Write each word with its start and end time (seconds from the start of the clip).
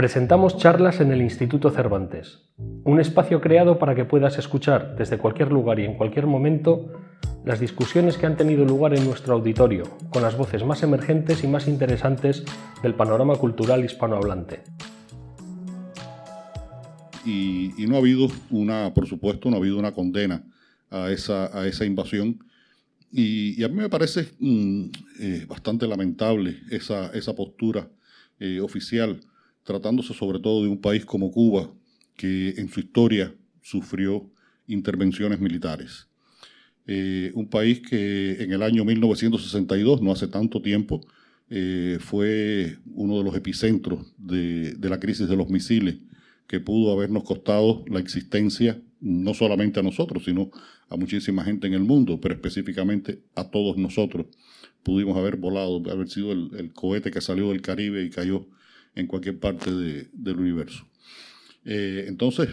Presentamos 0.00 0.56
charlas 0.56 0.98
en 1.02 1.12
el 1.12 1.20
Instituto 1.20 1.70
Cervantes, 1.70 2.38
un 2.56 3.00
espacio 3.00 3.42
creado 3.42 3.78
para 3.78 3.94
que 3.94 4.06
puedas 4.06 4.38
escuchar 4.38 4.96
desde 4.96 5.18
cualquier 5.18 5.52
lugar 5.52 5.78
y 5.78 5.84
en 5.84 5.98
cualquier 5.98 6.26
momento 6.26 6.90
las 7.44 7.60
discusiones 7.60 8.16
que 8.16 8.24
han 8.24 8.38
tenido 8.38 8.64
lugar 8.64 8.96
en 8.96 9.04
nuestro 9.04 9.34
auditorio, 9.34 9.84
con 10.08 10.22
las 10.22 10.38
voces 10.38 10.64
más 10.64 10.82
emergentes 10.82 11.44
y 11.44 11.48
más 11.48 11.68
interesantes 11.68 12.44
del 12.82 12.94
panorama 12.94 13.36
cultural 13.36 13.84
hispanohablante. 13.84 14.62
Y, 17.26 17.74
no 17.86 17.96
ha 17.96 17.98
habido 17.98 18.28
una, 18.48 18.94
por 18.94 19.06
supuesto, 19.06 19.50
no 19.50 19.56
ha 19.56 19.58
habido 19.58 19.78
una 19.78 19.92
condena 19.92 20.42
a 20.88 21.10
esa, 21.10 21.84
invasión. 21.84 22.42
Y, 23.12 23.62
a 23.62 23.68
mí 23.68 23.74
me 23.74 23.90
parece 23.90 24.30
mm, 24.38 24.84
eh, 25.20 25.44
bastante 25.46 25.86
lamentable 25.86 26.56
esa, 26.70 27.08
esa 27.08 27.34
postura 27.34 27.86
eh, 28.38 28.60
oficial 28.60 29.20
tratándose 29.70 30.14
sobre 30.14 30.40
todo 30.40 30.64
de 30.64 30.68
un 30.68 30.80
país 30.80 31.04
como 31.04 31.30
Cuba, 31.30 31.70
que 32.16 32.54
en 32.56 32.68
su 32.68 32.80
historia 32.80 33.32
sufrió 33.62 34.28
intervenciones 34.66 35.38
militares. 35.38 36.08
Eh, 36.88 37.30
un 37.34 37.48
país 37.48 37.80
que 37.80 38.42
en 38.42 38.52
el 38.52 38.64
año 38.64 38.84
1962, 38.84 40.02
no 40.02 40.10
hace 40.10 40.26
tanto 40.26 40.60
tiempo, 40.60 41.00
eh, 41.50 41.98
fue 42.00 42.78
uno 42.94 43.18
de 43.18 43.24
los 43.24 43.36
epicentros 43.36 44.12
de, 44.18 44.76
la 44.80 44.98
crisis 44.98 45.28
de 45.28 45.36
los 45.36 45.48
misiles, 45.48 45.98
que 46.48 46.58
pudo 46.58 46.92
habernos 46.92 47.22
costado 47.22 47.84
la 47.86 48.00
existencia 48.00 48.82
no 49.00 49.34
solamente 49.34 49.78
a 49.78 49.84
nosotros, 49.84 50.24
sino 50.24 50.50
a 50.88 50.96
muchísima 50.96 51.44
gente 51.44 51.68
en 51.68 51.74
el 51.74 51.84
mundo, 51.84 52.20
pero 52.20 52.34
específicamente 52.34 53.22
a 53.36 53.44
todos 53.44 53.76
nosotros. 53.76 54.26
Pudimos 54.82 55.16
haber 55.16 55.36
volado, 55.36 55.80
haber 55.92 56.08
sido 56.08 56.32
el 56.32 56.72
cohete 56.72 57.12
que 57.12 57.20
salió 57.20 57.50
del 57.50 57.62
Caribe 57.62 58.02
y 58.02 58.10
cayó 58.10 58.48
en 58.94 59.06
cualquier 59.06 59.38
parte 59.38 59.70
del 59.70 60.38
universo. 60.38 60.86
Eh, 61.64 62.04
entonces, 62.08 62.48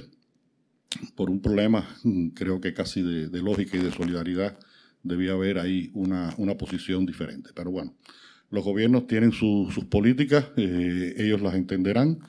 por 1.16 1.30
un 1.30 1.42
problema, 1.42 1.88
mm, 2.04 2.30
creo 2.30 2.62
que 2.62 2.74
casi 2.74 3.02
de, 3.02 3.42
lógica 3.42 3.78
y 3.78 3.82
de 3.82 3.92
solidaridad, 3.92 4.58
debía 5.04 5.34
haber 5.34 5.60
ahí 5.60 5.92
una, 5.94 6.34
posición 6.58 7.06
diferente. 7.06 7.52
Pero 7.56 7.72
bueno, 7.72 7.96
los 8.50 8.64
gobiernos 8.64 9.08
tienen 9.08 9.32
sus 9.32 9.86
políticas, 9.90 10.46
eh, 10.58 11.16
ellos 11.18 11.42
las 11.42 11.56
entenderán. 11.56 12.20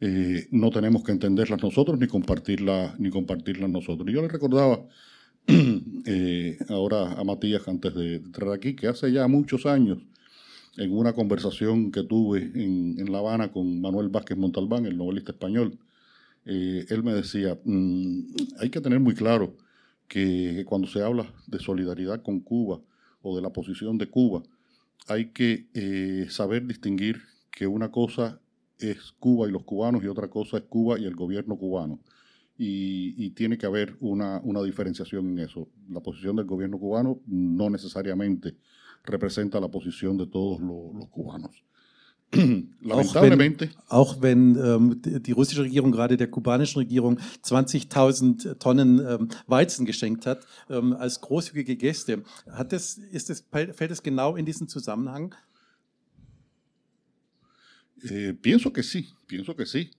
Eh, 0.00 0.46
no 0.50 0.70
tenemos 0.70 1.02
que 1.04 1.12
entenderlas 1.12 1.62
nosotros 1.62 1.98
ni 1.98 2.06
compartirlas, 2.06 2.98
ni 3.00 3.08
compartirlas 3.10 3.70
nosotros. 3.70 4.06
Yo 4.12 4.20
le 4.20 4.28
recordaba 4.28 4.86
ahora 6.68 7.12
a 7.12 7.24
Matías 7.24 7.66
antes 7.68 7.94
de 7.94 8.16
entrar 8.16 8.52
aquí 8.52 8.74
que 8.74 8.88
hace 8.88 9.10
ya 9.12 9.26
muchos 9.28 9.64
años 9.64 9.98
en 10.76 10.96
una 10.96 11.12
conversación 11.12 11.90
que 11.90 12.02
tuve 12.02 12.50
en, 12.54 13.10
La 13.10 13.18
Habana 13.18 13.50
con 13.50 13.80
Manuel 13.80 14.08
Vázquez 14.08 14.36
Montalbán, 14.36 14.86
el 14.86 14.96
novelista 14.96 15.32
español, 15.32 15.78
eh, 16.44 16.84
él 16.88 17.02
me 17.02 17.12
decía, 17.12 17.58
mm, 17.64 18.20
hay 18.60 18.70
que 18.70 18.80
tener 18.80 19.00
muy 19.00 19.14
claro 19.14 19.56
que, 20.08 20.64
cuando 20.66 20.86
se 20.86 21.02
habla 21.02 21.32
de 21.46 21.58
solidaridad 21.58 22.22
con 22.22 22.40
Cuba 22.40 22.80
o 23.22 23.36
de 23.36 23.42
la 23.42 23.50
posición 23.50 23.98
de 23.98 24.08
Cuba, 24.08 24.42
hay 25.08 25.26
que 25.30 25.66
eh, 25.74 26.26
saber 26.28 26.66
distinguir 26.66 27.22
que 27.50 27.66
una 27.66 27.90
cosa 27.90 28.40
es 28.78 29.12
Cuba 29.18 29.48
y 29.48 29.52
los 29.52 29.64
cubanos 29.64 30.04
y 30.04 30.08
otra 30.08 30.28
cosa 30.28 30.58
es 30.58 30.64
Cuba 30.64 30.98
y 30.98 31.04
el 31.04 31.14
gobierno 31.14 31.56
cubano. 31.56 32.00
Y, 32.58 33.30
tiene 33.30 33.58
que 33.58 33.66
haber 33.66 33.96
una, 34.00 34.40
una 34.42 34.62
diferenciación 34.62 35.26
en 35.32 35.40
eso. 35.40 35.68
La 35.90 36.00
posición 36.00 36.36
del 36.36 36.46
gobierno 36.46 36.78
cubano 36.78 37.20
no 37.26 37.68
necesariamente 37.68 38.56
representa 39.06 39.60
la 39.60 39.68
posición 39.68 40.16
de 40.18 40.26
todos 40.26 40.60
los, 40.60 40.94
los 40.94 41.08
cubanos. 41.08 41.64
Lamentablemente. 42.80 43.70
Auch 43.88 44.20
wenn, 44.20 44.58
auch 44.58 44.58
wenn 44.58 45.00
ähm, 45.04 45.22
die 45.22 45.32
russische 45.32 45.62
Regierung 45.62 45.92
gerade 45.92 46.16
der 46.16 46.28
kubanischen 46.28 46.78
Regierung 46.80 47.18
20.000 47.44 48.58
Tonnen 48.58 49.00
ähm, 49.06 49.28
Weizen 49.46 49.86
geschenkt 49.86 50.26
hat, 50.26 50.46
ähm, 50.68 50.92
als 50.92 51.20
großzügige 51.20 51.76
Gäste, 51.76 52.24
hat 52.50 52.72
das, 52.72 52.98
ist 52.98 53.30
das, 53.30 53.44
fällt 53.50 53.90
es 53.90 54.02
genau 54.02 54.36
in 54.36 54.44
diesen 54.44 54.68
Zusammenhang? 54.68 55.34
Eh, 58.02 58.34
pienso 58.34 58.72
que 58.72 58.82
sí, 58.82 59.08
pienso 59.26 59.54
que 59.54 59.64
sí. 59.64 59.90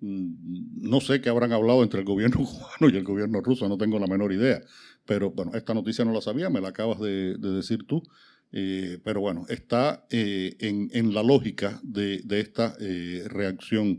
Mm, 0.00 0.88
no 0.88 1.00
sé 1.00 1.20
qué 1.20 1.28
habrán 1.28 1.52
hablado 1.52 1.82
entre 1.82 2.00
el 2.00 2.06
gobierno 2.06 2.38
cubano 2.46 2.92
y 2.92 2.96
el 2.96 3.04
gobierno 3.04 3.40
ruso, 3.40 3.68
no 3.68 3.76
tengo 3.76 3.98
la 3.98 4.06
menor 4.06 4.32
idea. 4.32 4.62
Pero 5.04 5.30
bueno, 5.32 5.52
esta 5.54 5.74
noticia 5.74 6.04
no 6.04 6.12
la 6.12 6.20
sabía, 6.20 6.48
me 6.48 6.60
la 6.60 6.68
acabas 6.68 7.00
de, 7.00 7.36
de 7.36 7.50
decir 7.50 7.86
tú. 7.86 8.02
Eh, 8.52 8.98
pero 9.02 9.22
bueno, 9.22 9.46
está 9.48 10.06
eh, 10.10 10.56
en, 10.60 11.14
la 11.14 11.22
lógica 11.22 11.80
de, 11.82 12.22
esta 12.28 12.76
eh, 12.80 13.24
reacción 13.28 13.98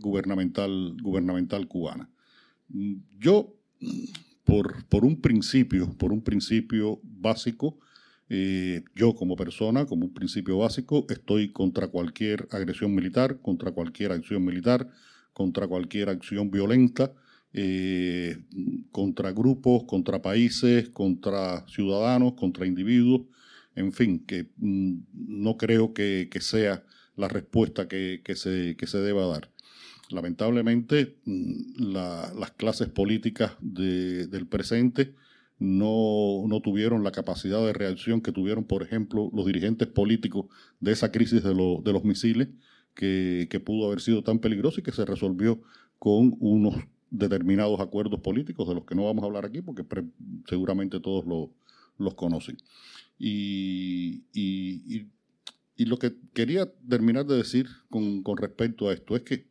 gubernamental, 0.00 0.96
gubernamental 1.00 1.68
cubana. 1.68 2.10
Yo, 3.18 3.54
por, 4.42 4.84
por, 4.86 5.04
un 5.04 5.20
principio, 5.20 5.96
por 5.96 6.12
un 6.12 6.22
principio 6.22 7.00
básico, 7.04 7.78
yo 8.96 9.14
como 9.14 9.36
persona, 9.36 9.86
como 9.86 10.06
un 10.06 10.12
principio 10.12 10.58
básico, 10.58 11.06
estoy 11.08 11.52
contra 11.52 11.86
cualquier 11.86 12.48
agresión 12.50 12.96
militar, 12.96 13.38
contra 13.42 13.70
cualquier 13.70 14.10
acción 14.10 14.44
militar, 14.44 14.90
contra 15.32 15.68
cualquier 15.68 16.08
acción 16.08 16.50
violenta, 16.50 17.12
contra 18.90 19.30
grupos, 19.30 19.84
contra 19.84 20.20
países, 20.20 20.88
contra 20.88 21.64
ciudadanos, 21.68 22.32
contra 22.32 22.66
individuos 22.66 23.26
en 23.76 23.92
fin, 23.92 24.24
que 24.24 24.48
mm, 24.56 24.98
no 25.12 25.56
creo 25.56 25.92
que, 25.94 26.28
sea 26.40 26.84
la 27.16 27.28
respuesta 27.28 27.88
que, 27.88 28.20
se, 28.34 28.76
se, 28.76 28.98
deba 28.98 29.26
dar. 29.26 29.50
Lamentablemente, 30.10 31.16
mm, 31.24 31.92
las 31.92 32.50
clases 32.52 32.88
políticas 32.88 33.52
del 33.60 34.46
presente 34.48 35.14
no, 35.58 36.60
tuvieron 36.62 37.04
la 37.04 37.12
capacidad 37.12 37.64
de 37.64 37.72
reacción 37.72 38.20
que 38.20 38.32
tuvieron, 38.32 38.64
por 38.64 38.82
ejemplo, 38.82 39.30
los 39.32 39.46
dirigentes 39.46 39.88
políticos 39.88 40.46
de 40.80 40.92
esa 40.92 41.12
crisis 41.12 41.42
de, 41.42 41.54
los 41.54 42.04
misiles, 42.04 42.48
que, 42.94 43.62
pudo 43.64 43.86
haber 43.86 44.00
sido 44.00 44.22
tan 44.22 44.38
peligrosa 44.38 44.80
y 44.80 44.82
que 44.82 44.92
se 44.92 45.04
resolvió 45.04 45.60
con 45.98 46.36
unos 46.40 46.74
determinados 47.10 47.80
acuerdos 47.80 48.20
políticos 48.20 48.68
de 48.68 48.74
los 48.74 48.84
que 48.84 48.94
no 48.94 49.04
vamos 49.04 49.22
a 49.22 49.26
hablar 49.26 49.44
aquí 49.44 49.62
porque 49.62 49.84
seguramente 50.48 51.00
todos 51.00 51.24
los 51.98 52.14
conocen. 52.14 52.56
Y, 53.18 54.24
lo 55.76 55.98
que 55.98 56.14
quería 56.32 56.72
terminar 56.88 57.26
de 57.26 57.36
decir 57.36 57.66
con, 57.90 58.22
respecto 58.36 58.88
a 58.88 58.94
esto 58.94 59.16
es 59.16 59.22
que 59.22 59.46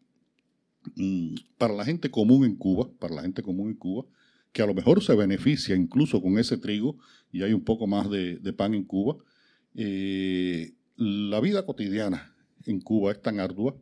mm, 0.96 1.36
para 1.58 1.74
la 1.74 1.86
gente 1.86 2.10
común 2.10 2.46
en 2.46 2.56
Cuba, 2.56 2.90
para 3.00 3.16
la 3.16 3.22
gente 3.22 3.44
común 3.44 3.70
en 3.70 3.76
Cuba, 3.76 4.06
que 4.52 4.62
a 4.62 4.66
lo 4.66 4.74
mejor 4.74 5.04
se 5.04 5.16
beneficia 5.16 5.76
incluso 5.76 6.22
con 6.22 6.38
ese 6.38 6.58
trigo 6.58 6.98
y 7.32 7.42
hay 7.44 7.54
un 7.54 7.64
poco 7.64 7.88
más 7.88 8.10
de, 8.10 8.54
pan 8.56 8.74
en 8.74 8.84
Cuba, 8.84 9.18
eh, 9.76 10.74
la 10.96 11.40
vida 11.40 11.66
cotidiana 11.66 12.36
en 12.66 12.80
Cuba 12.82 13.12
es 13.12 13.22
tan 13.22 13.40
ardua. 13.40 13.76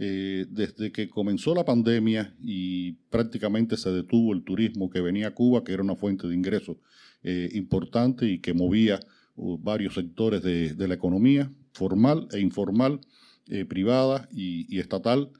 Eh, 0.00 0.46
desde 0.48 0.92
que 0.92 1.08
comenzó 1.08 1.56
la 1.56 1.64
pandemia 1.64 2.32
y 2.40 2.92
prácticamente 3.10 3.76
se 3.76 3.90
detuvo 3.90 4.32
el 4.32 4.44
turismo 4.44 4.90
que 4.90 5.00
venía 5.00 5.26
a 5.26 5.34
Cuba, 5.34 5.64
que 5.64 5.72
era 5.72 5.82
una 5.82 5.96
fuente 5.96 6.28
de 6.28 6.36
ingresos 6.36 6.76
eh, 7.24 7.48
importante 7.54 8.26
y 8.26 8.38
que 8.38 8.54
movía 8.54 9.00
uh, 9.34 9.58
varios 9.58 9.94
sectores 9.94 10.40
de, 10.42 10.88
la 10.88 10.94
economía, 10.94 11.50
formal 11.72 12.28
e 12.32 12.38
informal, 12.38 13.00
eh, 13.48 13.64
privada 13.64 14.28
y, 14.30 14.78
estatal, 14.78 15.30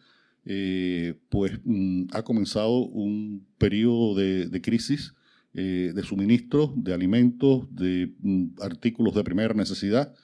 eh, 0.45 1.15
pues 1.29 1.61
mm, 1.65 2.07
ha 2.13 2.23
comenzado 2.23 2.79
un 2.79 3.47
periodo 3.59 4.17
de, 4.17 4.61
crisis 4.61 5.15
de 5.53 6.03
suministro 6.05 6.73
de 6.77 6.95
alimentos, 6.95 7.67
de 7.75 8.13
mm, 8.21 8.61
artículos 8.61 9.15
de 9.15 9.25
primera 9.25 9.55
necesidad 9.55 10.15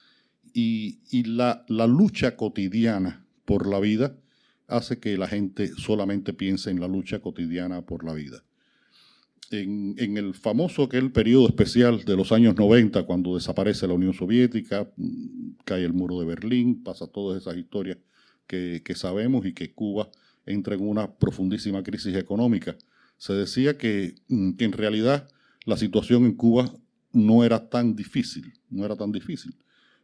y, 0.52 0.98
la 1.24 1.64
lucha 1.86 2.36
cotidiana 2.36 3.24
por 3.44 3.66
la 3.68 3.80
vida 3.80 4.16
hace 4.66 4.98
que 4.98 5.16
la 5.16 5.28
gente 5.28 5.68
solamente 5.68 6.32
piense 6.32 6.70
en 6.70 6.80
la 6.80 6.88
lucha 6.88 7.20
cotidiana 7.20 7.82
por 7.82 8.04
la 8.04 8.14
vida 8.14 8.44
en, 9.50 10.17
el 10.17 10.35
famoso 10.35 10.85
aquel 10.85 11.12
periodo 11.12 11.49
especial 11.49 12.05
de 12.05 12.17
los 12.17 12.32
años 12.32 12.56
90, 12.56 13.05
cuando 13.05 13.35
desaparece 13.35 13.87
la 13.87 13.94
Unión 13.94 14.14
Soviética, 14.14 14.91
mm, 14.96 15.50
cae 15.64 15.85
el 15.85 15.93
muro 15.93 16.20
de 16.20 16.26
Berlín, 16.26 16.82
pasa 16.82 17.06
todas 17.06 17.41
esas 17.41 17.56
historias 17.56 17.99
que, 18.46 18.82
sabemos 18.94 19.46
y 19.46 19.52
que 19.52 19.73
Cuba 19.73 20.11
entra 20.46 20.75
en 20.75 20.87
una 20.87 21.12
profundísima 21.12 21.82
crisis 21.82 22.14
económica. 22.17 22.76
Se 23.17 23.32
decía 23.32 23.76
que, 23.79 24.14
mm, 24.29 24.52
que 24.52 24.64
en 24.64 24.73
realidad 24.73 25.29
la 25.64 25.76
situación 25.76 26.25
en 26.25 26.35
Cuba 26.35 26.73
no 27.12 27.44
era 27.44 27.69
tan 27.69 27.96
difícil, 27.96 28.52
no 28.70 28.85
era 28.85 28.96
tan 28.96 29.12
difícil, 29.12 29.56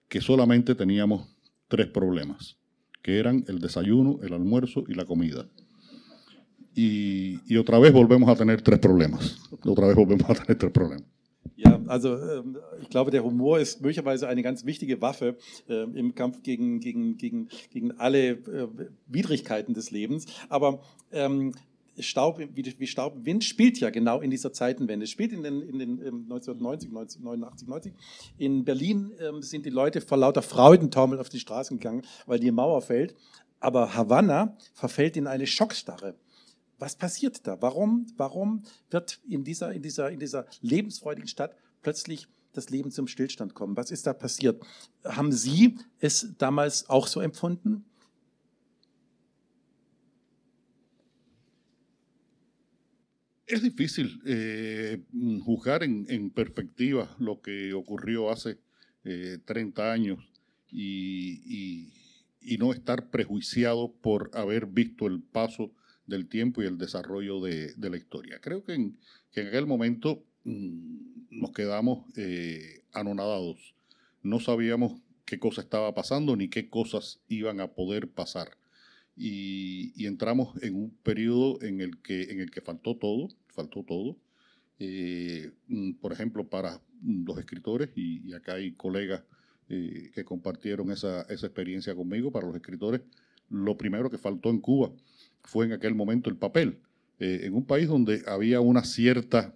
que 0.08 0.20
solamente 0.20 0.74
teníamos 0.74 1.28
tres 1.68 1.88
problemas, 1.88 2.56
que 3.02 3.18
eran 3.18 3.44
el 3.48 3.60
desayuno, 3.60 4.18
el 4.22 4.32
almuerzo 4.32 4.84
y 4.88 4.94
la 4.94 5.04
comida 5.04 5.46
y, 6.74 7.56
otra 7.58 7.78
vez 7.78 7.92
volvemos 7.92 8.28
a 8.28 8.36
tener 8.36 8.60
tres 8.62 8.78
problemas. 8.78 9.38
Otra 9.64 9.86
vez 9.86 9.96
volvemos 9.96 10.28
a 10.28 10.34
tener 10.34 10.58
tres 10.58 10.72
problemas. 10.72 11.06
Ja, 11.56 11.78
also 11.86 12.16
ähm, 12.16 12.56
ich 12.80 12.88
glaube, 12.88 13.10
der 13.10 13.22
Humor 13.22 13.58
ist 13.58 13.80
möglicherweise 13.80 14.28
eine 14.28 14.42
ganz 14.42 14.64
wichtige 14.64 15.00
Waffe 15.02 15.36
äh, 15.68 15.82
im 15.82 16.14
Kampf 16.14 16.42
gegen, 16.42 16.80
gegen, 16.80 17.16
gegen, 17.16 17.48
gegen 17.70 17.92
alle 17.98 18.30
äh, 18.30 18.68
Widrigkeiten 19.06 19.74
des 19.74 19.90
Lebens. 19.90 20.26
Aber 20.48 20.80
ähm, 21.12 21.52
Staub 21.98 22.38
wie, 22.38 22.74
wie 22.78 22.86
Staub 22.86 23.24
Wind 23.24 23.44
spielt 23.44 23.78
ja 23.78 23.90
genau 23.90 24.20
in 24.20 24.30
dieser 24.30 24.52
Zeitenwende. 24.52 25.04
Es 25.04 25.10
spielt 25.10 25.32
in 25.32 25.42
den, 25.42 25.60
in 25.60 25.78
den 25.78 25.90
1990, 26.00 26.88
1989, 26.88 27.68
90. 27.68 27.94
In 28.38 28.64
Berlin 28.64 29.12
ähm, 29.20 29.42
sind 29.42 29.66
die 29.66 29.70
Leute 29.70 30.00
vor 30.00 30.18
lauter 30.18 30.42
Freudentaumel 30.42 31.18
auf 31.18 31.28
die 31.28 31.40
Straßen 31.40 31.78
gegangen, 31.78 32.02
weil 32.26 32.38
die 32.38 32.50
Mauer 32.50 32.80
fällt. 32.80 33.14
Aber 33.58 33.94
Havanna 33.94 34.56
verfällt 34.72 35.16
in 35.16 35.26
eine 35.26 35.46
Schockstarre. 35.46 36.14
Was 36.80 36.96
passiert 36.96 37.46
da? 37.46 37.60
Warum, 37.60 38.06
warum 38.16 38.62
wird 38.88 39.20
in 39.28 39.44
dieser, 39.44 39.72
in, 39.74 39.82
dieser, 39.82 40.10
in 40.10 40.18
dieser 40.18 40.46
lebensfreudigen 40.62 41.28
Stadt 41.28 41.54
plötzlich 41.82 42.26
das 42.54 42.70
Leben 42.70 42.90
zum 42.90 43.06
Stillstand 43.06 43.54
kommen? 43.54 43.76
Was 43.76 43.90
ist 43.90 44.06
da 44.06 44.14
passiert? 44.14 44.62
Haben 45.04 45.30
Sie 45.30 45.76
es 45.98 46.34
damals 46.38 46.88
auch 46.88 47.06
so 47.06 47.20
empfunden? 47.20 47.84
Es 53.44 53.60
difícil 53.60 54.20
eh, 54.24 55.02
juzgar 55.12 55.82
en, 55.82 56.06
en, 56.06 56.30
perspectiva 56.30 57.14
lo 57.18 57.42
que 57.42 57.74
ocurrió 57.74 58.30
hace 58.30 58.58
eh, 59.04 59.38
30 59.44 59.92
años 59.92 60.18
y, 60.70 61.42
y, 61.44 61.92
y, 62.40 62.58
no 62.58 62.72
estar 62.72 63.10
prejuiciado 63.10 63.92
por 64.00 64.30
haber 64.34 64.66
visto 64.66 65.08
el 65.08 65.20
paso 65.20 65.72
del 66.10 66.28
tiempo 66.28 66.62
y 66.62 66.66
el 66.66 66.76
desarrollo 66.76 67.40
de, 67.40 67.74
la 67.78 67.96
historia. 67.96 68.38
Creo 68.42 68.62
que 68.62 68.74
en, 68.74 68.98
que 69.32 69.40
en 69.40 69.46
aquel 69.48 69.66
momento 69.66 70.22
mmm, 70.44 70.98
nos 71.30 71.52
quedamos 71.52 72.04
eh, 72.16 72.82
anonadados. 72.92 73.74
No 74.22 74.40
sabíamos 74.40 75.00
qué 75.24 75.38
cosa 75.38 75.62
estaba 75.62 75.94
pasando 75.94 76.36
ni 76.36 76.48
qué 76.48 76.68
cosas 76.68 77.20
iban 77.28 77.60
a 77.60 77.72
poder 77.72 78.10
pasar. 78.10 78.58
Y, 79.16 80.06
entramos 80.06 80.62
en 80.62 80.74
un 80.74 80.90
periodo 81.02 81.62
en 81.62 81.80
el 81.80 82.02
que, 82.02 82.24
en 82.24 82.40
el 82.40 82.50
que 82.50 82.60
faltó 82.60 82.96
todo, 82.96 83.28
faltó 83.48 83.82
todo. 83.82 84.18
Eh, 84.78 85.52
mm, 85.68 85.94
por 85.94 86.12
ejemplo, 86.12 86.48
para 86.48 86.82
los 87.02 87.38
escritores, 87.38 87.90
y, 87.96 88.28
y 88.28 88.34
acá 88.34 88.54
hay 88.54 88.72
colegas 88.72 89.22
eh, 89.72 90.10
que 90.12 90.24
compartieron 90.24 90.90
esa, 90.90 91.20
experiencia 91.30 91.94
conmigo, 91.94 92.32
para 92.32 92.44
los 92.44 92.56
escritores, 92.56 93.02
lo 93.50 93.76
primero 93.76 94.10
que 94.10 94.18
faltó 94.18 94.50
en 94.50 94.58
Cuba 94.58 94.90
fue 95.44 95.66
en 95.66 95.72
aquel 95.72 95.94
momento 95.94 96.30
el 96.30 96.36
papel. 96.36 96.78
Eh, 97.18 97.40
en 97.44 97.54
un 97.54 97.64
país 97.64 97.88
donde 97.88 98.22
había 98.26 98.60
una 98.60 98.84
cierta 98.84 99.54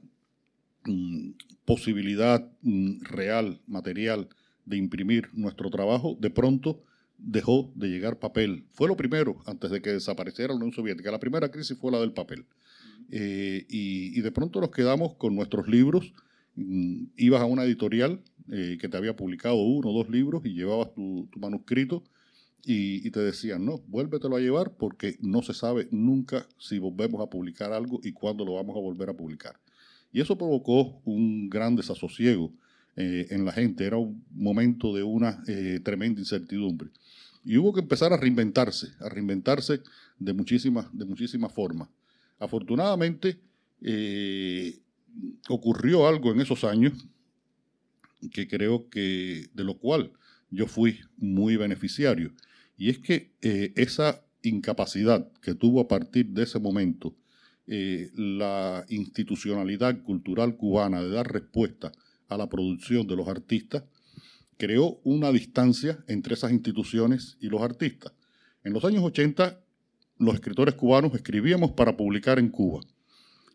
mm, 0.84 1.30
posibilidad 1.64 2.46
mm, 2.62 3.04
real, 3.04 3.60
material, 3.66 4.28
de 4.66 4.76
imprimir 4.76 5.28
nuestro 5.32 5.70
trabajo, 5.70 6.16
de 6.20 6.30
pronto 6.30 6.82
dejó 7.18 7.72
de 7.74 7.88
llegar 7.88 8.18
papel. 8.18 8.66
Fue 8.72 8.88
lo 8.88 8.96
primero, 8.96 9.42
antes 9.46 9.70
de 9.70 9.80
que 9.80 9.90
desapareciera 9.90 10.52
la 10.52 10.56
Unión 10.56 10.72
Soviética. 10.72 11.10
La 11.10 11.20
primera 11.20 11.50
crisis 11.50 11.76
fue 11.78 11.92
la 11.92 12.00
del 12.00 12.12
papel. 12.12 12.46
Eh, 13.10 13.66
y, 13.68 14.20
de 14.20 14.30
pronto 14.32 14.60
nos 14.60 14.70
quedamos 14.70 15.14
con 15.14 15.34
nuestros 15.34 15.68
libros. 15.68 16.12
Mm, 16.56 17.06
ibas 17.16 17.40
a 17.40 17.46
una 17.46 17.64
editorial 17.64 18.20
eh, 18.50 18.78
que 18.80 18.88
te 18.88 18.96
había 18.96 19.16
publicado 19.16 19.56
uno 19.56 19.90
o 19.90 19.92
dos 19.92 20.10
libros 20.10 20.44
y 20.44 20.54
llevabas 20.54 20.92
tu 20.94 21.28
manuscrito 21.36 22.04
y, 22.64 23.06
y, 23.06 23.10
te 23.10 23.20
decían, 23.20 23.64
no, 23.64 23.78
vuélvetelo 23.88 24.36
a 24.36 24.40
llevar 24.40 24.72
porque 24.76 25.16
no 25.20 25.42
se 25.42 25.54
sabe 25.54 25.88
nunca 25.90 26.46
si 26.58 26.78
volvemos 26.78 27.20
a 27.20 27.28
publicar 27.28 27.72
algo 27.72 28.00
y 28.02 28.12
cuándo 28.12 28.44
lo 28.44 28.54
vamos 28.54 28.76
a 28.76 28.80
volver 28.80 29.10
a 29.10 29.14
publicar. 29.14 29.58
Y 30.14 30.20
eso 30.20 30.38
provocó 30.38 31.00
un 31.04 31.50
gran 31.50 31.74
desasosiego 31.74 32.52
eh, 32.96 33.26
en 33.30 33.44
la 33.44 33.50
gente. 33.50 33.84
Era 33.84 33.96
un 33.96 34.24
momento 34.30 34.94
de 34.94 35.02
una 35.02 35.42
eh, 35.48 35.80
tremenda 35.82 36.20
incertidumbre. 36.20 36.90
Y 37.44 37.56
hubo 37.56 37.72
que 37.74 37.80
empezar 37.80 38.12
a 38.12 38.16
reinventarse, 38.16 38.92
a 39.00 39.08
reinventarse 39.08 39.80
de 40.20 40.32
muchísimas, 40.32 40.86
de 40.96 41.04
muchísimas 41.04 41.52
formas. 41.52 41.88
Afortunadamente, 42.38 43.40
eh, 43.82 44.78
ocurrió 45.48 46.06
algo 46.06 46.30
en 46.30 46.40
esos 46.40 46.62
años 46.62 46.92
que 48.30 48.46
creo 48.46 48.88
que 48.88 49.48
de 49.52 49.64
lo 49.64 49.76
cual 49.76 50.12
yo 50.50 50.68
fui 50.68 51.00
muy 51.16 51.56
beneficiario. 51.56 52.32
Y 52.76 52.90
es 52.90 52.98
que 52.98 53.32
eh, 53.40 53.72
esa 53.76 54.24
incapacidad 54.42 55.30
que 55.40 55.54
tuvo 55.54 55.80
a 55.80 55.88
partir 55.88 56.26
de 56.30 56.42
ese 56.42 56.58
momento 56.58 57.16
eh, 57.66 58.10
la 58.14 58.84
institucionalidad 58.88 60.02
cultural 60.02 60.56
cubana 60.56 61.02
de 61.02 61.10
dar 61.10 61.32
respuesta 61.32 61.92
a 62.28 62.36
la 62.36 62.48
producción 62.48 63.06
de 63.06 63.16
los 63.16 63.28
artistas, 63.28 63.84
creó 64.58 65.00
una 65.04 65.32
distancia 65.32 66.04
entre 66.06 66.34
esas 66.34 66.52
instituciones 66.52 67.38
y 67.40 67.48
los 67.48 67.62
artistas. 67.62 68.12
En 68.64 68.72
los 68.72 68.84
años 68.84 69.02
80 69.02 69.64
los 70.18 70.34
escritores 70.34 70.74
cubanos 70.74 71.14
escribíamos 71.14 71.72
para 71.72 71.96
publicar 71.96 72.38
en 72.38 72.48
Cuba. 72.48 72.80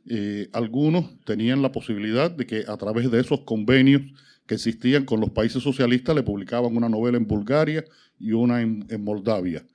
Eh, 0.08 0.50
algunos 0.54 1.20
tenían 1.24 1.62
la 1.62 1.72
posibilidad 1.72 2.32
de 2.32 2.46
que 2.46 2.66
a 2.68 2.78
través 2.78 3.10
de 3.12 3.20
esos 3.20 3.42
convenios 3.42 4.02
que 4.46 4.56
existían 4.56 5.06
con 5.06 5.20
los 5.20 5.30
países 5.30 5.62
socialistas 5.62 6.16
le 6.16 6.24
publicaban 6.24 6.76
una 6.76 6.90
novela 6.90 7.18
en 7.18 7.28
Bulgaria 7.28 7.86
y 8.20 8.32
una 8.34 8.62
en, 8.62 9.04
Moldavia. 9.04 9.66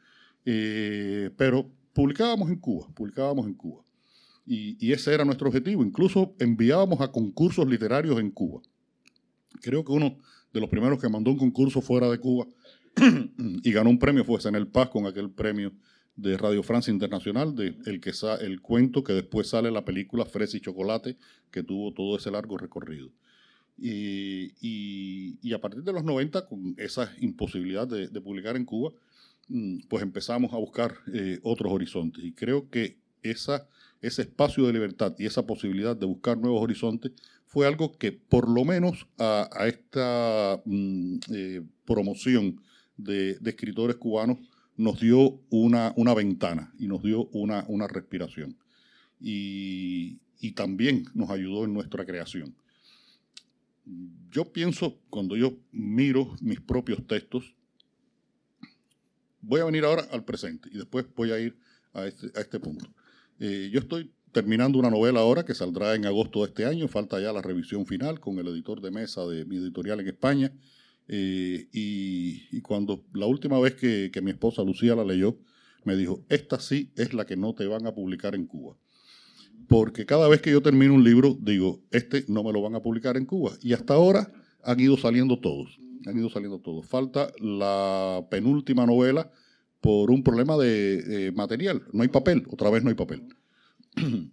Eh, 0.44 1.30
pero 1.36 1.70
publicábamos 1.92 2.50
en 2.50 2.56
Cuba, 2.56 2.88
publicábamos 2.94 3.46
en 3.46 3.54
Cuba. 3.54 3.82
Y, 4.46 4.92
ese 4.92 5.14
era 5.14 5.24
nuestro 5.24 5.48
objetivo. 5.48 5.82
Incluso 5.82 6.34
enviábamos 6.38 7.00
a 7.00 7.10
concursos 7.10 7.66
literarios 7.66 8.20
en 8.20 8.30
Cuba. 8.30 8.60
Creo 9.62 9.84
que 9.84 9.92
uno 9.92 10.18
de 10.52 10.60
los 10.60 10.68
primeros 10.68 11.00
que 11.00 11.08
mandó 11.08 11.30
un 11.30 11.38
concurso 11.38 11.80
fuera 11.80 12.10
de 12.10 12.18
Cuba 12.18 12.46
y 13.62 13.72
ganó 13.72 13.90
un 13.90 13.98
premio 13.98 14.24
fue 14.24 14.38
en 14.44 14.54
el 14.54 14.68
Paz 14.68 14.90
con 14.90 15.06
aquel 15.06 15.30
premio 15.30 15.72
de 16.16 16.36
Radio 16.36 16.62
Francia 16.62 16.92
Internacional, 16.92 17.56
de 17.56 17.76
el, 17.86 18.00
que 18.00 18.12
el 18.40 18.60
cuento 18.60 19.02
que 19.02 19.14
después 19.14 19.48
sale 19.48 19.70
la 19.70 19.84
película 19.84 20.24
Fresa 20.24 20.56
y 20.56 20.60
Chocolate, 20.60 21.16
que 21.50 21.62
tuvo 21.62 21.92
todo 21.92 22.16
ese 22.16 22.30
largo 22.30 22.56
recorrido. 22.56 23.10
Y, 23.76 24.54
y, 24.60 25.52
a 25.52 25.60
partir 25.60 25.82
de 25.82 25.92
los 25.92 26.04
90, 26.04 26.46
con 26.46 26.74
esa 26.78 27.12
imposibilidad 27.20 27.88
de, 27.88 28.08
de 28.08 28.20
publicar 28.20 28.56
en 28.56 28.64
Cuba, 28.64 28.92
mm, 29.48 29.80
pues 29.88 30.02
empezamos 30.02 30.52
a 30.52 30.58
buscar 30.58 30.94
eh, 31.12 31.40
otros 31.42 31.72
horizontes. 31.72 32.24
Y 32.24 32.32
creo 32.32 32.70
que 32.70 32.98
esa, 33.22 33.68
ese 34.00 34.22
espacio 34.22 34.66
de 34.66 34.72
libertad 34.72 35.14
y 35.18 35.26
esa 35.26 35.46
posibilidad 35.46 35.96
de 35.96 36.06
buscar 36.06 36.38
nuevos 36.38 36.62
horizontes 36.62 37.12
fue 37.46 37.66
algo 37.66 37.96
que 37.98 38.12
por 38.12 38.48
lo 38.48 38.64
menos 38.64 39.06
a, 39.18 39.48
a 39.52 39.66
esta 39.66 40.60
mm, 40.64 41.16
eh, 41.32 41.62
promoción 41.84 42.60
de, 42.96 43.38
de 43.38 43.50
escritores 43.50 43.96
cubanos 43.96 44.38
nos 44.76 45.00
dio 45.00 45.40
una, 45.50 45.92
una 45.96 46.14
ventana 46.14 46.72
y 46.78 46.88
nos 46.88 47.02
dio 47.02 47.26
una, 47.26 47.64
una 47.68 47.86
respiración. 47.86 48.56
Y, 49.20 50.18
y, 50.40 50.52
también 50.52 51.04
nos 51.14 51.30
ayudó 51.30 51.64
en 51.64 51.72
nuestra 51.72 52.04
creación. 52.04 52.54
Yo 54.30 54.52
pienso, 54.52 55.00
cuando 55.10 55.36
yo 55.36 55.58
miro 55.72 56.34
mis 56.40 56.60
propios 56.60 57.06
textos, 57.06 57.54
voy 59.40 59.60
a 59.60 59.64
venir 59.64 59.84
ahora 59.84 60.06
al 60.10 60.24
presente 60.24 60.68
y 60.72 60.78
después 60.78 61.06
voy 61.14 61.32
a 61.32 61.38
ir 61.38 61.58
a 61.92 62.06
este, 62.06 62.30
a 62.34 62.40
este 62.40 62.58
punto. 62.58 62.86
Eh, 63.38 63.70
yo 63.72 63.80
estoy 63.80 64.12
terminando 64.32 64.78
una 64.78 64.90
novela 64.90 65.20
ahora 65.20 65.44
que 65.44 65.54
saldrá 65.54 65.94
en 65.94 66.06
agosto 66.06 66.40
de 66.40 66.46
este 66.46 66.64
año, 66.64 66.88
falta 66.88 67.20
ya 67.20 67.32
la 67.32 67.42
revisión 67.42 67.86
final 67.86 68.20
con 68.20 68.38
el 68.38 68.48
editor 68.48 68.80
de 68.80 68.90
mesa 68.90 69.24
de 69.26 69.44
mi 69.44 69.56
editorial 69.56 70.00
en 70.00 70.08
España 70.08 70.52
eh, 71.06 71.68
y, 71.72 72.48
y, 72.50 72.60
cuando 72.62 73.04
la 73.12 73.26
última 73.26 73.60
vez 73.60 73.74
que, 73.74 74.10
que, 74.12 74.22
mi 74.22 74.30
esposa 74.30 74.62
Lucía 74.62 74.96
la 74.96 75.04
leyó, 75.04 75.38
me 75.84 75.96
dijo, 75.96 76.24
esta 76.30 76.58
sí 76.58 76.92
es 76.96 77.12
la 77.12 77.26
que 77.26 77.36
no 77.36 77.54
te 77.54 77.66
van 77.66 77.86
a 77.86 77.94
publicar 77.94 78.34
en 78.34 78.46
Cuba. 78.46 78.76
Porque 79.68 80.06
cada 80.06 80.28
vez 80.28 80.40
que 80.40 80.50
yo 80.50 80.62
termino 80.62 80.94
un 80.94 81.04
libro, 81.04 81.36
digo, 81.40 81.80
este 81.90 82.24
no 82.28 82.42
me 82.44 82.52
lo 82.52 82.62
van 82.62 82.74
a 82.74 82.82
publicar 82.82 83.16
en 83.16 83.26
Cuba. 83.26 83.52
Y 83.62 83.72
hasta 83.72 83.94
ahora 83.94 84.30
han 84.62 84.80
ido 84.80 84.96
saliendo 84.96 85.38
todos. 85.38 85.78
Han 86.06 86.18
ido 86.18 86.28
saliendo 86.28 86.60
todos. 86.60 86.86
Falta 86.86 87.32
la 87.40 88.26
penúltima 88.30 88.86
novela 88.86 89.30
por 89.80 90.10
un 90.10 90.22
problema 90.22 90.56
de, 90.56 91.32
material. 91.34 91.82
No 91.92 92.02
hay 92.02 92.08
papel, 92.08 92.44
otra 92.50 92.70
vez 92.70 92.82
no 92.82 92.90
hay 92.90 92.94
papel. 92.94 93.22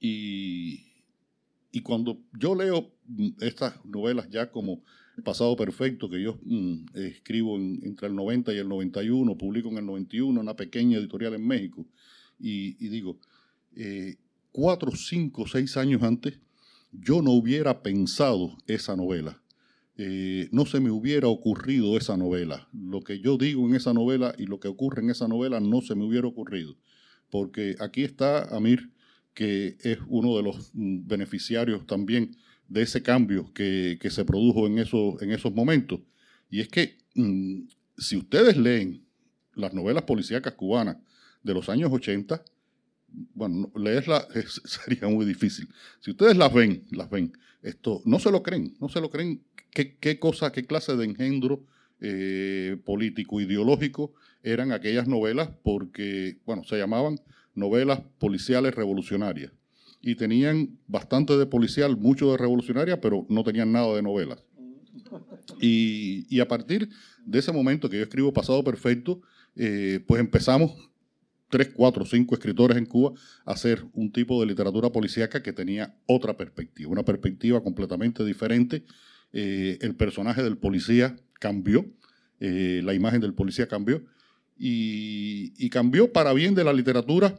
y, 0.00 0.80
y 1.70 1.80
cuando 1.82 2.18
yo 2.38 2.54
leo 2.54 2.90
estas 3.40 3.84
novelas 3.84 4.28
ya 4.30 4.50
como 4.50 4.82
Pasado 5.24 5.56
Perfecto, 5.56 6.08
que 6.08 6.22
yo 6.22 6.38
mm, 6.42 6.84
escribo 6.94 7.56
en, 7.56 7.80
entre 7.82 8.08
el 8.08 8.14
90 8.14 8.52
y 8.54 8.58
el 8.58 8.68
91, 8.68 9.36
publico 9.36 9.68
en 9.68 9.78
el 9.78 9.86
91 9.86 10.40
una 10.40 10.56
pequeña 10.56 10.98
editorial 10.98 11.34
en 11.34 11.46
México, 11.46 11.86
y, 12.38 12.76
y 12.84 12.88
digo, 12.88 13.18
eh, 13.76 14.16
cuatro, 14.52 14.92
cinco, 14.92 15.46
seis 15.46 15.76
años 15.76 16.02
antes, 16.02 16.38
yo 16.92 17.22
no 17.22 17.32
hubiera 17.32 17.82
pensado 17.82 18.56
esa 18.66 18.96
novela. 18.96 19.42
Eh, 19.96 20.48
no 20.52 20.66
se 20.66 20.80
me 20.80 20.90
hubiera 20.90 21.28
ocurrido 21.28 21.96
esa 21.96 22.16
novela. 22.16 22.68
Lo 22.72 23.00
que 23.00 23.20
yo 23.20 23.36
digo 23.36 23.66
en 23.68 23.74
esa 23.74 23.92
novela 23.92 24.34
y 24.38 24.46
lo 24.46 24.60
que 24.60 24.68
ocurre 24.68 25.02
en 25.02 25.10
esa 25.10 25.28
novela 25.28 25.60
no 25.60 25.80
se 25.80 25.94
me 25.94 26.04
hubiera 26.04 26.26
ocurrido. 26.26 26.76
Porque 27.30 27.76
aquí 27.78 28.02
está 28.02 28.54
Amir, 28.54 28.90
que 29.34 29.76
es 29.80 29.98
uno 30.08 30.36
de 30.36 30.42
los 30.42 30.70
mm, 30.74 31.06
beneficiarios 31.06 31.86
también 31.86 32.36
de 32.68 32.82
ese 32.82 33.02
cambio 33.02 33.52
que, 33.52 33.98
se 34.10 34.24
produjo 34.24 34.66
en, 34.66 34.78
esos 34.78 35.54
momentos. 35.54 36.00
Y 36.50 36.60
es 36.60 36.68
que 36.68 36.98
mm, 37.14 37.62
si 37.98 38.16
ustedes 38.16 38.56
leen 38.56 39.04
las 39.54 39.74
novelas 39.74 40.04
policíacas 40.04 40.54
cubanas 40.54 40.96
de 41.42 41.54
los 41.54 41.68
años 41.68 41.92
80, 41.92 42.42
bueno, 43.34 43.70
leerlas 43.76 44.26
sería 44.64 45.08
muy 45.08 45.24
difícil. 45.24 45.68
Si 46.00 46.10
ustedes 46.10 46.36
las 46.36 46.52
ven, 46.52 46.84
las 46.90 47.10
ven, 47.10 47.32
esto, 47.62 48.02
no 48.04 48.18
se 48.18 48.30
lo 48.30 48.42
creen, 48.42 48.74
no 48.80 48.88
se 48.88 49.00
lo 49.00 49.10
creen 49.10 49.42
qué, 49.70 50.18
cosa, 50.18 50.52
qué 50.52 50.64
clase 50.64 50.96
de 50.96 51.04
engendro 51.04 51.64
eh, 52.00 52.76
político, 52.84 53.40
ideológico 53.40 54.12
eran 54.42 54.72
aquellas 54.72 55.06
novelas 55.06 55.50
porque, 55.62 56.38
bueno, 56.44 56.64
se 56.64 56.76
llamaban 56.76 57.20
novelas 57.54 58.00
policiales 58.18 58.74
revolucionarias 58.74 59.52
y 60.00 60.16
tenían 60.16 60.78
bastante 60.88 61.36
de 61.36 61.46
policial, 61.46 61.96
mucho 61.96 62.32
de 62.32 62.38
revolucionaria, 62.38 63.00
pero 63.00 63.24
no 63.28 63.44
tenían 63.44 63.70
nada 63.70 63.94
de 63.94 64.02
novelas. 64.02 64.42
Y, 65.60 66.26
y 66.28 66.40
a 66.40 66.48
partir 66.48 66.88
de 67.24 67.38
ese 67.38 67.52
momento 67.52 67.88
que 67.88 67.98
yo 67.98 68.02
escribo 68.02 68.32
Pasado 68.32 68.64
Perfecto, 68.64 69.20
eh, 69.54 70.00
pues 70.06 70.20
empezamos 70.20 70.72
tres, 71.52 71.68
cuatro, 71.74 72.06
cinco 72.06 72.34
escritores 72.34 72.78
en 72.78 72.86
Cuba 72.86 73.12
hacer 73.44 73.84
un 73.92 74.10
tipo 74.10 74.40
de 74.40 74.46
literatura 74.46 74.88
policíaca 74.90 75.42
que 75.42 75.52
tenía 75.52 75.94
otra 76.06 76.34
perspectiva, 76.34 76.90
una 76.90 77.04
perspectiva 77.04 77.62
completamente 77.62 78.24
diferente. 78.24 78.84
Eh, 79.34 79.76
el 79.82 79.94
personaje 79.94 80.42
del 80.42 80.56
policía 80.56 81.14
cambió, 81.34 81.84
eh, 82.40 82.80
la 82.82 82.94
imagen 82.94 83.20
del 83.20 83.34
policía 83.34 83.68
cambió, 83.68 84.02
y, 84.58 85.68
cambió 85.68 86.10
para 86.10 86.32
bien 86.32 86.54
de 86.54 86.64
la 86.64 86.72
literatura, 86.72 87.38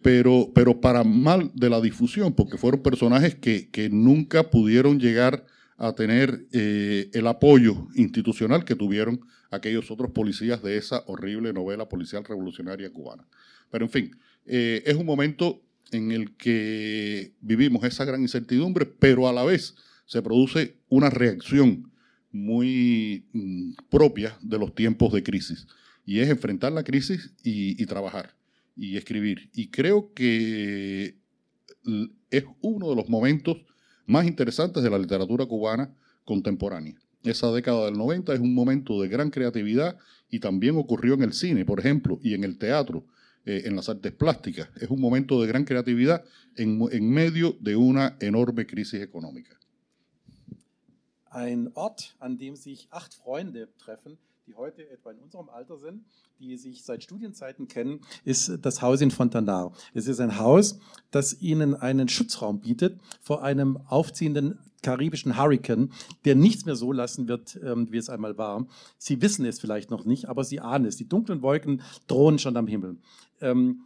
pero, 0.00 0.50
pero 0.54 0.80
para 0.80 1.04
mal 1.04 1.50
de 1.54 1.68
la 1.68 1.82
difusión, 1.82 2.32
porque 2.32 2.56
fueron 2.56 2.82
personajes 2.82 3.34
que, 3.34 3.68
que 3.68 3.90
nunca 3.90 4.50
pudieron 4.50 4.98
llegar 4.98 5.44
a 5.76 5.94
tener 5.94 6.46
eh, 6.52 7.10
el 7.12 7.26
apoyo 7.26 7.88
institucional 7.94 8.64
que 8.64 8.76
tuvieron 8.76 9.20
aquellos 9.50 9.90
otros 9.90 10.12
policías 10.12 10.62
de 10.62 10.76
esa 10.76 11.02
horrible 11.06 11.52
novela 11.52 11.88
policial 11.88 12.24
revolucionaria 12.24 12.92
cubana. 12.92 13.26
Pero 13.70 13.84
en 13.84 13.90
fin, 13.90 14.16
eh, 14.46 14.82
es 14.86 14.94
un 14.94 15.06
momento 15.06 15.62
en 15.90 16.12
el 16.12 16.36
que 16.36 17.34
vivimos 17.40 17.84
esa 17.84 18.04
gran 18.04 18.22
incertidumbre, 18.22 18.86
pero 18.86 19.28
a 19.28 19.32
la 19.32 19.44
vez 19.44 19.74
se 20.06 20.22
produce 20.22 20.78
una 20.88 21.10
reacción 21.10 21.90
muy 22.30 23.26
mm, 23.32 23.72
propia 23.90 24.36
de 24.42 24.58
los 24.58 24.74
tiempos 24.74 25.12
de 25.12 25.22
crisis, 25.22 25.66
y 26.04 26.20
es 26.20 26.28
enfrentar 26.28 26.72
la 26.72 26.84
crisis 26.84 27.32
y, 27.42 27.80
y 27.82 27.86
trabajar 27.86 28.34
y 28.76 28.96
escribir. 28.96 29.50
Y 29.54 29.68
creo 29.68 30.12
que 30.14 31.16
es 32.30 32.44
uno 32.60 32.90
de 32.90 32.96
los 32.96 33.08
momentos 33.08 33.58
más 34.06 34.26
interesantes 34.26 34.82
de 34.82 34.90
la 34.90 34.98
literatura 34.98 35.46
cubana 35.46 35.94
contemporánea. 36.24 36.94
Esa 37.22 37.50
década 37.52 37.86
del 37.86 37.96
90 37.96 38.34
es 38.34 38.40
un 38.40 38.54
momento 38.54 39.00
de 39.00 39.08
gran 39.08 39.30
creatividad 39.30 39.96
y 40.28 40.40
también 40.40 40.76
ocurrió 40.76 41.14
en 41.14 41.22
el 41.22 41.32
cine, 41.32 41.64
por 41.64 41.80
ejemplo, 41.80 42.18
y 42.22 42.34
en 42.34 42.44
el 42.44 42.58
teatro, 42.58 43.06
eh, 43.46 43.62
en 43.64 43.76
las 43.76 43.88
artes 43.88 44.12
plásticas. 44.12 44.68
Es 44.80 44.90
un 44.90 45.00
momento 45.00 45.40
de 45.40 45.48
gran 45.48 45.64
creatividad 45.64 46.24
en, 46.56 47.10
medio 47.10 47.56
de 47.60 47.76
una 47.76 48.16
enorme 48.20 48.66
crisis 48.66 49.00
económica. 49.00 49.58
Ein 51.30 51.70
Ort, 51.74 52.14
an 52.20 52.38
dem 52.38 52.56
sich 52.56 52.86
acht 52.90 53.14
Freunde 53.14 53.68
treffen, 53.76 54.18
die 54.46 54.54
heute 54.54 54.88
etwa 54.90 55.10
in 55.10 55.18
unserem 55.20 55.48
Alter 55.48 55.78
sind, 55.78 56.04
die 56.38 56.56
sich 56.58 56.84
seit 56.84 57.02
Studienzeiten 57.02 57.66
kennen, 57.66 58.00
ist 58.24 58.58
das 58.60 58.82
Haus 58.82 59.00
in 59.00 59.10
Fontanar. 59.10 59.72
Es 59.94 60.06
ist 60.06 60.20
ein 60.20 60.38
Haus, 60.38 60.78
das 61.10 61.40
ihnen 61.40 61.74
einen 61.74 62.08
Schutzraum 62.08 62.60
bietet 62.60 63.00
vor 63.22 63.42
einem 63.42 63.78
aufziehenden 63.88 64.58
karibischen 64.82 65.38
Hurricane, 65.38 65.92
der 66.26 66.34
nichts 66.34 66.66
mehr 66.66 66.76
so 66.76 66.92
lassen 66.92 67.26
wird, 67.26 67.58
ähm, 67.62 67.90
wie 67.90 67.96
es 67.96 68.10
einmal 68.10 68.36
war. 68.36 68.66
Sie 68.98 69.22
wissen 69.22 69.46
es 69.46 69.58
vielleicht 69.58 69.90
noch 69.90 70.04
nicht, 70.04 70.26
aber 70.28 70.44
sie 70.44 70.60
ahnen 70.60 70.84
es. 70.84 70.96
Die 70.96 71.08
dunklen 71.08 71.40
Wolken 71.40 71.80
drohen 72.06 72.38
schon 72.38 72.58
am 72.58 72.66
Himmel. 72.66 72.98
Ähm, 73.40 73.84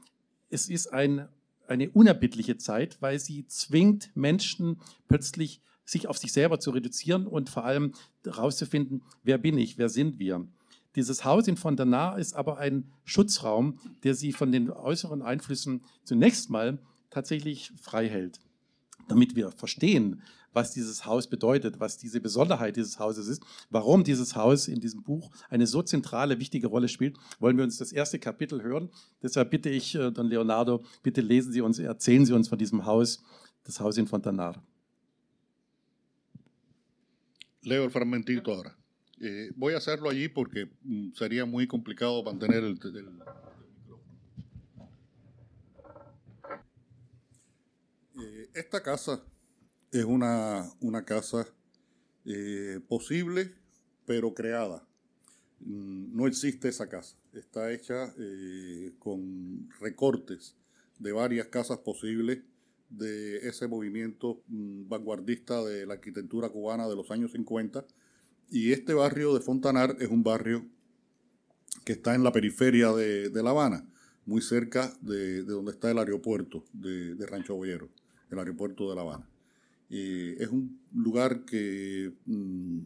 es 0.50 0.68
ist 0.68 0.92
ein, 0.92 1.28
eine 1.68 1.88
unerbittliche 1.90 2.56
Zeit, 2.56 2.96
weil 3.00 3.20
sie 3.20 3.46
zwingt 3.46 4.10
Menschen 4.16 4.80
plötzlich 5.06 5.60
sich 5.88 6.06
auf 6.06 6.18
sich 6.18 6.32
selber 6.32 6.60
zu 6.60 6.70
reduzieren 6.70 7.26
und 7.26 7.48
vor 7.48 7.64
allem 7.64 7.92
herauszufinden, 8.22 9.02
wer 9.22 9.38
bin 9.38 9.56
ich, 9.56 9.78
wer 9.78 9.88
sind 9.88 10.18
wir. 10.18 10.46
Dieses 10.96 11.24
Haus 11.24 11.48
in 11.48 11.56
Fontanar 11.56 12.18
ist 12.18 12.34
aber 12.34 12.58
ein 12.58 12.90
Schutzraum, 13.04 13.78
der 14.02 14.14
sie 14.14 14.32
von 14.32 14.52
den 14.52 14.70
äußeren 14.70 15.22
Einflüssen 15.22 15.82
zunächst 16.04 16.50
mal 16.50 16.78
tatsächlich 17.08 17.72
frei 17.80 18.08
hält. 18.08 18.40
Damit 19.08 19.34
wir 19.34 19.50
verstehen, 19.50 20.22
was 20.52 20.72
dieses 20.72 21.06
Haus 21.06 21.28
bedeutet, 21.28 21.80
was 21.80 21.96
diese 21.96 22.20
Besonderheit 22.20 22.76
dieses 22.76 22.98
Hauses 22.98 23.28
ist, 23.28 23.42
warum 23.70 24.04
dieses 24.04 24.36
Haus 24.36 24.68
in 24.68 24.80
diesem 24.80 25.02
Buch 25.02 25.30
eine 25.48 25.66
so 25.66 25.82
zentrale, 25.82 26.38
wichtige 26.38 26.66
Rolle 26.66 26.88
spielt, 26.88 27.16
wollen 27.38 27.56
wir 27.56 27.64
uns 27.64 27.78
das 27.78 27.92
erste 27.92 28.18
Kapitel 28.18 28.62
hören. 28.62 28.90
Deshalb 29.22 29.50
bitte 29.50 29.70
ich 29.70 29.94
äh, 29.94 30.10
Don 30.10 30.26
Leonardo, 30.26 30.82
bitte 31.02 31.20
lesen 31.20 31.52
Sie 31.52 31.60
uns, 31.60 31.78
erzählen 31.78 32.26
Sie 32.26 32.34
uns 32.34 32.48
von 32.48 32.58
diesem 32.58 32.84
Haus, 32.84 33.22
das 33.64 33.80
Haus 33.80 33.96
in 33.96 34.06
Fontanar. 34.06 34.62
Leo 37.62 37.84
el 37.84 37.90
fragmentito 37.90 38.52
ahora. 38.52 38.76
Eh, 39.20 39.50
voy 39.56 39.74
a 39.74 39.78
hacerlo 39.78 40.10
allí 40.10 40.28
porque 40.28 40.70
mm, 40.82 41.12
sería 41.12 41.44
muy 41.44 41.66
complicado 41.66 42.22
mantener 42.22 42.62
el, 42.62 42.74
micrófono. 42.74 43.24
Eh, 48.20 48.50
esta 48.54 48.82
casa 48.82 49.22
es 49.90 50.04
una, 50.04 50.70
una 50.80 51.04
casa 51.04 51.48
eh, 52.24 52.80
posible, 52.88 53.54
pero 54.06 54.34
creada. 54.34 54.86
Mm, 55.60 56.16
no 56.16 56.26
existe 56.28 56.68
esa 56.68 56.88
casa. 56.88 57.16
Está 57.32 57.72
hecha 57.72 58.14
con 58.98 59.68
recortes 59.80 60.56
de 60.98 61.12
varias 61.12 61.48
casas 61.48 61.78
posibles 61.78 62.38
de 62.90 63.48
ese 63.48 63.68
movimiento 63.68 64.42
mm, 64.48 64.88
vanguardista 64.88 65.62
de 65.62 65.86
la 65.86 65.94
arquitectura 65.94 66.48
cubana 66.48 66.88
de 66.88 66.96
los 66.96 67.10
años 67.10 67.32
50. 67.32 67.84
Y 68.50 68.72
este 68.72 68.94
barrio 68.94 69.34
de 69.34 69.40
Fontanar 69.40 69.96
es 70.00 70.08
un 70.08 70.22
barrio 70.22 70.64
que 71.84 71.92
está 71.92 72.14
en 72.14 72.24
la 72.24 72.32
periferia 72.32 72.92
de, 72.92 73.30
La 73.42 73.50
Habana, 73.50 73.86
muy 74.26 74.40
cerca 74.40 74.92
de, 75.00 75.42
donde 75.42 75.72
está 75.72 75.90
el 75.90 75.98
aeropuerto 75.98 76.64
de, 76.72 77.14
Rancho 77.26 77.54
Boyero, 77.54 77.88
el 78.30 78.38
aeropuerto 78.38 78.88
de 78.88 78.96
La 78.96 79.02
Habana. 79.02 79.28
Y 79.90 80.42
es 80.42 80.48
un 80.48 80.80
lugar 80.94 81.44
que 81.44 82.12
mm, 82.26 82.78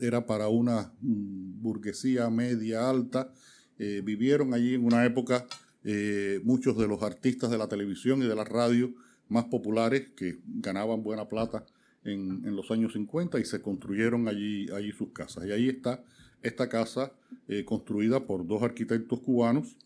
era 0.00 0.26
para 0.26 0.48
una 0.48 0.92
mm, 1.00 1.62
burguesía 1.62 2.28
media 2.30 2.88
alta. 2.88 3.32
Eh, 3.78 4.02
vivieron 4.04 4.54
allí 4.54 4.74
en 4.74 4.84
una 4.84 5.04
época 5.04 5.46
eh, 5.82 6.40
muchos 6.44 6.76
de 6.76 6.86
los 6.86 7.02
artistas 7.02 7.50
de 7.50 7.58
la 7.58 7.68
televisión 7.68 8.22
y 8.22 8.26
de 8.26 8.34
la 8.34 8.44
radio 8.44 8.94
más 9.30 9.46
populares 9.46 10.10
que 10.14 10.40
ganaban 10.44 11.02
buena 11.02 11.26
plata 11.26 11.64
en, 12.04 12.54
los 12.54 12.70
años 12.70 12.92
50 12.92 13.38
y 13.38 13.44
se 13.44 13.62
construyeron 13.62 14.28
allí, 14.28 14.68
allí 14.70 14.92
sus 14.92 15.12
casas. 15.12 15.46
Y 15.46 15.52
ahí 15.52 15.68
está 15.68 16.04
esta 16.42 16.68
casa 16.68 17.12
eh, 17.48 17.64
construida 17.64 18.26
por 18.26 18.46
dos 18.46 18.62
arquitectos 18.62 19.20
cubanos 19.20 19.76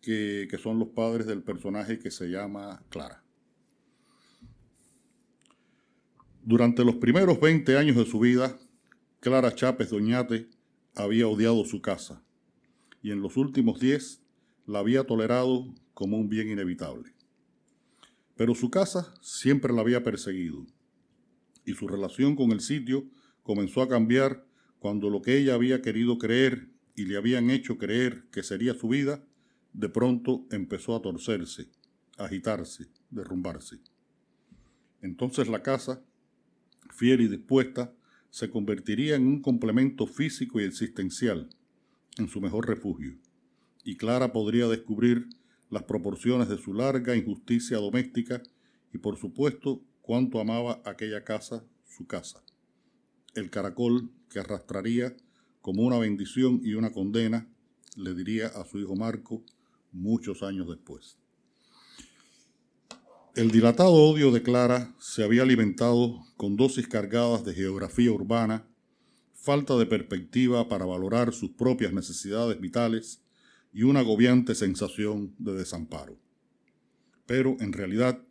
que, 0.00 0.48
son 0.62 0.78
los 0.78 0.88
padres 0.88 1.26
del 1.26 1.42
personaje 1.42 1.98
que 1.98 2.10
se 2.10 2.28
llama 2.28 2.82
Clara. 2.88 3.22
Durante 6.44 6.84
los 6.84 6.96
primeros 6.96 7.40
20 7.40 7.76
años 7.76 7.96
de 7.96 8.04
su 8.04 8.18
vida, 8.18 8.58
Clara 9.20 9.54
Chávez 9.54 9.90
Doñate 9.90 10.48
había 10.96 11.28
odiado 11.28 11.64
su 11.64 11.80
casa 11.80 12.22
y 13.00 13.12
en 13.12 13.22
los 13.22 13.36
últimos 13.36 13.78
10 13.78 14.20
la 14.66 14.80
había 14.80 15.04
tolerado 15.04 15.72
como 15.94 16.18
un 16.18 16.28
bien 16.28 16.48
inevitable. 16.48 17.12
Pero 18.36 18.54
su 18.54 18.70
casa 18.70 19.14
siempre 19.20 19.72
la 19.72 19.82
había 19.82 20.02
perseguido 20.02 20.66
y 21.64 21.74
su 21.74 21.86
relación 21.88 22.34
con 22.36 22.50
el 22.52 22.60
sitio 22.60 23.08
comenzó 23.42 23.82
a 23.82 23.88
cambiar 23.88 24.46
cuando 24.78 25.10
lo 25.10 25.22
que 25.22 25.38
ella 25.38 25.54
había 25.54 25.82
querido 25.82 26.18
creer 26.18 26.68
y 26.96 27.04
le 27.04 27.16
habían 27.16 27.50
hecho 27.50 27.78
creer 27.78 28.24
que 28.32 28.42
sería 28.42 28.74
su 28.74 28.88
vida, 28.88 29.24
de 29.72 29.88
pronto 29.88 30.46
empezó 30.50 30.94
a 30.94 31.02
torcerse, 31.02 31.68
agitarse, 32.18 32.88
derrumbarse. 33.10 33.78
Entonces 35.00 35.48
la 35.48 35.62
casa, 35.62 36.02
fiel 36.90 37.22
y 37.22 37.28
dispuesta, 37.28 37.94
se 38.30 38.50
convertiría 38.50 39.16
en 39.16 39.26
un 39.26 39.42
complemento 39.42 40.06
físico 40.06 40.60
y 40.60 40.64
existencial, 40.64 41.50
en 42.18 42.28
su 42.28 42.40
mejor 42.40 42.68
refugio, 42.68 43.18
y 43.84 43.96
Clara 43.96 44.32
podría 44.32 44.68
descubrir 44.68 45.28
las 45.72 45.84
proporciones 45.84 46.50
de 46.50 46.58
su 46.58 46.74
larga 46.74 47.16
injusticia 47.16 47.78
doméstica 47.78 48.42
y 48.92 48.98
por 48.98 49.16
supuesto 49.16 49.80
cuánto 50.02 50.38
amaba 50.38 50.82
aquella 50.84 51.24
casa, 51.24 51.64
su 51.86 52.06
casa. 52.06 52.42
El 53.34 53.48
caracol 53.48 54.10
que 54.28 54.38
arrastraría 54.38 55.16
como 55.62 55.82
una 55.84 55.96
bendición 55.96 56.60
y 56.62 56.74
una 56.74 56.92
condena, 56.92 57.48
le 57.96 58.12
diría 58.14 58.48
a 58.48 58.66
su 58.66 58.80
hijo 58.80 58.96
Marco 58.96 59.42
muchos 59.92 60.42
años 60.42 60.68
después. 60.68 61.16
El 63.34 63.50
dilatado 63.50 63.94
odio 63.94 64.30
de 64.30 64.42
Clara 64.42 64.94
se 64.98 65.24
había 65.24 65.40
alimentado 65.40 66.22
con 66.36 66.56
dosis 66.56 66.86
cargadas 66.86 67.46
de 67.46 67.54
geografía 67.54 68.12
urbana, 68.12 68.68
falta 69.32 69.78
de 69.78 69.86
perspectiva 69.86 70.68
para 70.68 70.84
valorar 70.84 71.32
sus 71.32 71.52
propias 71.52 71.94
necesidades 71.94 72.60
vitales 72.60 73.21
y 73.72 73.84
una 73.84 74.00
agobiante 74.00 74.54
sensación 74.54 75.34
de 75.38 75.54
desamparo. 75.54 76.18
Pero, 77.26 77.56
en 77.60 77.72
realidad, 77.72 78.22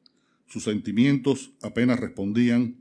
sus 0.47 0.63
sentimientos 0.65 1.51
apenas 1.61 1.99
respondían 1.99 2.77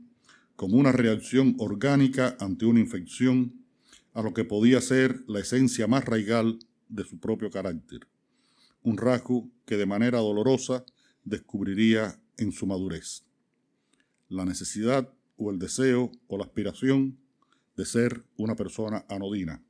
como 0.55 0.77
una 0.77 0.91
reacción 0.91 1.55
orgánica 1.57 2.37
ante 2.39 2.65
una 2.65 2.79
infección 2.79 3.65
a 4.13 4.21
lo 4.21 4.33
que 4.33 4.43
podía 4.43 4.81
ser 4.81 5.23
la 5.27 5.39
esencia 5.39 5.87
más 5.87 6.05
raigal 6.05 6.59
de 6.89 7.03
su 7.05 7.19
propio 7.19 7.49
carácter, 7.49 8.07
un 8.83 8.97
rasgo 8.97 9.49
que 9.65 9.77
de 9.77 9.85
manera 9.85 10.19
dolorosa 10.19 10.85
descubriría 11.23 12.19
en 12.37 12.51
su 12.51 12.67
madurez. 12.67 13.23
La 14.27 14.45
necesidad 14.45 15.11
o 15.37 15.49
el 15.49 15.59
deseo 15.59 16.11
o 16.27 16.37
la 16.37 16.43
aspiración 16.43 17.17
de 17.75 17.85
ser 17.85 18.23
una 18.37 18.55
persona 18.55 19.05
anodina, 19.07 19.63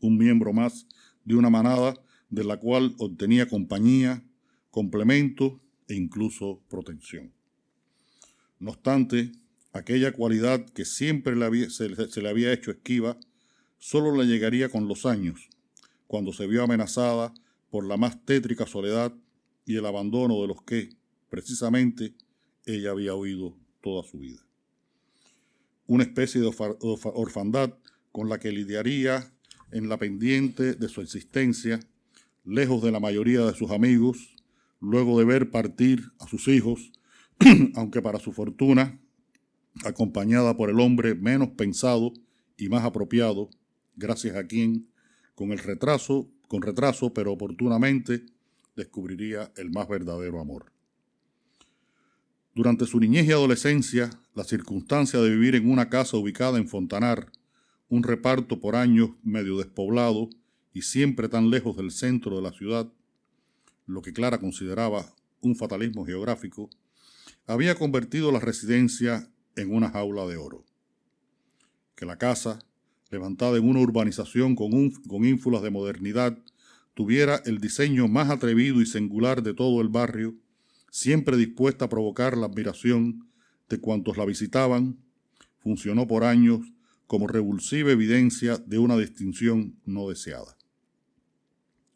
un 0.00 0.16
miembro 0.16 0.52
más 0.52 0.86
de 1.28 1.36
una 1.36 1.50
manada 1.50 1.94
de 2.30 2.42
la 2.42 2.58
cual 2.58 2.94
obtenía 2.98 3.48
compañía, 3.48 4.24
complemento 4.70 5.60
e 5.86 5.94
incluso 5.94 6.62
protección. 6.70 7.32
No 8.58 8.70
obstante, 8.70 9.32
aquella 9.72 10.12
cualidad 10.12 10.64
que 10.70 10.86
siempre 10.86 11.34
se, 11.68 12.10
se 12.10 12.22
le 12.22 12.28
había 12.30 12.52
hecho 12.52 12.70
esquiva, 12.70 13.18
solo 13.78 14.16
le 14.16 14.26
llegaría 14.26 14.70
con 14.70 14.88
los 14.88 15.04
años, 15.04 15.50
cuando 16.06 16.32
se 16.32 16.46
vio 16.46 16.64
amenazada 16.64 17.34
por 17.70 17.86
la 17.86 17.98
más 17.98 18.24
tétrica 18.24 18.66
soledad 18.66 19.12
y 19.66 19.76
el 19.76 19.84
abandono 19.84 20.40
de 20.40 20.48
los 20.48 20.62
que, 20.62 20.88
precisamente, 21.28 22.14
ella 22.64 22.92
había 22.92 23.14
oído 23.14 23.54
toda 23.82 24.02
su 24.02 24.18
vida. 24.18 24.40
Una 25.86 26.04
especie 26.04 26.40
de 26.40 26.50
orfandad 26.80 27.74
con 28.12 28.30
la 28.30 28.38
que 28.38 28.50
lidiaría 28.50 29.30
en 29.72 29.88
la 29.88 29.98
pendiente 29.98 30.74
de 30.74 30.88
su 30.88 31.00
existencia, 31.00 31.80
lejos 32.44 32.82
de 32.82 32.90
la 32.90 33.00
mayoría 33.00 33.44
de 33.44 33.54
sus 33.54 33.70
amigos, 33.70 34.36
luego 34.80 35.18
de 35.18 35.24
ver 35.24 35.50
partir 35.50 36.12
a 36.18 36.26
sus 36.26 36.48
hijos, 36.48 36.92
aunque 37.74 38.02
para 38.02 38.18
su 38.18 38.32
fortuna, 38.32 39.00
acompañada 39.84 40.56
por 40.56 40.70
el 40.70 40.80
hombre 40.80 41.14
menos 41.14 41.50
pensado 41.50 42.12
y 42.56 42.68
más 42.68 42.84
apropiado, 42.84 43.50
gracias 43.96 44.36
a 44.36 44.46
quien, 44.46 44.88
con 45.34 45.52
el 45.52 45.58
retraso, 45.58 46.28
con 46.48 46.62
retraso, 46.62 47.12
pero 47.12 47.32
oportunamente, 47.32 48.24
descubriría 48.74 49.52
el 49.56 49.70
más 49.70 49.88
verdadero 49.88 50.40
amor. 50.40 50.72
Durante 52.54 52.86
su 52.86 52.98
niñez 52.98 53.26
y 53.26 53.32
adolescencia, 53.32 54.10
la 54.34 54.44
circunstancia 54.44 55.20
de 55.20 55.30
vivir 55.30 55.54
en 55.54 55.70
una 55.70 55.88
casa 55.88 56.16
ubicada 56.16 56.58
en 56.58 56.68
Fontanar, 56.68 57.30
un 57.88 58.02
reparto 58.02 58.60
por 58.60 58.76
años 58.76 59.10
medio 59.22 59.56
despoblado 59.56 60.28
y 60.74 60.82
siempre 60.82 61.28
tan 61.28 61.50
lejos 61.50 61.76
del 61.76 61.90
centro 61.90 62.36
de 62.36 62.42
la 62.42 62.52
ciudad, 62.52 62.92
lo 63.86 64.02
que 64.02 64.12
Clara 64.12 64.38
consideraba 64.38 65.14
un 65.40 65.56
fatalismo 65.56 66.04
geográfico, 66.04 66.68
había 67.46 67.74
convertido 67.74 68.30
la 68.30 68.40
residencia 68.40 69.30
en 69.56 69.74
una 69.74 69.90
jaula 69.90 70.26
de 70.26 70.36
oro. 70.36 70.64
Que 71.94 72.04
la 72.04 72.18
casa, 72.18 72.58
levantada 73.10 73.56
en 73.56 73.68
una 73.68 73.80
urbanización 73.80 74.54
con, 74.54 74.90
con 74.90 75.24
ínfulas 75.24 75.62
de 75.62 75.70
modernidad, 75.70 76.38
tuviera 76.94 77.40
el 77.46 77.58
diseño 77.58 78.06
más 78.08 78.28
atrevido 78.28 78.82
y 78.82 78.86
singular 78.86 79.42
de 79.42 79.54
todo 79.54 79.80
el 79.80 79.88
barrio, 79.88 80.34
siempre 80.90 81.36
dispuesta 81.36 81.86
a 81.86 81.88
provocar 81.88 82.36
la 82.36 82.46
admiración 82.46 83.28
de 83.68 83.80
cuantos 83.80 84.16
la 84.16 84.24
visitaban, 84.24 84.98
funcionó 85.58 86.06
por 86.06 86.24
años 86.24 86.60
como 87.08 87.26
revulsiva 87.26 87.90
evidencia 87.90 88.58
de 88.58 88.78
una 88.78 88.96
distinción 88.96 89.80
no 89.84 90.08
deseada. 90.08 90.56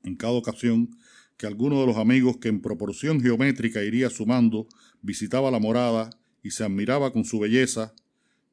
En 0.02 0.16
cada 0.16 0.32
ocasión 0.32 0.96
que 1.36 1.46
alguno 1.46 1.80
de 1.80 1.86
los 1.86 1.98
amigos 1.98 2.38
que 2.38 2.48
en 2.48 2.60
proporción 2.60 3.20
geométrica 3.20 3.84
iría 3.84 4.10
sumando 4.10 4.66
visitaba 5.02 5.50
la 5.50 5.60
morada 5.60 6.10
y 6.42 6.50
se 6.50 6.64
admiraba 6.64 7.12
con 7.12 7.24
su 7.24 7.38
belleza, 7.38 7.94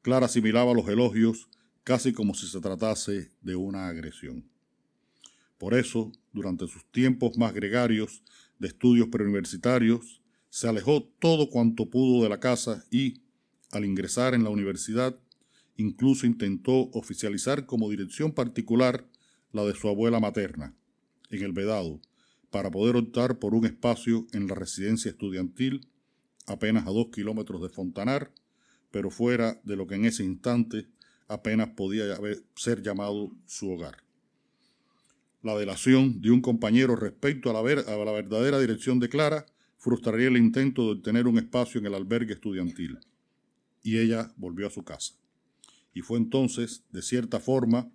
Clara 0.02 0.26
asimilaba 0.26 0.74
los 0.74 0.86
elogios 0.86 1.48
casi 1.82 2.12
como 2.12 2.34
si 2.34 2.46
se 2.46 2.60
tratase 2.60 3.32
de 3.40 3.56
una 3.56 3.88
agresión. 3.88 4.48
Por 5.56 5.74
eso, 5.74 6.12
durante 6.32 6.68
sus 6.68 6.84
tiempos 6.92 7.38
más 7.38 7.54
gregarios 7.54 8.22
de 8.58 8.68
estudios 8.68 9.08
preuniversitarios, 9.08 10.22
se 10.50 10.68
alejó 10.68 11.04
todo 11.18 11.48
cuanto 11.48 11.88
pudo 11.88 12.22
de 12.22 12.28
la 12.28 12.38
casa 12.38 12.84
y, 12.90 13.22
al 13.70 13.84
ingresar 13.84 14.34
en 14.34 14.44
la 14.44 14.50
universidad, 14.50 15.18
incluso 15.80 16.26
intentó 16.26 16.90
oficializar 16.92 17.66
como 17.66 17.90
dirección 17.90 18.32
particular 18.32 19.06
la 19.52 19.64
de 19.64 19.74
su 19.74 19.88
abuela 19.88 20.20
materna, 20.20 20.74
en 21.30 21.42
el 21.42 21.52
Vedado, 21.52 22.00
para 22.50 22.70
poder 22.70 22.96
optar 22.96 23.38
por 23.38 23.54
un 23.54 23.64
espacio 23.66 24.26
en 24.32 24.46
la 24.46 24.54
residencia 24.54 25.10
estudiantil 25.10 25.88
apenas 26.46 26.86
a 26.86 26.90
dos 26.90 27.08
kilómetros 27.12 27.62
de 27.62 27.68
Fontanar, 27.68 28.32
pero 28.90 29.10
fuera 29.10 29.60
de 29.64 29.76
lo 29.76 29.86
que 29.86 29.94
en 29.94 30.04
ese 30.04 30.24
instante 30.24 30.88
apenas 31.28 31.70
podía 31.70 32.18
ser 32.56 32.82
llamado 32.82 33.30
su 33.46 33.70
hogar 33.70 33.98
la 35.42 35.56
delación 35.56 36.20
de 36.20 36.30
un 36.30 36.40
compañero 36.40 36.96
respecto 36.96 37.50
a 37.50 37.52
la, 37.52 37.60
a 37.60 38.04
la 38.04 38.12
verdadera 38.12 38.58
dirección 38.58 39.00
de 39.00 39.08
Clara 39.08 39.46
frustraría 39.78 40.28
el 40.28 40.36
intento 40.36 40.84
de 40.84 40.92
obtener 40.92 41.26
un 41.26 41.38
espacio 41.38 41.80
en 41.80 41.86
el 41.86 41.94
albergue 41.94 42.34
estudiantil. 42.34 42.98
Y 43.82 43.98
ella 43.98 44.30
volvió 44.36 44.66
a 44.66 44.70
su 44.70 44.84
casa. 44.84 45.14
Y 45.92 46.02
fue 46.02 46.18
entonces, 46.18 46.84
de 46.90 47.02
cierta 47.02 47.40
forma, 47.40 47.90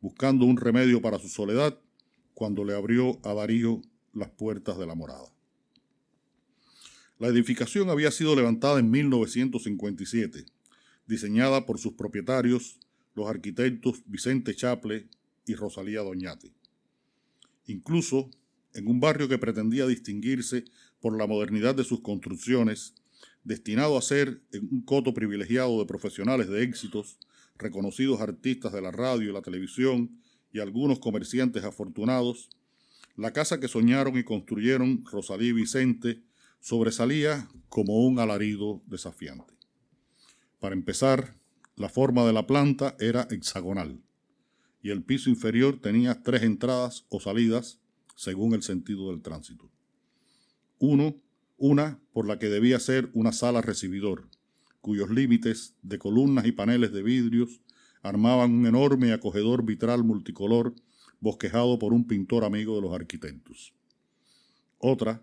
buscando 0.00 0.44
un 0.44 0.56
remedio 0.56 1.02
para 1.02 1.18
su 1.18 1.28
soledad, 1.28 1.78
cuando 2.34 2.64
le 2.64 2.74
abrió 2.74 3.20
a 3.24 3.34
Darío 3.34 3.82
las 4.12 4.30
puertas 4.30 4.78
de 4.78 4.86
la 4.86 4.94
morada. 4.94 5.32
La 7.18 7.28
edificación 7.28 7.90
había 7.90 8.10
sido 8.10 8.34
levantada 8.34 8.80
en 8.80 8.90
1957, 8.90 10.46
diseñada 11.06 11.66
por 11.66 11.78
sus 11.78 11.92
propietarios, 11.92 12.78
los 13.14 13.28
arquitectos 13.28 14.02
Vicente 14.06 14.54
Chaple 14.54 15.08
y 15.44 15.54
Rosalía 15.54 16.00
Doñate 16.00 16.52
incluso 17.70 18.30
en 18.74 18.86
un 18.86 19.00
barrio 19.00 19.28
que 19.28 19.38
pretendía 19.38 19.86
distinguirse 19.86 20.64
por 21.00 21.16
la 21.16 21.26
modernidad 21.26 21.74
de 21.74 21.84
sus 21.84 22.00
construcciones, 22.00 22.94
destinado 23.42 23.96
a 23.96 24.02
ser 24.02 24.42
un 24.52 24.82
coto 24.82 25.14
privilegiado 25.14 25.78
de 25.78 25.86
profesionales 25.86 26.48
de 26.48 26.62
éxitos, 26.62 27.18
reconocidos 27.60 28.20
artistas 28.20 28.72
de 28.72 28.82
la 28.82 28.90
radio 28.90 29.30
y 29.30 29.32
la 29.32 29.42
televisión 29.42 30.20
y 30.52 30.60
algunos 30.60 30.98
comerciantes 30.98 31.64
afortunados, 31.64 32.48
la 33.16 33.32
casa 33.32 33.60
que 33.60 33.68
soñaron 33.68 34.18
y 34.18 34.24
construyeron 34.24 35.04
Rosalía 35.04 35.50
y 35.50 35.52
Vicente 35.52 36.22
sobresalía 36.60 37.48
como 37.68 38.06
un 38.06 38.18
alarido 38.18 38.82
desafiante. 38.86 39.54
Para 40.58 40.74
empezar, 40.74 41.36
la 41.76 41.88
forma 41.88 42.26
de 42.26 42.32
la 42.32 42.46
planta 42.46 42.96
era 42.98 43.26
hexagonal 43.30 44.02
y 44.82 44.90
el 44.90 45.02
piso 45.02 45.30
inferior 45.30 45.80
tenía 45.80 46.22
tres 46.22 46.42
entradas 46.42 47.06
o 47.08 47.20
salidas 47.20 47.80
según 48.16 48.54
el 48.54 48.62
sentido 48.62 49.10
del 49.10 49.22
tránsito. 49.22 49.70
Uno, 50.78 51.14
una 51.56 52.00
por 52.12 52.26
la 52.26 52.38
que 52.38 52.48
debía 52.48 52.78
ser 52.80 53.10
una 53.14 53.32
sala 53.32 53.62
recibidor, 53.62 54.28
cuyos 54.80 55.10
límites 55.10 55.74
de 55.82 55.98
columnas 55.98 56.46
y 56.46 56.52
paneles 56.52 56.92
de 56.92 57.02
vidrios 57.02 57.60
armaban 58.02 58.52
un 58.52 58.66
enorme 58.66 59.08
y 59.08 59.10
acogedor 59.10 59.64
vitral 59.64 60.04
multicolor 60.04 60.74
bosquejado 61.20 61.78
por 61.78 61.92
un 61.92 62.06
pintor 62.06 62.44
amigo 62.44 62.74
de 62.76 62.82
los 62.82 62.94
arquitectos. 62.94 63.74
Otra, 64.78 65.22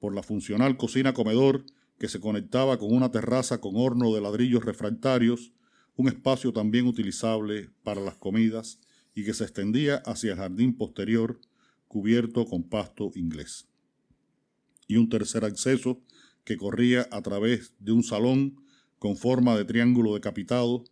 por 0.00 0.14
la 0.14 0.22
funcional 0.22 0.76
cocina-comedor 0.76 1.64
que 1.98 2.08
se 2.08 2.20
conectaba 2.20 2.78
con 2.78 2.94
una 2.94 3.10
terraza 3.10 3.60
con 3.60 3.76
horno 3.76 4.14
de 4.14 4.20
ladrillos 4.20 4.64
refractarios, 4.64 5.52
un 5.96 6.08
espacio 6.08 6.52
también 6.52 6.86
utilizable 6.86 7.70
para 7.82 8.00
las 8.00 8.16
comidas 8.16 8.80
y 9.14 9.24
que 9.24 9.34
se 9.34 9.44
extendía 9.44 9.96
hacia 10.04 10.32
el 10.32 10.38
jardín 10.38 10.76
posterior 10.76 11.40
cubierto 11.88 12.44
con 12.46 12.62
pasto 12.64 13.10
inglés. 13.14 13.66
Y 14.86 14.96
un 14.96 15.08
tercer 15.08 15.44
acceso 15.44 16.00
que 16.44 16.56
corría 16.56 17.08
a 17.10 17.22
través 17.22 17.74
de 17.78 17.92
un 17.92 18.02
salón 18.02 18.60
con 18.98 19.16
forma 19.16 19.56
de 19.56 19.64
triángulo 19.64 20.14
decapitado, 20.14 20.84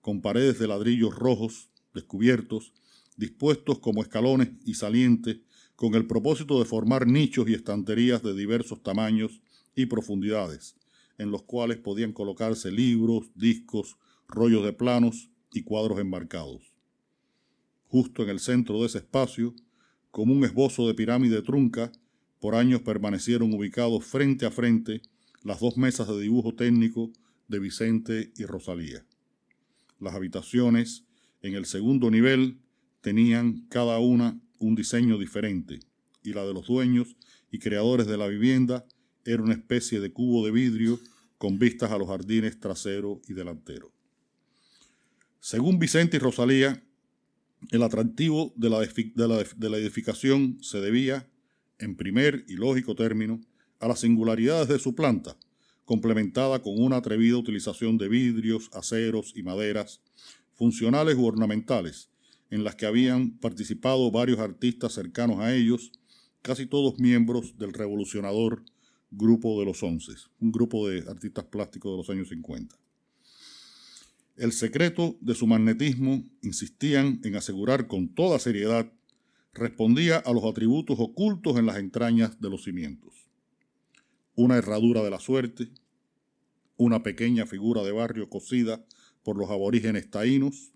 con 0.00 0.20
paredes 0.20 0.58
de 0.58 0.68
ladrillos 0.68 1.14
rojos 1.14 1.68
descubiertos, 1.94 2.72
dispuestos 3.16 3.78
como 3.78 4.02
escalones 4.02 4.50
y 4.64 4.74
salientes, 4.74 5.38
con 5.76 5.94
el 5.94 6.06
propósito 6.06 6.58
de 6.58 6.64
formar 6.64 7.06
nichos 7.06 7.48
y 7.48 7.54
estanterías 7.54 8.22
de 8.22 8.34
diversos 8.34 8.82
tamaños 8.82 9.42
y 9.74 9.86
profundidades, 9.86 10.76
en 11.18 11.30
los 11.30 11.42
cuales 11.42 11.78
podían 11.78 12.12
colocarse 12.12 12.70
libros, 12.70 13.30
discos, 13.34 13.96
rollos 14.28 14.64
de 14.64 14.72
planos 14.72 15.30
y 15.52 15.62
cuadros 15.62 15.98
enmarcados. 15.98 16.72
Justo 17.86 18.22
en 18.22 18.30
el 18.30 18.40
centro 18.40 18.80
de 18.80 18.86
ese 18.86 18.98
espacio, 18.98 19.54
como 20.10 20.32
un 20.32 20.44
esbozo 20.44 20.86
de 20.86 20.94
pirámide 20.94 21.42
trunca, 21.42 21.92
por 22.40 22.54
años 22.54 22.82
permanecieron 22.82 23.52
ubicados 23.54 24.04
frente 24.04 24.46
a 24.46 24.50
frente 24.50 25.02
las 25.42 25.60
dos 25.60 25.76
mesas 25.76 26.08
de 26.08 26.20
dibujo 26.20 26.54
técnico 26.54 27.12
de 27.52 27.60
Vicente 27.60 28.32
y 28.36 28.46
Rosalía. 28.46 29.04
Las 30.00 30.14
habitaciones 30.14 31.04
en 31.42 31.54
el 31.54 31.66
segundo 31.66 32.10
nivel 32.10 32.58
tenían 33.02 33.66
cada 33.68 33.98
una 33.98 34.40
un 34.58 34.74
diseño 34.74 35.18
diferente 35.18 35.80
y 36.24 36.32
la 36.32 36.44
de 36.44 36.54
los 36.54 36.66
dueños 36.66 37.14
y 37.50 37.58
creadores 37.58 38.06
de 38.06 38.16
la 38.16 38.26
vivienda 38.26 38.86
era 39.24 39.42
una 39.42 39.52
especie 39.52 40.00
de 40.00 40.12
cubo 40.12 40.44
de 40.46 40.50
vidrio 40.50 40.98
con 41.36 41.58
vistas 41.58 41.90
a 41.90 41.98
los 41.98 42.08
jardines 42.08 42.58
trasero 42.58 43.20
y 43.28 43.34
delantero. 43.34 43.92
Según 45.38 45.78
Vicente 45.78 46.16
y 46.16 46.20
Rosalía, 46.20 46.82
el 47.70 47.82
atractivo 47.82 48.54
de 48.56 48.70
la, 48.70 48.80
de 48.80 49.70
la, 49.70 49.76
edificación 49.76 50.58
se 50.62 50.80
debía, 50.80 51.28
en 51.78 51.96
primer 51.96 52.44
y 52.48 52.54
lógico 52.54 52.94
término, 52.94 53.40
a 53.78 53.88
las 53.88 54.00
singularidades 54.00 54.68
de 54.68 54.78
su 54.78 54.94
planta, 54.94 55.36
complementada 55.84 56.62
con 56.62 56.80
una 56.80 56.96
atrevida 56.96 57.36
utilización 57.36 57.98
de 57.98 58.08
vidrios, 58.08 58.70
aceros 58.72 59.32
y 59.34 59.42
maderas, 59.42 60.00
funcionales 60.54 61.16
u 61.16 61.26
ornamentales, 61.26 62.08
en 62.50 62.64
las 62.64 62.76
que 62.76 62.86
habían 62.86 63.38
participado 63.38 64.10
varios 64.10 64.38
artistas 64.38 64.92
cercanos 64.92 65.40
a 65.40 65.54
ellos, 65.54 65.92
casi 66.42 66.66
todos 66.66 66.98
miembros 66.98 67.56
del 67.58 67.72
revolucionador 67.72 68.64
Grupo 69.14 69.60
de 69.60 69.66
los 69.66 69.82
Once, 69.82 70.12
un 70.40 70.50
grupo 70.50 70.88
de 70.88 71.00
artistas 71.08 71.44
plásticos 71.44 71.92
de 71.92 71.96
los 71.98 72.08
años 72.08 72.30
50. 72.30 72.74
El 74.36 74.52
secreto 74.52 75.18
de 75.20 75.34
su 75.34 75.46
magnetismo, 75.46 76.24
insistían 76.40 77.20
en 77.22 77.36
asegurar 77.36 77.86
con 77.86 78.08
toda 78.08 78.38
seriedad, 78.38 78.90
respondía 79.52 80.16
a 80.16 80.32
los 80.32 80.44
atributos 80.44 80.96
ocultos 80.98 81.58
en 81.58 81.66
las 81.66 81.76
entrañas 81.76 82.40
de 82.40 82.48
los 82.48 82.64
cimientos. 82.64 83.31
Una 84.34 84.56
herradura 84.56 85.02
de 85.02 85.10
la 85.10 85.20
suerte, 85.20 85.68
una 86.76 87.02
pequeña 87.02 87.46
figura 87.46 87.82
de 87.82 87.92
barrio 87.92 88.28
cosida 88.28 88.84
por 89.22 89.36
los 89.36 89.50
aborígenes 89.50 90.10
taínos, 90.10 90.72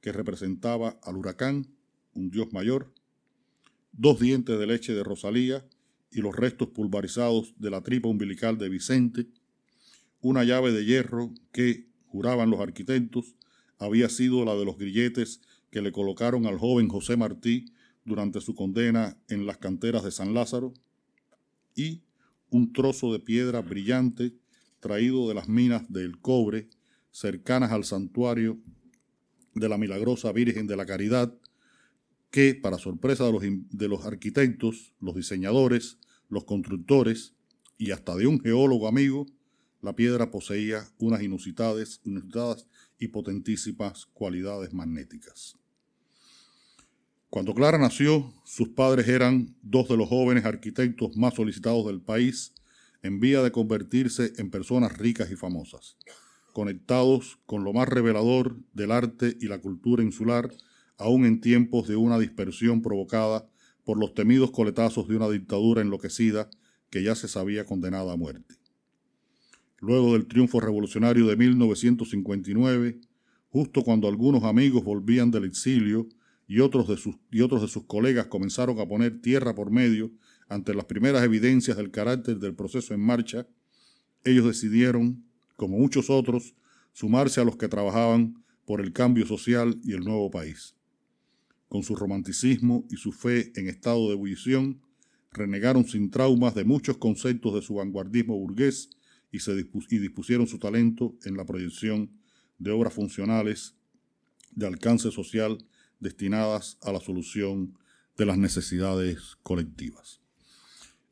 que 0.00 0.12
representaba 0.12 0.98
al 1.02 1.16
huracán, 1.16 1.66
un 2.14 2.30
dios 2.30 2.52
mayor, 2.52 2.92
dos 3.92 4.20
dientes 4.20 4.58
de 4.58 4.66
leche 4.66 4.94
de 4.94 5.02
Rosalía 5.02 5.66
y 6.10 6.20
los 6.20 6.34
restos 6.34 6.68
pulverizados 6.68 7.54
de 7.58 7.70
la 7.70 7.82
tripa 7.82 8.08
umbilical 8.08 8.56
de 8.56 8.68
Vicente, 8.68 9.26
una 10.20 10.44
llave 10.44 10.72
de 10.72 10.84
hierro 10.84 11.32
que, 11.52 11.88
juraban 12.06 12.50
los 12.50 12.60
arquitectos, 12.60 13.34
había 13.78 14.08
sido 14.08 14.44
la 14.44 14.54
de 14.54 14.64
los 14.64 14.78
grilletes 14.78 15.42
que 15.70 15.82
le 15.82 15.92
colocaron 15.92 16.46
al 16.46 16.58
joven 16.58 16.88
José 16.88 17.16
Martí 17.16 17.66
durante 18.04 18.40
su 18.40 18.54
condena 18.54 19.18
en 19.28 19.44
las 19.44 19.58
canteras 19.58 20.02
de 20.04 20.12
San 20.12 20.32
Lázaro, 20.32 20.72
y 21.74 22.05
un 22.50 22.72
trozo 22.72 23.12
de 23.12 23.20
piedra 23.20 23.60
brillante 23.60 24.34
traído 24.80 25.28
de 25.28 25.34
las 25.34 25.48
minas 25.48 25.90
del 25.90 26.20
cobre 26.20 26.68
cercanas 27.10 27.72
al 27.72 27.84
santuario 27.84 28.58
de 29.54 29.68
la 29.68 29.78
milagrosa 29.78 30.32
Virgen 30.32 30.66
de 30.66 30.76
la 30.76 30.84
Caridad, 30.84 31.34
que, 32.30 32.54
para 32.54 32.78
sorpresa 32.78 33.24
de 33.24 33.88
los, 33.88 34.04
arquitectos, 34.04 34.92
los 35.00 35.14
diseñadores, 35.14 35.98
los 36.28 36.44
constructores 36.44 37.34
y 37.78 37.90
hasta 37.92 38.14
de 38.16 38.26
un 38.26 38.38
geólogo 38.40 38.86
amigo, 38.86 39.26
la 39.80 39.96
piedra 39.96 40.30
poseía 40.30 40.86
unas 40.98 41.22
inusitadas, 41.22 42.00
inusitadas 42.04 42.66
y 42.98 43.08
potentísimas 43.08 44.06
cualidades 44.06 44.74
magnéticas. 44.74 45.56
Cuando 47.36 47.52
Clara 47.52 47.76
nació, 47.76 48.32
sus 48.46 48.70
padres 48.70 49.08
eran 49.08 49.54
dos 49.60 49.90
de 49.90 49.98
los 49.98 50.08
jóvenes 50.08 50.46
arquitectos 50.46 51.18
más 51.18 51.34
solicitados 51.34 51.84
del 51.84 52.00
país, 52.00 52.54
en 53.02 53.20
vía 53.20 53.42
de 53.42 53.52
convertirse 53.52 54.32
en 54.38 54.48
personas 54.48 54.96
ricas 54.96 55.30
y 55.30 55.36
famosas, 55.36 55.98
conectados 56.54 57.38
con 57.44 57.62
lo 57.62 57.74
más 57.74 57.90
revelador 57.90 58.56
del 58.72 58.90
arte 58.90 59.36
y 59.38 59.48
la 59.48 59.58
cultura 59.58 60.02
insular, 60.02 60.50
aún 60.96 61.26
en 61.26 61.42
tiempos 61.42 61.86
de 61.86 61.96
una 61.96 62.18
dispersión 62.18 62.80
provocada 62.80 63.46
por 63.84 63.98
los 63.98 64.14
temidos 64.14 64.50
coletazos 64.50 65.06
de 65.06 65.16
una 65.16 65.28
dictadura 65.28 65.82
enloquecida 65.82 66.48
que 66.88 67.02
ya 67.02 67.14
se 67.14 67.28
sabía 67.28 67.66
condenada 67.66 68.14
a 68.14 68.16
muerte. 68.16 68.54
Luego 69.80 70.14
del 70.14 70.26
triunfo 70.26 70.58
revolucionario 70.58 71.26
de 71.26 71.36
1959, 71.36 72.98
justo 73.50 73.82
cuando 73.82 74.08
algunos 74.08 74.42
amigos 74.44 74.82
volvían 74.84 75.30
del 75.30 75.44
exilio 75.44 76.08
y 76.46 76.60
otros 76.60 76.88
de 76.88 76.96
sus, 76.96 77.16
y 77.30 77.40
otros 77.40 77.62
de 77.62 77.68
sus 77.68 77.84
colegas 77.84 78.26
comenzaron 78.26 78.78
a 78.78 78.86
poner 78.86 79.20
tierra 79.20 79.54
por 79.54 79.70
medio 79.70 80.12
ante 80.48 80.74
las 80.74 80.84
primeras 80.84 81.24
evidencias 81.24 81.76
del 81.76 81.90
carácter 81.90 82.38
del 82.38 82.54
proceso 82.54 82.94
en 82.94 83.00
marcha, 83.00 83.46
ellos 84.24 84.46
decidieron, 84.46 85.24
como 85.56 85.78
muchos 85.78 86.10
otros, 86.10 86.54
sumarse 86.92 87.40
a 87.40 87.44
los 87.44 87.56
que 87.56 87.68
trabajaban 87.68 88.42
por 88.64 88.80
el 88.80 88.92
cambio 88.92 89.26
social 89.26 89.80
y 89.84 89.92
el 89.92 90.00
nuevo 90.00 90.30
país. 90.30 90.74
Con 91.68 91.82
su 91.82 91.96
romanticismo 91.96 92.84
y 92.90 92.96
su 92.96 93.12
fe 93.12 93.52
en 93.56 93.68
estado 93.68 94.06
de 94.06 94.14
ebullición, 94.14 94.80
renegaron 95.32 95.86
sin 95.86 96.10
traumas 96.10 96.54
de 96.54 96.64
muchos 96.64 96.96
conceptos 96.96 97.54
de 97.54 97.62
su 97.62 97.74
vanguardismo 97.74 98.36
burgués 98.36 98.90
y, 99.30 99.40
se 99.40 99.54
dispusieron 99.54 100.46
su 100.46 100.58
talento 100.58 101.14
en 101.24 101.36
la 101.36 101.44
proyección 101.44 102.10
de 102.58 102.70
obras 102.70 102.94
funcionales 102.94 103.74
de 104.52 104.66
alcance 104.66 105.10
social 105.10 105.58
destinadas 106.00 106.78
a 106.82 106.92
la 106.92 107.00
solución 107.00 107.78
de 108.16 108.26
las 108.26 108.38
necesidades 108.38 109.36
colectivas. 109.42 110.20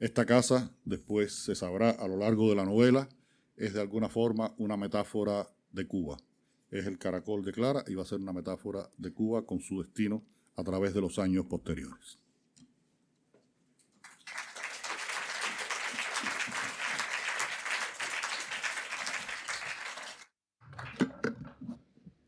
Esta 0.00 0.26
casa, 0.26 0.70
después 0.84 1.32
se 1.32 1.54
sabrá 1.54 1.90
a 1.90 2.08
lo 2.08 2.16
largo 2.16 2.50
de 2.50 2.56
la 2.56 2.64
novela, 2.64 3.08
es 3.56 3.74
de 3.74 3.80
alguna 3.80 4.08
forma 4.08 4.54
una 4.58 4.76
metáfora 4.76 5.48
de 5.70 5.86
Cuba. 5.86 6.18
Es 6.70 6.86
el 6.86 6.98
caracol 6.98 7.44
de 7.44 7.52
Clara 7.52 7.84
y 7.86 7.94
va 7.94 8.02
a 8.02 8.06
ser 8.06 8.20
una 8.20 8.32
metáfora 8.32 8.90
de 8.98 9.12
Cuba 9.12 9.46
con 9.46 9.60
su 9.60 9.82
destino 9.82 10.24
a 10.56 10.64
través 10.64 10.94
de 10.94 11.00
los 11.00 11.18
años 11.18 11.46
posteriores. 11.46 12.18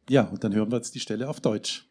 Ja, 0.08 0.22
und 0.22 0.44
dann 0.44 0.54
hören 0.54 0.70
wir 0.70 0.76
jetzt 0.76 0.94
die 0.94 1.00
Stelle 1.00 1.28
auf 1.28 1.40
Deutsch. 1.40 1.84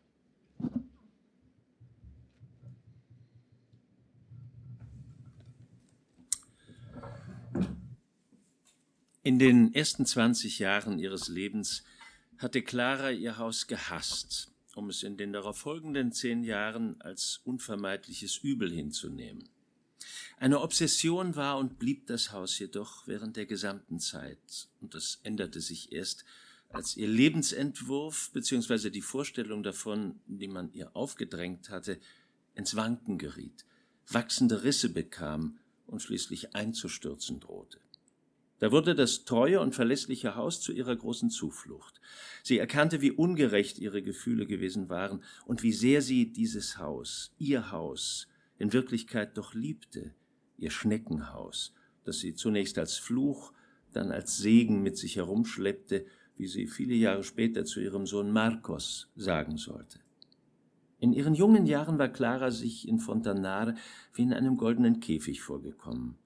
In 9.25 9.39
den 9.39 9.73
ersten 9.73 10.05
20 10.05 10.59
Jahren 10.59 10.99
ihres 10.99 11.29
Lebens 11.29 11.83
hatte 12.37 12.61
Clara 12.61 13.09
ihr 13.09 13.39
Haus 13.39 13.65
gehasst, 13.65 14.51
um 14.75 14.87
es 14.91 15.01
in 15.01 15.17
den 15.17 15.33
darauf 15.33 15.57
folgenden 15.57 16.11
zehn 16.11 16.43
Jahren 16.43 17.01
als 17.01 17.41
unvermeidliches 17.43 18.37
Übel 18.37 18.71
hinzunehmen. 18.71 19.49
Eine 20.37 20.61
Obsession 20.61 21.35
war 21.35 21.57
und 21.57 21.79
blieb 21.79 22.05
das 22.05 22.33
Haus 22.33 22.59
jedoch 22.59 23.07
während 23.07 23.35
der 23.35 23.47
gesamten 23.47 23.99
Zeit, 23.99 24.67
und 24.79 24.93
das 24.93 25.21
änderte 25.23 25.59
sich 25.59 25.91
erst, 25.91 26.23
als 26.69 26.95
ihr 26.95 27.07
Lebensentwurf 27.07 28.29
bzw. 28.31 28.91
die 28.91 29.01
Vorstellung 29.01 29.63
davon, 29.63 30.19
die 30.27 30.47
man 30.47 30.71
ihr 30.73 30.95
aufgedrängt 30.95 31.71
hatte, 31.71 31.99
ins 32.53 32.75
Wanken 32.75 33.17
geriet, 33.17 33.65
wachsende 34.07 34.61
Risse 34.61 34.89
bekam 34.89 35.57
und 35.87 36.03
schließlich 36.03 36.55
einzustürzen 36.55 37.39
drohte. 37.39 37.79
Da 38.59 38.71
wurde 38.71 38.95
das 38.95 39.25
treue 39.25 39.59
und 39.59 39.75
verlässliche 39.75 40.35
Haus 40.35 40.61
zu 40.61 40.71
ihrer 40.71 40.95
großen 40.95 41.29
Zuflucht. 41.29 41.99
Sie 42.43 42.57
erkannte, 42.57 43.01
wie 43.01 43.11
ungerecht 43.11 43.79
ihre 43.79 44.01
Gefühle 44.01 44.45
gewesen 44.45 44.89
waren 44.89 45.23
und 45.45 45.61
wie 45.61 45.73
sehr 45.73 46.01
sie 46.01 46.31
dieses 46.31 46.77
Haus, 46.77 47.33
ihr 47.37 47.71
Haus, 47.71 48.27
in 48.57 48.71
Wirklichkeit 48.71 49.37
doch 49.37 49.53
liebte, 49.53 50.13
ihr 50.57 50.71
Schneckenhaus, 50.71 51.73
das 52.05 52.19
sie 52.19 52.33
zunächst 52.33 52.77
als 52.77 52.97
Fluch, 52.97 53.51
dann 53.91 54.11
als 54.11 54.37
Segen 54.37 54.81
mit 54.81 54.97
sich 54.97 55.17
herumschleppte 55.17 56.05
wie 56.37 56.47
sie 56.47 56.67
viele 56.67 56.95
Jahre 56.95 57.23
später 57.23 57.65
zu 57.65 57.79
ihrem 57.79 58.05
Sohn 58.05 58.31
Marcos 58.31 59.09
sagen 59.15 59.57
sollte. 59.57 59.99
In 60.99 61.13
ihren 61.13 61.35
jungen 61.35 61.65
Jahren 61.65 61.97
war 61.97 62.09
Clara 62.09 62.51
sich 62.51 62.87
in 62.87 62.99
Fontanare 62.99 63.75
wie 64.13 64.23
in 64.23 64.33
einem 64.33 64.57
goldenen 64.57 64.99
Käfig 64.99 65.41
vorgekommen. 65.41 66.17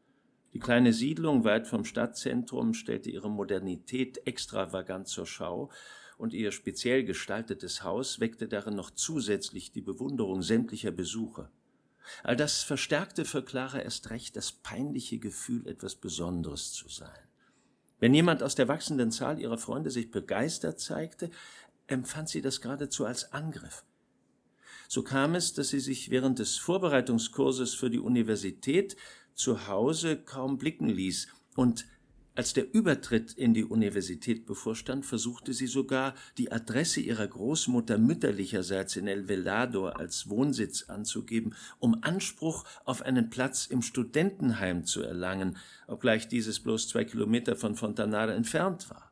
Die 0.53 0.59
kleine 0.59 0.93
Siedlung 0.93 1.43
weit 1.43 1.67
vom 1.67 1.85
Stadtzentrum 1.85 2.73
stellte 2.73 3.09
ihre 3.09 3.29
Modernität 3.29 4.25
extravagant 4.25 5.07
zur 5.07 5.25
Schau, 5.25 5.69
und 6.17 6.33
ihr 6.33 6.51
speziell 6.51 7.05
gestaltetes 7.05 7.83
Haus 7.83 8.19
weckte 8.19 8.49
darin 8.49 8.75
noch 8.75 8.91
zusätzlich 8.91 9.71
die 9.71 9.81
Bewunderung 9.81 10.41
sämtlicher 10.41 10.91
Besucher. 10.91 11.49
All 12.23 12.35
das 12.35 12.61
verstärkte 12.63 13.23
für 13.23 13.41
Clara 13.41 13.79
erst 13.79 14.09
recht 14.09 14.35
das 14.35 14.51
peinliche 14.51 15.19
Gefühl, 15.19 15.65
etwas 15.67 15.95
Besonderes 15.95 16.73
zu 16.73 16.89
sein. 16.89 17.29
Wenn 17.99 18.13
jemand 18.13 18.43
aus 18.43 18.55
der 18.55 18.67
wachsenden 18.67 19.11
Zahl 19.11 19.39
ihrer 19.39 19.57
Freunde 19.57 19.91
sich 19.91 20.11
begeistert 20.11 20.79
zeigte, 20.79 21.29
empfand 21.87 22.29
sie 22.29 22.41
das 22.41 22.59
geradezu 22.59 23.05
als 23.05 23.31
Angriff. 23.31 23.83
So 24.87 25.03
kam 25.03 25.35
es, 25.35 25.53
dass 25.53 25.69
sie 25.69 25.79
sich 25.79 26.09
während 26.09 26.39
des 26.39 26.57
Vorbereitungskurses 26.57 27.75
für 27.75 27.89
die 27.89 27.99
Universität 27.99 28.95
zu 29.39 29.67
Hause 29.67 30.17
kaum 30.17 30.57
blicken 30.57 30.89
ließ 30.89 31.27
und 31.55 31.85
Als 32.35 32.53
der 32.53 32.73
Übertritt 32.73 33.33
in 33.33 33.53
die 33.53 33.65
Universität 33.65 34.45
bevorstand, 34.45 35.05
versuchte 35.05 35.51
sie 35.51 35.67
sogar, 35.67 36.15
die 36.37 36.53
Adresse 36.53 37.01
ihrer 37.01 37.27
Großmutter 37.27 37.97
mütterlicherseits 37.97 38.95
in 38.95 39.07
El 39.07 39.27
Velado 39.27 39.87
als 39.87 40.29
Wohnsitz 40.29 40.83
anzugeben, 40.83 41.53
um 41.79 42.01
Anspruch 42.01 42.63
auf 42.85 43.01
einen 43.01 43.29
Platz 43.29 43.65
im 43.65 43.81
Studentenheim 43.81 44.85
zu 44.85 45.01
erlangen, 45.01 45.57
obgleich 45.87 46.29
dieses 46.29 46.61
bloß 46.61 46.87
zwei 46.87 47.03
Kilometer 47.03 47.57
von 47.57 47.75
Fontanara 47.75 48.31
entfernt 48.31 48.89
war. 48.89 49.11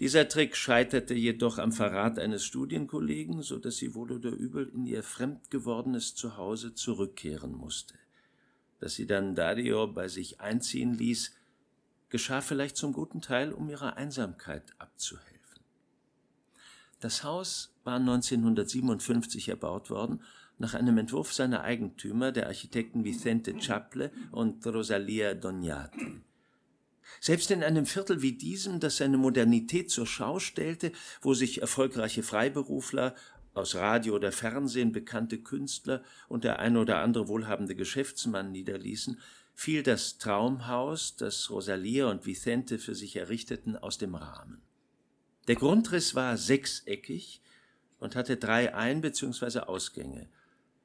Dieser 0.00 0.28
Trick 0.28 0.56
scheiterte 0.56 1.12
jedoch 1.12 1.58
am 1.58 1.72
Verrat 1.72 2.18
eines 2.18 2.42
Studienkollegen, 2.42 3.42
so 3.42 3.58
dass 3.58 3.76
sie 3.76 3.94
wohl 3.94 4.12
oder 4.12 4.30
übel 4.30 4.70
in 4.74 4.86
ihr 4.86 5.02
fremd 5.02 5.50
gewordenes 5.50 6.14
Zuhause 6.14 6.72
zurückkehren 6.72 7.52
musste. 7.52 7.96
Dass 8.80 8.94
sie 8.94 9.06
dann 9.06 9.34
Dario 9.34 9.86
bei 9.88 10.08
sich 10.08 10.40
einziehen 10.40 10.94
ließ, 10.94 11.34
geschah 12.10 12.40
vielleicht 12.40 12.76
zum 12.76 12.92
guten 12.92 13.20
Teil, 13.20 13.52
um 13.52 13.68
ihrer 13.68 13.96
Einsamkeit 13.96 14.74
abzuhelfen. 14.78 15.38
Das 17.00 17.22
Haus 17.22 17.74
war 17.84 17.96
1957 17.96 19.48
erbaut 19.48 19.90
worden, 19.90 20.22
nach 20.58 20.74
einem 20.74 20.98
Entwurf 20.98 21.32
seiner 21.32 21.62
Eigentümer, 21.62 22.32
der 22.32 22.46
Architekten 22.46 23.04
Vicente 23.04 23.56
Chaple 23.58 24.10
und 24.32 24.66
Rosalia 24.66 25.34
Dognati. 25.34 26.20
Selbst 27.20 27.50
in 27.50 27.62
einem 27.62 27.86
Viertel 27.86 28.22
wie 28.22 28.32
diesem, 28.32 28.80
das 28.80 28.98
seine 28.98 29.16
Modernität 29.16 29.90
zur 29.90 30.06
Schau 30.06 30.40
stellte, 30.40 30.92
wo 31.22 31.34
sich 31.34 31.60
erfolgreiche 31.60 32.22
Freiberufler, 32.22 33.14
aus 33.54 33.74
Radio 33.74 34.14
oder 34.14 34.32
Fernsehen 34.32 34.92
bekannte 34.92 35.38
Künstler 35.38 36.02
und 36.28 36.44
der 36.44 36.58
ein 36.58 36.76
oder 36.76 36.98
andere 37.00 37.28
wohlhabende 37.28 37.74
Geschäftsmann 37.74 38.52
niederließen, 38.52 39.18
fiel 39.54 39.82
das 39.82 40.18
Traumhaus, 40.18 41.16
das 41.16 41.50
Rosalia 41.50 42.06
und 42.06 42.26
Vicente 42.26 42.78
für 42.78 42.94
sich 42.94 43.16
errichteten, 43.16 43.76
aus 43.76 43.98
dem 43.98 44.14
Rahmen. 44.14 44.62
Der 45.48 45.56
Grundriss 45.56 46.14
war 46.14 46.36
sechseckig 46.36 47.40
und 47.98 48.14
hatte 48.14 48.36
drei 48.36 48.74
Ein- 48.74 49.00
bzw. 49.00 49.60
Ausgänge. 49.60 50.28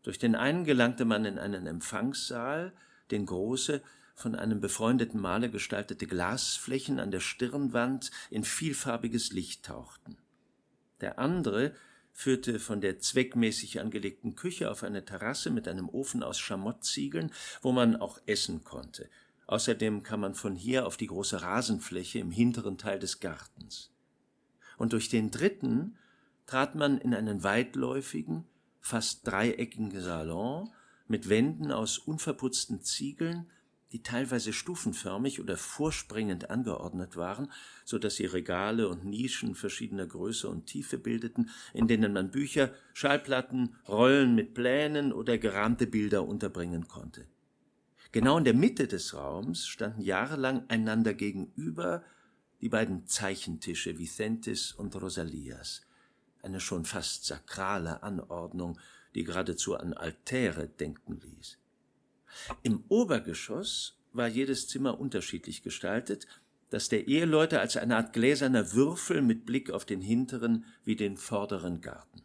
Durch 0.01 0.17
den 0.17 0.35
einen 0.35 0.65
gelangte 0.65 1.05
man 1.05 1.25
in 1.25 1.37
einen 1.37 1.67
Empfangssaal, 1.67 2.73
den 3.11 3.25
große, 3.25 3.81
von 4.15 4.35
einem 4.35 4.61
befreundeten 4.61 5.19
Maler 5.19 5.49
gestaltete 5.49 6.07
Glasflächen 6.07 6.99
an 6.99 7.11
der 7.11 7.19
Stirnwand 7.19 8.11
in 8.29 8.43
vielfarbiges 8.43 9.31
Licht 9.31 9.65
tauchten. 9.65 10.17
Der 11.01 11.19
andere 11.19 11.73
führte 12.13 12.59
von 12.59 12.79
der 12.79 12.99
zweckmäßig 12.99 13.81
angelegten 13.81 14.35
Küche 14.35 14.71
auf 14.71 14.83
eine 14.83 15.03
Terrasse 15.03 15.49
mit 15.49 15.67
einem 15.67 15.89
Ofen 15.89 16.23
aus 16.23 16.39
Schamottziegeln, 16.39 17.31
wo 17.61 17.71
man 17.71 17.95
auch 17.95 18.19
essen 18.27 18.63
konnte. 18.63 19.09
Außerdem 19.47 20.03
kam 20.03 20.21
man 20.21 20.35
von 20.35 20.55
hier 20.55 20.87
auf 20.87 20.95
die 20.95 21.07
große 21.07 21.41
Rasenfläche 21.41 22.19
im 22.19 22.31
hinteren 22.31 22.77
Teil 22.77 22.99
des 22.99 23.19
Gartens. 23.19 23.91
Und 24.77 24.93
durch 24.93 25.09
den 25.09 25.31
dritten 25.31 25.97
trat 26.45 26.75
man 26.75 26.97
in 26.99 27.13
einen 27.13 27.43
weitläufigen, 27.43 28.45
fast 28.79 29.27
dreieckigen 29.27 29.91
Salon 29.99 30.69
mit 31.07 31.29
Wänden 31.29 31.71
aus 31.71 31.97
unverputzten 31.97 32.81
Ziegeln, 32.81 33.49
die 33.93 34.01
teilweise 34.01 34.53
stufenförmig 34.53 35.39
oder 35.39 35.55
vorspringend 35.55 36.49
angeordnet 36.49 37.15
waren, 37.15 37.51
so 37.85 37.99
dass 37.99 38.15
sie 38.15 38.25
Regale 38.25 38.89
und 38.89 39.05
Nischen 39.05 39.53
verschiedener 39.53 40.07
Größe 40.07 40.49
und 40.49 40.65
Tiefe 40.65 40.97
bildeten, 40.97 41.51
in 41.73 41.87
denen 41.87 42.11
man 42.11 42.31
Bücher, 42.31 42.73
Schallplatten, 42.93 43.75
Rollen 43.87 44.33
mit 44.33 44.55
Plänen 44.55 45.13
oder 45.13 45.37
gerahmte 45.37 45.85
Bilder 45.85 46.27
unterbringen 46.27 46.87
konnte. 46.87 47.27
Genau 48.11 48.39
in 48.39 48.45
der 48.45 48.55
Mitte 48.55 48.87
des 48.87 49.13
Raums 49.13 49.67
standen 49.67 50.01
jahrelang 50.01 50.67
einander 50.69 51.13
gegenüber 51.13 52.03
die 52.61 52.69
beiden 52.69 53.05
Zeichentische 53.05 53.99
Vicentes 53.99 54.71
und 54.71 54.95
Rosalias, 54.95 55.85
eine 56.41 56.59
schon 56.59 56.85
fast 56.85 57.25
sakrale 57.25 58.01
Anordnung, 58.01 58.79
die 59.13 59.23
geradezu 59.23 59.75
an 59.75 59.93
Altäre 59.93 60.67
denken 60.67 61.19
ließ. 61.19 61.59
Im 62.61 62.83
Obergeschoss 62.89 63.97
war 64.13 64.27
jedes 64.27 64.67
Zimmer 64.67 64.99
unterschiedlich 64.99 65.61
gestaltet, 65.63 66.27
das 66.69 66.89
der 66.89 67.07
Eheleute 67.07 67.59
als 67.59 67.77
eine 67.77 67.97
Art 67.97 68.13
gläserner 68.13 68.73
Würfel 68.73 69.21
mit 69.21 69.45
Blick 69.45 69.69
auf 69.69 69.85
den 69.85 70.01
hinteren 70.01 70.65
wie 70.83 70.95
den 70.95 71.17
vorderen 71.17 71.81
Garten. 71.81 72.23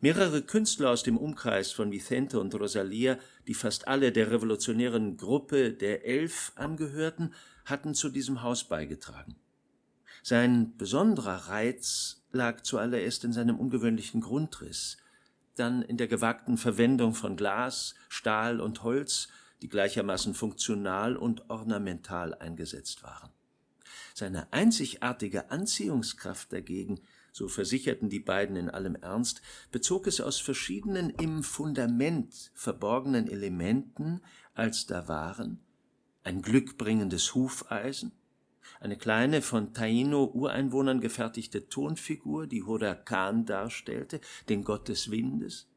Mehrere 0.00 0.42
Künstler 0.42 0.90
aus 0.90 1.02
dem 1.02 1.18
Umkreis 1.18 1.72
von 1.72 1.90
Vicente 1.90 2.38
und 2.38 2.54
Rosalia, 2.54 3.18
die 3.48 3.54
fast 3.54 3.88
alle 3.88 4.12
der 4.12 4.30
revolutionären 4.30 5.16
Gruppe 5.16 5.72
der 5.72 6.06
Elf 6.06 6.52
angehörten, 6.54 7.34
hatten 7.64 7.94
zu 7.94 8.08
diesem 8.08 8.42
Haus 8.42 8.64
beigetragen. 8.64 9.34
Sein 10.22 10.76
besonderer 10.76 11.48
Reiz 11.48 12.22
lag 12.32 12.62
zuallererst 12.62 13.24
in 13.24 13.32
seinem 13.32 13.58
ungewöhnlichen 13.58 14.20
Grundriss, 14.20 14.98
dann 15.58 15.82
in 15.82 15.96
der 15.96 16.08
gewagten 16.08 16.56
Verwendung 16.56 17.14
von 17.14 17.36
Glas, 17.36 17.94
Stahl 18.08 18.60
und 18.60 18.82
Holz, 18.82 19.28
die 19.62 19.68
gleichermaßen 19.68 20.34
funktional 20.34 21.16
und 21.16 21.50
ornamental 21.50 22.34
eingesetzt 22.34 23.02
waren. 23.02 23.30
Seine 24.14 24.52
einzigartige 24.52 25.50
Anziehungskraft 25.50 26.52
dagegen, 26.52 27.00
so 27.32 27.48
versicherten 27.48 28.08
die 28.08 28.20
beiden 28.20 28.56
in 28.56 28.70
allem 28.70 28.96
Ernst, 28.96 29.42
bezog 29.70 30.06
es 30.06 30.20
aus 30.20 30.40
verschiedenen 30.40 31.10
im 31.10 31.42
Fundament 31.42 32.50
verborgenen 32.54 33.28
Elementen, 33.28 34.20
als 34.54 34.86
da 34.86 35.08
waren 35.08 35.60
ein 36.28 36.42
glückbringendes 36.42 37.34
Hufeisen, 37.34 38.12
eine 38.80 38.96
kleine 38.96 39.42
von 39.42 39.72
Taino-Ureinwohnern 39.72 41.00
gefertigte 41.00 41.68
Tonfigur, 41.68 42.46
die 42.46 42.62
Huracan 42.62 43.44
darstellte, 43.44 44.20
den 44.48 44.64
Gott 44.64 44.88
des 44.88 45.10
Windes, 45.10 45.68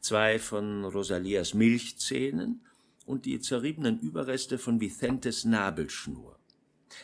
zwei 0.00 0.38
von 0.38 0.84
Rosalias 0.84 1.54
Milchzähnen 1.54 2.64
und 3.06 3.26
die 3.26 3.40
zerriebenen 3.40 4.00
Überreste 4.00 4.58
von 4.58 4.80
Vicentes 4.80 5.44
Nabelschnur. 5.44 6.38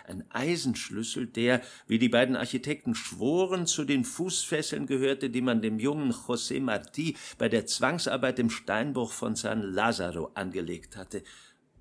Ein 0.07 0.25
Eisenschlüssel, 0.31 1.27
der, 1.27 1.63
wie 1.87 1.99
die 1.99 2.09
beiden 2.09 2.37
Architekten 2.37 2.95
schworen, 2.95 3.67
zu 3.67 3.85
den 3.85 4.05
Fußfesseln 4.05 4.87
gehörte, 4.87 5.31
die 5.31 5.41
man 5.41 5.63
dem 5.63 5.81
jungen 5.81 6.13
José 6.13 6.63
Martí 6.63 7.17
bei 7.39 7.49
der 7.49 7.67
Zwangsarbeit 7.67 8.39
im 8.39 8.51
Steinbruch 8.51 9.11
von 9.11 9.35
San 9.35 9.63
Lazaro 9.63 10.31
angelegt 10.35 10.97
hatte, 10.97 11.23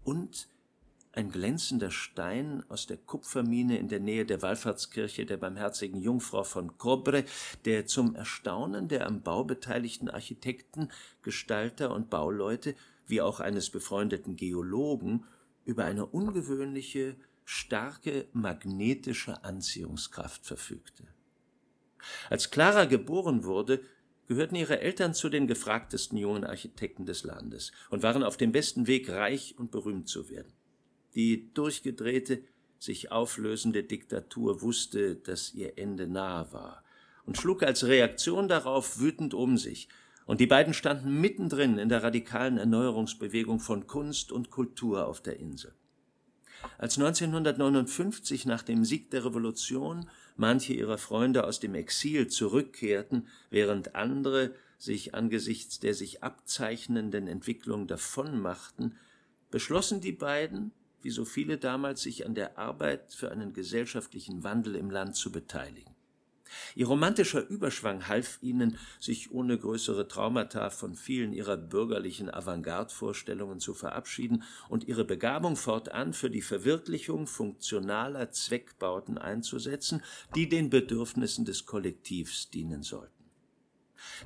und 0.04 0.49
ein 1.20 1.32
glänzender 1.32 1.92
Stein 1.92 2.64
aus 2.70 2.88
der 2.88 2.96
Kupfermine 2.96 3.78
in 3.78 3.90
der 3.90 4.00
Nähe 4.00 4.26
der 4.26 4.42
Wallfahrtskirche 4.42 5.26
der 5.26 5.36
Barmherzigen 5.36 6.02
Jungfrau 6.02 6.46
von 6.46 6.78
Cobre, 6.78 7.26
der 7.66 7.86
zum 7.86 8.16
Erstaunen 8.16 8.88
der 8.88 9.06
am 9.06 9.22
Bau 9.22 9.44
beteiligten 9.44 10.10
Architekten, 10.10 10.88
Gestalter 11.22 11.94
und 11.94 12.10
Bauleute, 12.10 12.74
wie 13.06 13.20
auch 13.20 13.42
eines 13.42 13.70
befreundeten 13.70 14.38
Geologen, 14.38 15.26
über 15.66 15.84
eine 15.84 16.06
ungewöhnliche, 16.06 17.18
starke 17.44 18.28
magnetische 18.32 19.44
Anziehungskraft 19.44 20.46
verfügte. 20.46 21.04
Als 22.30 22.50
Clara 22.50 22.86
geboren 22.86 23.44
wurde, 23.44 23.82
gehörten 24.28 24.56
ihre 24.56 24.80
Eltern 24.80 25.14
zu 25.14 25.28
den 25.28 25.48
gefragtesten 25.48 26.18
jungen 26.18 26.46
Architekten 26.46 27.06
des 27.06 27.26
Landes 27.26 27.74
und 27.90 28.04
waren 28.04 28.24
auf 28.24 28.38
dem 28.38 28.54
besten 28.54 28.88
Weg, 28.88 29.10
reich 29.10 29.56
und 29.58 29.72
berühmt 29.72 30.08
zu 30.08 30.30
werden. 30.30 30.54
Die 31.16 31.54
durchgedrehte, 31.54 32.42
sich 32.78 33.12
auflösende 33.12 33.84
Diktatur 33.84 34.62
wusste, 34.62 35.16
dass 35.16 35.54
ihr 35.54 35.78
Ende 35.78 36.08
nahe 36.08 36.52
war 36.54 36.84
und 37.26 37.38
schlug 37.38 37.62
als 37.62 37.86
Reaktion 37.86 38.48
darauf 38.48 39.00
wütend 39.00 39.34
um 39.34 39.58
sich, 39.58 39.88
und 40.26 40.40
die 40.40 40.48
beiden 40.48 40.76
standen 40.76 41.20
mittendrin 41.22 41.80
in 41.80 41.90
der 41.90 42.04
radikalen 42.04 42.58
Erneuerungsbewegung 42.58 43.60
von 43.60 43.88
Kunst 43.88 44.32
und 44.32 44.52
Kultur 44.52 45.08
auf 45.08 45.22
der 45.22 45.40
Insel. 45.40 45.74
Als 46.78 46.98
1959 46.98 48.46
nach 48.46 48.62
dem 48.62 48.86
Sieg 48.86 49.10
der 49.12 49.26
Revolution 49.26 50.10
manche 50.38 50.74
ihrer 50.74 50.98
Freunde 50.98 51.46
aus 51.46 51.60
dem 51.60 51.74
Exil 51.74 52.28
zurückkehrten, 52.28 53.28
während 53.50 53.96
andere 53.96 54.54
sich 54.78 55.16
angesichts 55.16 55.80
der 55.80 55.94
sich 55.94 56.24
abzeichnenden 56.24 57.28
Entwicklung 57.28 57.88
davonmachten, 57.88 58.98
beschlossen 59.52 60.00
die 60.00 60.12
beiden, 60.12 60.72
wie 61.02 61.10
so 61.10 61.26
viele 61.26 61.58
damals, 61.58 62.02
sich 62.02 62.26
an 62.26 62.36
der 62.36 62.58
Arbeit 62.58 63.14
für 63.14 63.32
einen 63.32 63.54
gesellschaftlichen 63.54 64.44
Wandel 64.44 64.76
im 64.76 64.90
Land 64.90 65.16
zu 65.16 65.32
beteiligen. 65.32 65.96
Ihr 66.76 66.88
romantischer 66.88 67.48
Überschwang 67.48 68.08
half 68.08 68.40
ihnen, 68.42 68.78
sich 69.00 69.32
ohne 69.32 69.58
größere 69.58 70.08
Traumata 70.08 70.70
von 70.70 70.96
vielen 70.96 71.34
ihrer 71.34 71.58
bürgerlichen 71.58 72.34
Avantgarde-Vorstellungen 72.34 73.60
zu 73.60 73.74
verabschieden 73.74 74.44
und 74.68 74.88
ihre 74.88 75.06
Begabung 75.06 75.56
fortan 75.56 76.14
für 76.14 76.30
die 76.30 76.42
Verwirklichung 76.42 77.28
funktionaler 77.28 78.32
Zweckbauten 78.32 79.18
einzusetzen, 79.18 80.02
die 80.36 80.50
den 80.50 80.70
Bedürfnissen 80.70 81.46
des 81.46 81.66
Kollektivs 81.66 82.50
dienen 82.50 82.84
sollten. 82.84 83.14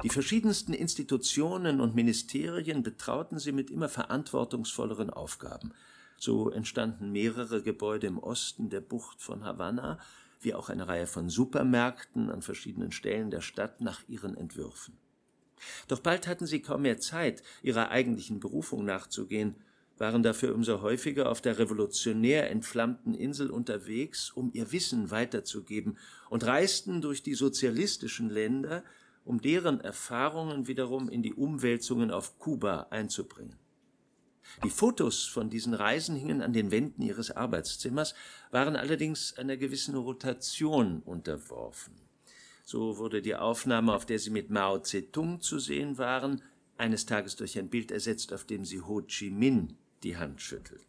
Die 0.03 0.09
verschiedensten 0.09 0.73
Institutionen 0.73 1.81
und 1.81 1.95
Ministerien 1.95 2.83
betrauten 2.83 3.39
sie 3.39 3.51
mit 3.51 3.71
immer 3.71 3.89
verantwortungsvolleren 3.89 5.09
Aufgaben. 5.09 5.73
So 6.23 6.49
entstanden 6.49 7.11
mehrere 7.11 7.61
Gebäude 7.61 8.07
im 8.07 8.17
Osten 8.17 8.69
der 8.69 8.79
Bucht 8.79 9.21
von 9.21 9.43
Havanna, 9.43 9.99
wie 10.39 10.53
auch 10.53 10.69
eine 10.69 10.87
Reihe 10.87 11.05
von 11.05 11.27
Supermärkten 11.27 12.29
an 12.29 12.41
verschiedenen 12.41 12.93
Stellen 12.93 13.29
der 13.29 13.41
Stadt 13.41 13.81
nach 13.81 14.07
ihren 14.07 14.37
Entwürfen. 14.37 14.97
Doch 15.89 15.99
bald 15.99 16.25
hatten 16.25 16.45
sie 16.45 16.61
kaum 16.61 16.83
mehr 16.83 16.97
Zeit, 16.97 17.43
ihrer 17.61 17.89
eigentlichen 17.89 18.39
Berufung 18.39 18.85
nachzugehen, 18.85 19.55
waren 19.97 20.23
dafür 20.23 20.55
umso 20.55 20.81
häufiger 20.81 21.29
auf 21.29 21.41
der 21.41 21.59
revolutionär 21.59 22.49
entflammten 22.49 23.15
Insel 23.15 23.51
unterwegs, 23.51 24.31
um 24.31 24.49
ihr 24.53 24.71
Wissen 24.71 25.11
weiterzugeben, 25.11 25.97
und 26.29 26.45
reisten 26.45 27.01
durch 27.01 27.21
die 27.21 27.35
sozialistischen 27.35 28.29
Länder, 28.29 28.85
um 29.25 29.41
deren 29.41 29.81
Erfahrungen 29.81 30.67
wiederum 30.69 31.09
in 31.09 31.21
die 31.21 31.33
Umwälzungen 31.33 32.11
auf 32.11 32.39
Kuba 32.39 32.87
einzubringen. 32.91 33.57
Die 34.63 34.69
Fotos 34.69 35.25
von 35.25 35.49
diesen 35.49 35.73
Reisen 35.73 36.15
hingen 36.15 36.41
an 36.41 36.53
den 36.53 36.71
Wänden 36.71 37.01
ihres 37.01 37.31
Arbeitszimmers, 37.31 38.13
waren 38.51 38.75
allerdings 38.75 39.37
einer 39.37 39.57
gewissen 39.57 39.95
Rotation 39.95 41.01
unterworfen. 41.05 41.93
So 42.65 42.97
wurde 42.97 43.21
die 43.21 43.35
Aufnahme, 43.35 43.93
auf 43.93 44.05
der 44.05 44.19
sie 44.19 44.29
mit 44.29 44.49
Mao 44.49 44.79
Zedong 44.79 45.41
zu 45.41 45.59
sehen 45.59 45.97
waren, 45.97 46.41
eines 46.77 47.05
Tages 47.05 47.35
durch 47.35 47.57
ein 47.57 47.69
Bild 47.69 47.91
ersetzt, 47.91 48.33
auf 48.33 48.45
dem 48.45 48.65
sie 48.65 48.81
Ho 48.81 49.01
Chi 49.01 49.29
Minh 49.29 49.75
die 50.03 50.17
Hand 50.17 50.41
schüttelten. 50.41 50.87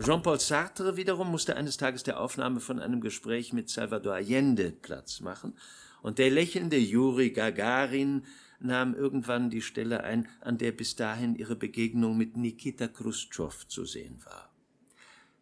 Jean-Paul 0.00 0.38
Sartre 0.38 0.96
wiederum 0.96 1.30
musste 1.30 1.56
eines 1.56 1.76
Tages 1.76 2.02
der 2.02 2.20
Aufnahme 2.20 2.60
von 2.60 2.78
einem 2.78 3.00
Gespräch 3.00 3.52
mit 3.52 3.68
Salvador 3.68 4.14
Allende 4.14 4.70
Platz 4.70 5.20
machen, 5.20 5.54
und 6.02 6.18
der 6.18 6.30
lächelnde 6.30 6.78
Juri 6.78 7.30
Gagarin 7.30 8.24
nahm 8.64 8.94
irgendwann 8.94 9.50
die 9.50 9.62
Stelle 9.62 10.04
ein, 10.04 10.28
an 10.40 10.58
der 10.58 10.72
bis 10.72 10.96
dahin 10.96 11.36
ihre 11.36 11.56
Begegnung 11.56 12.16
mit 12.16 12.36
Nikita 12.36 12.88
Khrushchev 12.88 13.66
zu 13.68 13.84
sehen 13.84 14.18
war. 14.24 14.50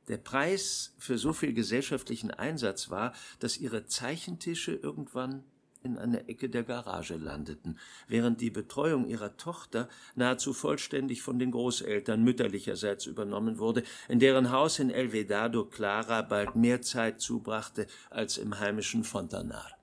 Der 0.08 0.16
Preis 0.16 0.94
für 0.98 1.18
so 1.18 1.32
viel 1.32 1.52
gesellschaftlichen 1.52 2.30
Einsatz 2.30 2.90
war, 2.90 3.12
dass 3.38 3.58
ihre 3.58 3.86
Zeichentische 3.86 4.72
irgendwann 4.72 5.44
in 5.82 5.98
einer 5.98 6.28
Ecke 6.28 6.48
der 6.48 6.62
Garage 6.62 7.16
landeten, 7.16 7.78
während 8.08 8.40
die 8.40 8.50
Betreuung 8.50 9.06
ihrer 9.06 9.36
Tochter 9.36 9.88
nahezu 10.14 10.52
vollständig 10.52 11.22
von 11.22 11.38
den 11.38 11.52
Großeltern 11.52 12.22
mütterlicherseits 12.22 13.06
übernommen 13.06 13.58
wurde, 13.58 13.82
in 14.08 14.18
deren 14.18 14.50
Haus 14.50 14.78
in 14.78 14.90
El 14.90 15.12
Vedado 15.12 15.64
Clara 15.64 16.22
bald 16.22 16.56
mehr 16.56 16.82
Zeit 16.82 17.20
zubrachte 17.20 17.86
als 18.10 18.36
im 18.36 18.58
heimischen 18.58 19.04
Fontanar. 19.04 19.79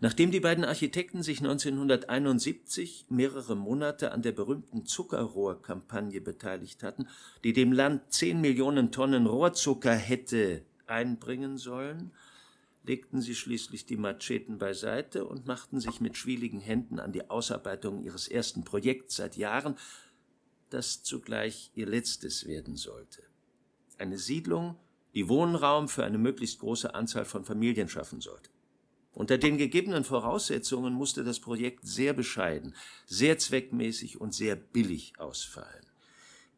Nachdem 0.00 0.30
die 0.30 0.40
beiden 0.40 0.64
Architekten 0.64 1.22
sich 1.22 1.38
1971 1.38 3.06
mehrere 3.08 3.56
Monate 3.56 4.12
an 4.12 4.22
der 4.22 4.32
berühmten 4.32 4.84
Zuckerrohrkampagne 4.84 6.20
beteiligt 6.20 6.82
hatten, 6.82 7.08
die 7.44 7.52
dem 7.52 7.72
Land 7.72 8.12
10 8.12 8.40
Millionen 8.40 8.92
Tonnen 8.92 9.26
Rohrzucker 9.26 9.94
hätte 9.94 10.62
einbringen 10.86 11.56
sollen, 11.56 12.12
legten 12.84 13.20
sie 13.20 13.34
schließlich 13.34 13.86
die 13.86 13.96
Macheten 13.96 14.58
beiseite 14.58 15.24
und 15.24 15.46
machten 15.46 15.80
sich 15.80 16.00
mit 16.00 16.16
schwieligen 16.16 16.60
Händen 16.60 17.00
an 17.00 17.12
die 17.12 17.28
Ausarbeitung 17.30 18.04
ihres 18.04 18.28
ersten 18.28 18.64
Projekts 18.64 19.16
seit 19.16 19.36
Jahren, 19.36 19.76
das 20.70 21.02
zugleich 21.02 21.70
ihr 21.74 21.86
letztes 21.86 22.46
werden 22.46 22.76
sollte. 22.76 23.22
Eine 23.98 24.18
Siedlung, 24.18 24.76
die 25.14 25.28
Wohnraum 25.28 25.88
für 25.88 26.04
eine 26.04 26.18
möglichst 26.18 26.60
große 26.60 26.94
Anzahl 26.94 27.24
von 27.24 27.44
Familien 27.44 27.88
schaffen 27.88 28.20
sollte. 28.20 28.50
Unter 29.16 29.38
den 29.38 29.56
gegebenen 29.56 30.04
Voraussetzungen 30.04 30.92
musste 30.92 31.24
das 31.24 31.40
Projekt 31.40 31.86
sehr 31.88 32.12
bescheiden, 32.12 32.74
sehr 33.06 33.38
zweckmäßig 33.38 34.20
und 34.20 34.34
sehr 34.34 34.56
billig 34.56 35.14
ausfallen. 35.18 35.86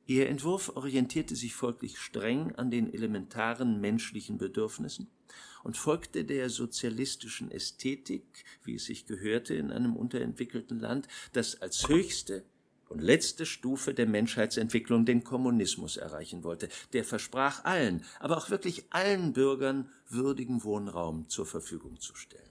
Ihr 0.06 0.28
Entwurf 0.28 0.72
orientierte 0.74 1.36
sich 1.36 1.54
folglich 1.54 1.98
streng 1.98 2.56
an 2.56 2.72
den 2.72 2.92
elementaren 2.92 3.80
menschlichen 3.80 4.38
Bedürfnissen 4.38 5.08
und 5.62 5.76
folgte 5.76 6.24
der 6.24 6.50
sozialistischen 6.50 7.52
Ästhetik, 7.52 8.24
wie 8.64 8.74
es 8.74 8.86
sich 8.86 9.06
gehörte 9.06 9.54
in 9.54 9.70
einem 9.70 9.94
unterentwickelten 9.94 10.80
Land, 10.80 11.06
das 11.34 11.62
als 11.62 11.88
höchste 11.88 12.42
und 12.88 13.00
letzte 13.00 13.46
Stufe 13.46 13.94
der 13.94 14.06
Menschheitsentwicklung 14.06 15.04
den 15.06 15.22
Kommunismus 15.22 15.96
erreichen 15.96 16.42
wollte. 16.42 16.68
Der 16.92 17.04
versprach 17.04 17.64
allen, 17.64 18.04
aber 18.18 18.36
auch 18.36 18.50
wirklich 18.50 18.86
allen 18.90 19.32
Bürgern 19.32 19.92
würdigen 20.08 20.64
Wohnraum 20.64 21.28
zur 21.28 21.46
Verfügung 21.46 22.00
zu 22.00 22.16
stellen. 22.16 22.47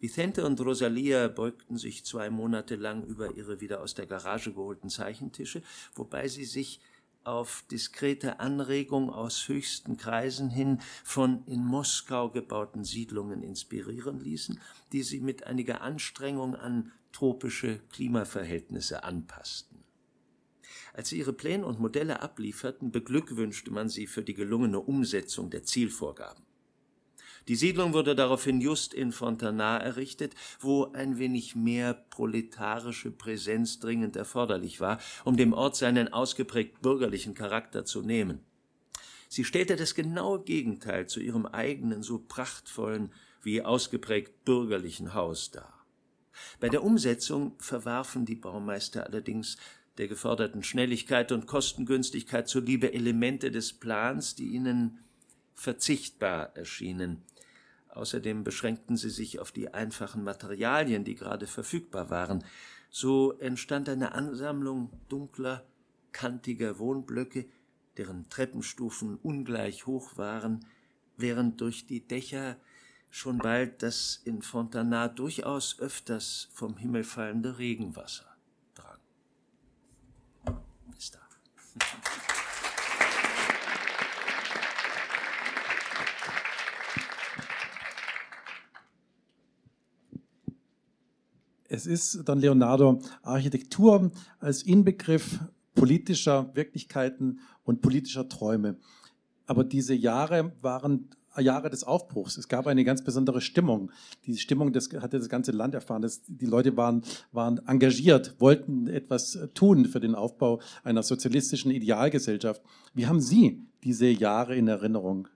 Vicente 0.00 0.46
und 0.46 0.60
Rosalia 0.60 1.26
beugten 1.26 1.76
sich 1.76 2.04
zwei 2.04 2.30
Monate 2.30 2.76
lang 2.76 3.04
über 3.04 3.34
ihre 3.34 3.60
wieder 3.60 3.80
aus 3.80 3.94
der 3.94 4.06
Garage 4.06 4.52
geholten 4.52 4.90
Zeichentische, 4.90 5.62
wobei 5.94 6.28
sie 6.28 6.44
sich 6.44 6.80
auf 7.24 7.64
diskrete 7.70 8.38
Anregung 8.38 9.10
aus 9.10 9.48
höchsten 9.48 9.96
Kreisen 9.96 10.50
hin 10.50 10.80
von 11.04 11.44
in 11.46 11.64
Moskau 11.64 12.30
gebauten 12.30 12.84
Siedlungen 12.84 13.42
inspirieren 13.42 14.20
ließen, 14.20 14.60
die 14.92 15.02
sie 15.02 15.20
mit 15.20 15.46
einiger 15.46 15.80
Anstrengung 15.80 16.54
an 16.54 16.92
tropische 17.12 17.80
Klimaverhältnisse 17.90 19.02
anpassten. 19.02 19.84
Als 20.94 21.10
sie 21.10 21.18
ihre 21.18 21.32
Pläne 21.32 21.66
und 21.66 21.80
Modelle 21.80 22.22
ablieferten, 22.22 22.92
beglückwünschte 22.92 23.70
man 23.70 23.88
sie 23.88 24.06
für 24.06 24.22
die 24.22 24.34
gelungene 24.34 24.80
Umsetzung 24.80 25.50
der 25.50 25.64
Zielvorgaben. 25.64 26.47
Die 27.48 27.56
Siedlung 27.56 27.94
wurde 27.94 28.14
daraufhin 28.14 28.60
just 28.60 28.92
in 28.92 29.10
Fontana 29.10 29.78
errichtet, 29.78 30.34
wo 30.60 30.92
ein 30.92 31.18
wenig 31.18 31.56
mehr 31.56 31.94
proletarische 31.94 33.10
Präsenz 33.10 33.80
dringend 33.80 34.16
erforderlich 34.16 34.80
war, 34.80 34.98
um 35.24 35.38
dem 35.38 35.54
Ort 35.54 35.74
seinen 35.74 36.12
ausgeprägt 36.12 36.82
bürgerlichen 36.82 37.32
Charakter 37.32 37.86
zu 37.86 38.02
nehmen. 38.02 38.40
Sie 39.30 39.44
stellte 39.44 39.76
das 39.76 39.94
genaue 39.94 40.42
Gegenteil 40.42 41.06
zu 41.06 41.20
ihrem 41.20 41.46
eigenen 41.46 42.02
so 42.02 42.18
prachtvollen 42.18 43.12
wie 43.42 43.62
ausgeprägt 43.62 44.44
bürgerlichen 44.44 45.14
Haus 45.14 45.50
dar. 45.50 45.86
Bei 46.60 46.68
der 46.68 46.84
Umsetzung 46.84 47.54
verwarfen 47.58 48.26
die 48.26 48.34
Baumeister 48.34 49.06
allerdings 49.06 49.56
der 49.96 50.06
geforderten 50.06 50.62
Schnelligkeit 50.62 51.32
und 51.32 51.46
Kostengünstigkeit 51.46 52.46
zuliebe 52.46 52.92
Elemente 52.92 53.50
des 53.50 53.72
Plans, 53.72 54.34
die 54.34 54.48
ihnen 54.48 54.98
verzichtbar 55.54 56.54
erschienen. 56.54 57.22
Außerdem 57.98 58.44
beschränkten 58.44 58.96
sie 58.96 59.10
sich 59.10 59.40
auf 59.40 59.50
die 59.50 59.74
einfachen 59.74 60.22
Materialien, 60.22 61.02
die 61.02 61.16
gerade 61.16 61.48
verfügbar 61.48 62.10
waren. 62.10 62.44
So 62.90 63.32
entstand 63.32 63.88
eine 63.88 64.12
Ansammlung 64.12 64.92
dunkler, 65.08 65.66
kantiger 66.12 66.78
Wohnblöcke, 66.78 67.46
deren 67.96 68.28
Treppenstufen 68.28 69.16
ungleich 69.16 69.86
hoch 69.86 70.16
waren, 70.16 70.64
während 71.16 71.60
durch 71.60 71.86
die 71.86 72.06
Dächer 72.06 72.56
schon 73.10 73.38
bald 73.38 73.82
das 73.82 74.20
in 74.24 74.42
Fontana 74.42 75.08
durchaus 75.08 75.80
öfters 75.80 76.48
vom 76.52 76.76
Himmel 76.76 77.02
fallende 77.02 77.58
Regenwasser 77.58 78.26
drang. 78.76 79.00
Bis 80.94 81.10
da. 81.10 81.18
Es 91.68 91.86
ist 91.86 92.22
dann 92.24 92.40
Leonardo 92.40 93.00
Architektur 93.22 94.10
als 94.40 94.62
Inbegriff 94.62 95.40
politischer 95.74 96.50
Wirklichkeiten 96.54 97.40
und 97.62 97.82
politischer 97.82 98.28
Träume. 98.28 98.76
Aber 99.46 99.64
diese 99.64 99.94
Jahre 99.94 100.52
waren 100.60 101.10
Jahre 101.40 101.70
des 101.70 101.84
Aufbruchs. 101.84 102.36
Es 102.36 102.48
gab 102.48 102.66
eine 102.66 102.84
ganz 102.84 103.02
besondere 103.02 103.40
Stimmung. 103.40 103.90
Die 104.24 104.36
Stimmung 104.38 104.72
das 104.72 104.88
hatte 105.00 105.18
das 105.18 105.28
ganze 105.28 105.52
Land 105.52 105.74
erfahren. 105.74 106.02
Das, 106.02 106.22
die 106.26 106.46
Leute 106.46 106.76
waren, 106.76 107.02
waren 107.32 107.58
engagiert, 107.66 108.34
wollten 108.38 108.86
etwas 108.88 109.38
tun 109.54 109.84
für 109.84 110.00
den 110.00 110.14
Aufbau 110.14 110.60
einer 110.84 111.02
sozialistischen 111.02 111.70
Idealgesellschaft. 111.70 112.62
Wie 112.94 113.06
haben 113.06 113.20
Sie 113.20 113.62
diese 113.84 114.08
Jahre 114.08 114.56
in 114.56 114.68
Erinnerung? 114.68 115.28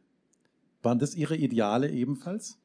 Waren 0.83 0.99
das 0.99 1.15
Ihre 1.15 1.37
Ideale 1.37 1.91
ebenfalls? 1.91 2.59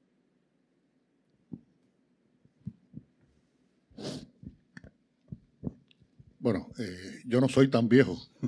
Bueno, 6.47 6.71
eh, 6.79 7.23
yo 7.25 7.41
no 7.41 7.49
soy 7.49 7.67
tan 7.67 7.89
viejo. 7.89 8.17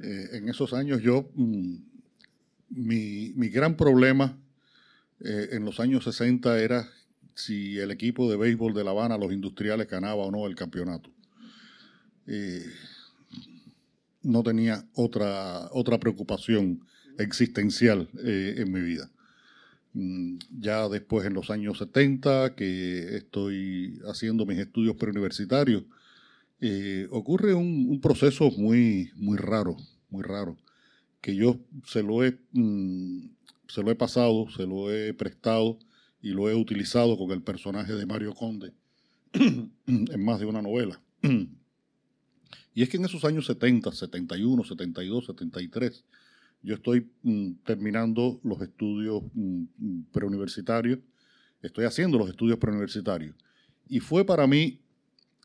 eh, 0.00 0.28
en 0.34 0.48
esos 0.48 0.72
años 0.72 1.02
yo, 1.02 1.28
mm, 1.34 1.74
mi, 2.68 3.32
mi, 3.34 3.48
gran 3.48 3.76
problema 3.76 4.38
eh, 5.18 5.48
en 5.50 5.64
los 5.64 5.80
años 5.80 6.04
60 6.04 6.60
era 6.60 6.88
si 7.34 7.76
el 7.76 7.90
equipo 7.90 8.30
de 8.30 8.36
béisbol 8.36 8.72
de 8.72 8.84
La 8.84 8.92
Habana, 8.92 9.18
los 9.18 9.32
industriales, 9.32 9.88
ganaba 9.88 10.22
o 10.22 10.30
no 10.30 10.46
el 10.46 10.54
campeonato. 10.54 11.10
Eh, 12.28 12.66
no 14.22 14.44
tenía 14.44 14.86
otra, 14.94 15.70
otra 15.72 15.98
preocupación 15.98 16.86
existencial 17.18 18.08
en 18.22 18.70
mi 18.70 18.80
vida. 18.80 19.10
Mm, 19.94 20.38
ya 20.58 20.88
después 20.88 21.24
en 21.24 21.34
los 21.34 21.50
años 21.50 21.78
70, 21.78 22.56
que 22.56 23.16
estoy 23.16 24.00
haciendo 24.06 24.44
mis 24.44 24.58
estudios 24.58 24.96
preuniversitarios, 24.96 25.84
eh, 26.60 27.06
ocurre 27.10 27.54
un, 27.54 28.00
proceso 28.00 28.50
muy, 28.50 29.12
muy 29.16 29.38
raro, 29.38 29.76
muy 30.10 30.22
raro, 30.22 30.56
que 31.20 31.36
yo 31.36 31.60
se 31.86 32.02
lo, 32.02 32.24
he, 32.24 32.38
mm, 32.52 33.30
se 33.68 33.82
lo 33.82 33.90
he 33.90 33.94
pasado, 33.94 34.46
se 34.56 34.66
lo 34.66 34.92
he 34.92 35.14
prestado 35.14 35.78
y 36.20 36.30
lo 36.30 36.50
he 36.50 36.54
utilizado 36.54 37.16
con 37.16 37.30
el 37.30 37.42
personaje 37.42 37.94
de 37.94 38.06
Mario 38.06 38.34
Conde 38.34 38.72
en 39.32 40.24
más 40.24 40.40
de 40.40 40.46
una 40.46 40.62
novela. 40.62 41.00
Y 42.76 42.82
es 42.82 42.88
que 42.88 42.96
en 42.96 43.04
esos 43.04 43.24
años 43.24 43.46
70, 43.46 43.92
71, 43.92 44.64
72, 44.64 45.26
73, 45.26 46.04
yo 46.64 46.74
estoy 46.74 47.06
mm, 47.22 47.50
terminando 47.64 48.40
los 48.42 48.60
estudios 48.62 49.22
mm, 49.34 50.04
preuniversitarios, 50.10 50.98
estoy 51.62 51.84
haciendo 51.84 52.18
los 52.18 52.28
estudios 52.30 52.58
preuniversitarios. 52.58 53.36
Y 53.86 54.00
fue 54.00 54.24
para 54.24 54.46
mí, 54.46 54.80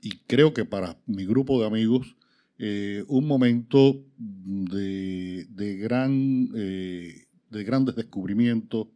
y 0.02 0.12
creo 0.28 0.54
que 0.54 0.64
para 0.64 0.98
mi 1.06 1.26
grupo 1.26 1.60
de 1.60 1.68
amigos, 1.68 2.16
eh, 2.58 3.04
un 3.08 3.28
momento 3.28 4.02
de, 4.18 5.78
gran, 5.82 6.50
eh, 6.56 7.28
de 7.50 7.64
grandes 7.64 7.96
descubrimientos. 7.96 8.88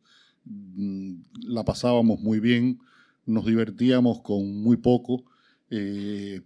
Mm, 0.46 1.16
la 1.48 1.64
pasábamos 1.64 2.20
muy 2.20 2.40
bien, 2.40 2.80
nos 3.26 3.46
divertíamos 3.46 4.22
con 4.22 4.62
muy 4.62 4.78
poco, 4.78 5.24
eh, 5.70 6.42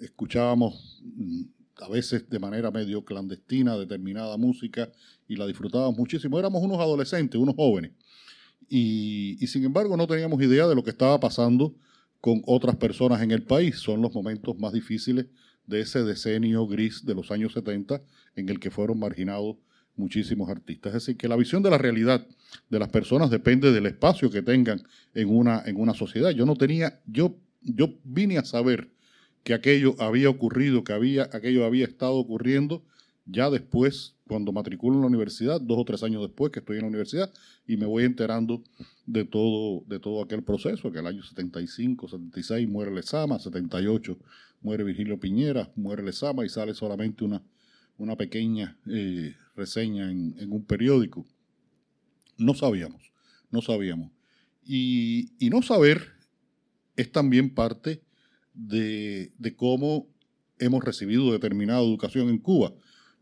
escuchábamos 0.00 1.02
a 1.80 1.88
veces 1.88 2.28
de 2.28 2.38
manera 2.38 2.70
medio 2.70 3.04
clandestina 3.04 3.76
determinada 3.76 4.36
música 4.36 4.90
y 5.28 5.36
la 5.36 5.46
disfrutábamos 5.46 5.96
muchísimo. 5.96 6.38
Éramos 6.38 6.62
unos 6.62 6.78
adolescentes, 6.78 7.40
unos 7.40 7.54
jóvenes. 7.56 7.92
Y, 8.68 9.38
sin 9.46 9.64
embargo 9.64 9.96
no 9.96 10.06
teníamos 10.06 10.40
idea 10.42 10.68
de 10.68 10.74
lo 10.74 10.84
que 10.84 10.90
estaba 10.90 11.18
pasando 11.18 11.74
con 12.20 12.42
otras 12.46 12.76
personas 12.76 13.22
en 13.22 13.30
el 13.30 13.42
país. 13.42 13.78
Son 13.78 14.00
los 14.00 14.14
momentos 14.14 14.58
más 14.58 14.72
difíciles 14.72 15.26
de 15.66 15.80
ese 15.80 16.02
decenio 16.04 16.66
gris 16.66 17.04
de 17.04 17.14
los 17.14 17.30
años 17.30 17.52
70 17.52 18.02
en 18.36 18.48
el 18.48 18.60
que 18.60 18.70
fueron 18.70 18.98
marginados 18.98 19.56
muchísimos 19.96 20.48
artistas. 20.48 20.94
Es 20.94 21.02
decir, 21.02 21.16
que 21.16 21.28
la 21.28 21.36
visión 21.36 21.62
de 21.62 21.70
la 21.70 21.78
realidad 21.78 22.26
de 22.68 22.78
las 22.78 22.88
personas 22.88 23.30
depende 23.30 23.72
del 23.72 23.86
espacio 23.86 24.30
que 24.30 24.42
tengan 24.42 24.82
en 25.14 25.28
una, 25.28 25.62
en 25.66 25.76
una 25.76 25.94
sociedad. 25.94 26.30
Yo 26.30 26.46
no 26.46 26.56
tenía, 26.56 27.00
yo, 27.06 27.36
yo 27.62 27.94
vine 28.04 28.38
a 28.38 28.44
saber 28.44 28.90
que 29.42 29.54
aquello 29.54 29.94
había 29.98 30.28
ocurrido, 30.28 30.84
que 30.84 30.92
había, 30.92 31.24
aquello 31.32 31.64
había 31.64 31.84
estado 31.84 32.14
ocurriendo 32.14 32.82
ya 33.26 33.48
después, 33.50 34.16
cuando 34.26 34.52
matriculo 34.52 34.96
en 34.96 35.02
la 35.02 35.06
universidad, 35.06 35.60
dos 35.60 35.78
o 35.78 35.84
tres 35.84 36.02
años 36.02 36.22
después 36.22 36.50
que 36.52 36.60
estoy 36.60 36.76
en 36.76 36.82
la 36.82 36.88
universidad, 36.88 37.32
y 37.66 37.76
me 37.76 37.86
voy 37.86 38.04
enterando 38.04 38.62
de 39.06 39.24
todo, 39.24 39.84
de 39.86 40.00
todo 40.00 40.22
aquel 40.22 40.42
proceso, 40.42 40.90
que 40.90 40.98
el 40.98 41.06
año 41.06 41.22
75, 41.22 42.08
76 42.08 42.68
muere 42.68 42.92
Lezama, 42.92 43.38
78 43.38 44.18
muere 44.62 44.84
Virgilio 44.84 45.18
Piñera, 45.18 45.70
muere 45.76 46.02
Lezama 46.02 46.44
y 46.44 46.48
sale 46.48 46.74
solamente 46.74 47.24
una, 47.24 47.42
una 47.98 48.16
pequeña 48.16 48.76
eh, 48.86 49.34
reseña 49.54 50.10
en, 50.10 50.52
un 50.52 50.64
periódico. 50.64 51.24
No 52.36 52.54
sabíamos, 52.54 53.12
no 53.50 53.62
sabíamos. 53.62 54.10
Y, 54.64 55.32
y 55.38 55.50
no 55.50 55.62
saber 55.62 56.14
es 56.96 57.12
también 57.12 57.54
parte 57.54 58.02
de, 58.60 59.54
cómo 59.56 60.06
hemos 60.58 60.84
recibido 60.84 61.32
determinada 61.32 61.80
educación 61.80 62.28
en 62.28 62.38
Cuba. 62.38 62.72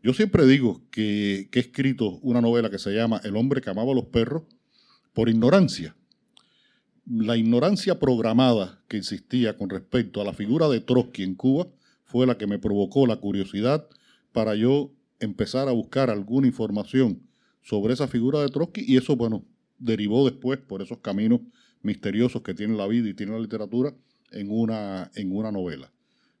Yo 0.03 0.13
siempre 0.13 0.45
digo 0.45 0.81
que, 0.91 1.49
he 1.51 1.59
escrito 1.59 2.19
una 2.21 2.41
novela 2.41 2.69
que 2.69 2.79
se 2.79 2.91
llama 2.91 3.21
El 3.23 3.35
hombre 3.35 3.61
que 3.61 3.69
amaba 3.69 3.91
a 3.91 3.95
los 3.95 4.05
perros 4.05 4.43
por 5.13 5.29
ignorancia. 5.29 5.95
La 7.05 7.37
ignorancia 7.37 7.99
programada 7.99 8.83
que 8.87 8.97
existía 8.97 9.57
con 9.57 9.69
respecto 9.69 10.21
a 10.21 10.25
la 10.25 10.33
figura 10.33 10.67
de 10.67 10.81
Trotsky 10.81 11.23
en 11.23 11.35
Cuba 11.35 11.67
fue 12.03 12.27
la 12.27 12.37
que 12.37 12.47
me 12.47 12.59
provocó 12.59 13.07
la 13.07 13.17
curiosidad 13.17 13.87
para 14.31 14.55
yo 14.55 14.91
empezar 15.19 15.67
a 15.67 15.71
buscar 15.71 16.09
alguna 16.09 16.47
información 16.47 17.21
sobre 17.61 17.93
esa 17.93 18.07
figura 18.07 18.39
de 18.39 18.49
Trotsky 18.49 18.83
y 18.87 18.97
eso, 18.97 19.15
bueno, 19.15 19.43
derivó 19.79 20.29
después 20.29 20.59
por 20.59 20.81
esos 20.81 20.99
caminos 20.99 21.41
misteriosos 21.81 22.41
que 22.41 22.53
tiene 22.53 22.75
la 22.75 22.87
vida 22.87 23.09
y 23.09 23.13
tiene 23.13 23.33
la 23.33 23.39
literatura 23.39 23.93
en 24.31 24.51
una, 24.51 25.11
en 25.15 25.35
una 25.35 25.51
novela. 25.51 25.91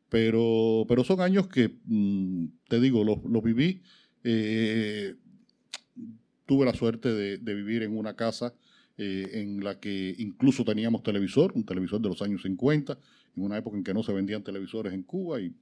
Pero, 0.09 0.85
pero 0.87 1.03
son 1.03 1.21
años 1.21 1.47
que, 1.47 1.77
mm, 1.85 2.45
te 2.67 2.79
digo, 2.79 3.03
los, 3.03 3.43
viví. 3.43 3.81
Eh, 4.23 5.15
tuve 6.45 6.65
la 6.65 6.73
suerte 6.73 7.09
de, 7.13 7.53
vivir 7.53 7.83
en 7.83 7.95
una 7.95 8.15
casa 8.15 8.53
eh, 8.97 9.29
en 9.33 9.63
la 9.63 9.79
que 9.79 10.15
incluso 10.17 10.65
teníamos 10.65 11.03
televisor, 11.03 11.51
un 11.53 11.63
televisor 11.63 12.01
de 12.01 12.09
los 12.09 12.21
años 12.21 12.41
50, 12.41 12.97
en 13.37 13.43
una 13.43 13.57
época 13.57 13.77
en 13.77 13.83
que 13.83 13.93
no 13.93 14.03
se 14.03 14.13
vendían 14.13 14.43
televisores 14.43 14.93
en 14.93 15.03
Cuba 15.03 15.39
y 15.39 15.53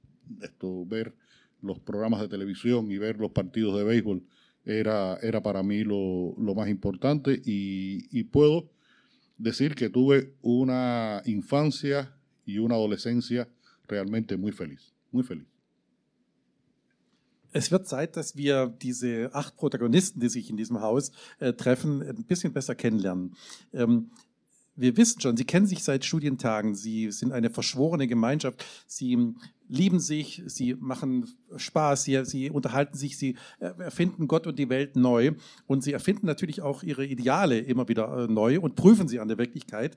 esto, 0.42 0.86
ver 0.86 1.14
los 1.60 1.78
programas 1.78 2.20
de 2.20 2.28
televisión 2.28 2.90
y 2.90 2.98
ver 2.98 3.18
los 3.18 3.32
partidos 3.32 3.76
de 3.76 3.84
béisbol 3.84 4.22
era, 4.64 5.18
era 5.22 5.42
para 5.42 5.62
mí 5.62 5.84
lo, 5.84 6.34
más 6.54 6.68
importante 6.68 7.40
y 7.44 8.24
puedo 8.24 8.70
decir 9.38 9.74
que 9.74 9.88
tuve 9.88 10.34
una 10.42 11.22
infancia 11.24 12.17
y 12.48 12.58
una 12.58 12.74
adolescencia 12.74 13.46
realmente 13.86 14.36
muy 14.36 14.52
feliz, 14.52 14.92
muy 15.12 15.22
feliz. 15.22 15.46
Es 17.52 17.70
wird 17.70 17.86
Zeit, 17.86 18.16
dass 18.16 18.36
wir 18.36 18.66
diese 18.66 19.30
acht 19.32 19.56
Protagonisten, 19.56 20.20
die 20.20 20.28
sich 20.28 20.50
in 20.50 20.56
diesem 20.56 20.80
Haus 20.80 21.12
äh, 21.40 21.52
treffen, 21.52 22.02
ein 22.02 22.24
bisschen 22.24 22.52
besser 22.52 22.74
kennenlernen. 22.74 23.34
Ähm, 23.72 24.10
wir 24.78 24.96
wissen 24.96 25.20
schon, 25.20 25.36
sie 25.36 25.44
kennen 25.44 25.66
sich 25.66 25.82
seit 25.82 26.04
Studientagen, 26.04 26.74
sie 26.74 27.10
sind 27.10 27.32
eine 27.32 27.50
verschworene 27.50 28.06
Gemeinschaft, 28.06 28.64
sie 28.86 29.34
lieben 29.68 30.00
sich, 30.00 30.42
sie 30.46 30.74
machen 30.74 31.28
Spaß, 31.56 32.04
sie, 32.04 32.24
sie 32.24 32.50
unterhalten 32.50 32.96
sich, 32.96 33.18
sie 33.18 33.36
erfinden 33.58 34.28
Gott 34.28 34.46
und 34.46 34.58
die 34.58 34.70
Welt 34.70 34.96
neu 34.96 35.32
und 35.66 35.82
sie 35.82 35.92
erfinden 35.92 36.26
natürlich 36.26 36.62
auch 36.62 36.82
ihre 36.82 37.04
Ideale 37.04 37.58
immer 37.58 37.88
wieder 37.88 38.24
äh, 38.24 38.32
neu 38.32 38.60
und 38.60 38.76
prüfen 38.76 39.08
sie 39.08 39.20
an 39.20 39.28
der 39.28 39.38
Wirklichkeit, 39.38 39.96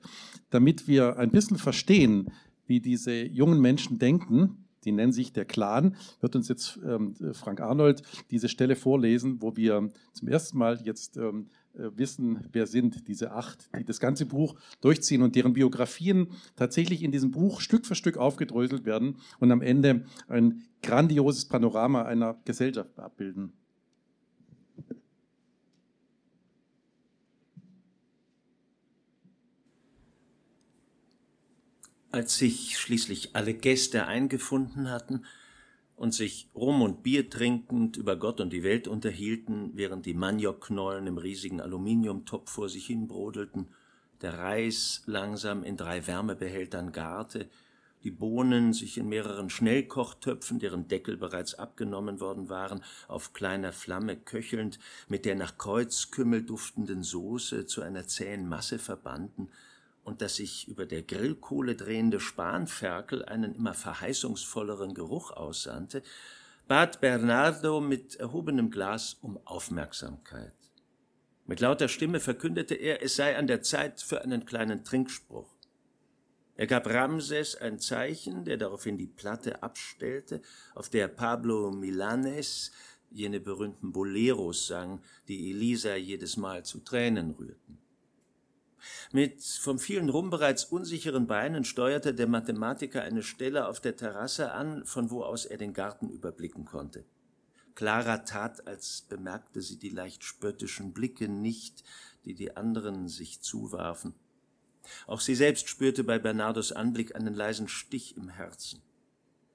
damit 0.50 0.88
wir 0.88 1.16
ein 1.16 1.30
bisschen 1.30 1.58
verstehen, 1.58 2.32
wie 2.66 2.80
diese 2.80 3.24
jungen 3.24 3.60
Menschen 3.60 3.98
denken. 3.98 4.66
Die 4.84 4.92
nennen 4.92 5.12
sich 5.12 5.32
der 5.32 5.44
Clan. 5.44 5.94
Wird 6.20 6.34
uns 6.34 6.48
jetzt 6.48 6.78
ähm, 6.84 7.14
Frank 7.34 7.60
Arnold 7.60 8.02
diese 8.32 8.48
Stelle 8.48 8.74
vorlesen, 8.74 9.40
wo 9.40 9.56
wir 9.56 9.90
zum 10.12 10.28
ersten 10.28 10.58
Mal 10.58 10.80
jetzt 10.82 11.16
ähm, 11.16 11.46
äh, 11.50 11.61
wissen, 11.74 12.46
wer 12.52 12.66
sind 12.66 13.08
diese 13.08 13.32
acht, 13.32 13.70
die 13.78 13.84
das 13.84 14.00
ganze 14.00 14.26
Buch 14.26 14.56
durchziehen 14.80 15.22
und 15.22 15.36
deren 15.36 15.54
Biografien 15.54 16.28
tatsächlich 16.56 17.02
in 17.02 17.12
diesem 17.12 17.30
Buch 17.30 17.60
Stück 17.60 17.86
für 17.86 17.94
Stück 17.94 18.16
aufgedröselt 18.16 18.84
werden 18.84 19.16
und 19.38 19.50
am 19.50 19.62
Ende 19.62 20.04
ein 20.28 20.64
grandioses 20.82 21.46
Panorama 21.46 22.02
einer 22.02 22.38
Gesellschaft 22.44 22.98
abbilden. 22.98 23.52
Als 32.10 32.36
sich 32.36 32.78
schließlich 32.78 33.34
alle 33.34 33.54
Gäste 33.54 34.06
eingefunden 34.06 34.90
hatten, 34.90 35.22
und 36.02 36.12
sich 36.12 36.48
Rum 36.52 36.82
und 36.82 37.04
Bier 37.04 37.30
trinkend 37.30 37.96
über 37.96 38.16
Gott 38.16 38.40
und 38.40 38.52
die 38.52 38.64
Welt 38.64 38.88
unterhielten, 38.88 39.70
während 39.74 40.04
die 40.04 40.14
Maniokknollen 40.14 41.06
im 41.06 41.16
riesigen 41.16 41.60
Aluminiumtopf 41.60 42.50
vor 42.50 42.68
sich 42.68 42.86
hin 42.86 43.06
brodelten, 43.06 43.68
der 44.20 44.36
Reis 44.36 45.04
langsam 45.06 45.62
in 45.62 45.76
drei 45.76 46.04
Wärmebehältern 46.04 46.90
garte, 46.90 47.48
die 48.02 48.10
Bohnen 48.10 48.72
sich 48.72 48.98
in 48.98 49.08
mehreren 49.08 49.48
Schnellkochtöpfen, 49.48 50.58
deren 50.58 50.88
Deckel 50.88 51.16
bereits 51.16 51.54
abgenommen 51.54 52.18
worden 52.18 52.48
waren, 52.48 52.82
auf 53.06 53.32
kleiner 53.32 53.72
Flamme 53.72 54.16
köchelnd, 54.16 54.80
mit 55.06 55.24
der 55.24 55.36
nach 55.36 55.56
Kreuzkümmel 55.56 56.42
duftenden 56.42 57.04
Soße 57.04 57.66
zu 57.66 57.80
einer 57.80 58.08
zähen 58.08 58.48
Masse 58.48 58.80
verbanden, 58.80 59.50
und 60.04 60.22
das 60.22 60.36
sich 60.36 60.68
über 60.68 60.86
der 60.86 61.02
Grillkohle 61.02 61.76
drehende 61.76 62.20
Spanferkel 62.20 63.24
einen 63.24 63.54
immer 63.54 63.74
verheißungsvolleren 63.74 64.94
Geruch 64.94 65.30
aussandte, 65.30 66.02
bat 66.68 67.00
Bernardo 67.00 67.80
mit 67.80 68.16
erhobenem 68.16 68.70
Glas 68.70 69.18
um 69.20 69.38
Aufmerksamkeit. 69.46 70.54
Mit 71.46 71.60
lauter 71.60 71.88
Stimme 71.88 72.20
verkündete 72.20 72.74
er, 72.74 73.02
es 73.02 73.16
sei 73.16 73.36
an 73.36 73.46
der 73.46 73.62
Zeit 73.62 74.00
für 74.00 74.22
einen 74.22 74.46
kleinen 74.46 74.84
Trinkspruch. 74.84 75.52
Er 76.54 76.66
gab 76.66 76.86
Ramses 76.86 77.56
ein 77.56 77.78
Zeichen, 77.78 78.44
der 78.44 78.56
daraufhin 78.56 78.96
die 78.96 79.06
Platte 79.06 79.62
abstellte, 79.62 80.42
auf 80.74 80.88
der 80.88 81.08
Pablo 81.08 81.72
Milanes 81.72 82.70
jene 83.10 83.40
berühmten 83.40 83.92
Boleros 83.92 84.66
sang, 84.66 85.02
die 85.28 85.50
Elisa 85.50 85.96
jedes 85.96 86.36
Mal 86.36 86.64
zu 86.64 86.80
Tränen 86.80 87.32
rührten. 87.32 87.81
Mit 89.12 89.42
vom 89.42 89.78
vielen 89.78 90.08
Rum 90.08 90.30
bereits 90.30 90.64
unsicheren 90.64 91.26
Beinen 91.26 91.64
steuerte 91.64 92.14
der 92.14 92.26
Mathematiker 92.26 93.02
eine 93.02 93.22
Stelle 93.22 93.68
auf 93.68 93.80
der 93.80 93.96
Terrasse 93.96 94.52
an, 94.52 94.84
von 94.84 95.10
wo 95.10 95.22
aus 95.22 95.44
er 95.44 95.58
den 95.58 95.72
Garten 95.72 96.08
überblicken 96.08 96.64
konnte. 96.64 97.04
Clara 97.74 98.18
tat, 98.18 98.66
als 98.66 99.06
bemerkte 99.08 99.62
sie 99.62 99.78
die 99.78 99.88
leicht 99.88 100.24
spöttischen 100.24 100.92
Blicke 100.92 101.28
nicht, 101.28 101.84
die 102.24 102.34
die 102.34 102.56
anderen 102.56 103.08
sich 103.08 103.40
zuwarfen. 103.40 104.14
Auch 105.06 105.20
sie 105.20 105.34
selbst 105.34 105.68
spürte 105.68 106.04
bei 106.04 106.18
Bernardos 106.18 106.72
Anblick 106.72 107.14
einen 107.14 107.34
leisen 107.34 107.68
Stich 107.68 108.16
im 108.16 108.28
Herzen. 108.28 108.82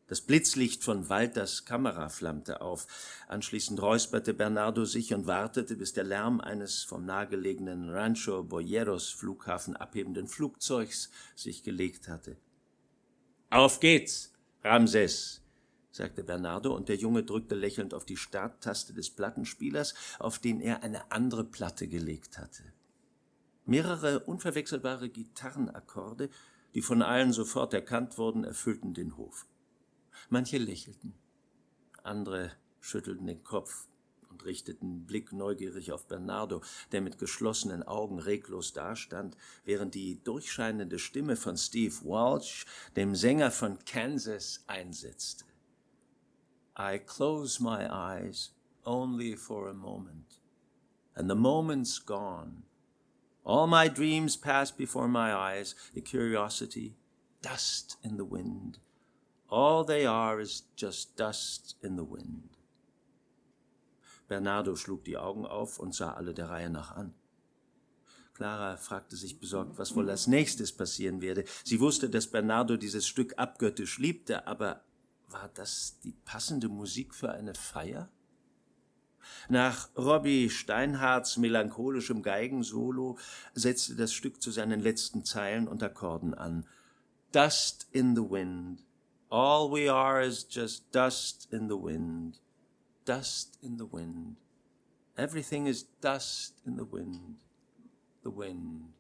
Das 0.08 0.22
Blitzlicht 0.22 0.86
von 0.86 1.10
Walters 1.10 1.66
Kamera 1.66 2.08
flammte 2.08 2.62
auf. 2.62 2.88
Anschließend 3.28 3.82
räusperte 3.82 4.34
Bernardo 4.34 4.86
sich 4.86 5.14
und 5.14 5.28
wartete, 5.28 5.76
bis 5.76 5.92
der 5.92 6.06
Lärm 6.06 6.40
eines 6.40 6.84
vom 6.84 7.06
nahegelegenen 7.06 7.90
Rancho 7.90 8.44
Boyeros 8.44 9.10
Flughafen 9.10 9.76
abhebenden 9.76 10.30
Flugzeugs 10.30 11.12
sich 11.36 11.62
gelegt 11.62 12.08
hatte. 12.08 12.38
Auf 13.50 13.82
geht's, 13.82 14.34
Ramses, 14.64 15.42
sagte 15.92 16.24
Bernardo, 16.24 16.74
und 16.74 16.88
der 16.88 16.96
Junge 16.96 17.24
drückte 17.24 17.56
lächelnd 17.56 17.94
auf 17.94 18.06
die 18.06 18.18
Starttaste 18.18 18.94
des 18.94 19.10
Plattenspielers, 19.10 19.94
auf 20.20 20.40
den 20.40 20.62
er 20.62 20.84
eine 20.84 21.12
andere 21.12 21.44
Platte 21.44 21.90
gelegt 21.90 22.38
hatte. 22.38 22.64
Mehrere 23.66 24.22
unverwechselbare 24.22 25.10
Gitarrenakkorde, 25.10 26.30
die 26.76 26.82
von 26.82 27.02
allen 27.02 27.34
sofort 27.34 27.74
erkannt 27.74 28.18
wurden, 28.18 28.46
erfüllten 28.46 28.94
den 28.94 29.18
Hof. 29.18 29.46
Manche 30.30 30.58
lächelten, 30.58 31.14
andere 32.04 32.52
schüttelten 32.80 33.28
den 33.28 33.44
Kopf 33.44 33.88
und 34.30 34.46
richteten 34.46 35.00
den 35.00 35.06
Blick 35.06 35.34
neugierig 35.34 35.92
auf 35.92 36.08
Bernardo, 36.08 36.62
der 36.92 37.02
mit 37.02 37.18
geschlossenen 37.18 37.84
Augen 37.84 38.20
reglos 38.20 38.74
dastand, 38.74 39.36
während 39.66 39.96
die 39.96 40.24
durchscheinende 40.24 41.00
Stimme 41.00 41.36
von 41.36 41.58
Steve 41.58 41.96
Walsh, 42.04 42.66
dem 42.96 43.16
Sänger 43.16 43.52
von 43.52 43.80
Kansas, 43.86 44.64
einsetzte. 44.68 45.46
I 46.78 47.00
close 47.00 47.62
my 47.62 47.88
eyes 47.90 48.54
only 48.86 49.36
for 49.36 49.70
a 49.70 49.74
moment, 49.74 50.40
and 51.16 51.30
the 51.30 51.36
moment's 51.36 52.00
gone. 52.00 52.64
All 53.44 53.66
my 53.66 53.88
dreams 53.88 54.38
pass 54.38 54.72
before 54.72 55.08
my 55.08 55.34
eyes, 55.34 55.74
the 55.94 56.02
curiosity, 56.02 56.96
dust 57.42 57.98
in 58.04 58.18
the 58.18 58.26
wind. 58.26 58.80
All 59.50 59.86
they 59.86 60.06
are 60.06 60.42
is 60.42 60.68
just 60.76 61.18
dust 61.18 61.78
in 61.82 61.98
the 61.98 62.04
wind. 62.04 62.58
Bernardo 64.28 64.76
schlug 64.76 65.06
die 65.06 65.18
Augen 65.18 65.46
auf 65.46 65.80
und 65.80 65.96
sah 65.96 66.14
alle 66.14 66.34
der 66.34 66.50
Reihe 66.50 66.70
nach 66.70 66.92
an. 66.92 67.14
Clara 68.34 68.78
fragte 68.78 69.16
sich 69.16 69.40
besorgt, 69.40 69.80
was 69.80 69.96
wohl 69.96 70.10
als 70.10 70.28
nächstes 70.28 70.72
passieren 70.72 71.22
werde. 71.22 71.46
Sie 71.64 71.80
wusste, 71.80 72.10
dass 72.10 72.28
Bernardo 72.28 72.78
dieses 72.78 73.08
Stück 73.08 73.34
abgöttisch 73.38 73.98
liebte, 73.98 74.46
aber 74.46 74.84
war 75.30 75.50
das 75.56 76.00
die 76.04 76.12
passende 76.12 76.68
Musik 76.68 77.16
für 77.16 77.32
eine 77.32 77.56
Feier? 77.56 78.10
Nach 79.50 79.90
Robbie 79.98 80.50
Steinhardts 80.50 81.38
melancholischem 81.38 82.22
Geigensolo 82.22 83.18
setzte 83.54 83.96
das 83.96 84.14
Stück 84.14 84.42
zu 84.42 84.52
seinen 84.52 84.82
letzten 84.82 85.26
Zeilen 85.26 85.68
und 85.68 85.82
Akkorden 85.82 86.34
an. 86.34 86.68
Dust 87.32 87.88
in 87.92 88.16
the 88.16 88.22
wind, 88.22 88.84
All 89.30 89.70
we 89.70 89.90
are 89.90 90.22
is 90.22 90.44
just 90.44 90.92
dust 90.92 91.48
in 91.52 91.68
the 91.68 91.76
wind, 91.76 92.40
dust 93.06 93.58
in 93.62 93.78
the 93.78 93.86
wind. 93.86 94.38
Everything 95.18 95.68
is 95.68 95.84
dust 96.02 96.62
in 96.66 96.78
the 96.78 96.86
wind, 96.86 97.36
the 98.24 98.32
wind. 98.32 98.94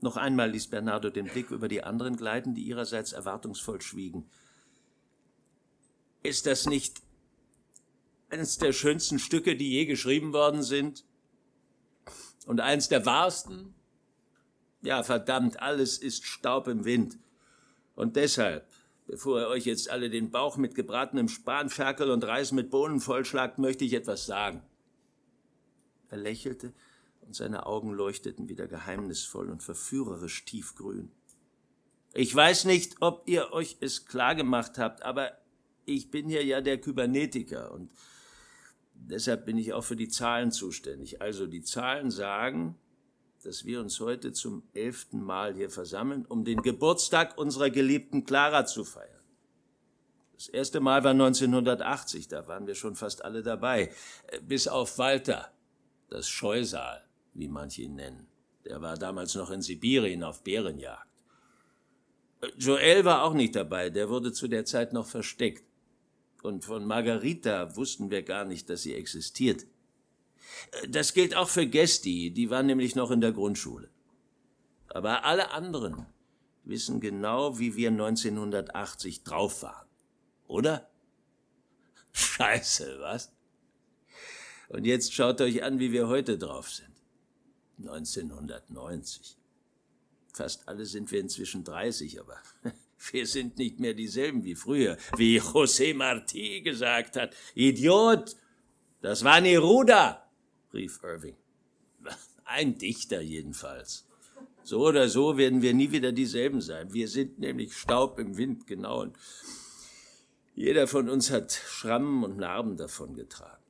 Noch 0.00 0.16
einmal 0.16 0.50
ließ 0.50 0.68
Bernardo 0.68 1.10
den 1.10 1.26
Blick 1.26 1.50
über 1.50 1.66
die 1.66 1.82
anderen 1.82 2.16
gleiten, 2.16 2.54
die 2.54 2.62
ihrerseits 2.62 3.12
erwartungsvoll 3.12 3.80
schwiegen. 3.80 4.26
Ist 6.22 6.46
das 6.46 6.66
nicht 6.66 7.00
eines 8.28 8.58
der 8.58 8.72
schönsten 8.72 9.18
Stücke, 9.18 9.56
die 9.56 9.70
je 9.70 9.86
geschrieben 9.86 10.32
worden 10.32 10.62
sind? 10.62 11.04
Und 12.46 12.60
eins 12.60 12.88
der 12.88 13.06
wahrsten? 13.06 13.74
Ja, 14.82 15.02
verdammt, 15.02 15.60
alles 15.60 15.98
ist 15.98 16.24
Staub 16.26 16.68
im 16.68 16.84
Wind. 16.84 17.18
Und 17.94 18.16
deshalb 18.16 18.68
Bevor 19.06 19.40
ihr 19.40 19.48
euch 19.48 19.66
jetzt 19.66 19.90
alle 19.90 20.08
den 20.08 20.30
Bauch 20.30 20.56
mit 20.56 20.74
gebratenem 20.74 21.28
Spanferkel 21.28 22.10
und 22.10 22.24
Reis 22.24 22.52
mit 22.52 22.70
Bohnen 22.70 23.00
vollschlagt, 23.00 23.58
möchte 23.58 23.84
ich 23.84 23.92
etwas 23.92 24.24
sagen. 24.24 24.62
Er 26.08 26.18
lächelte 26.18 26.72
und 27.20 27.34
seine 27.34 27.66
Augen 27.66 27.92
leuchteten 27.92 28.48
wieder 28.48 28.66
geheimnisvoll 28.66 29.50
und 29.50 29.62
verführerisch 29.62 30.44
tiefgrün. 30.44 31.10
Ich 32.14 32.34
weiß 32.34 32.64
nicht, 32.66 32.96
ob 33.00 33.28
ihr 33.28 33.52
euch 33.52 33.76
es 33.80 34.06
klar 34.06 34.34
gemacht 34.34 34.78
habt, 34.78 35.02
aber 35.02 35.32
ich 35.84 36.10
bin 36.10 36.28
hier 36.28 36.44
ja 36.44 36.60
der 36.60 36.80
Kybernetiker 36.80 37.72
und 37.72 37.90
deshalb 38.94 39.44
bin 39.44 39.58
ich 39.58 39.72
auch 39.72 39.84
für 39.84 39.96
die 39.96 40.08
Zahlen 40.08 40.52
zuständig. 40.52 41.20
Also 41.20 41.46
die 41.46 41.62
Zahlen 41.62 42.10
sagen, 42.10 42.78
dass 43.44 43.64
wir 43.64 43.80
uns 43.80 44.00
heute 44.00 44.32
zum 44.32 44.62
elften 44.72 45.22
Mal 45.22 45.54
hier 45.54 45.70
versammeln, 45.70 46.24
um 46.26 46.44
den 46.44 46.62
Geburtstag 46.62 47.36
unserer 47.36 47.70
geliebten 47.70 48.24
Clara 48.24 48.64
zu 48.64 48.84
feiern. 48.84 49.10
Das 50.34 50.48
erste 50.48 50.80
Mal 50.80 51.04
war 51.04 51.12
1980, 51.12 52.28
da 52.28 52.48
waren 52.48 52.66
wir 52.66 52.74
schon 52.74 52.96
fast 52.96 53.24
alle 53.24 53.42
dabei, 53.42 53.92
äh, 54.28 54.40
bis 54.40 54.66
auf 54.66 54.98
Walter, 54.98 55.52
das 56.08 56.28
Scheusal, 56.28 57.04
wie 57.34 57.48
manche 57.48 57.82
ihn 57.82 57.94
nennen. 57.94 58.26
Der 58.64 58.80
war 58.80 58.96
damals 58.96 59.34
noch 59.34 59.50
in 59.50 59.62
Sibirien 59.62 60.22
auf 60.22 60.42
Bärenjagd. 60.42 61.06
Äh, 62.40 62.48
Joel 62.58 63.04
war 63.04 63.22
auch 63.24 63.34
nicht 63.34 63.54
dabei, 63.54 63.90
der 63.90 64.08
wurde 64.08 64.32
zu 64.32 64.48
der 64.48 64.64
Zeit 64.64 64.92
noch 64.92 65.06
versteckt. 65.06 65.64
Und 66.42 66.64
von 66.64 66.84
Margarita 66.84 67.74
wussten 67.76 68.10
wir 68.10 68.22
gar 68.22 68.44
nicht, 68.44 68.68
dass 68.68 68.82
sie 68.82 68.94
existiert. 68.94 69.66
Das 70.88 71.14
gilt 71.14 71.34
auch 71.34 71.48
für 71.48 71.66
Gesti, 71.66 72.30
die 72.30 72.50
war 72.50 72.62
nämlich 72.62 72.94
noch 72.94 73.10
in 73.10 73.20
der 73.20 73.32
Grundschule. 73.32 73.90
Aber 74.88 75.24
alle 75.24 75.50
anderen 75.50 76.06
wissen 76.64 77.00
genau, 77.00 77.58
wie 77.58 77.76
wir 77.76 77.90
1980 77.90 79.22
drauf 79.24 79.62
waren. 79.62 79.86
Oder? 80.46 80.90
Scheiße, 82.12 82.98
was? 83.00 83.32
Und 84.68 84.84
jetzt 84.84 85.12
schaut 85.12 85.40
euch 85.40 85.62
an, 85.62 85.78
wie 85.78 85.92
wir 85.92 86.08
heute 86.08 86.38
drauf 86.38 86.70
sind. 86.70 86.94
1990. 87.78 89.36
Fast 90.32 90.68
alle 90.68 90.86
sind 90.86 91.10
wir 91.12 91.20
inzwischen 91.20 91.64
30, 91.64 92.20
aber 92.20 92.40
wir 93.12 93.26
sind 93.26 93.58
nicht 93.58 93.78
mehr 93.78 93.94
dieselben 93.94 94.44
wie 94.44 94.54
früher. 94.54 94.96
Wie 95.16 95.40
José 95.40 95.94
Martí 95.94 96.62
gesagt 96.62 97.16
hat. 97.16 97.34
Idiot! 97.54 98.36
Das 99.00 99.22
war 99.22 99.40
Neruda! 99.40 100.23
Rief 100.74 101.00
Irving. 101.02 101.36
Ein 102.44 102.76
Dichter 102.78 103.20
jedenfalls. 103.20 104.06
So 104.62 104.86
oder 104.86 105.08
so 105.08 105.36
werden 105.36 105.62
wir 105.62 105.74
nie 105.74 105.90
wieder 105.92 106.12
dieselben 106.12 106.60
sein. 106.60 106.92
Wir 106.92 107.08
sind 107.08 107.38
nämlich 107.38 107.76
Staub 107.76 108.18
im 108.18 108.36
Wind, 108.36 108.66
genau. 108.66 109.02
Und 109.02 109.16
jeder 110.54 110.86
von 110.86 111.08
uns 111.08 111.30
hat 111.30 111.52
Schrammen 111.52 112.24
und 112.24 112.38
Narben 112.38 112.76
davongetragen. 112.76 113.62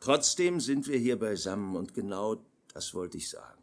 Trotzdem 0.00 0.60
sind 0.60 0.86
wir 0.86 0.98
hier 0.98 1.18
beisammen 1.18 1.74
und 1.74 1.94
genau 1.94 2.44
das 2.72 2.94
wollte 2.94 3.16
ich 3.16 3.28
sagen. 3.28 3.62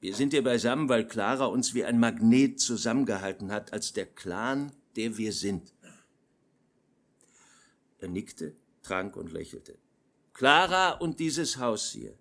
Wir 0.00 0.14
sind 0.14 0.32
hier 0.32 0.44
beisammen, 0.44 0.88
weil 0.88 1.06
Clara 1.06 1.46
uns 1.46 1.74
wie 1.74 1.84
ein 1.84 1.98
Magnet 1.98 2.60
zusammengehalten 2.60 3.50
hat, 3.50 3.72
als 3.72 3.92
der 3.92 4.06
Clan, 4.06 4.72
der 4.96 5.16
wir 5.16 5.32
sind. 5.32 5.72
Er 7.98 8.08
nickte, 8.08 8.54
trank 8.82 9.16
und 9.16 9.32
lächelte. 9.32 9.78
Clara 10.34 10.92
und 10.92 11.20
dieses 11.20 11.58
Haus 11.58 11.90
hier. 11.92 12.14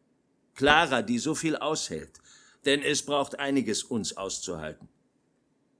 Clara, 0.55 1.01
die 1.01 1.19
so 1.19 1.33
viel 1.35 1.55
aushält. 1.55 2.19
Denn 2.65 2.81
es 2.81 3.03
braucht 3.03 3.39
einiges, 3.39 3.83
uns 3.83 4.17
auszuhalten. 4.17 4.87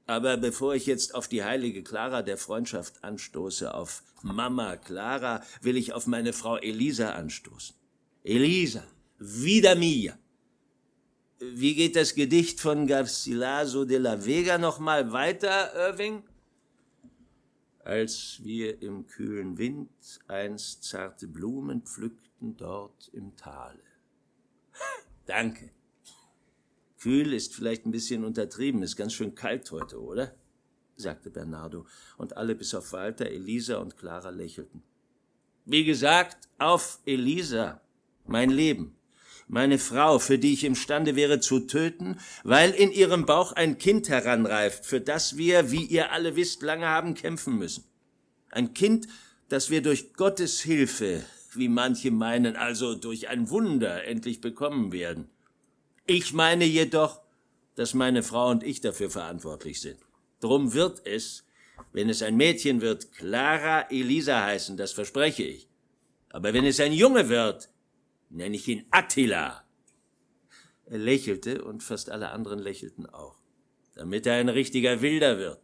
Aber 0.07 0.37
bevor 0.37 0.73
ich 0.75 0.87
jetzt 0.87 1.13
auf 1.13 1.27
die 1.27 1.43
heilige 1.43 1.83
Clara 1.83 2.21
der 2.21 2.37
Freundschaft 2.37 3.03
anstoße, 3.03 3.73
auf 3.73 4.03
Mama 4.23 4.77
Clara, 4.77 5.43
will 5.61 5.77
ich 5.77 5.93
auf 5.93 6.07
meine 6.07 6.33
Frau 6.33 6.57
Elisa 6.57 7.11
anstoßen. 7.11 7.75
Elisa, 8.23 8.83
vida 9.19 9.75
mia. 9.75 10.17
Wie 11.39 11.75
geht 11.75 11.95
das 11.95 12.13
Gedicht 12.13 12.59
von 12.59 12.87
Garcilaso 12.87 13.85
de 13.85 13.97
la 13.97 14.25
Vega 14.25 14.57
nochmal 14.57 15.11
weiter, 15.11 15.73
Irving? 15.75 16.23
Als 17.85 18.39
wir 18.43 18.81
im 18.81 19.07
kühlen 19.07 19.57
Wind 19.57 19.89
einst 20.27 20.83
zarte 20.83 21.27
Blumen 21.27 21.81
pflückten 21.81 22.57
dort 22.57 23.09
im 23.13 23.35
Tale. 23.35 23.83
Danke. 25.25 25.71
Kühl 26.99 27.33
ist 27.33 27.55
vielleicht 27.55 27.85
ein 27.85 27.91
bisschen 27.91 28.23
untertrieben, 28.23 28.83
ist 28.83 28.95
ganz 28.95 29.13
schön 29.13 29.33
kalt 29.33 29.71
heute, 29.71 30.01
oder? 30.01 30.35
sagte 30.95 31.31
Bernardo, 31.31 31.87
und 32.17 32.37
alle 32.37 32.55
bis 32.55 32.75
auf 32.75 32.93
Walter, 32.93 33.25
Elisa 33.25 33.77
und 33.77 33.97
Clara 33.97 34.29
lächelten. 34.29 34.83
Wie 35.65 35.83
gesagt, 35.83 36.47
auf 36.57 36.99
Elisa, 37.05 37.81
mein 38.25 38.49
Leben, 38.49 38.95
meine 39.51 39.79
Frau, 39.79 40.17
für 40.17 40.39
die 40.39 40.53
ich 40.53 40.63
imstande 40.63 41.17
wäre 41.17 41.41
zu 41.41 41.59
töten, 41.59 42.17
weil 42.45 42.71
in 42.71 42.89
ihrem 42.89 43.25
Bauch 43.25 43.51
ein 43.51 43.77
Kind 43.77 44.07
heranreift, 44.07 44.85
für 44.85 45.01
das 45.01 45.35
wir, 45.35 45.71
wie 45.71 45.83
ihr 45.83 46.13
alle 46.13 46.37
wisst, 46.37 46.61
lange 46.61 46.87
haben 46.87 47.15
kämpfen 47.15 47.57
müssen. 47.57 47.83
Ein 48.49 48.73
Kind, 48.73 49.07
das 49.49 49.69
wir 49.69 49.81
durch 49.81 50.13
Gottes 50.13 50.61
Hilfe, 50.61 51.25
wie 51.53 51.67
manche 51.67 52.11
meinen, 52.11 52.55
also 52.55 52.95
durch 52.95 53.27
ein 53.27 53.49
Wunder 53.49 54.05
endlich 54.05 54.39
bekommen 54.39 54.93
werden. 54.93 55.29
Ich 56.05 56.31
meine 56.31 56.63
jedoch, 56.63 57.19
dass 57.75 57.93
meine 57.93 58.23
Frau 58.23 58.49
und 58.51 58.63
ich 58.63 58.79
dafür 58.79 59.09
verantwortlich 59.09 59.81
sind. 59.81 59.99
Drum 60.39 60.73
wird 60.73 61.05
es, 61.05 61.43
Wenn 61.93 62.09
es 62.09 62.21
ein 62.21 62.37
Mädchen 62.37 62.79
wird, 62.79 63.11
Clara 63.11 63.81
Elisa 63.89 64.43
heißen, 64.45 64.77
das 64.77 64.93
verspreche 64.93 65.43
ich. 65.43 65.67
Aber 66.29 66.53
wenn 66.53 66.63
es 66.63 66.79
ein 66.79 66.93
Junge 66.93 67.27
wird, 67.27 67.70
nenne 68.31 68.55
ich 68.55 68.67
ihn 68.67 68.85
Attila. 68.91 69.63
Er 70.85 70.97
lächelte 70.97 71.63
und 71.63 71.83
fast 71.83 72.09
alle 72.09 72.31
anderen 72.31 72.59
lächelten 72.59 73.05
auch, 73.05 73.39
damit 73.95 74.25
er 74.25 74.35
ein 74.35 74.49
richtiger 74.49 75.01
Wilder 75.01 75.37
wird. 75.37 75.61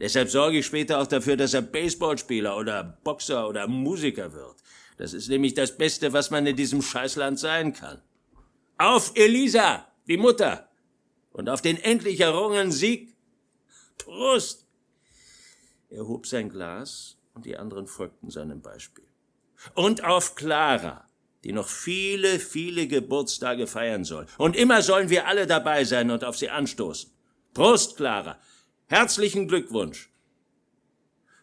Deshalb 0.00 0.30
sorge 0.30 0.58
ich 0.58 0.66
später 0.66 1.00
auch 1.00 1.06
dafür, 1.06 1.36
dass 1.36 1.54
er 1.54 1.62
Baseballspieler 1.62 2.56
oder 2.56 2.98
Boxer 3.04 3.48
oder 3.48 3.68
Musiker 3.68 4.32
wird. 4.32 4.56
Das 4.96 5.12
ist 5.12 5.28
nämlich 5.28 5.54
das 5.54 5.76
Beste, 5.76 6.12
was 6.12 6.30
man 6.30 6.46
in 6.46 6.56
diesem 6.56 6.82
Scheißland 6.82 7.38
sein 7.38 7.72
kann. 7.72 8.02
Auf 8.78 9.12
Elisa, 9.14 9.86
die 10.08 10.16
Mutter, 10.16 10.68
und 11.32 11.50
auf 11.50 11.60
den 11.60 11.76
endlich 11.76 12.20
errungenen 12.20 12.72
Sieg. 12.72 13.14
Prost! 13.98 14.66
Er 15.90 16.06
hob 16.08 16.26
sein 16.26 16.48
Glas 16.48 17.18
und 17.34 17.44
die 17.44 17.56
anderen 17.56 17.86
folgten 17.86 18.30
seinem 18.30 18.62
Beispiel. 18.62 19.04
Und 19.74 20.02
auf 20.02 20.34
Clara, 20.34 21.08
die 21.46 21.52
noch 21.52 21.68
viele, 21.68 22.40
viele 22.40 22.88
Geburtstage 22.88 23.68
feiern 23.68 24.02
soll. 24.02 24.26
Und 24.36 24.56
immer 24.56 24.82
sollen 24.82 25.10
wir 25.10 25.28
alle 25.28 25.46
dabei 25.46 25.84
sein 25.84 26.10
und 26.10 26.24
auf 26.24 26.36
sie 26.36 26.50
anstoßen. 26.50 27.08
Prost, 27.54 27.96
Clara! 27.96 28.40
Herzlichen 28.86 29.46
Glückwunsch! 29.46 30.10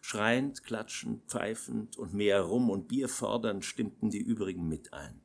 Schreiend, 0.02 0.62
klatschend, 0.62 1.22
pfeifend 1.26 1.96
und 1.96 2.12
mehr 2.12 2.42
Rum 2.42 2.68
und 2.68 2.86
Bier 2.86 3.08
fordernd 3.08 3.64
stimmten 3.64 4.10
die 4.10 4.18
übrigen 4.18 4.68
mit 4.68 4.92
ein. 4.92 5.22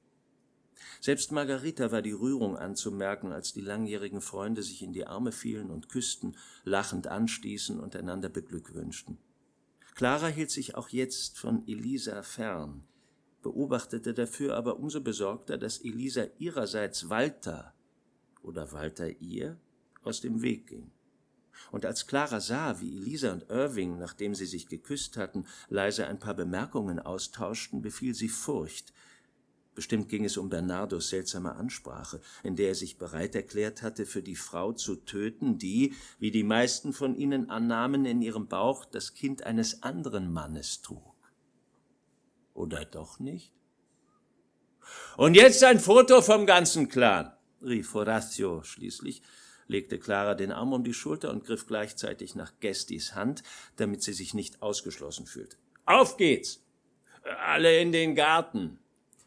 Selbst 1.01 1.33
Margarita 1.33 1.91
war 1.91 2.01
die 2.01 2.13
Rührung 2.13 2.55
anzumerken, 2.55 3.33
als 3.33 3.51
die 3.51 3.59
langjährigen 3.59 4.21
Freunde 4.21 4.63
sich 4.63 4.81
in 4.81 4.93
die 4.93 5.05
Arme 5.05 5.33
fielen 5.33 5.71
und 5.71 5.89
küssten, 5.89 6.37
lachend 6.63 7.05
anstießen 7.07 7.81
und 7.81 7.97
einander 7.97 8.29
beglückwünschten. 8.29 9.17
Clara 9.95 10.27
hielt 10.27 10.51
sich 10.51 10.75
auch 10.75 10.87
jetzt 10.87 11.37
von 11.37 11.67
Elisa 11.67 12.23
fern, 12.23 12.85
beobachtete 13.41 14.13
dafür 14.13 14.55
aber 14.55 14.77
umso 14.77 15.01
besorgter, 15.01 15.57
dass 15.57 15.79
Elisa 15.79 16.25
ihrerseits 16.37 17.09
Walter 17.09 17.73
oder 18.41 18.71
Walter 18.71 19.09
ihr 19.21 19.57
aus 20.03 20.21
dem 20.21 20.41
Weg 20.41 20.67
ging. 20.67 20.91
Und 21.71 21.85
als 21.85 22.07
Clara 22.07 22.39
sah, 22.39 22.79
wie 22.79 22.97
Elisa 22.97 23.33
und 23.33 23.49
Irving, 23.49 23.97
nachdem 23.97 24.33
sie 24.33 24.45
sich 24.45 24.67
geküsst 24.67 25.17
hatten, 25.17 25.45
leise 25.67 26.07
ein 26.07 26.19
paar 26.19 26.33
Bemerkungen 26.33 26.99
austauschten, 26.99 27.81
befiel 27.81 28.15
sie 28.15 28.29
Furcht, 28.29 28.93
Bestimmt 29.79 30.09
ging 30.09 30.25
es 30.25 30.35
um 30.35 30.49
Bernardos 30.49 31.07
seltsame 31.07 31.55
Ansprache, 31.55 32.19
in 32.43 32.57
der 32.57 32.67
er 32.67 32.75
sich 32.75 32.97
bereit 32.97 33.33
erklärt 33.33 33.81
hatte, 33.81 34.05
für 34.05 34.21
die 34.21 34.35
Frau 34.35 34.73
zu 34.73 34.97
töten, 34.97 35.57
die, 35.57 35.93
wie 36.19 36.31
die 36.31 36.43
meisten 36.43 36.91
von 36.91 37.15
ihnen 37.15 37.49
annahmen, 37.49 38.03
in 38.03 38.21
ihrem 38.21 38.47
Bauch 38.47 38.83
das 38.83 39.13
Kind 39.13 39.43
eines 39.43 39.81
anderen 39.81 40.33
Mannes 40.33 40.81
trug. 40.81 41.15
Oder 42.59 42.83
doch 42.83 43.19
nicht? 43.19 43.53
Und 45.15 45.35
jetzt 45.35 45.63
ein 45.63 45.79
Foto 45.79 46.21
vom 46.21 46.45
ganzen 46.45 46.89
Clan, 46.89 47.31
rief 47.61 47.93
Horatio 47.93 48.63
schließlich, 48.63 49.21
legte 49.67 49.97
Clara 49.97 50.35
den 50.35 50.51
Arm 50.51 50.73
um 50.73 50.83
die 50.83 50.93
Schulter 50.93 51.31
und 51.31 51.45
griff 51.45 51.67
gleichzeitig 51.67 52.35
nach 52.35 52.51
Gestis 52.59 53.15
Hand, 53.15 53.43
damit 53.77 54.03
sie 54.03 54.11
sich 54.11 54.33
nicht 54.33 54.61
ausgeschlossen 54.61 55.25
fühlte. 55.25 55.55
Auf 55.85 56.17
geht's! 56.17 56.61
Alle 57.45 57.79
in 57.79 57.93
den 57.93 58.13
Garten! 58.13 58.79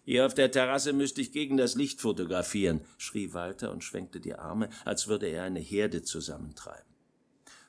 Hier 0.04 0.26
auf 0.26 0.34
der 0.34 0.50
Terrasse 0.50 0.92
müsste 0.92 1.22
ich 1.22 1.32
gegen 1.32 1.56
das 1.56 1.74
Licht 1.74 2.02
fotografieren, 2.02 2.82
schrie 2.98 3.32
Walter 3.32 3.72
und 3.72 3.82
schwenkte 3.82 4.20
die 4.20 4.34
Arme, 4.34 4.68
als 4.84 5.08
würde 5.08 5.28
er 5.28 5.44
eine 5.44 5.60
Herde 5.60 6.02
zusammentreiben. 6.02 6.92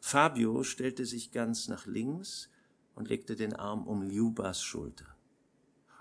Fabio 0.01 0.63
stellte 0.63 1.05
sich 1.05 1.31
ganz 1.31 1.69
nach 1.69 1.85
links 1.85 2.49
und 2.95 3.07
legte 3.07 3.37
den 3.37 3.53
Arm 3.53 3.87
um 3.87 4.03
Ljubas 4.03 4.61
Schulter. 4.61 5.12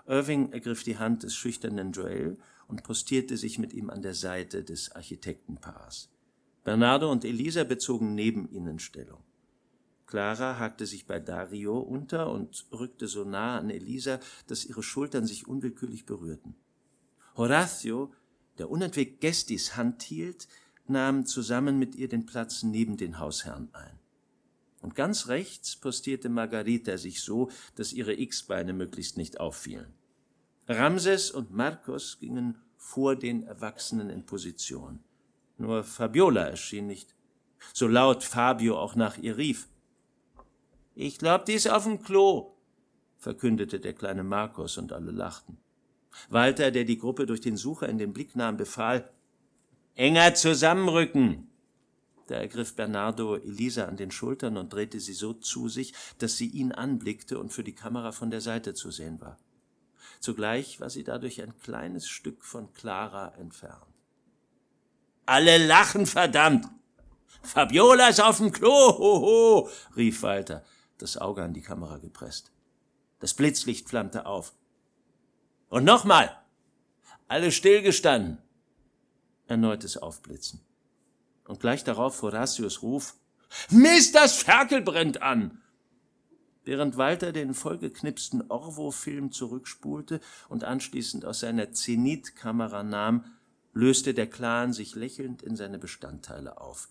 Irving 0.05 0.51
ergriff 0.51 0.83
die 0.83 0.97
Hand 0.97 1.23
des 1.23 1.35
schüchternen 1.35 1.91
Joel 1.91 2.37
und 2.67 2.83
postierte 2.83 3.37
sich 3.37 3.59
mit 3.59 3.73
ihm 3.73 3.89
an 3.89 4.01
der 4.01 4.13
Seite 4.13 4.63
des 4.63 4.91
Architektenpaars. 4.91 6.09
Bernardo 6.63 7.11
und 7.11 7.25
Elisa 7.25 7.63
bezogen 7.63 8.15
neben 8.15 8.49
ihnen 8.49 8.79
Stellung. 8.79 9.23
Clara 10.05 10.59
hakte 10.59 10.85
sich 10.85 11.07
bei 11.07 11.19
Dario 11.19 11.79
unter 11.79 12.31
und 12.31 12.65
rückte 12.71 13.07
so 13.07 13.23
nah 13.23 13.57
an 13.57 13.69
Elisa, 13.69 14.19
dass 14.47 14.65
ihre 14.65 14.83
Schultern 14.83 15.25
sich 15.25 15.47
unwillkürlich 15.47 16.05
berührten. 16.05 16.55
Horatio, 17.35 18.13
der 18.57 18.69
unentwegt 18.69 19.21
Gestis 19.21 19.75
Hand 19.75 20.03
hielt, 20.03 20.47
nahm 20.87 21.25
zusammen 21.25 21.79
mit 21.79 21.95
ihr 21.95 22.09
den 22.09 22.25
Platz 22.25 22.63
neben 22.63 22.97
den 22.97 23.19
Hausherrn 23.19 23.69
ein. 23.73 23.99
Und 24.83 24.95
ganz 24.95 25.29
rechts 25.29 25.77
postierte 25.77 26.27
Margarita 26.27 26.97
sich 26.97 27.21
so, 27.21 27.49
dass 27.75 27.93
ihre 27.93 28.19
X-Beine 28.19 28.73
möglichst 28.73 29.17
nicht 29.17 29.39
auffielen. 29.39 29.93
Ramses 30.67 31.31
und 31.31 31.51
Marcos 31.51 32.19
gingen 32.19 32.57
vor 32.75 33.15
den 33.15 33.43
Erwachsenen 33.43 34.09
in 34.09 34.25
Position. 34.25 34.99
Nur 35.57 35.85
Fabiola 35.85 36.43
erschien 36.43 36.85
nicht, 36.85 37.15
so 37.73 37.87
laut 37.87 38.25
Fabio 38.25 38.77
auch 38.77 38.95
nach 38.95 39.17
ihr 39.17 39.37
rief. 39.37 39.69
Ich 40.95 41.17
glaub, 41.17 41.45
die 41.45 41.53
ist 41.53 41.69
auf 41.69 41.85
dem 41.85 42.03
Klo, 42.03 42.57
verkündete 43.17 43.79
der 43.79 43.93
kleine 43.93 44.23
Markus 44.23 44.77
und 44.77 44.91
alle 44.91 45.11
lachten. 45.11 45.57
Walter, 46.29 46.71
der 46.71 46.83
die 46.83 46.97
Gruppe 46.97 47.25
durch 47.25 47.39
den 47.39 47.55
Sucher 47.55 47.87
in 47.87 47.97
den 47.97 48.11
Blick 48.11 48.35
nahm, 48.35 48.57
befahl, 48.57 49.09
enger 49.95 50.33
zusammenrücken. 50.33 51.47
Da 52.27 52.35
ergriff 52.35 52.75
Bernardo 52.75 53.35
Elisa 53.35 53.85
an 53.85 53.97
den 53.97 54.11
Schultern 54.11 54.57
und 54.57 54.71
drehte 54.71 54.99
sie 54.99 55.13
so 55.13 55.33
zu 55.33 55.69
sich, 55.69 55.93
dass 56.19 56.37
sie 56.37 56.47
ihn 56.47 56.71
anblickte 56.71 57.37
und 57.37 57.51
für 57.51 57.63
die 57.63 57.75
Kamera 57.75 58.11
von 58.11 58.31
der 58.31 58.41
Seite 58.41 58.73
zu 58.73 58.91
sehen 58.91 59.19
war. 59.19 59.37
Zugleich 60.19 60.79
war 60.79 60.89
sie 60.89 61.03
dadurch 61.03 61.41
ein 61.41 61.57
kleines 61.59 62.07
Stück 62.07 62.45
von 62.45 62.71
Clara 62.73 63.33
entfernt. 63.35 63.85
Alle 65.25 65.65
lachen, 65.65 66.05
verdammt! 66.05 66.67
Fabiola 67.41 68.07
ist 68.07 68.21
auf 68.21 68.37
dem 68.37 68.51
Klo, 68.51 68.69
hoho, 68.69 69.69
rief 69.95 70.21
Walter 70.21 70.63
das 71.03 71.17
Auge 71.17 71.43
an 71.43 71.53
die 71.53 71.61
Kamera 71.61 71.97
gepresst. 71.97 72.51
Das 73.19 73.33
Blitzlicht 73.33 73.89
flammte 73.89 74.25
auf. 74.25 74.53
Und 75.69 75.83
nochmal! 75.83 76.41
Alle 77.27 77.51
stillgestanden! 77.51 78.37
Erneutes 79.47 79.97
Aufblitzen. 79.97 80.61
Und 81.45 81.59
gleich 81.59 81.83
darauf 81.83 82.21
Horatius 82.21 82.81
Ruf, 82.81 83.15
Mist, 83.69 84.15
das 84.15 84.41
Ferkel 84.41 84.81
brennt 84.81 85.21
an! 85.21 85.61
Während 86.65 86.95
Walter 86.95 87.33
den 87.33 87.53
vollgeknipsten 87.53 88.49
Orwo-Film 88.49 89.31
zurückspulte 89.31 90.21
und 90.47 90.63
anschließend 90.63 91.25
aus 91.25 91.41
seiner 91.41 91.73
Zenit-Kamera 91.73 92.83
nahm, 92.83 93.25
löste 93.73 94.13
der 94.13 94.29
Clan 94.29 94.71
sich 94.71 94.95
lächelnd 94.95 95.41
in 95.41 95.57
seine 95.57 95.77
Bestandteile 95.77 96.61
auf, 96.61 96.87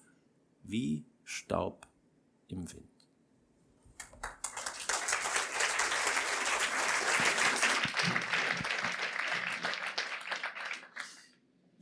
wie 0.62 1.06
Staub 1.24 1.86
im 2.48 2.70
Wind. 2.72 2.91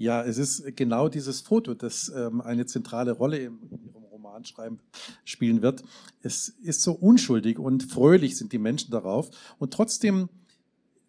Ja, 0.01 0.25
es 0.25 0.39
ist 0.39 0.77
genau 0.79 1.11
dieses 1.11 1.43
Foto, 1.43 1.75
das 1.75 2.11
ähm, 2.17 2.41
eine 2.41 2.65
zentrale 2.65 3.13
Rolle 3.13 3.37
im, 3.37 3.59
in 3.71 3.85
Ihrem 3.85 4.05
Romanschreiben 4.05 4.79
spielen 5.27 5.61
wird. 5.61 5.85
Es 6.23 6.49
ist 6.49 6.81
so 6.81 6.93
unschuldig 6.93 7.59
und 7.59 7.83
fröhlich 7.83 8.39
sind 8.39 8.55
die 8.55 8.59
Menschen 8.59 8.93
darauf. 8.93 9.29
Und 9.59 9.75
trotzdem 9.75 10.31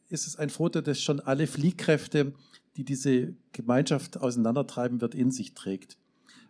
ist 0.10 0.28
es 0.28 0.36
ein 0.36 0.50
Foto, 0.50 0.82
das 0.82 1.02
schon 1.02 1.22
alle 1.22 1.48
Fliehkräfte, 1.48 2.34
die 2.76 2.84
diese 2.84 3.34
Gemeinschaft 3.54 4.18
auseinandertreiben 4.18 5.00
wird, 5.00 5.16
in 5.16 5.32
sich 5.32 5.54
trägt. 5.54 5.98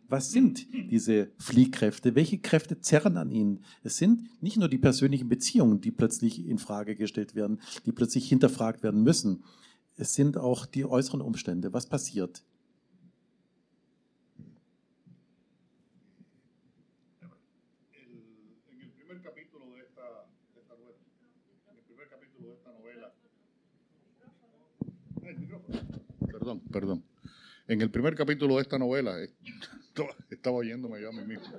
Was 0.08 0.32
sind 0.32 0.66
diese 0.89 1.30
Fliehkräfte? 1.38 2.16
Welche 2.16 2.39
Kräfte 2.39 2.82
zerren 2.82 3.18
an 3.18 3.30
ihnen? 3.30 3.64
Es 3.84 3.98
sind 3.98 4.42
nicht 4.42 4.58
nur 4.58 4.68
die 4.68 4.80
persönlichen 4.80 5.30
Beziehungen, 5.30 5.80
die 5.80 5.92
plötzlich 5.92 6.44
in 6.44 6.58
Frage 6.58 6.96
gestellt 6.96 7.36
werden, 7.36 7.62
die 7.86 7.92
plötzlich 7.92 8.28
hinterfragt 8.28 8.82
werden 8.82 9.04
müssen 9.04 9.44
es 10.02 10.16
sind 10.16 10.36
auch 10.36 10.66
die 10.66 10.84
äußeren 10.84 11.22
Umstände. 11.22 11.72
Was 11.74 11.86
passiert? 11.86 12.43
Perdón, 26.28 26.62
perdón. 26.72 27.04
En 27.68 27.82
el 27.82 27.91
primer 27.91 28.16
capítulo 28.16 28.56
de 28.56 28.64
esta 28.64 28.80
novela, 28.80 29.16
estaba 30.32 30.58
oyéndome 30.58 30.99
yo 30.99 31.10
a 31.10 31.12
mí 31.12 31.24
mismo. 31.24 31.54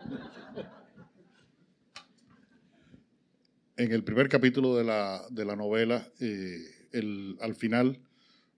En 3.77 3.93
el 3.93 4.03
primer 4.03 4.29
capítulo 4.29 4.75
de 4.75 4.83
la, 4.83 5.25
de 5.31 5.45
la 5.45 5.55
novela, 5.55 6.11
eh, 6.19 6.89
el, 6.91 7.39
al 7.41 7.55
final, 7.55 8.01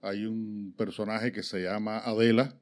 hay 0.05 0.27
un 0.27 0.75
personaje 0.77 1.33
que 1.33 1.43
se 1.43 1.63
llama 1.63 1.99
Adela, 1.99 2.55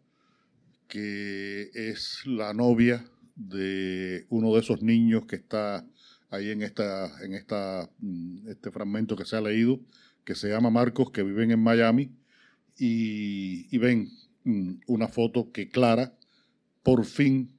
que 0.86 1.70
es 1.74 2.22
la 2.24 2.54
novia 2.54 3.04
de 3.34 4.26
uno 4.28 4.54
de 4.54 4.60
esos 4.60 4.82
niños 4.82 5.26
que 5.26 5.36
está 5.36 5.84
ahí 6.30 6.50
en, 6.50 6.62
esta, 6.62 7.10
en 7.24 7.34
esta, 7.34 7.90
mm, 7.98 8.48
este 8.48 8.70
fragmento 8.70 9.16
que 9.16 9.24
se 9.24 9.36
ha 9.36 9.40
leído, 9.40 9.80
que 10.24 10.36
se 10.36 10.50
llama 10.50 10.70
Marcos, 10.70 11.10
que 11.10 11.24
viven 11.24 11.50
en 11.50 11.60
Miami, 11.60 12.12
y, 12.78 13.76
ven 13.78 14.08
mm, 14.44 14.74
una 14.86 15.08
foto 15.08 15.50
que 15.52 15.68
Clara 15.68 16.14
por 16.82 17.04
fin 17.04 17.50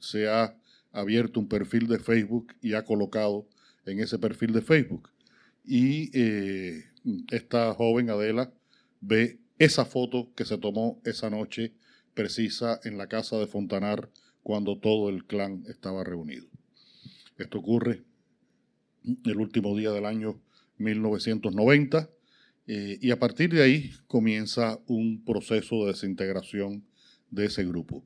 se 0.00 0.28
ha 0.28 0.56
abierto 0.92 1.40
un 1.40 1.48
perfil 1.48 1.86
de 1.86 1.98
Facebook 1.98 2.54
y 2.62 2.72
ha 2.72 2.84
colocado 2.84 3.46
en 3.84 4.00
ese 4.00 4.18
perfil 4.18 4.52
de 4.52 4.62
Facebook. 4.62 5.10
Y 5.64 6.10
eh, 6.18 6.84
esta 7.30 7.74
joven 7.74 8.10
Adela 8.10 8.52
ve 9.00 9.40
esa 9.58 9.84
foto 9.84 10.32
que 10.34 10.44
se 10.44 10.58
tomó 10.58 11.00
esa 11.04 11.30
noche 11.30 11.74
precisa 12.14 12.80
en 12.84 12.98
la 12.98 13.08
casa 13.08 13.38
de 13.38 13.46
Fontanar 13.46 14.10
cuando 14.42 14.78
todo 14.78 15.10
el 15.10 15.24
clan 15.26 15.64
estaba 15.68 16.04
reunido. 16.04 16.46
Esto 17.38 17.58
ocurre 17.58 18.02
el 19.24 19.36
último 19.36 19.76
día 19.76 19.90
del 19.90 20.06
año 20.06 20.40
1990 20.78 22.10
eh, 22.66 22.98
y 23.00 23.10
a 23.10 23.18
partir 23.18 23.52
de 23.52 23.62
ahí 23.62 23.92
comienza 24.06 24.78
un 24.86 25.24
proceso 25.24 25.84
de 25.84 25.92
desintegración 25.92 26.84
de 27.30 27.46
ese 27.46 27.64
grupo, 27.64 28.04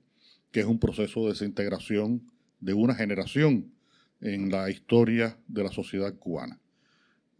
que 0.50 0.60
es 0.60 0.66
un 0.66 0.78
proceso 0.78 1.22
de 1.22 1.30
desintegración 1.30 2.30
de 2.60 2.74
una 2.74 2.94
generación 2.94 3.72
en 4.20 4.50
la 4.50 4.70
historia 4.70 5.38
de 5.48 5.64
la 5.64 5.70
sociedad 5.70 6.14
cubana. 6.14 6.60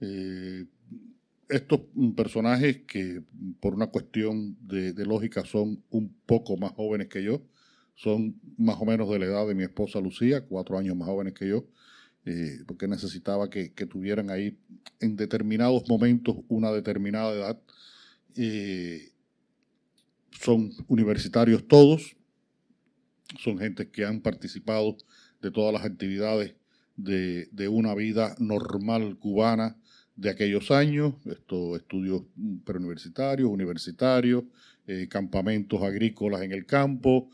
Eh, 0.00 0.66
estos 1.54 1.80
personajes 2.16 2.82
que 2.86 3.22
por 3.60 3.74
una 3.74 3.86
cuestión 3.86 4.56
de, 4.60 4.92
lógica 5.04 5.44
son 5.44 5.82
un 5.90 6.14
poco 6.26 6.56
más 6.56 6.72
jóvenes 6.72 7.08
que 7.08 7.22
yo, 7.22 7.42
son 7.94 8.40
más 8.58 8.76
o 8.80 8.84
menos 8.84 9.08
de 9.10 9.18
la 9.20 9.26
edad 9.26 9.46
de 9.46 9.54
mi 9.54 9.62
esposa 9.62 10.00
Lucía, 10.00 10.44
cuatro 10.46 10.76
años 10.78 10.96
más 10.96 11.08
jóvenes 11.08 11.34
que 11.34 11.48
yo, 11.48 11.66
eh, 12.24 12.58
porque 12.66 12.88
necesitaba 12.88 13.50
que, 13.50 13.68
tuvieran 13.86 14.30
ahí 14.30 14.58
en 15.00 15.16
determinados 15.16 15.88
momentos 15.88 16.36
una 16.48 16.72
determinada 16.72 17.32
edad. 17.32 17.60
Eh, 18.36 19.12
son 20.32 20.72
universitarios 20.88 21.68
todos, 21.68 22.16
son 23.38 23.58
gente 23.58 23.90
que 23.90 24.04
han 24.04 24.20
participado 24.20 24.96
de 25.40 25.50
todas 25.50 25.72
las 25.72 25.84
actividades 25.84 26.56
de, 26.96 27.68
una 27.68 27.94
vida 27.94 28.34
normal 28.38 29.18
cubana 29.18 29.76
de 30.16 30.30
aquellos 30.30 30.70
años, 30.70 31.14
estos 31.24 31.76
estudios 31.78 32.22
preuniversitarios, 32.64 33.50
universitarios, 33.50 34.44
eh, 34.86 35.08
campamentos 35.08 35.82
agrícolas 35.82 36.42
en 36.42 36.52
el 36.52 36.66
campo, 36.66 37.30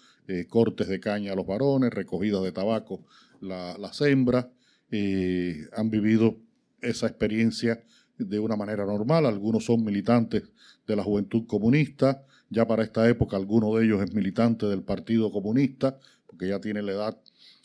cortes 0.49 0.87
de 0.87 1.01
caña 1.01 1.33
a 1.33 1.35
los 1.35 1.45
varones, 1.45 1.93
recogidas 1.93 2.45
de 2.45 2.53
tabaco 2.53 3.05
las 3.41 4.01
hembras, 4.01 4.47
eh, 4.91 5.67
han 5.77 5.91
vivido 5.91 6.37
esa 6.81 7.07
experiencia 7.07 7.83
de 8.19 8.39
una 8.39 8.57
manera 8.57 8.85
normal. 8.85 9.27
Algunos 9.27 9.65
son 9.65 9.85
militantes 9.85 10.45
de 10.87 10.97
la 10.97 11.03
Juventud 11.03 11.47
Comunista. 11.47 12.25
Ya 12.51 12.67
para 12.67 12.83
esta 12.83 13.09
época 13.09 13.37
alguno 13.37 13.75
de 13.75 13.87
ellos 13.87 14.03
es 14.03 14.13
militante 14.13 14.67
del 14.67 14.83
Partido 14.83 15.31
Comunista, 15.31 15.99
porque 16.27 16.49
ya 16.49 16.61
tiene 16.61 16.83
la 16.83 16.93
edad 16.93 17.19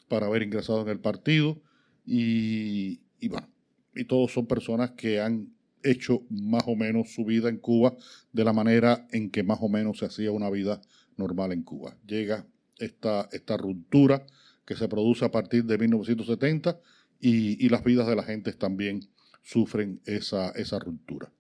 para 0.07 0.27
haber 0.27 0.43
ingresado 0.43 0.81
en 0.81 0.89
el 0.89 0.99
partido. 0.99 1.61
Y, 2.05 3.01
y 3.19 3.27
bueno, 3.27 3.47
y 3.95 4.05
todos 4.05 4.31
son 4.31 4.45
personas 4.47 4.91
que 4.91 5.19
han 5.19 5.49
hecho 5.83 6.23
más 6.29 6.63
o 6.65 6.75
menos 6.75 7.13
su 7.13 7.25
vida 7.25 7.49
en 7.49 7.57
Cuba 7.57 7.95
de 8.33 8.43
la 8.43 8.53
manera 8.53 9.07
en 9.11 9.29
que 9.29 9.43
más 9.43 9.59
o 9.61 9.69
menos 9.69 9.99
se 9.99 10.05
hacía 10.05 10.31
una 10.31 10.49
vida 10.49 10.81
normal 11.17 11.51
en 11.51 11.63
Cuba. 11.63 11.95
Llega 12.05 12.45
esta, 12.79 13.29
esta 13.31 13.57
ruptura 13.57 14.25
que 14.65 14.75
se 14.75 14.87
produce 14.87 15.23
a 15.25 15.31
partir 15.31 15.65
de 15.65 15.77
1970 15.77 16.79
y, 17.19 17.69
las 17.69 17.83
vidas 17.83 18.07
de 18.07 18.15
la 18.15 18.23
gente 18.23 18.51
también 18.53 19.07
sufren 19.41 20.01
esa, 20.05 20.49
esa 20.51 20.79
ruptura. 20.79 21.31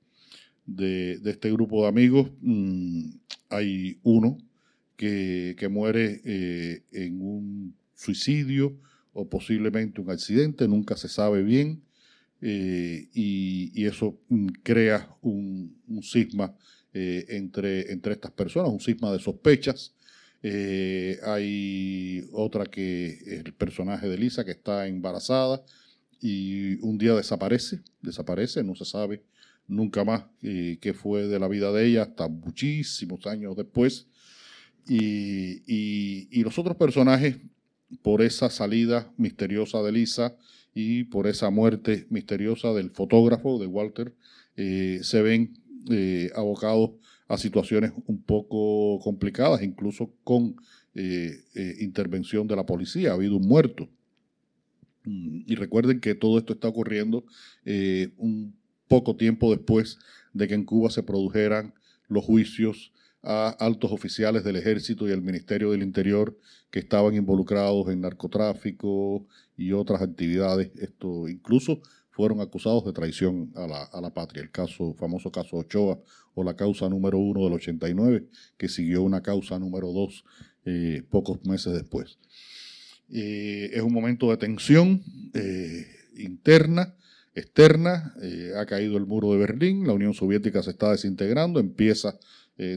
De, 0.65 1.19
este 1.25 1.51
grupo 1.51 1.83
de 1.83 1.89
amigos 1.89 2.31
mm, 2.41 3.09
hay 3.49 3.99
uno 4.03 4.37
que, 4.95 5.67
muere 5.69 6.21
eh, 6.23 6.83
en 6.91 7.21
un 7.21 7.75
suicidio 7.93 8.77
o 9.13 9.29
posiblemente 9.29 10.01
un 10.01 10.09
accidente, 10.09 10.67
nunca 10.67 10.97
se 10.97 11.07
sabe 11.07 11.43
bien, 11.43 11.81
eh, 12.41 13.09
y, 13.13 13.85
eso 13.85 14.19
mm, 14.29 14.47
crea 14.63 15.15
un, 15.21 15.77
un 15.87 16.01
eh, 16.93 17.25
entre, 17.29 17.91
entre 17.91 18.13
estas 18.13 18.31
personas, 18.31 18.71
un 18.71 18.79
cisma 18.79 19.11
de 19.11 19.19
sospechas. 19.19 19.93
hay 21.23 22.27
otra 22.33 22.65
que 22.65 23.07
es 23.25 23.45
el 23.45 23.53
personaje 23.53 24.07
de 24.07 24.17
Lisa 24.17 24.45
que 24.45 24.51
está 24.51 24.87
embarazada 24.87 25.63
y 26.21 26.75
un 26.81 26.97
día 26.97 27.13
desaparece, 27.13 27.81
desaparece, 28.01 28.63
no 28.63 28.75
se 28.75 28.85
sabe 28.85 29.23
nunca 29.67 30.03
más 30.03 30.25
eh, 30.41 30.77
qué 30.81 30.93
fue 30.93 31.27
de 31.27 31.39
la 31.39 31.47
vida 31.47 31.71
de 31.71 31.85
ella 31.85 32.03
hasta 32.03 32.27
muchísimos 32.27 33.25
años 33.27 33.55
después. 33.55 34.07
Y, 34.87 35.63
y, 35.65 36.43
los 36.43 36.59
otros 36.59 36.77
personajes, 36.77 37.37
por 38.03 38.21
esa 38.21 38.49
salida 38.49 39.11
misteriosa 39.17 39.81
de 39.81 39.91
Lisa 39.91 40.35
y 40.75 41.05
por 41.05 41.25
esa 41.25 41.49
muerte 41.49 42.05
misteriosa 42.11 42.71
del 42.73 42.91
fotógrafo 42.91 43.57
de 43.57 43.65
Walter, 43.65 44.13
eh, 44.55 44.99
se 45.01 45.23
ven 45.23 45.57
eh, 45.89 46.29
abocados 46.35 46.91
a 47.27 47.39
situaciones 47.39 47.93
un 48.05 48.21
poco 48.21 48.99
complicadas, 49.03 49.63
incluso 49.63 50.11
con 50.23 50.55
intervención 51.77 52.47
de 52.47 52.55
la 52.55 52.65
policía. 52.65 53.11
Ha 53.11 53.15
habido 53.15 53.35
un 53.35 53.45
muerto 53.45 53.89
Mm, 55.05 55.43
y 55.45 55.55
recuerden 55.55 55.99
que 55.99 56.15
todo 56.15 56.37
esto 56.37 56.53
está 56.53 56.67
ocurriendo 56.67 57.25
eh, 57.63 58.11
un 58.17 58.55
poco 58.87 59.15
tiempo 59.15 59.51
después 59.51 59.99
de 60.33 60.47
que 60.47 60.55
en 60.55 60.65
Cuba 60.65 60.89
se 60.89 61.03
produjeran 61.03 61.73
los 62.07 62.25
juicios 62.25 62.91
a 63.25 63.49
altos 63.49 63.91
oficiales 63.91 64.43
del 64.43 64.55
ejército 64.55 65.07
y 65.07 65.11
el 65.11 65.21
Ministerio 65.21 65.71
del 65.71 65.83
Interior 65.83 66.37
que 66.69 66.79
estaban 66.79 67.15
involucrados 67.15 67.89
en 67.89 68.01
narcotráfico 68.01 69.25
y 69.57 69.71
otras 69.71 70.01
actividades. 70.01 70.71
Esto 70.75 71.27
incluso 71.27 71.81
fueron 72.15 72.39
acusados 72.39 72.85
de 72.85 72.93
traición 72.93 73.51
a 73.55 73.99
la, 73.99 74.13
patria. 74.13 74.41
El 74.41 74.49
caso, 74.49 74.93
famoso 74.93 75.31
caso 75.31 75.57
Ochoa 75.57 75.99
o 76.33 76.43
la 76.43 76.55
causa 76.55 76.87
número 76.87 77.17
uno 77.17 77.43
del 77.43 77.53
89, 77.53 78.27
que 78.57 78.69
siguió 78.69 79.03
una 79.03 79.21
causa 79.21 79.59
número 79.59 79.91
dos 79.91 80.23
eh, 80.63 81.03
pocos 81.09 81.45
meses 81.45 81.73
después. 81.73 82.17
Eh, 83.11 83.71
es 83.73 83.81
un 83.81 83.91
momento 83.91 84.29
de 84.29 84.37
tensión 84.37 85.03
eh, 85.33 85.85
interna, 86.15 86.95
externa. 87.33 88.13
Ha 88.57 88.65
caído 88.65 88.97
el 88.97 89.05
muro 89.05 89.33
de 89.33 89.39
Berlín, 89.39 89.85
la 89.85 89.93
Unión 89.93 90.13
Soviética 90.13 90.63
se 90.63 90.71
está 90.71 90.91
desintegrando, 90.91 91.59
empieza 91.59 92.17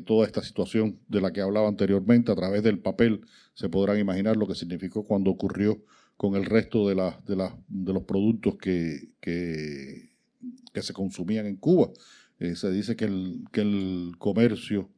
toda 0.04 0.26
esta 0.26 0.42
situación 0.42 0.98
de 1.06 1.20
la 1.20 1.32
que 1.32 1.40
hablaba 1.40 1.68
anteriormente. 1.68 2.32
A 2.32 2.34
través 2.34 2.62
del 2.62 2.80
papel 2.80 3.20
se 3.54 3.68
podrán 3.68 3.98
imaginar 3.98 4.36
lo 4.36 4.46
que 4.46 4.54
significó 4.54 5.04
cuando 5.04 5.30
ocurrió 5.30 5.82
con 6.16 6.34
el 6.34 6.44
resto 6.44 6.88
de, 6.88 6.96
de, 6.96 7.50
de 7.68 7.92
los 7.92 8.02
productos 8.02 8.56
que, 8.56 9.10
que, 9.20 10.10
se 10.82 10.92
consumían 10.92 11.46
en 11.46 11.56
Cuba. 11.56 11.90
se 12.38 12.70
dice 12.70 12.96
que 12.96 13.04
el, 13.04 13.44
que 13.52 13.60
el 13.60 14.12
comercio 14.18 14.90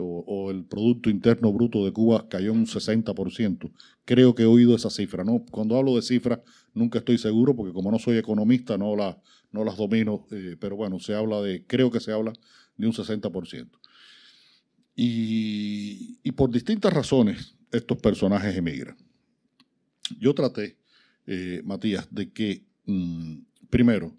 o, 0.00 0.50
el 0.50 0.64
Producto 0.64 1.10
Interno 1.10 1.52
Bruto 1.52 1.84
de 1.84 1.92
Cuba 1.92 2.28
cayó 2.28 2.52
un 2.52 2.66
60%. 2.66 3.72
Creo 4.04 4.34
que 4.34 4.44
he 4.44 4.46
oído 4.46 4.76
esa 4.76 4.90
cifra. 4.90 5.24
¿no? 5.24 5.44
Cuando 5.50 5.76
hablo 5.76 5.96
de 5.96 6.02
cifras, 6.02 6.40
nunca 6.74 6.98
estoy 6.98 7.18
seguro, 7.18 7.54
porque 7.54 7.72
como 7.72 7.90
no 7.90 7.98
soy 7.98 8.16
economista, 8.18 8.78
no, 8.78 8.96
la, 8.96 9.20
no 9.52 9.64
las 9.64 9.76
domino, 9.76 10.26
eh, 10.30 10.56
pero 10.58 10.76
bueno, 10.76 10.98
se 10.98 11.14
habla 11.14 11.40
de, 11.42 11.64
creo 11.66 11.90
que 11.90 12.00
se 12.00 12.12
habla 12.12 12.32
de 12.76 12.86
un 12.86 12.92
60%. 12.92 13.68
Y, 15.00 16.32
por 16.32 16.50
distintas 16.50 16.92
razones, 16.92 17.54
estos 17.70 17.98
personajes 17.98 18.56
emigran. 18.56 18.96
Yo 20.18 20.34
traté, 20.34 20.76
eh, 21.26 21.62
Matías, 21.64 22.08
de 22.10 22.32
que, 22.32 22.64
mm, 22.84 23.36
primero, 23.70 24.16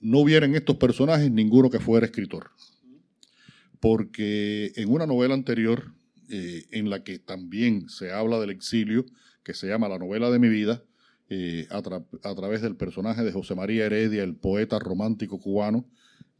no 0.00 0.20
hubiera 0.20 0.46
en 0.46 0.54
estos 0.54 0.76
personajes 0.76 1.30
ninguno 1.30 1.68
que 1.68 1.78
fuera 1.78 2.06
escritor 2.06 2.50
porque 3.80 4.72
en 4.76 4.90
una 4.90 5.06
novela 5.06 5.34
anterior, 5.34 5.92
eh, 6.28 6.66
en 6.70 6.90
la 6.90 7.04
que 7.04 7.18
también 7.18 7.88
se 7.88 8.10
habla 8.10 8.40
del 8.40 8.50
exilio, 8.50 9.06
que 9.42 9.54
se 9.54 9.68
llama 9.68 9.88
La 9.88 9.98
novela 9.98 10.30
de 10.30 10.38
mi 10.38 10.48
vida, 10.48 10.82
eh, 11.28 11.68
a, 11.70 11.82
través 12.34 12.62
del 12.62 12.76
personaje 12.76 13.22
de 13.22 13.32
José 13.32 13.54
María 13.54 13.86
Heredia, 13.86 14.24
el 14.24 14.34
poeta 14.34 14.78
romántico 14.78 15.38
cubano 15.38 15.86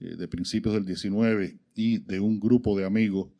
de 0.00 0.28
principios 0.28 0.74
del 0.74 0.84
19 0.84 1.58
y 1.74 1.98
de 1.98 2.20
un 2.20 2.38
grupo 2.38 2.78
de 2.78 2.84
amigos 2.84 3.30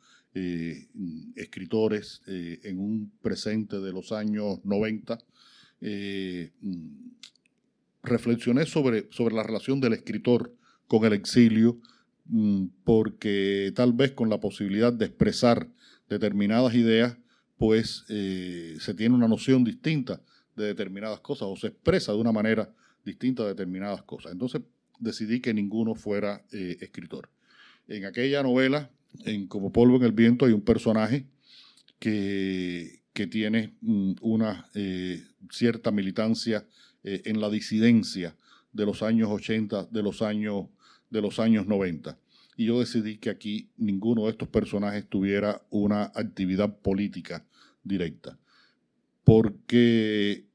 escritores 1.37 2.23
en 2.27 2.79
un 2.79 3.13
presente 3.23 3.81
de 3.81 3.93
los 3.93 4.13
años 4.13 4.65
90, 4.65 5.19
reflexioné 8.03 8.67
sobre, 8.67 9.09
sobre 9.11 9.35
la 9.35 9.43
relación 9.43 9.81
del 9.81 9.95
escritor 9.95 10.55
con 10.87 11.05
el 11.05 11.13
exilio, 11.13 11.81
Mm, 12.29 12.67
porque 12.85 13.73
tal 13.75 13.95
vez 13.95 14.13
con 14.13 14.29
la 14.29 14.39
posibilidad 14.39 14.93
de 14.93 15.07
expresar 15.07 15.69
determinadas 16.11 16.75
ideas, 16.75 17.17
pues 17.57 18.05
eh, 18.09 18.77
se 18.81 18.95
tiene 18.95 19.15
una 19.15 19.29
noción 19.29 19.65
distinta 19.65 20.21
de 20.55 20.67
determinadas 20.67 21.21
cosas 21.21 21.49
o 21.51 21.57
se 21.57 21.69
expresa 21.69 22.13
de 22.13 22.19
una 22.19 22.33
manera 22.33 22.71
distintas 23.05 23.47
a 23.47 23.49
determinadas 23.49 24.03
cosas. 24.03 24.33
Entonces 24.33 24.61
decidí 24.99 25.41
que 25.41 25.55
ninguno 25.55 25.95
fuera 25.95 26.45
eh, 26.53 26.77
escritor. 26.81 27.31
En 27.89 28.05
aquella 28.05 28.43
novela, 28.43 28.91
en 29.25 29.47
Como 29.47 29.73
polvo 29.73 29.97
en 29.97 30.05
el 30.05 30.13
viento, 30.13 30.47
hay 30.47 30.53
un 30.53 30.63
personaje 30.63 31.27
que, 31.99 33.03
que 33.13 33.27
tiene 33.27 33.75
mm, 33.81 34.13
una 34.21 34.71
eh, 34.75 35.23
cierta 35.51 35.91
militancia 35.91 36.67
eh, 37.05 37.23
en 37.25 37.41
la 37.41 37.51
disidencia 37.51 38.37
de 38.73 38.87
los 38.87 39.03
años 39.03 39.29
80, 39.31 39.87
de 39.87 40.03
los 40.03 40.23
años, 40.23 40.67
de 41.11 41.21
los 41.21 41.39
años 41.39 41.67
90. 41.67 42.19
Y 42.57 42.67
yo 42.67 42.81
decidí 42.81 43.19
que 43.19 43.31
aquí 43.31 43.71
ninguno 43.77 44.25
de 44.25 44.33
estos 44.33 44.49
personajes 44.49 45.09
tuviera 45.09 45.63
una 45.71 46.05
actividad 46.15 46.79
política 46.81 47.47
directa. 47.85 48.39
Porque 49.25 50.47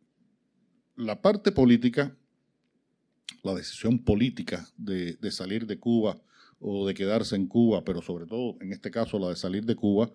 la 0.95 1.21
parte 1.21 1.51
política, 1.51 2.15
la 3.41 3.53
decisión 3.53 3.99
política 3.99 4.67
de, 4.77 5.17
salir 5.31 5.65
de 5.65 5.79
Cuba 5.79 6.21
o 6.63 6.87
de 6.87 6.93
quedarse 6.93 7.35
en 7.35 7.47
Cuba, 7.47 7.83
pero 7.83 8.01
sobre 8.01 8.25
todo 8.25 8.55
en 8.61 8.71
este 8.71 8.91
caso 8.91 9.19
la 9.19 9.29
de 9.29 9.35
salir 9.35 9.65
de 9.65 9.75
Cuba, 9.75 10.11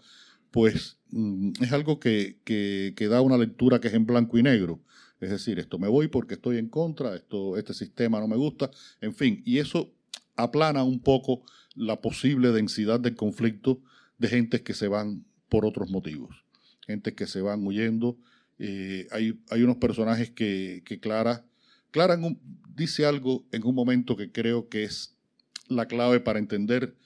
pues 0.50 0.98
mm, 1.10 1.52
es 1.60 1.72
algo 1.72 2.00
que, 2.00 2.38
que, 2.44 3.08
da 3.08 3.20
una 3.20 3.38
lectura 3.38 3.80
que 3.80 3.88
es 3.88 3.94
en 3.94 4.06
blanco 4.06 4.38
y 4.38 4.42
negro. 4.42 4.80
Es 5.20 5.30
decir, 5.30 5.58
esto 5.58 5.78
me 5.78 5.88
voy 5.88 6.08
porque 6.08 6.34
estoy 6.34 6.58
en 6.58 6.68
contra, 6.68 7.14
esto, 7.14 7.56
este 7.56 7.74
sistema 7.74 8.20
no 8.20 8.28
me 8.28 8.36
gusta, 8.36 8.70
en 9.00 9.14
fin, 9.14 9.42
y 9.44 9.58
eso 9.58 9.92
aplana 10.36 10.84
un 10.84 11.00
poco 11.00 11.42
la 11.74 12.00
posible 12.00 12.52
densidad 12.52 13.00
del 13.00 13.16
conflicto 13.16 13.80
de 14.18 14.28
gentes 14.28 14.62
que 14.62 14.74
se 14.74 14.88
van 14.88 15.24
por 15.48 15.64
otros 15.64 15.90
motivos, 15.90 16.44
gentes 16.86 17.14
que 17.14 17.26
se 17.26 17.40
van 17.40 17.66
huyendo 17.66 18.16
eh, 18.58 19.06
hay, 19.12 19.38
hay, 19.50 19.62
unos 19.62 19.76
personajes 19.76 20.30
que, 20.30 20.82
Clara, 21.00 21.44
Clara 21.90 22.18
dice 22.74 23.06
algo 23.06 23.46
en 23.52 23.64
un 23.64 23.74
momento 23.74 24.16
que 24.16 24.32
creo 24.32 24.68
que 24.68 24.84
es 24.84 25.16
la 25.68 25.86
clave 25.86 26.20
para 26.20 26.38
entender 26.38 26.96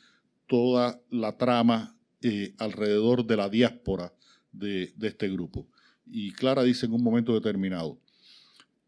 toda 0.46 1.00
la 1.10 1.36
trama 1.38 1.96
eh, 2.22 2.54
alrededor 2.58 3.26
de 3.26 3.36
la 3.36 3.48
diáspora 3.48 4.12
de, 4.52 4.92
este 5.00 5.28
grupo. 5.28 5.66
Y 6.06 6.32
Clara 6.32 6.62
dice 6.62 6.86
en 6.86 6.92
un 6.92 7.02
momento 7.02 7.34
determinado, 7.34 7.98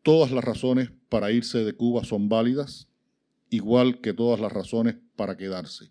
todas 0.03 0.31
las 0.31 0.45
razones 0.45 0.91
para 1.09 1.33
irse 1.33 1.65
de 1.65 1.73
Cuba 1.75 2.05
son 2.05 2.29
válidas, 2.29 2.89
igual 3.51 4.01
que 4.01 4.13
todas 4.13 4.41
las 4.41 4.53
razones 4.53 4.97
para 5.17 5.37
quedarse. 5.37 5.91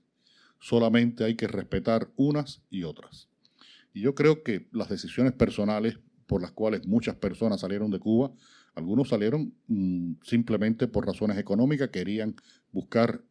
Solamente 0.59 1.23
hay 1.23 1.35
que 1.35 1.47
respetar 1.47 2.11
unas 2.15 2.61
y 2.69 2.83
otras. 2.83 3.29
Y 3.93 4.01
yo 4.01 4.15
creo 4.15 4.43
que 4.43 4.67
las 4.71 4.89
decisiones 4.89 5.33
personales 5.33 5.97
por 6.27 6.41
las 6.41 6.51
cuales 6.51 6.87
muchas 6.87 7.15
personas 7.15 7.61
salieron 7.61 7.91
de 7.91 7.99
Cuba. 7.99 8.31
Algunos 8.75 9.09
salieron 9.09 9.53
mm, 9.67 10.13
simplemente 10.23 10.87
por 10.87 11.05
razones 11.05 11.37
económicas, 11.37 11.89
querían 11.89 12.35
buscar 12.71 13.21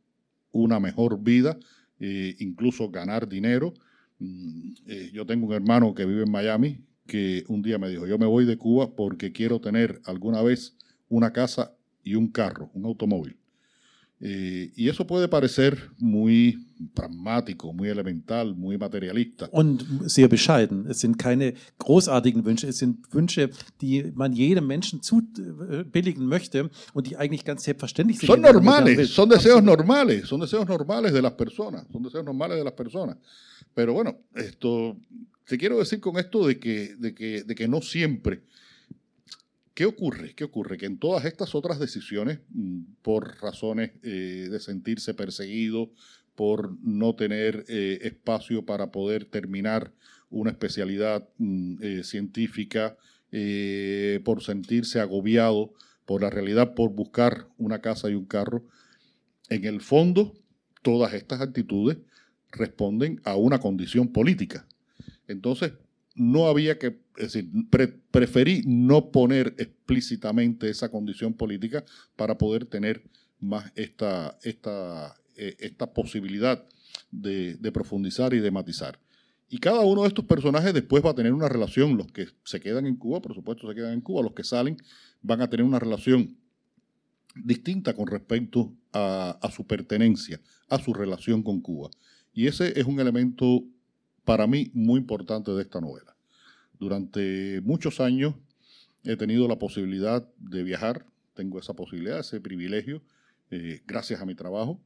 una 0.53 0.81
mejor 0.81 1.23
vida, 1.23 1.59
eh, 1.99 2.37
incluso 2.39 2.91
ganar 2.91 3.29
dinero. 3.29 3.75
Mm, 4.19 4.73
eh, 4.87 5.11
yo 5.13 5.27
tengo 5.27 5.47
un 5.47 5.53
hermano 5.53 5.95
que 5.95 6.05
vive 6.07 6.23
en 6.23 6.31
Miami 6.31 6.79
que 7.07 7.45
un 7.49 7.63
día 7.63 7.79
me 7.79 7.89
dijo, 7.89 8.07
yo 8.07 8.19
me 8.19 8.27
voy 8.27 8.45
de 8.45 8.57
Cuba 8.57 8.95
porque 8.95 9.33
quiero 9.33 9.61
tener 9.61 10.01
alguna 10.05 10.41
vez 10.43 10.77
una 11.09 11.33
casa 11.33 11.75
y 12.03 12.15
un 12.15 12.29
carro, 12.29 12.71
un 12.75 12.85
automóvil. 12.85 13.37
Eh, 14.25 14.71
y 14.77 14.89
eso 14.89 15.05
puede 15.05 15.27
parecer 15.27 15.91
muy 15.99 16.65
pragmático, 16.95 17.73
muy 17.73 17.89
elemental, 17.89 18.55
muy 18.55 18.79
materialista. 18.79 19.49
Und 19.51 19.85
sehr 20.07 20.29
bescheiden. 20.29 20.87
Es 20.89 21.01
sind 21.01 21.19
keine 21.19 21.55
großartigen 21.79 22.45
Wünsche, 22.45 22.69
es 22.69 22.79
sind 22.79 23.13
Wünsche, 23.13 23.51
die 23.81 24.13
man 24.15 24.33
jedem 24.33 24.69
Menschen 24.69 25.03
zubilligen 25.03 26.27
möchte 26.27 26.71
und 26.95 27.09
die 27.09 27.17
eigentlich 27.17 27.45
ganz 27.45 27.65
selbstverständlich 27.65 28.21
sind. 28.21 28.29
Son 28.29 28.41
normales, 28.41 29.11
son 29.11 29.29
deseos 29.29 29.61
normales, 29.61 30.29
son 30.29 30.41
deseos 30.41 30.69
normales 30.69 31.13
de 31.13 31.21
las 31.21 31.33
personas, 31.33 31.85
son 31.91 32.05
deseos 32.05 32.25
normales 32.25 32.59
de 32.59 32.65
las 32.65 32.75
personas. 32.75 33.17
Pero 33.75 33.93
bueno, 33.93 34.19
esto, 34.37 34.97
te 35.47 35.59
quiero 35.59 35.79
decir 35.79 35.99
con 35.99 36.17
esto 36.17 36.47
de 36.47 36.61
que, 36.61 36.95
de 36.97 37.13
que, 37.13 37.43
de 37.43 37.55
que 37.57 37.67
no 37.67 37.83
siempre 37.83 38.43
¿Qué 39.75 39.87
ocurre? 39.87 40.35
¿Qué 40.35 40.45
ocurre? 40.45 40.77
Que 40.77 40.87
en 40.87 40.99
todas 40.99 41.25
estas 41.25 41.55
otras 41.55 41.79
decisiones, 41.79 42.41
mm, 42.51 42.83
por 43.03 43.41
razones 43.41 43.93
eh, 44.03 44.49
de 44.51 44.61
sentirse 44.61 45.15
perseguido, 45.15 45.91
por 46.35 46.77
no 46.83 47.15
tener 47.15 47.65
eh, 47.69 47.99
espacio 48.03 48.65
para 48.65 48.91
poder 48.91 49.25
terminar 49.25 49.93
una 50.31 50.51
especialidad 50.51 51.29
mm, 51.39 51.77
eh, 51.83 52.05
científica, 52.05 52.97
por 54.25 54.43
sentirse 54.43 55.01
agobiado 55.01 55.73
por 56.05 56.21
la 56.21 56.29
realidad, 56.29 56.75
por 56.75 56.91
buscar 56.91 57.49
una 57.57 57.81
casa 57.81 58.11
y 58.11 58.15
un 58.15 58.27
carro, 58.27 58.67
en 59.49 59.65
el 59.65 59.81
fondo, 59.81 60.35
todas 60.83 61.15
estas 61.15 61.41
actitudes 61.41 61.97
responden 62.51 63.21
a 63.25 63.37
una 63.37 63.59
condición 63.59 64.09
política. 64.13 64.67
Entonces, 65.29 65.73
no 66.15 66.47
había 66.47 66.79
que, 66.79 66.99
es 67.17 67.33
decir, 67.33 67.51
preferí 68.11 68.63
no 68.67 69.11
poner 69.11 69.55
explícitamente 69.59 70.71
esa 70.71 70.91
condición 70.91 71.35
política 71.35 71.85
para 72.17 72.39
poder 72.39 72.67
tener 72.67 73.03
más 73.41 73.71
esta, 73.75 74.39
esta, 74.43 75.15
eh, 75.37 75.57
esta 75.59 75.93
posibilidad 75.93 76.65
de, 77.11 77.73
profundizar 77.73 78.33
y 78.35 78.41
de 78.41 78.51
matizar. 78.51 78.99
Y 79.49 79.59
cada 79.59 79.81
uno 79.81 80.03
de 80.03 80.09
estos 80.09 80.25
personajes 80.25 80.73
después 80.73 81.05
va 81.05 81.11
a 81.11 81.15
tener 81.15 81.35
una 81.35 81.49
relación, 81.49 81.99
los 81.99 82.11
que 82.11 82.29
se 82.45 82.61
quedan 82.61 82.87
en 82.87 82.97
Cuba, 82.97 83.21
por 83.21 83.35
supuesto 83.35 83.69
se 83.69 83.75
quedan 83.75 83.93
en 83.93 84.01
Cuba, 84.01 84.23
los 84.23 84.33
que 84.33 84.45
salen 84.45 84.79
van 85.21 85.43
a 85.43 85.51
tener 85.51 85.67
una 85.67 85.79
relación 85.79 86.39
distinta 87.35 87.95
con 87.95 88.07
respecto 88.07 88.73
a, 88.93 89.39
a 89.43 89.51
su 89.51 89.67
pertenencia, 89.67 90.41
a 90.69 90.79
su 90.79 90.95
relación 90.95 91.43
con 91.43 91.61
Cuba. 91.61 91.91
Y 92.33 92.47
ese 92.47 92.79
es 92.79 92.87
un 92.87 92.99
elemento 92.99 93.65
para 94.25 94.47
mí 94.47 94.71
muy 94.73 95.01
importante 95.01 95.51
de 95.51 95.63
esta 95.63 95.81
novela. 95.81 96.12
Durante 96.83 97.61
muchos 97.61 98.01
años 98.01 98.35
he 99.05 99.15
tenido 99.15 99.47
la 99.47 99.57
posibilidad 99.57 100.29
de 100.37 100.65
viajar, 100.65 101.07
tengo 101.33 101.61
esa 101.61 101.75
posibilidad, 101.75 102.19
ese 102.19 102.41
privilegio, 102.41 103.03
eh, 103.53 103.83
gracias 103.87 104.21
a 104.21 104.27
mi 104.27 104.35
trabajo, 104.35 104.81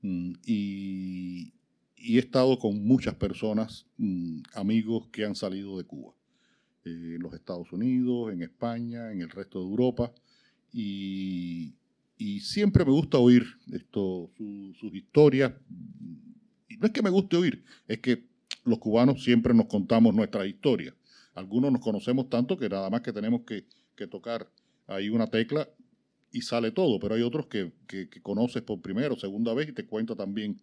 mm, 0.00 0.32
y, 0.46 1.52
he 1.98 2.18
estado 2.18 2.58
con 2.58 2.82
muchas 2.82 3.16
personas, 3.16 3.84
mm, 3.98 4.38
amigos 4.54 5.08
que 5.12 5.26
han 5.26 5.34
salido 5.34 5.76
de 5.76 5.84
Cuba, 5.84 6.14
eh, 6.86 7.16
en 7.16 7.22
los 7.22 7.34
Estados 7.34 7.70
Unidos, 7.70 8.32
en 8.32 8.40
España, 8.40 9.12
en 9.12 9.20
el 9.20 9.28
resto 9.28 9.58
de 9.58 9.66
Europa, 9.66 10.10
y, 10.72 11.74
siempre 12.40 12.82
me 12.86 12.92
gusta 12.92 13.18
oír 13.18 13.44
sus 13.92 14.94
historias. 14.94 15.52
Y 16.66 16.78
no 16.78 16.86
es 16.86 16.92
que 16.92 17.02
me 17.02 17.10
guste 17.10 17.36
oír, 17.36 17.62
es 17.86 17.98
que 17.98 18.24
los 18.64 18.78
cubanos 18.78 19.22
siempre 19.22 19.52
nos 19.52 19.66
contamos 19.66 20.14
nuestra 20.14 20.46
historia. 20.46 20.94
Algunos 21.34 21.72
nos 21.72 21.80
conocemos 21.80 22.28
tanto 22.28 22.56
que 22.56 22.68
nada 22.68 22.90
más 22.90 23.00
que 23.02 23.12
tenemos 23.12 23.42
que, 23.42 23.64
tocar 24.10 24.50
ahí 24.88 25.08
una 25.10 25.28
tecla 25.28 25.68
y 26.32 26.42
sale 26.42 26.72
todo, 26.72 26.98
pero 26.98 27.14
hay 27.14 27.22
otros 27.22 27.46
que, 27.46 27.70
conoces 28.20 28.62
por 28.62 28.80
primera 28.80 29.14
o 29.14 29.16
segunda 29.16 29.54
vez 29.54 29.68
y 29.68 29.72
te 29.72 29.86
cuenta 29.86 30.16
también 30.16 30.60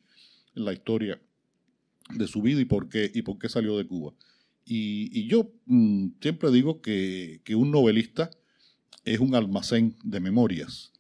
la 0.55 0.74
historia 0.74 1.22
de 2.13 2.28
su 2.28 2.41
vida 2.41 2.59
y 2.59 2.65
por 2.65 2.89
qué, 2.89 3.09
y 3.13 3.22
por 3.22 3.39
qué 3.39 3.47
salió 3.47 3.78
de 3.78 3.88
Cuba. 3.88 4.13
Y, 4.65 5.26
yo 5.28 5.51
mm, 5.65 6.07
siempre 6.22 6.51
digo 6.51 6.82
que, 6.82 7.41
un 7.55 7.72
novelista 7.72 8.30
es 9.05 9.20
un 9.20 9.36
almacén 9.36 9.95
de 10.03 10.20
memorias. 10.20 10.91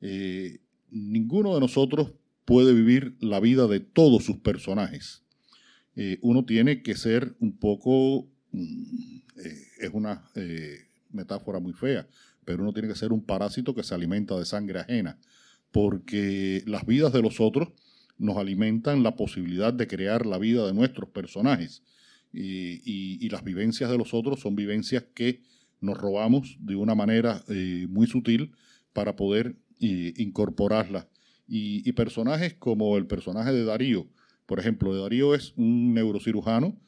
Eh, 0.00 0.58
ninguno 0.90 1.54
de 1.54 1.60
nosotros 1.60 2.12
puede 2.44 2.72
vivir 2.72 3.16
la 3.20 3.40
vida 3.40 3.66
de 3.66 3.80
todos 3.80 4.24
sus 4.24 4.38
personajes. 4.38 5.22
Eh, 5.96 6.18
uno 6.22 6.44
tiene 6.44 6.82
que 6.82 6.96
ser 6.96 7.34
un 7.40 7.56
poco, 7.56 8.26
mm, 8.52 9.16
eh, 9.44 9.62
es 9.80 9.90
una 9.92 10.22
eh, 10.34 10.86
metáfora 11.10 11.58
muy 11.60 11.72
fea, 11.72 12.06
pero 12.44 12.62
uno 12.62 12.72
tiene 12.72 12.88
que 12.88 12.94
ser 12.94 13.12
un 13.12 13.22
parásito 13.22 13.74
que 13.74 13.82
se 13.82 13.94
alimenta 13.94 14.38
de 14.38 14.44
sangre 14.44 14.80
ajena, 14.80 15.18
porque 15.72 16.62
las 16.66 16.86
vidas 16.86 17.12
de 17.12 17.22
los 17.22 17.40
otros 17.40 17.68
nos 18.18 18.36
alimentan 18.36 19.02
la 19.02 19.16
posibilidad 19.16 19.72
de 19.72 19.86
crear 19.86 20.26
la 20.26 20.38
vida 20.38 20.66
de 20.66 20.74
nuestros 20.74 21.08
personajes. 21.10 21.82
Y, 22.32 23.28
las 23.30 23.44
vivencias 23.44 23.90
de 23.90 23.98
los 23.98 24.12
otros 24.12 24.40
son 24.40 24.56
vivencias 24.56 25.04
que 25.14 25.42
nos 25.80 25.96
robamos 25.98 26.56
de 26.60 26.76
una 26.76 26.94
manera 26.94 27.44
muy 27.88 28.06
sutil 28.06 28.52
para 28.92 29.14
poder 29.16 29.56
incorporarlas. 29.78 31.06
y, 31.46 31.92
personajes 31.92 32.54
como 32.54 32.96
el 32.96 33.06
personaje 33.06 33.52
de 33.52 33.64
Darío, 33.64 34.08
por 34.48 34.58
ejemplo, 34.58 34.98
Darío 34.98 35.34
es 35.34 35.52
un 35.56 35.92
neurocirujano 35.92 36.80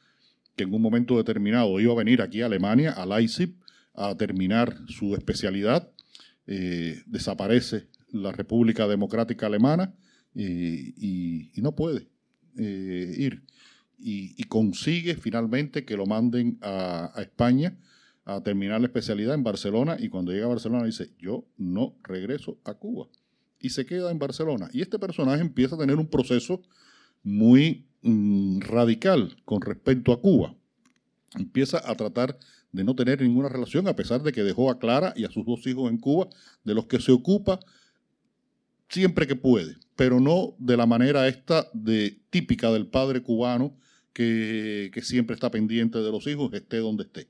que 0.55 0.63
en 0.63 0.73
un 0.73 0.81
momento 0.81 1.17
determinado 1.17 1.79
iba 1.79 1.93
a 1.93 1.97
venir 1.97 2.21
aquí 2.21 2.41
a 2.41 2.47
Alemania, 2.47 2.91
a 2.91 3.05
Leipzig, 3.05 3.55
a 3.93 4.15
terminar 4.15 4.75
su 4.87 5.15
especialidad. 5.15 5.91
Eh, 6.47 7.01
desaparece 7.05 7.87
la 8.11 8.31
República 8.31 8.87
Democrática 8.87 9.45
Alemana 9.47 9.93
y, 10.33 11.51
no 11.57 11.75
puede 11.75 12.07
eh, 12.57 13.15
ir. 13.17 13.43
Y, 13.97 14.43
consigue 14.45 15.15
finalmente 15.15 15.85
que 15.85 15.95
lo 15.95 16.05
manden 16.05 16.57
a, 16.61 17.13
España 17.17 17.77
a 18.25 18.41
terminar 18.41 18.81
la 18.81 18.87
especialidad 18.87 19.35
en 19.35 19.43
Barcelona 19.43 19.97
y 19.99 20.09
cuando 20.09 20.31
llega 20.31 20.45
a 20.45 20.49
Barcelona 20.49 20.85
dice, 20.85 21.11
yo 21.19 21.45
no 21.57 21.95
regreso 22.03 22.59
a 22.65 22.73
Cuba. 22.73 23.07
Y 23.59 23.69
se 23.69 23.85
queda 23.85 24.11
en 24.11 24.19
Barcelona. 24.19 24.69
Y 24.73 24.81
este 24.81 24.97
personaje 24.97 25.41
empieza 25.41 25.75
a 25.75 25.79
tener 25.79 25.97
un 25.97 26.07
proceso 26.07 26.61
muy 27.23 27.85
radical 28.03 29.35
con 29.45 29.61
respecto 29.61 30.11
a 30.11 30.21
Cuba. 30.21 30.55
Empieza 31.35 31.81
a 31.89 31.95
tratar 31.95 32.37
de 32.71 32.83
no 32.83 32.95
tener 32.95 33.21
ninguna 33.21 33.49
relación, 33.49 33.87
a 33.87 33.95
pesar 33.95 34.23
de 34.23 34.31
que 34.31 34.43
dejó 34.43 34.69
a 34.69 34.79
Clara 34.79 35.13
y 35.15 35.25
a 35.25 35.31
sus 35.31 35.45
dos 35.45 35.65
hijos 35.67 35.89
en 35.89 35.97
Cuba, 35.97 36.27
de 36.63 36.73
los 36.73 36.85
que 36.85 36.99
se 36.99 37.11
ocupa 37.11 37.59
siempre 38.89 39.27
que 39.27 39.35
puede, 39.35 39.77
pero 39.95 40.19
no 40.19 40.55
de 40.57 40.77
la 40.77 40.85
manera 40.85 41.27
esta 41.27 41.67
de 41.73 42.19
típica 42.29 42.71
del 42.71 42.87
padre 42.87 43.21
cubano 43.21 43.77
que, 44.13 44.91
siempre 45.01 45.33
está 45.33 45.49
pendiente 45.49 45.99
de 45.99 46.11
los 46.11 46.27
hijos, 46.27 46.53
esté 46.53 46.77
donde 46.77 47.03
esté. 47.03 47.27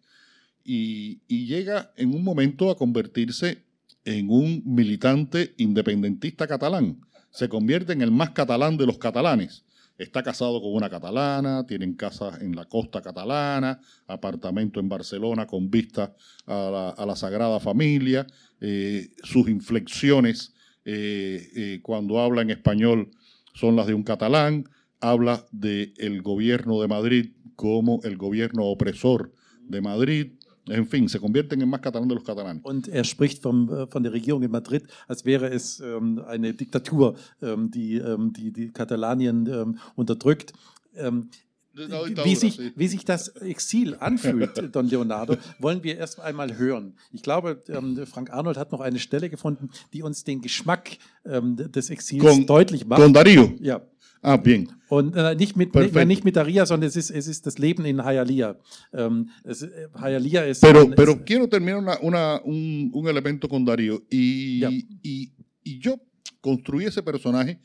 Y, 0.64 1.22
y, 1.28 1.46
llega 1.46 1.92
en 1.96 2.14
un 2.14 2.24
momento 2.24 2.70
a 2.70 2.78
convertirse 2.78 3.64
en 4.06 4.30
un 4.30 4.64
militante 4.66 5.54
independentista 5.58 6.48
catalán. 6.48 7.02
Se 7.32 7.50
convierte 7.50 7.94
en 7.94 8.02
el 8.02 8.12
más 8.12 8.32
catalán 8.32 8.78
de 8.78 8.86
los 8.86 8.98
catalanes. 8.98 9.64
Está 10.02 10.24
casado 10.24 10.60
con 10.60 10.74
una 10.74 10.90
catalana, 10.90 11.64
tienen 11.68 11.94
casa 11.94 12.36
en 12.42 12.56
la 12.56 12.66
costa 12.66 13.04
catalana, 13.04 13.80
apartamento 14.08 14.80
en 14.80 14.90
Barcelona 14.90 15.46
con 15.46 15.70
vista 15.70 16.16
a 16.48 17.06
la, 17.06 17.16
Sagrada 17.16 17.60
Familia. 17.60 18.26
Eh, 18.60 19.12
sus 19.22 19.48
inflexiones 19.48 20.56
eh, 20.86 21.52
eh, 21.56 21.80
cuando 21.84 22.20
habla 22.20 22.42
en 22.42 22.50
español 22.50 23.12
son 23.54 23.76
las 23.76 23.86
de 23.86 23.94
un 23.94 24.02
catalán. 24.02 24.68
Habla 25.00 25.46
del 25.52 26.24
gobierno 26.24 26.82
de 26.82 26.88
Madrid 26.88 27.34
como 27.56 28.00
el 28.04 28.18
gobierno 28.18 28.66
opresor 28.66 29.32
de 29.62 29.82
Madrid. 29.82 30.32
En 30.68 30.86
fin, 30.86 31.10
se 31.10 31.20
convierten 31.20 31.62
en 31.62 31.70
más 31.70 31.82
catalán 31.82 32.08
de 32.08 32.16
los 32.16 32.24
catalanes. 32.24 32.64
Und 32.64 32.88
er 32.88 33.04
spricht 33.04 33.42
vom, 33.42 33.70
äh, 33.70 33.88
von 33.88 34.04
der 34.04 34.14
Regierung 34.14 34.44
in 34.44 34.52
Madrid, 34.52 34.84
als 35.08 35.26
wäre 35.26 35.50
es 35.50 35.80
ähm, 35.80 36.22
eine 36.28 36.54
Diktatur, 36.54 37.16
ähm, 37.42 37.72
die, 37.72 37.98
ähm, 37.98 38.32
die, 38.32 38.52
die 38.52 38.70
Katalanien 38.70 39.48
ähm, 39.48 39.80
unterdrückt. 39.96 40.54
Ähm, 40.96 41.30
wie 41.74 42.36
sich, 42.36 42.60
wie 42.76 42.88
sich 42.88 43.06
das 43.06 43.30
Exil 43.30 43.96
anfühlt, 43.96 44.52
Don 44.76 44.88
Leonardo, 44.88 45.38
wollen 45.60 45.82
wir 45.84 45.98
erst 45.98 46.20
einmal 46.20 46.58
hören. 46.58 46.96
Ich 47.14 47.24
glaube, 47.24 47.64
ähm, 47.70 48.06
Frank 48.06 48.30
Arnold 48.30 48.58
hat 48.58 48.74
noch 48.74 48.82
eine 48.82 49.00
Stelle 49.00 49.30
gefunden, 49.30 49.70
die 49.94 50.04
uns 50.04 50.26
den 50.26 50.42
Geschmack 50.42 50.98
des 51.24 51.90
Exils 51.90 52.22
con, 52.22 52.46
deutlich 52.46 52.86
macht. 52.86 53.02
Con 53.02 53.14
Darío. 53.14 53.56
Ja. 53.62 53.82
Ah, 54.22 54.38
bien. 54.38 54.70
Und 54.88 55.16
äh, 55.16 55.34
nicht, 55.36 55.56
mit, 55.58 55.72
Perfect. 55.72 56.08
nicht 56.08 56.24
mit 56.24 56.36
Daria, 56.36 56.66
sondern 56.66 56.88
es 56.88 56.96
ist, 56.96 57.10
es 57.10 57.28
ist 57.28 57.48
das 57.48 57.58
Leben 57.58 57.86
in 57.86 58.04
Hialeah. 58.04 58.56
Ähm, 58.94 59.30
es, 59.44 59.64
äh, 59.64 59.88
Hialeah. 60.00 60.54
Pero, 60.62 60.92
pero 60.92 61.24
quiero 61.26 61.48
terminar 61.48 61.80
una, 61.80 61.98
una, 62.02 62.42
un, 62.44 62.92
un, 62.94 63.08
elemento 63.08 63.50
con 63.50 63.66
Darío. 63.66 64.04
Y, 64.12 64.64
y, 65.02 65.32
y 65.64 65.80
yo 65.80 66.00
construí 66.40 66.86
ese 66.86 67.02
personaje 67.02 67.60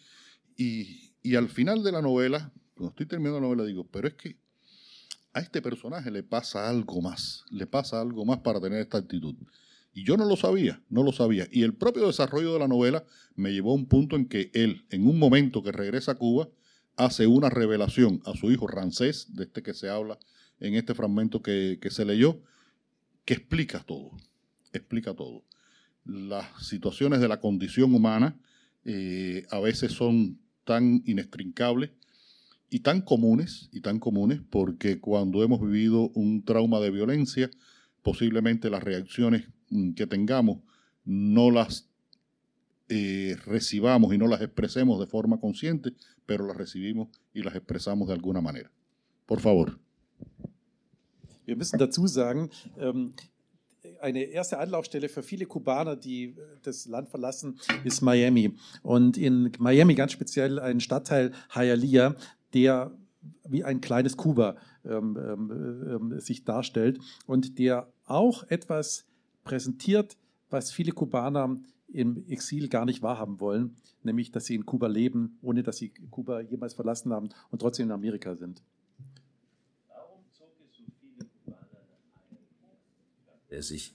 y, 0.56 1.12
y 1.22 1.34
al 1.34 1.48
final 1.48 1.82
de 1.82 1.92
la 1.92 2.00
novela, 2.00 2.52
cuando 2.74 2.90
estoy 2.90 3.06
terminando 3.06 3.40
la 3.40 3.46
novela, 3.46 3.64
digo, 3.64 3.86
pero 3.90 4.08
es 4.08 4.14
que 4.14 4.36
a 5.34 5.40
este 5.40 5.60
personaje 5.60 6.10
le 6.10 6.22
pasa 6.22 6.68
algo 6.68 7.02
más, 7.02 7.44
le 7.50 7.66
pasa 7.66 8.00
algo 8.00 8.24
más 8.24 8.38
para 8.38 8.60
tener 8.60 8.80
esta 8.80 8.98
actitud. 8.98 9.34
Y 9.96 10.04
yo 10.04 10.18
no 10.18 10.26
lo 10.26 10.36
sabía, 10.36 10.82
no 10.90 11.02
lo 11.02 11.10
sabía. 11.10 11.48
Y 11.50 11.62
el 11.62 11.72
propio 11.72 12.06
desarrollo 12.06 12.52
de 12.52 12.58
la 12.58 12.68
novela 12.68 13.06
me 13.34 13.54
llevó 13.54 13.70
a 13.70 13.76
un 13.76 13.86
punto 13.86 14.14
en 14.14 14.26
que 14.26 14.50
él, 14.52 14.84
en 14.90 15.06
un 15.06 15.18
momento 15.18 15.62
que 15.62 15.72
regresa 15.72 16.12
a 16.12 16.14
Cuba, 16.16 16.50
hace 16.96 17.26
una 17.26 17.48
revelación 17.48 18.20
a 18.26 18.34
su 18.34 18.52
hijo 18.52 18.66
Rancés, 18.66 19.34
de 19.34 19.44
este 19.44 19.62
que 19.62 19.72
se 19.72 19.88
habla 19.88 20.18
en 20.60 20.74
este 20.74 20.92
fragmento 20.92 21.40
que, 21.40 21.78
se 21.88 22.04
leyó, 22.04 22.42
que 23.24 23.32
explica 23.32 23.84
todo, 23.84 24.10
explica 24.74 25.14
todo. 25.14 25.44
Las 26.04 26.44
situaciones 26.62 27.22
de 27.22 27.28
la 27.28 27.40
condición 27.40 27.94
humana 27.94 28.38
eh, 28.84 29.46
a 29.50 29.60
veces 29.60 29.92
son 29.92 30.38
tan 30.64 31.04
inextricables 31.06 31.92
y 32.68 32.80
tan 32.80 33.00
comunes, 33.00 33.70
y 33.72 33.80
tan 33.80 33.98
comunes, 33.98 34.42
porque 34.50 35.00
cuando 35.00 35.42
hemos 35.42 35.62
vivido 35.62 36.10
un 36.10 36.44
trauma 36.44 36.80
de 36.80 36.90
violencia, 36.90 37.48
posiblemente 38.02 38.68
las 38.68 38.84
reacciones 38.84 39.48
que 39.94 40.06
tengamos 40.06 40.58
no 41.04 41.50
las 41.50 41.88
eh, 42.88 43.36
recibamos 43.46 44.14
y 44.14 44.18
no 44.18 44.26
las 44.26 44.40
expresemos 44.40 45.00
de 45.00 45.06
forma 45.06 45.40
consciente, 45.40 45.92
pero 46.24 46.46
las 46.46 46.56
recibimos 46.56 47.08
y 47.34 47.42
las 47.42 47.54
expresamos 47.54 48.08
de 48.08 48.14
alguna 48.14 48.40
manera. 48.40 48.70
Por 49.26 49.40
favor. 49.40 49.78
Wir 51.44 51.56
müssen 51.56 51.78
dazu 51.78 52.08
sagen, 52.08 52.50
ähm, 52.78 53.14
eine 54.00 54.24
erste 54.24 54.58
Anlaufstelle 54.58 55.08
für 55.08 55.22
viele 55.22 55.46
Kubaner, 55.46 55.96
die 55.96 56.24
äh, 56.24 56.34
das 56.62 56.86
Land 56.86 57.08
verlassen, 57.08 57.58
ist 57.84 58.02
Miami. 58.02 58.56
Und 58.82 59.16
in 59.16 59.52
Miami 59.58 59.94
ganz 59.94 60.12
speziell 60.12 60.58
ein 60.58 60.80
Stadtteil 60.80 61.32
Hialeah, 61.54 62.16
der 62.52 62.92
wie 63.48 63.64
ein 63.64 63.80
kleines 63.80 64.16
Kuba 64.16 64.56
ähm, 64.84 65.16
ähm, 65.16 66.10
ähm, 66.12 66.20
sich 66.20 66.44
darstellt 66.44 67.00
und 67.26 67.58
der 67.58 67.92
auch 68.04 68.44
etwas 68.48 69.05
präsentiert, 69.46 70.18
was 70.50 70.70
viele 70.70 70.92
Kubaner 70.92 71.58
im 71.88 72.28
Exil 72.28 72.68
gar 72.68 72.84
nicht 72.84 73.00
wahrhaben 73.02 73.40
wollen, 73.40 73.76
nämlich 74.02 74.30
dass 74.30 74.44
sie 74.44 74.54
in 74.54 74.66
Kuba 74.66 74.88
leben, 74.88 75.38
ohne 75.40 75.62
dass 75.62 75.78
sie 75.78 75.90
Kuba 76.10 76.40
jemals 76.40 76.74
verlassen 76.74 77.12
haben 77.12 77.30
und 77.50 77.60
trotzdem 77.60 77.86
in 77.86 77.92
Amerika 77.92 78.34
sind. 78.36 78.62
Warum 79.88 80.20
zog 80.32 80.48
es 80.60 80.76
so 80.76 80.84
viele 81.00 81.24
Kubaner 81.44 81.78
nach 82.26 83.48
Er 83.48 83.62
sich. 83.62 83.94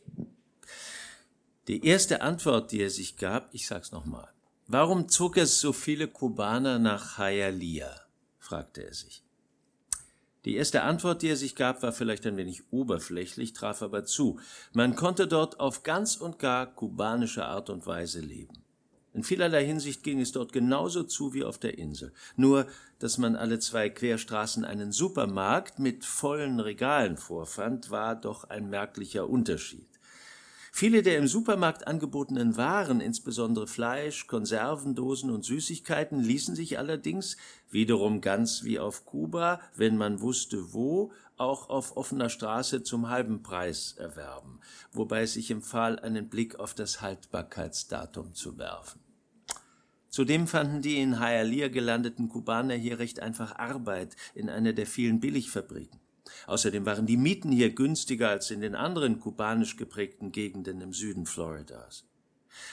Die 1.68 1.86
erste 1.86 2.22
Antwort, 2.22 2.72
die 2.72 2.82
er 2.82 2.90
sich 2.90 3.18
gab, 3.18 3.54
ich 3.54 3.68
sag's 3.68 3.92
nochmal. 3.92 4.30
Warum 4.68 5.10
zog 5.10 5.38
es 5.38 5.60
so 5.60 5.74
viele 5.74 6.08
Kubaner 6.08 6.80
nach 6.80 7.18
Hialeah? 7.18 8.00
fragte 8.40 8.86
er 8.86 8.94
sich. 8.94 9.24
Die 10.46 10.56
erste 10.56 10.82
Antwort, 10.82 11.22
die 11.22 11.30
er 11.30 11.36
sich 11.36 11.56
gab, 11.56 11.84
war 11.84 11.92
vielleicht 11.92 12.26
ein 12.26 12.38
wenig 12.38 12.64
oberflächlich, 12.72 13.54
traf 13.54 13.84
aber 13.84 14.06
zu. 14.06 14.40
Man 14.74 14.96
konnte 14.96 15.28
dort 15.28 15.60
auf 15.60 15.84
ganz 15.84 16.16
und 16.16 16.40
gar 16.40 16.66
kubanische 16.66 17.46
Art 17.46 17.70
und 17.70 17.86
Weise 17.86 18.22
leben. 18.22 18.64
In 19.14 19.24
vielerlei 19.24 19.66
Hinsicht 19.66 20.04
ging 20.04 20.22
es 20.22 20.32
dort 20.32 20.54
genauso 20.54 21.04
zu 21.04 21.34
wie 21.34 21.44
auf 21.44 21.60
der 21.60 21.78
Insel. 21.78 22.14
Nur, 22.38 22.66
dass 22.98 23.18
man 23.18 23.36
alle 23.36 23.60
zwei 23.60 23.90
Querstraßen 23.90 24.64
einen 24.64 24.92
Supermarkt 24.92 25.80
mit 25.80 26.06
vollen 26.06 26.60
Regalen 26.60 27.18
vorfand, 27.18 27.92
war 27.92 28.16
doch 28.16 28.46
ein 28.46 28.70
merklicher 28.70 29.30
Unterschied. 29.30 29.92
Viele 30.74 31.02
der 31.02 31.18
im 31.18 31.28
Supermarkt 31.28 31.86
angebotenen 31.86 32.56
Waren, 32.56 33.02
insbesondere 33.02 33.68
Fleisch, 33.68 34.28
Konservendosen 34.28 35.30
und 35.30 35.44
Süßigkeiten, 35.44 36.22
ließen 36.22 36.56
sich 36.56 36.80
allerdings, 36.80 37.36
wiederum 37.72 38.22
ganz 38.22 38.64
wie 38.64 38.80
auf 38.80 39.06
Kuba, 39.06 39.60
wenn 39.76 39.98
man 39.98 40.22
wusste 40.22 40.74
wo, 40.74 41.12
auch 41.38 41.70
auf 41.70 41.98
offener 41.98 42.30
Straße 42.30 42.84
zum 42.84 43.10
halben 43.10 43.42
Preis 43.42 43.94
erwerben, 43.98 44.60
wobei 44.92 45.24
es 45.24 45.34
sich 45.34 45.50
empfahl, 45.50 45.98
einen 46.00 46.30
Blick 46.30 46.60
auf 46.60 46.74
das 46.76 47.02
Haltbarkeitsdatum 47.02 48.36
zu 48.36 48.58
werfen. 48.58 49.00
Zudem 50.10 50.46
fanden 50.46 50.82
die 50.82 51.02
in 51.02 51.20
Hialeah 51.20 51.70
gelandeten 51.70 52.28
Kubaner 52.28 52.76
hier 52.76 53.00
recht 53.00 53.22
einfach 53.22 53.56
Arbeit 53.58 54.16
in 54.36 54.50
einer 54.50 54.74
der 54.74 54.86
vielen 54.86 55.22
Billigfabriken. 55.22 56.00
Außerdem 56.48 56.86
waren 56.86 57.06
die 57.06 57.18
Mieten 57.18 57.52
hier 57.52 57.74
günstiger 57.74 58.30
als 58.30 58.52
in 58.52 58.62
den 58.62 58.76
anderen 58.76 59.20
kubanisch 59.20 59.78
geprägten 59.78 60.32
Gegenden 60.32 60.82
im 60.82 60.94
Süden 60.94 61.26
Floridas. 61.26 62.06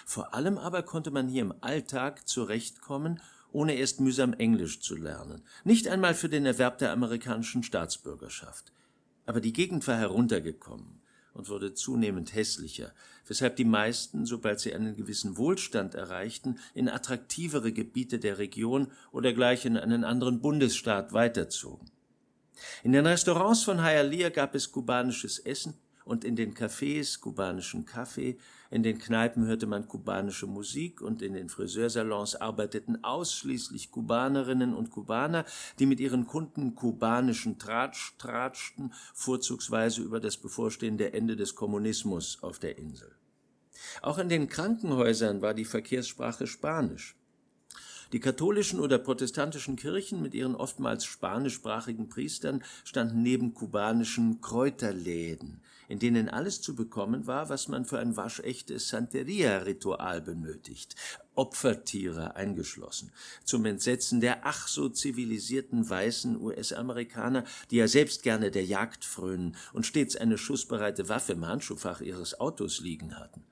Vor 0.05 0.35
allem 0.35 0.59
aber 0.59 0.83
konnte 0.83 1.11
man 1.11 1.29
hier 1.29 1.43
im 1.43 1.55
Alltag 1.61 2.27
zurechtkommen, 2.29 3.21
ohne 3.53 3.75
erst 3.75 4.01
mühsam 4.01 4.33
Englisch 4.35 4.81
zu 4.81 4.97
lernen, 4.97 5.43
nicht 5.65 5.89
einmal 5.89 6.15
für 6.15 6.29
den 6.29 6.47
Erwerb 6.47 6.79
der 6.79 6.93
amerikanischen 6.93 7.63
Staatsbürgerschaft. 7.63 8.73
Aber 9.27 9.41
die 9.41 9.53
Gegend 9.53 9.87
war 9.87 9.97
heruntergekommen 9.97 11.01
und 11.35 11.49
wurde 11.49 11.75
zunehmend 11.75 12.35
hässlicher, 12.35 12.93
weshalb 13.27 13.57
die 13.57 13.65
meisten, 13.65 14.27
sobald 14.27 14.61
sie 14.61 14.75
einen 14.75 14.97
gewissen 14.97 15.37
Wohlstand 15.37 15.95
erreichten, 15.95 16.59
in 16.75 16.89
attraktivere 16.89 17.73
Gebiete 17.73 18.19
der 18.19 18.39
Region 18.39 18.89
oder 19.13 19.33
gleich 19.33 19.65
in 19.65 19.77
einen 19.77 20.05
anderen 20.05 20.41
Bundesstaat 20.41 21.13
weiterzogen. 21.13 21.91
In 22.83 22.93
den 22.93 23.07
Restaurants 23.07 23.63
von 23.63 23.85
Hialeah 23.85 24.31
gab 24.31 24.55
es 24.55 24.73
kubanisches 24.73 25.39
Essen 25.39 25.75
und 26.05 26.25
in 26.25 26.35
den 26.35 26.55
Cafés 26.55 27.21
kubanischen 27.21 27.85
Kaffee, 27.85 28.39
in 28.71 28.83
den 28.83 28.99
Kneipen 28.99 29.47
hörte 29.47 29.67
man 29.67 29.89
kubanische 29.89 30.47
Musik 30.47 31.01
und 31.01 31.23
in 31.23 31.33
den 31.33 31.49
Friseursalons 31.49 32.37
arbeiteten 32.37 33.03
ausschließlich 33.03 33.91
Kubanerinnen 33.91 34.75
und 34.75 34.91
Kubaner, 34.91 35.47
die 35.79 35.87
mit 35.87 36.01
ihren 36.01 36.27
Kunden 36.27 36.75
kubanischen 36.75 37.59
Tratsch 37.59 38.15
tratschten, 38.19 38.93
vorzugsweise 39.15 40.03
über 40.03 40.21
das 40.21 40.37
bevorstehende 40.37 41.15
Ende 41.15 41.37
des 41.37 41.55
Kommunismus 41.55 42.43
auf 42.43 42.59
der 42.59 42.77
Insel. 42.77 43.11
Auch 44.03 44.19
in 44.19 44.29
den 44.29 44.49
Krankenhäusern 44.49 45.41
war 45.41 45.55
die 45.55 45.65
Verkehrssprache 45.65 46.47
Spanisch. 46.47 47.17
Die 48.13 48.21
katholischen 48.21 48.81
oder 48.81 48.99
protestantischen 48.99 49.77
Kirchen 49.77 50.23
mit 50.23 50.35
ihren 50.35 50.55
oftmals 50.55 51.05
spanischsprachigen 51.05 52.09
Priestern 52.09 52.65
standen 52.85 53.23
neben 53.23 53.53
kubanischen 53.53 54.41
Kräuterläden, 54.41 55.61
in 55.89 55.99
denen 55.99 56.29
alles 56.29 56.61
zu 56.61 56.77
bekommen 56.77 57.27
war, 57.27 57.49
was 57.49 57.67
man 57.67 57.85
für 57.85 57.99
ein 57.99 58.17
waschechtes 58.17 58.89
Santeria-Ritual 58.89 60.21
benötigt, 60.21 60.95
Opfertiere 61.35 62.37
eingeschlossen, 62.37 63.13
zum 63.45 63.65
Entsetzen 63.65 64.21
der 64.21 64.47
ach 64.47 64.69
so 64.69 64.89
zivilisierten 64.89 65.89
weißen 65.89 66.41
US-Amerikaner, 66.41 67.45
die 67.71 67.77
ja 67.77 67.89
selbst 67.89 68.23
gerne 68.23 68.51
der 68.51 68.65
Jagd 68.65 69.05
frönen 69.05 69.57
und 69.73 69.87
stets 69.87 70.17
eine 70.17 70.37
schussbereite 70.37 71.09
Waffe 71.09 71.33
im 71.33 71.47
Handschuhfach 71.47 72.01
ihres 72.01 72.39
Autos 72.39 72.81
liegen 72.81 73.17
hatten. 73.17 73.45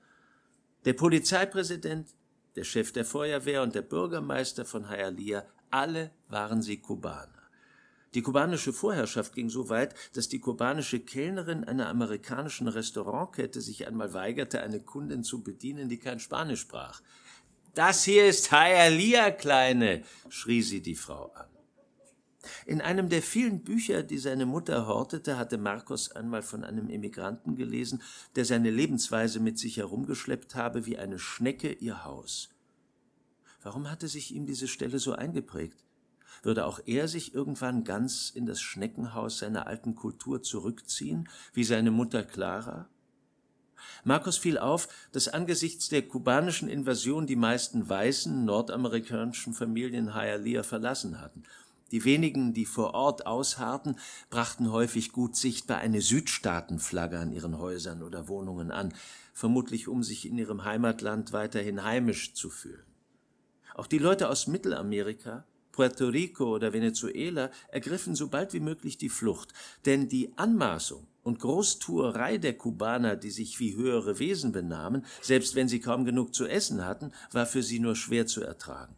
Der 0.85 0.93
Polizeipräsident, 0.93 2.09
der 2.55 2.63
Chef 2.63 2.91
der 2.91 3.05
Feuerwehr 3.05 3.63
und 3.63 3.73
der 3.73 3.81
Bürgermeister 3.81 4.65
von 4.65 4.89
Hialeah, 4.89 5.45
alle 5.69 6.11
waren 6.27 6.61
sie 6.61 6.77
Kubaner. 6.77 7.36
Die 8.13 8.21
kubanische 8.21 8.73
Vorherrschaft 8.73 9.33
ging 9.33 9.49
so 9.49 9.69
weit, 9.69 9.93
dass 10.13 10.29
die 10.29 10.39
kubanische 10.39 10.99
Kellnerin 10.99 11.63
einer 11.63 11.89
amerikanischen 11.89 12.67
Restaurantkette 12.67 13.61
sich 13.61 13.85
einmal 13.87 14.13
weigerte, 14.13 14.61
eine 14.61 14.79
Kundin 14.79 15.23
zu 15.23 15.43
bedienen, 15.43 15.89
die 15.89 15.99
kein 15.99 16.19
Spanisch 16.19 16.61
sprach. 16.61 17.01
Das 17.73 18.05
hier 18.05 18.25
ist 18.25 18.51
Hialeah, 18.51 19.31
Kleine, 19.31 20.03
schrie 20.29 20.61
sie 20.61 20.81
die 20.81 20.95
Frau 20.95 21.31
an. 21.33 21.47
In 22.65 22.81
einem 22.81 23.09
der 23.09 23.21
vielen 23.21 23.63
Bücher, 23.63 24.03
die 24.03 24.17
seine 24.17 24.45
Mutter 24.45 24.87
hortete, 24.87 25.37
hatte 25.37 25.57
Marcos 25.57 26.11
einmal 26.11 26.41
von 26.41 26.63
einem 26.63 26.89
Emigranten 26.89 27.55
gelesen, 27.55 28.01
der 28.35 28.45
seine 28.45 28.71
Lebensweise 28.71 29.39
mit 29.39 29.59
sich 29.59 29.77
herumgeschleppt 29.77 30.55
habe 30.55 30.85
wie 30.85 30.97
eine 30.97 31.19
Schnecke 31.19 31.71
ihr 31.71 32.05
Haus. 32.05 32.49
Warum 33.61 33.91
hatte 33.91 34.07
sich 34.07 34.33
ihm 34.33 34.45
diese 34.45 34.67
Stelle 34.67 34.99
so 34.99 35.13
eingeprägt? 35.13 35.83
Würde 36.43 36.65
auch 36.65 36.79
er 36.85 37.07
sich 37.07 37.33
irgendwann 37.33 37.83
ganz 37.83 38.29
in 38.29 38.45
das 38.45 38.61
Schneckenhaus 38.61 39.39
seiner 39.39 39.67
alten 39.67 39.95
Kultur 39.95 40.41
zurückziehen, 40.43 41.29
wie 41.53 41.63
seine 41.63 41.91
Mutter 41.91 42.23
Clara? 42.23 42.89
Marcos 44.03 44.37
fiel 44.37 44.57
auf, 44.57 44.87
dass 45.11 45.27
angesichts 45.27 45.89
der 45.89 46.01
kubanischen 46.01 46.69
Invasion 46.69 47.27
die 47.27 47.35
meisten 47.35 47.87
weißen 47.87 48.45
nordamerikanischen 48.45 49.53
Familien 49.53 50.13
Hialeah 50.13 50.63
verlassen 50.63 51.21
hatten. 51.21 51.43
Die 51.91 52.03
wenigen, 52.03 52.53
die 52.53 52.65
vor 52.65 52.93
Ort 52.93 53.25
ausharrten, 53.25 53.97
brachten 54.29 54.71
häufig 54.71 55.13
gut 55.13 55.35
sichtbar 55.37 55.77
eine 55.77 56.01
Südstaatenflagge 56.01 57.17
an 57.17 57.31
ihren 57.31 57.57
Häusern 57.57 58.03
oder 58.03 58.27
Wohnungen 58.27 58.71
an, 58.71 58.93
vermutlich 59.33 59.87
um 59.87 60.03
sich 60.03 60.25
in 60.25 60.37
ihrem 60.37 60.65
Heimatland 60.65 61.31
weiterhin 61.31 61.83
heimisch 61.83 62.33
zu 62.33 62.49
fühlen. 62.49 62.83
Auch 63.73 63.87
die 63.87 63.99
Leute 63.99 64.27
aus 64.27 64.47
Mittelamerika, 64.47 65.45
Puerto 65.77 66.07
Rico 66.07 66.55
oder 66.55 66.73
Venezuela 66.73 67.51
ergriffen 67.67 68.15
so 68.15 68.29
bald 68.29 68.51
wie 68.53 68.59
möglich 68.59 68.97
die 68.97 69.09
Flucht, 69.09 69.53
denn 69.85 70.09
die 70.09 70.35
Anmaßung 70.35 71.05
und 71.21 71.37
Großtuerei 71.37 72.39
der 72.39 72.57
Kubaner, 72.57 73.15
die 73.15 73.29
sich 73.29 73.59
wie 73.59 73.75
höhere 73.75 74.17
Wesen 74.17 74.51
benahmen, 74.51 75.05
selbst 75.21 75.53
wenn 75.53 75.67
sie 75.67 75.79
kaum 75.79 76.03
genug 76.03 76.33
zu 76.33 76.47
essen 76.47 76.83
hatten, 76.83 77.11
war 77.31 77.45
für 77.45 77.61
sie 77.61 77.77
nur 77.77 77.95
schwer 77.95 78.25
zu 78.25 78.41
ertragen. 78.41 78.95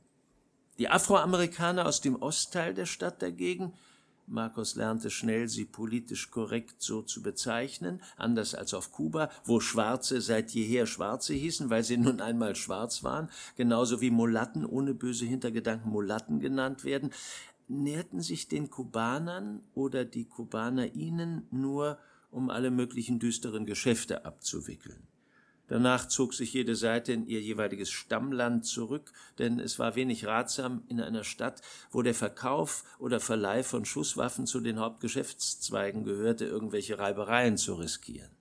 Die 0.78 0.88
Afroamerikaner 0.88 1.86
aus 1.86 2.00
dem 2.00 2.16
Ostteil 2.16 2.74
der 2.74 2.86
Stadt 2.86 3.22
dagegen 3.22 3.74
Marcos 4.30 4.76
lernte 4.76 5.10
schnell, 5.10 5.50
sie 5.50 5.66
politisch 5.66 6.32
korrekt 6.32 6.82
so 6.82 7.02
zu 7.02 7.22
bezeichnen, 7.22 8.02
anders 8.18 8.56
als 8.56 8.74
auf 8.74 8.92
Kuba, 8.92 9.30
wo 9.44 9.60
Schwarze 9.60 10.22
seit 10.22 10.52
jeher 10.52 10.86
Schwarze 10.86 11.34
hießen, 11.34 11.70
weil 11.70 11.84
sie 11.84 11.98
nun 11.98 12.22
einmal 12.22 12.56
schwarz 12.56 13.04
waren, 13.04 13.30
genauso 13.56 14.02
wie 14.02 14.12
Mulatten 14.12 14.66
ohne 14.66 14.94
böse 14.94 15.26
Hintergedanken 15.26 15.92
Mulatten 15.92 16.40
genannt 16.40 16.84
werden, 16.84 17.12
näherten 17.68 18.22
sich 18.22 18.48
den 18.48 18.70
Kubanern 18.70 19.62
oder 19.74 20.06
die 20.06 20.26
Kubaner 20.26 20.94
ihnen 20.94 21.48
nur, 21.52 21.98
um 22.32 22.50
alle 22.50 22.72
möglichen 22.72 23.20
düsteren 23.20 23.66
Geschäfte 23.66 24.26
abzuwickeln. 24.26 25.09
Danach 25.70 26.08
zog 26.08 26.34
sich 26.34 26.54
jede 26.54 26.76
Seite 26.76 27.14
in 27.14 27.28
ihr 27.28 27.42
jeweiliges 27.42 27.92
Stammland 27.92 28.66
zurück, 28.66 29.14
denn 29.38 29.60
es 29.60 29.78
war 29.78 29.96
wenig 29.96 30.26
ratsam, 30.26 30.84
in 30.88 31.00
einer 31.00 31.24
Stadt, 31.24 31.62
wo 31.92 32.02
der 32.02 32.16
Verkauf 32.16 32.84
oder 32.98 33.20
Verleih 33.20 33.64
von 33.64 33.86
Schusswaffen 33.86 34.48
zu 34.48 34.62
den 34.62 34.80
Hauptgeschäftszweigen 34.80 36.04
gehörte, 36.04 36.46
irgendwelche 36.46 36.98
Reibereien 36.98 37.56
zu 37.56 37.76
riskieren. 37.76 38.32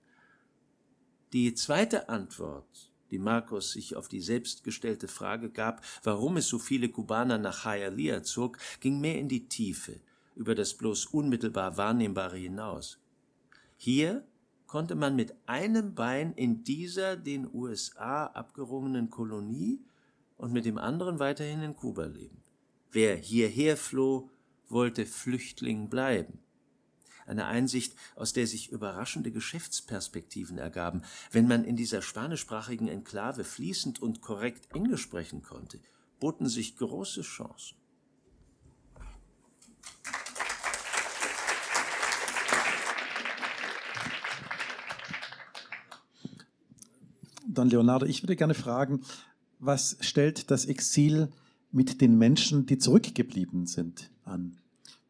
Die 1.31 1.53
zweite 1.53 2.09
Antwort, 2.09 2.91
die 3.11 3.19
Markus 3.19 3.73
sich 3.73 3.95
auf 3.95 4.07
die 4.07 4.21
selbstgestellte 4.21 5.07
Frage 5.07 5.51
gab, 5.51 5.85
warum 6.03 6.37
es 6.37 6.47
so 6.47 6.57
viele 6.57 6.89
Kubaner 6.89 7.37
nach 7.37 7.63
Hialeah 7.63 8.23
zog, 8.23 8.57
ging 8.79 8.99
mehr 8.99 9.19
in 9.19 9.29
die 9.29 9.47
Tiefe, 9.47 9.99
über 10.35 10.55
das 10.55 10.73
bloß 10.73 11.05
unmittelbar 11.07 11.77
Wahrnehmbare 11.77 12.37
hinaus. 12.37 12.97
Hier 13.77 14.23
konnte 14.69 14.93
man 14.93 15.15
mit 15.15 15.33
einem 15.47 15.95
Bein 15.95 16.31
in 16.33 16.63
dieser 16.63 17.17
den 17.17 17.51
USA 17.51 18.27
abgerungenen 18.27 19.09
Kolonie 19.09 19.83
und 20.37 20.53
mit 20.53 20.63
dem 20.63 20.77
anderen 20.77 21.17
weiterhin 21.17 21.63
in 21.63 21.75
Kuba 21.75 22.05
leben. 22.05 22.43
Wer 22.91 23.15
hierher 23.15 23.77
floh, 23.77 24.29
wollte 24.69 25.07
Flüchtling 25.07 25.89
bleiben. 25.89 26.37
Eine 27.25 27.47
Einsicht, 27.47 27.95
aus 28.15 28.31
der 28.33 28.45
sich 28.45 28.69
überraschende 28.69 29.31
Geschäftsperspektiven 29.31 30.59
ergaben, 30.59 31.01
wenn 31.31 31.47
man 31.47 31.63
in 31.63 31.75
dieser 31.75 32.03
spanischsprachigen 32.03 32.87
Enklave 32.87 33.45
fließend 33.45 33.99
und 33.99 34.21
korrekt 34.21 34.71
Englisch 34.75 35.01
sprechen 35.01 35.41
konnte, 35.41 35.79
boten 36.19 36.47
sich 36.47 36.77
große 36.77 37.23
Chancen. 37.23 37.78
Don 47.59 47.69
Leonardo, 47.69 48.05
ich 48.05 48.23
würde 48.23 48.37
gerne 48.37 48.53
fragen, 48.53 49.01
was 49.59 49.97
stellt 49.99 50.49
das 50.49 50.65
Exil 50.65 51.27
mit 51.73 51.99
den 51.99 52.17
Menschen, 52.17 52.65
die 52.65 52.77
zurückgeblieben 52.77 53.65
sind, 53.65 54.11
an? 54.23 54.57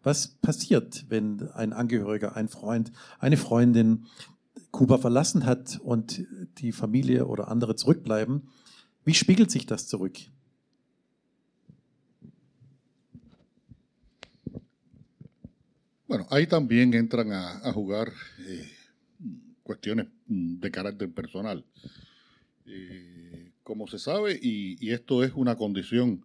Was 0.02 0.30
passiert, 0.30 1.06
wenn 1.10 1.47
ein 1.50 1.74
Angehöriger, 1.74 2.36
ein 2.36 2.47
Freund, 2.50 2.91
eine 3.20 3.38
Freundin 3.38 4.08
Kuba 4.72 4.97
verlassen 4.97 5.45
hat 5.45 5.80
und 5.84 6.26
die 6.58 6.72
Familie 6.72 7.28
oder 7.28 7.50
andere 7.50 7.76
zurückbleiben? 7.76 8.50
Wie 9.06 9.14
spiegelt 9.14 9.52
sich 9.52 9.68
das 9.68 9.88
zurück? 9.88 10.18
Bueno, 16.08 16.26
ahí 16.32 16.47
también 16.47 16.91
entran 16.93 17.32
a, 17.32 17.60
a 17.60 17.72
jugar 17.72 18.12
eh, 18.40 18.68
cuestiones 19.61 20.07
de 20.26 20.72
carácter 20.72 21.07
personal. 21.14 21.64
Eh, 22.72 23.52
como 23.64 23.88
se 23.88 24.00
sabe, 24.00 24.40
y, 24.41 24.91
esto 24.91 25.24
es 25.24 25.34
una 25.36 25.56
condición 25.56 26.24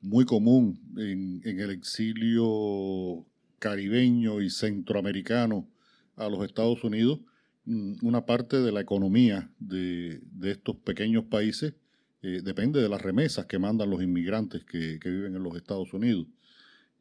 muy 0.00 0.24
común 0.24 0.80
en, 0.96 1.42
el 1.44 1.70
exilio 1.70 3.24
caribeño 3.58 4.40
y 4.40 4.50
centroamericano 4.50 5.68
a 6.16 6.28
los 6.28 6.44
Estados 6.44 6.84
Unidos, 6.84 7.20
mm, 7.64 7.96
una 8.02 8.26
parte 8.26 8.60
de 8.60 8.72
la 8.72 8.80
economía 8.80 9.50
de, 9.58 10.20
estos 10.42 10.76
pequeños 10.76 11.24
países 11.24 11.74
eh, 12.22 12.40
depende 12.42 12.80
de 12.80 12.88
las 12.88 13.02
remesas 13.02 13.46
que 13.46 13.58
mandan 13.58 13.90
los 13.90 14.02
inmigrantes 14.02 14.64
que, 14.64 14.98
viven 15.02 15.36
en 15.36 15.42
los 15.42 15.56
Estados 15.56 15.92
Unidos, 15.92 16.26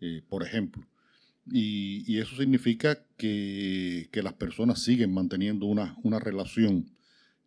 eh, 0.01 0.21
por 0.27 0.43
ejemplo. 0.43 0.85
Y, 1.51 2.17
eso 2.19 2.35
significa 2.37 3.03
que, 3.17 4.09
las 4.13 4.33
personas 4.33 4.81
siguen 4.81 5.13
manteniendo 5.13 5.65
una, 5.65 5.97
una 6.03 6.19
relación 6.19 6.92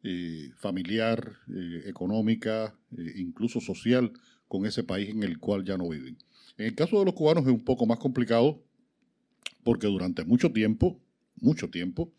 eh, 0.09 0.53
familiar, 0.55 1.33
eh, 1.53 1.83
económica, 1.87 2.73
eh, 2.97 3.15
incluso 3.16 3.61
social 3.61 4.12
con 4.47 4.65
ese 4.65 4.85
país 4.85 5.09
en 5.09 5.24
el 5.24 5.41
cual 5.41 5.65
ya 5.65 5.77
no 5.77 5.89
viven. 5.89 6.16
En 6.59 6.66
el 6.66 6.77
caso 6.77 7.01
de 7.01 7.07
los 7.07 7.15
cubanos 7.15 7.45
es 7.45 7.51
un 7.51 7.65
poco 7.65 7.87
más 7.87 7.99
complicado 7.99 8.62
porque 9.65 9.89
durante 9.89 10.24
mucho 10.24 10.53
tiempo, 10.53 11.01
mucho 11.41 11.70
tiempo, 11.70 12.12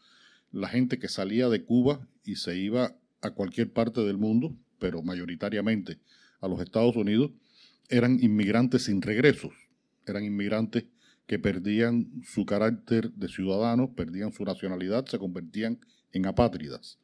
la 0.51 0.67
gente 0.67 0.99
que 0.99 1.07
salía 1.07 1.47
de 1.47 1.63
Cuba 1.63 2.05
y 2.25 2.35
se 2.35 2.57
iba 2.57 2.93
a 3.21 3.31
cualquier 3.31 3.71
parte 3.71 4.01
del 4.01 4.17
mundo, 4.17 4.53
pero 4.79 5.01
mayoritariamente 5.01 5.97
a 6.41 6.49
los 6.49 6.59
Estados 6.59 6.97
Unidos, 6.97 7.31
eran 7.87 8.21
inmigrantes 8.21 8.83
sin 8.83 9.01
regresos, 9.01 9.53
eran 10.05 10.25
inmigrantes 10.25 10.83
que 11.25 11.39
perdían 11.39 12.21
su 12.25 12.45
carácter 12.45 13.13
de 13.13 13.29
ciudadanos, 13.29 13.91
perdían 13.95 14.33
su 14.33 14.43
nacionalidad, 14.43 15.05
se 15.05 15.17
convertían 15.17 15.79
en 16.11 16.25
apátridas 16.25 16.99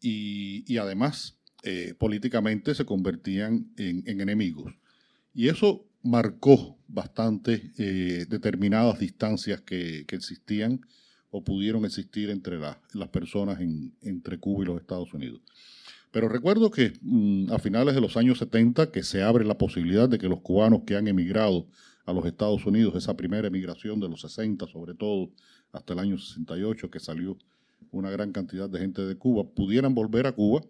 y, 0.00 0.76
además 0.78 1.38
eh, 1.62 1.94
políticamente 1.98 2.74
se 2.74 2.84
convertían 2.84 3.70
en, 3.76 4.02
enemigos. 4.06 4.72
Y 5.34 5.48
eso 5.48 5.86
marcó 6.02 6.78
bastante 6.88 7.72
eh, 7.76 8.26
determinadas 8.28 8.98
distancias 8.98 9.60
que, 9.60 10.06
existían 10.08 10.80
o 11.30 11.44
pudieron 11.44 11.84
existir 11.84 12.30
entre 12.30 12.58
las 12.58 13.08
personas 13.12 13.60
entre 14.02 14.38
Cuba 14.38 14.64
y 14.64 14.66
los 14.66 14.80
Estados 14.80 15.14
Unidos. 15.14 15.42
Pero 16.10 16.28
recuerdo 16.28 16.70
que 16.70 16.92
mm, 17.02 17.52
a 17.52 17.58
finales 17.58 17.94
de 17.94 18.00
los 18.00 18.16
años 18.16 18.38
70 18.38 18.90
que 18.90 19.02
se 19.02 19.22
abre 19.22 19.44
la 19.44 19.58
posibilidad 19.58 20.08
de 20.08 20.18
que 20.18 20.28
los 20.28 20.40
cubanos 20.40 20.82
que 20.84 20.96
han 20.96 21.06
emigrado 21.06 21.68
a 22.04 22.12
los 22.12 22.26
Estados 22.26 22.66
Unidos, 22.66 22.96
esa 22.96 23.16
primera 23.16 23.46
emigración 23.46 24.00
de 24.00 24.08
los 24.08 24.22
60 24.22 24.66
sobre 24.66 24.94
todo, 24.94 25.30
hasta 25.72 25.92
el 25.92 26.00
año 26.00 26.18
68 26.18 26.90
que 26.90 26.98
salió 26.98 27.38
una 27.90 28.10
gran 28.10 28.32
cantidad 28.32 28.68
de 28.68 28.78
gente 28.78 29.02
de 29.02 29.16
Cuba, 29.16 29.44
pudieran 29.44 29.94
volver 29.94 30.26
a 30.26 30.32
Cuba, 30.32 30.62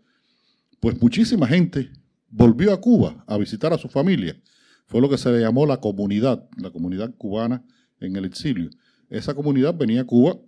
pues 0.81 1.01
muchísima 1.01 1.47
gente 1.47 1.91
volvió 2.31 2.73
a 2.73 2.81
Cuba 2.81 3.25
a 3.27 3.37
visitar 3.37 3.73
a 3.73 3.79
su 3.79 3.89
familia. 3.89 4.41
Fue 4.87 5.01
lo 5.01 5.09
que 5.09 5.19
se 5.19 5.31
le 5.31 5.41
llamó 5.41 5.67
la 5.67 5.79
comunidad, 5.79 6.49
la 6.57 6.71
comunidad 6.71 7.15
cubana 7.17 7.63
en 8.01 8.17
el 8.17 8.25
exilio. 8.25 8.71
Esa 9.09 9.35
comunidad 9.35 9.75
venía 9.75 10.03
a 10.03 10.07
Cuba 10.07 10.39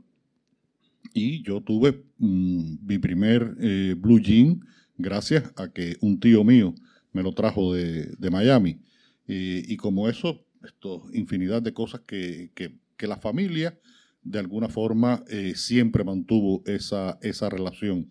y 1.13 1.43
yo 1.43 1.61
tuve 1.61 2.05
mm, 2.19 2.87
mi 2.87 2.99
primer 2.99 3.57
eh, 3.61 3.95
blue 3.99 4.21
jean 4.21 4.65
gracias 4.97 5.53
a 5.57 5.69
que 5.69 5.97
un 6.01 6.19
tío 6.19 6.45
mío 6.45 6.75
me 7.13 7.23
lo 7.23 7.33
trajo 7.33 7.75
de, 7.75 8.17
Miami. 8.31 8.81
y 9.27 9.77
como 9.77 10.09
eso, 10.09 10.45
esto, 10.65 11.03
infinidad 11.13 11.61
de 11.61 11.75
cosas 11.75 12.01
que, 12.07 12.51
la 12.99 13.17
familia 13.17 13.77
de 14.23 14.39
alguna 14.39 14.69
forma 14.69 15.25
eh, 15.29 15.55
siempre 15.57 16.05
mantuvo 16.05 16.63
esa, 16.67 17.19
esa 17.23 17.49
relación 17.49 18.09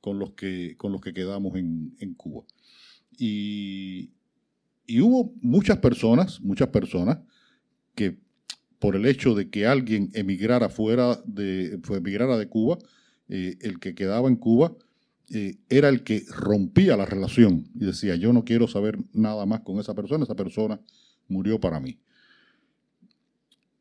con 0.00 0.18
los 0.18 0.32
que, 0.32 0.76
con 0.76 0.92
los 0.92 1.00
que 1.00 1.12
quedamos 1.12 1.56
en, 1.56 2.14
Cuba. 2.16 2.44
Y, 3.18 4.10
y, 4.86 5.00
hubo 5.00 5.34
muchas 5.42 5.78
personas, 5.78 6.40
muchas 6.40 6.68
personas 6.68 7.18
que 7.94 8.18
por 8.78 8.96
el 8.96 9.04
hecho 9.06 9.34
de 9.34 9.50
que 9.50 9.66
alguien 9.66 10.10
emigrara 10.14 10.70
fuera 10.70 11.20
de, 11.26 11.78
emigrara 11.90 12.38
de 12.38 12.48
Cuba, 12.48 12.78
eh, 13.28 13.58
el 13.60 13.78
que 13.78 13.94
quedaba 13.94 14.28
en 14.28 14.36
Cuba 14.36 14.74
eh, 15.28 15.58
era 15.68 15.88
el 15.90 16.02
que 16.02 16.24
rompía 16.30 16.96
la 16.96 17.04
relación 17.04 17.68
y 17.74 17.84
decía, 17.84 18.16
yo 18.16 18.32
no 18.32 18.44
quiero 18.44 18.66
saber 18.66 18.98
nada 19.12 19.46
más 19.46 19.60
con 19.60 19.78
esa 19.78 19.94
persona, 19.94 20.24
esa 20.24 20.34
persona 20.34 20.80
murió 21.28 21.60
para 21.60 21.78
mí. 21.78 22.00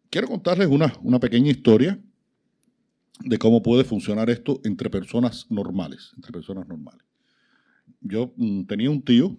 Quiero 0.09 0.27
contarles 0.27 0.67
una, 0.67 0.93
una 1.03 1.19
pequeña 1.19 1.51
historia 1.51 1.99
de 3.23 3.37
cómo 3.37 3.61
puede 3.61 3.83
funcionar 3.83 4.29
esto 4.29 4.59
entre 4.63 4.89
personas 4.89 5.45
normales, 5.49 6.13
entre 6.15 6.31
personas 6.31 6.67
normales. 6.67 7.01
Yo 8.01 8.33
mm, 8.37 8.63
tenía 8.63 8.89
un 8.89 9.03
tío, 9.03 9.37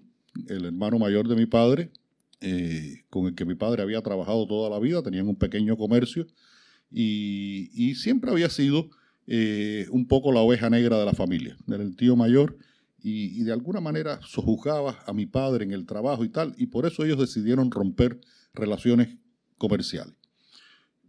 el 0.49 0.67
hermano 0.67 0.99
mayor 0.99 1.27
de 1.27 1.35
mi 1.35 1.47
padre, 1.47 1.91
eh, 2.41 3.05
con 3.11 3.27
el 3.27 3.35
que 3.35 3.45
mi 3.45 3.55
padre 3.55 3.83
había 3.83 4.01
trabajado 4.01 4.47
toda 4.47 4.71
la 4.71 4.79
vida, 4.79 5.03
tenían 5.03 5.29
un 5.29 5.37
pequeño 5.37 5.77
comercio 5.77 6.27
y, 6.91 7.95
siempre 7.97 8.31
había 8.31 8.49
sido 8.49 8.91
eh, 9.27 9.87
un 9.91 10.07
poco 10.07 10.33
la 10.33 10.41
oveja 10.41 10.71
negra 10.71 10.99
de 10.99 11.05
la 11.05 11.13
familia, 11.13 11.57
del 11.67 11.97
tío 11.97 12.17
mayor 12.17 12.57
y, 13.03 13.43
de 13.43 13.53
alguna 13.53 13.81
manera 13.81 14.21
sojuzgaba 14.23 14.99
a 15.07 15.13
mi 15.13 15.27
padre 15.27 15.65
en 15.65 15.73
el 15.73 15.87
trabajo 15.87 16.25
y 16.25 16.29
tal, 16.29 16.55
y 16.57 16.67
por 16.67 16.87
eso 16.87 17.05
ellos 17.05 17.19
decidieron 17.19 17.71
romper 17.71 18.21
relaciones 18.55 19.17
comerciales. 19.59 20.20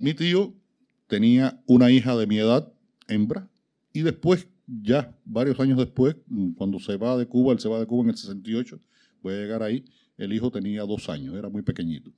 Mi 0.02 0.16
tío 0.16 0.56
tenía 1.06 1.62
una 1.68 1.92
hija 1.92 2.18
de 2.18 2.26
mi 2.26 2.40
edad, 2.40 2.74
hembra, 3.08 3.48
y 3.94 4.02
después, 4.02 4.48
ya 4.66 5.16
varios 5.26 5.60
años 5.60 5.78
después, 5.78 6.16
cuando 6.56 6.80
se 6.80 6.98
va 6.98 7.16
de 7.18 7.28
Cuba, 7.28 7.54
él 7.54 7.60
se 7.60 7.70
va 7.70 7.80
de 7.80 7.86
Cuba 7.86 8.06
en 8.06 8.10
el 8.10 8.18
68, 8.18 8.80
voy 9.22 9.36
a 9.36 9.38
llegar 9.38 9.62
ahí, 9.62 9.86
el 10.18 10.34
hijo 10.34 10.50
tenía 10.50 10.82
dos 10.86 11.08
años, 11.08 11.36
era 11.36 11.50
muy 11.50 11.62
pequeñito. 11.62 12.10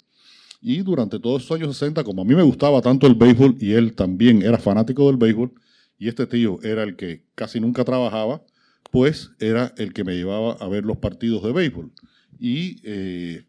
Y 0.62 0.78
durante 0.78 1.20
todos 1.20 1.44
esos 1.44 1.60
años 1.60 1.76
60, 1.78 2.06
como 2.06 2.22
a 2.22 2.26
mí 2.26 2.34
me 2.34 2.44
gustaba 2.44 2.82
tanto 2.82 3.06
el 3.06 3.16
béisbol 3.16 3.58
y 3.60 3.74
él 3.74 3.96
también 3.96 4.44
era 4.44 4.58
fanático 4.58 5.08
del 5.08 5.18
béisbol, 5.18 5.52
y 5.98 6.08
este 6.08 6.26
tío 6.26 6.60
era 6.64 6.84
el 6.84 6.96
que 6.96 7.26
casi 7.36 7.60
nunca 7.60 7.84
trabajaba, 7.84 8.46
pues 8.92 9.32
era 9.42 9.74
el 9.76 9.92
que 9.92 10.06
me 10.06 10.16
llevaba 10.16 10.54
a 10.54 10.70
ver 10.70 10.86
los 10.86 11.00
partidos 11.00 11.44
de 11.44 11.52
béisbol. 11.52 11.92
Y 12.40 12.80
eh, 12.86 13.44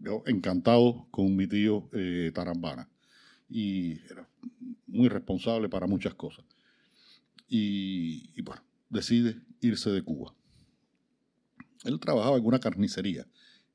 yo 0.00 0.22
encantado 0.26 1.08
con 1.10 1.34
mi 1.34 1.48
tío 1.48 1.88
eh, 1.92 2.30
Tarambana. 2.32 2.91
Y 3.52 4.00
era 4.10 4.28
muy 4.86 5.08
responsable 5.08 5.68
para 5.68 5.86
muchas 5.86 6.14
cosas. 6.14 6.44
Y, 7.48 8.30
y 8.34 8.42
bueno, 8.42 8.62
decide 8.88 9.40
irse 9.60 9.90
de 9.90 10.02
Cuba. 10.02 10.34
Él 11.84 12.00
trabajaba 12.00 12.38
en 12.38 12.46
una 12.46 12.58
carnicería 12.58 13.26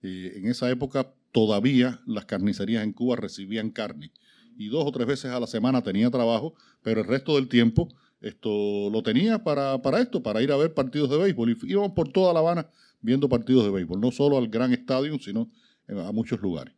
eh, 0.01 0.33
en 0.35 0.47
esa 0.47 0.69
época 0.69 1.13
todavía 1.31 2.01
las 2.05 2.25
carnicerías 2.25 2.83
en 2.83 2.93
Cuba 2.93 3.15
recibían 3.15 3.71
carne 3.71 4.11
y 4.57 4.67
dos 4.67 4.85
o 4.85 4.91
tres 4.91 5.07
veces 5.07 5.31
a 5.31 5.39
la 5.39 5.47
semana 5.47 5.81
tenía 5.81 6.09
trabajo, 6.09 6.55
pero 6.81 7.01
el 7.01 7.07
resto 7.07 7.35
del 7.35 7.47
tiempo 7.47 7.89
esto 8.21 8.89
lo 8.91 9.03
tenía 9.03 9.43
para, 9.43 9.79
esto, 9.99 10.23
para 10.23 10.41
ir 10.41 10.51
a 10.51 10.57
ver 10.57 10.73
partidos 10.73 11.09
de 11.09 11.17
béisbol. 11.17 11.51
Y 11.51 11.71
íbamos 11.71 11.91
por 11.91 12.11
toda 12.11 12.33
La 12.33 12.39
Habana 12.39 12.69
viendo 13.01 13.29
partidos 13.29 13.65
de 13.65 13.71
béisbol, 13.71 13.99
no 13.99 14.11
solo 14.11 14.37
al 14.37 14.47
gran 14.47 14.73
estadio, 14.73 15.19
sino 15.19 15.51
a 15.87 16.11
muchos 16.11 16.41
lugares. 16.41 16.73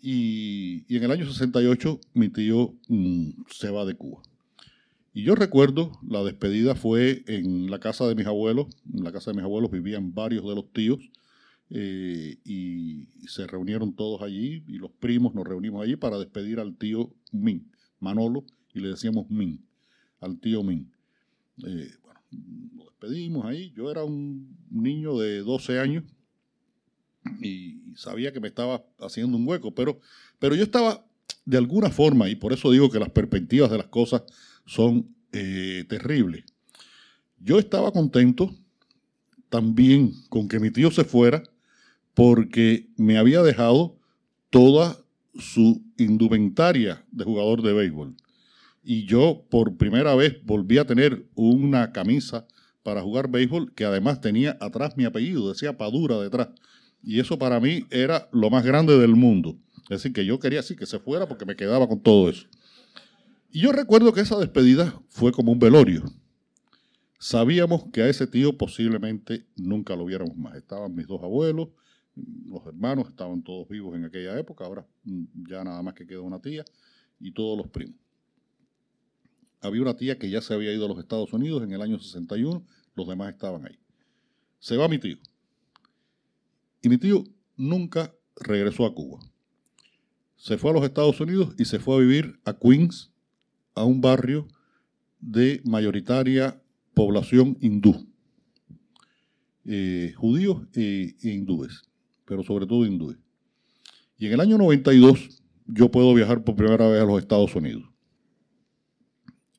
Y, 0.00 0.84
en 0.94 1.04
el 1.04 1.10
año 1.10 1.26
68 1.26 2.00
mi 2.14 2.28
tío 2.28 2.74
mm, 2.88 3.30
se 3.50 3.70
va 3.70 3.84
de 3.84 3.94
Cuba. 3.94 4.22
Y 5.12 5.22
yo 5.22 5.34
recuerdo, 5.34 5.98
la 6.08 6.22
despedida 6.22 6.74
fue 6.74 7.24
en 7.26 7.70
la 7.70 7.80
casa 7.80 8.06
de 8.06 8.14
mis 8.14 8.26
abuelos. 8.26 8.68
En 8.94 9.02
la 9.02 9.12
casa 9.12 9.30
de 9.30 9.36
mis 9.36 9.44
abuelos 9.44 9.70
vivían 9.70 10.14
varios 10.14 10.44
de 10.44 10.54
los 10.54 10.72
tíos. 10.72 11.00
Eh, 11.70 12.38
y, 12.44 13.08
se 13.26 13.46
reunieron 13.46 13.94
todos 13.94 14.22
allí 14.22 14.64
y 14.66 14.78
los 14.78 14.90
primos 14.90 15.34
nos 15.34 15.46
reunimos 15.46 15.82
allí 15.82 15.96
para 15.96 16.18
despedir 16.18 16.60
al 16.60 16.74
tío 16.76 17.12
Min, 17.30 17.70
Manolo, 18.00 18.42
y 18.72 18.80
le 18.80 18.88
decíamos 18.88 19.28
Min, 19.28 19.62
al 20.20 20.38
tío 20.38 20.62
Min. 20.62 20.90
Eh, 21.66 21.90
bueno, 22.02 22.20
nos 22.74 22.86
despedimos 22.86 23.44
ahí. 23.44 23.70
Yo 23.76 23.90
era 23.90 24.02
un 24.04 24.56
niño 24.70 25.18
de 25.18 25.40
12 25.40 25.78
años 25.78 26.04
y 27.40 27.94
sabía 27.96 28.32
que 28.32 28.40
me 28.40 28.48
estaba 28.48 28.84
haciendo 29.00 29.36
un 29.36 29.46
hueco, 29.46 29.74
pero, 29.74 30.00
pero 30.38 30.54
yo 30.54 30.62
estaba 30.62 31.04
de 31.44 31.56
alguna 31.56 31.90
forma, 31.90 32.28
y 32.28 32.36
por 32.36 32.52
eso 32.52 32.70
digo 32.70 32.90
que 32.90 32.98
las 32.98 33.10
perspectivas 33.10 33.70
de 33.70 33.78
las 33.78 33.86
cosas 33.86 34.22
son 34.66 35.14
eh, 35.32 35.84
terribles. 35.88 36.44
Yo 37.38 37.58
estaba 37.58 37.92
contento 37.92 38.54
también 39.48 40.12
con 40.28 40.48
que 40.48 40.60
mi 40.60 40.70
tío 40.70 40.90
se 40.90 41.04
fuera 41.04 41.42
porque 42.14 42.88
me 42.96 43.16
había 43.16 43.42
dejado 43.42 43.96
toda 44.50 44.98
su 45.38 45.82
indumentaria 45.96 47.04
de 47.12 47.24
jugador 47.24 47.62
de 47.62 47.72
béisbol. 47.72 48.16
Y 48.82 49.04
yo 49.04 49.44
por 49.50 49.76
primera 49.76 50.14
vez 50.14 50.36
volví 50.44 50.78
a 50.78 50.86
tener 50.86 51.26
una 51.34 51.92
camisa 51.92 52.46
para 52.82 53.02
jugar 53.02 53.30
béisbol 53.30 53.72
que 53.74 53.84
además 53.84 54.20
tenía 54.20 54.56
atrás 54.60 54.96
mi 54.96 55.04
apellido, 55.04 55.48
decía 55.48 55.76
Padura 55.76 56.18
detrás. 56.18 56.48
Y 57.02 57.20
eso 57.20 57.38
para 57.38 57.60
mí 57.60 57.86
era 57.90 58.28
lo 58.32 58.50
más 58.50 58.64
grande 58.64 58.98
del 58.98 59.14
mundo. 59.14 59.56
Es 59.84 60.02
decir, 60.02 60.12
que 60.12 60.26
yo 60.26 60.38
quería 60.38 60.60
así 60.60 60.76
que 60.76 60.86
se 60.86 60.98
fuera 60.98 61.26
porque 61.26 61.46
me 61.46 61.56
quedaba 61.56 61.88
con 61.88 62.00
todo 62.00 62.28
eso. 62.28 62.46
Y 63.50 63.60
yo 63.60 63.72
recuerdo 63.72 64.12
que 64.12 64.20
esa 64.20 64.38
despedida 64.38 65.00
fue 65.08 65.32
como 65.32 65.52
un 65.52 65.58
velorio. 65.58 66.04
Sabíamos 67.18 67.86
que 67.92 68.02
a 68.02 68.08
ese 68.08 68.26
tío 68.26 68.56
posiblemente 68.56 69.46
nunca 69.56 69.96
lo 69.96 70.04
viéramos 70.04 70.36
más. 70.36 70.54
Estaban 70.56 70.94
mis 70.94 71.06
dos 71.06 71.22
abuelos, 71.22 71.68
los 72.46 72.66
hermanos 72.66 73.08
estaban 73.08 73.42
todos 73.42 73.68
vivos 73.68 73.96
en 73.96 74.04
aquella 74.04 74.38
época, 74.38 74.64
ahora 74.64 74.86
mm, 75.04 75.24
ya 75.48 75.64
nada 75.64 75.82
más 75.82 75.94
que 75.94 76.06
queda 76.06 76.20
una 76.20 76.40
tía 76.40 76.64
y 77.20 77.32
todos 77.32 77.56
los 77.56 77.68
primos. 77.68 77.96
Había 79.60 79.82
una 79.82 79.96
tía 79.96 80.18
que 80.18 80.30
ya 80.30 80.40
se 80.40 80.54
había 80.54 80.72
ido 80.72 80.84
a 80.84 80.88
los 80.88 80.98
Estados 80.98 81.32
Unidos 81.32 81.62
en 81.62 81.72
el 81.72 81.82
año 81.82 81.98
61, 81.98 82.64
los 82.94 83.08
demás 83.08 83.32
estaban 83.32 83.66
ahí. 83.66 83.78
Se 84.60 84.76
va 84.76 84.88
mi 84.88 84.98
tío. 84.98 85.16
Y 86.82 86.88
mi 86.88 86.98
tío 86.98 87.24
nunca 87.56 88.14
regresó 88.36 88.86
a 88.86 88.94
Cuba. 88.94 89.20
Se 90.36 90.58
fue 90.58 90.70
a 90.70 90.74
los 90.74 90.84
Estados 90.84 91.20
Unidos 91.20 91.54
y 91.58 91.64
se 91.64 91.78
fue 91.78 91.96
a 91.96 91.98
vivir 91.98 92.40
a 92.44 92.58
Queens, 92.58 93.10
a 93.74 93.84
un 93.84 94.00
barrio 94.00 94.48
de 95.20 95.60
mayoritaria 95.64 96.62
población 96.94 97.56
hindú, 97.60 98.08
eh, 99.64 100.12
judíos 100.16 100.66
e 100.74 101.14
hindúes 101.22 101.88
pero 102.28 102.42
sobre 102.42 102.66
todo 102.66 102.84
hindúes. 102.84 103.16
Y 104.18 104.26
en 104.26 104.34
el 104.34 104.40
año 104.40 104.58
92 104.58 105.42
yo 105.66 105.90
puedo 105.90 106.12
viajar 106.12 106.44
por 106.44 106.54
primera 106.54 106.86
vez 106.86 107.00
a 107.00 107.06
los 107.06 107.20
Estados 107.20 107.54
Unidos. 107.56 107.84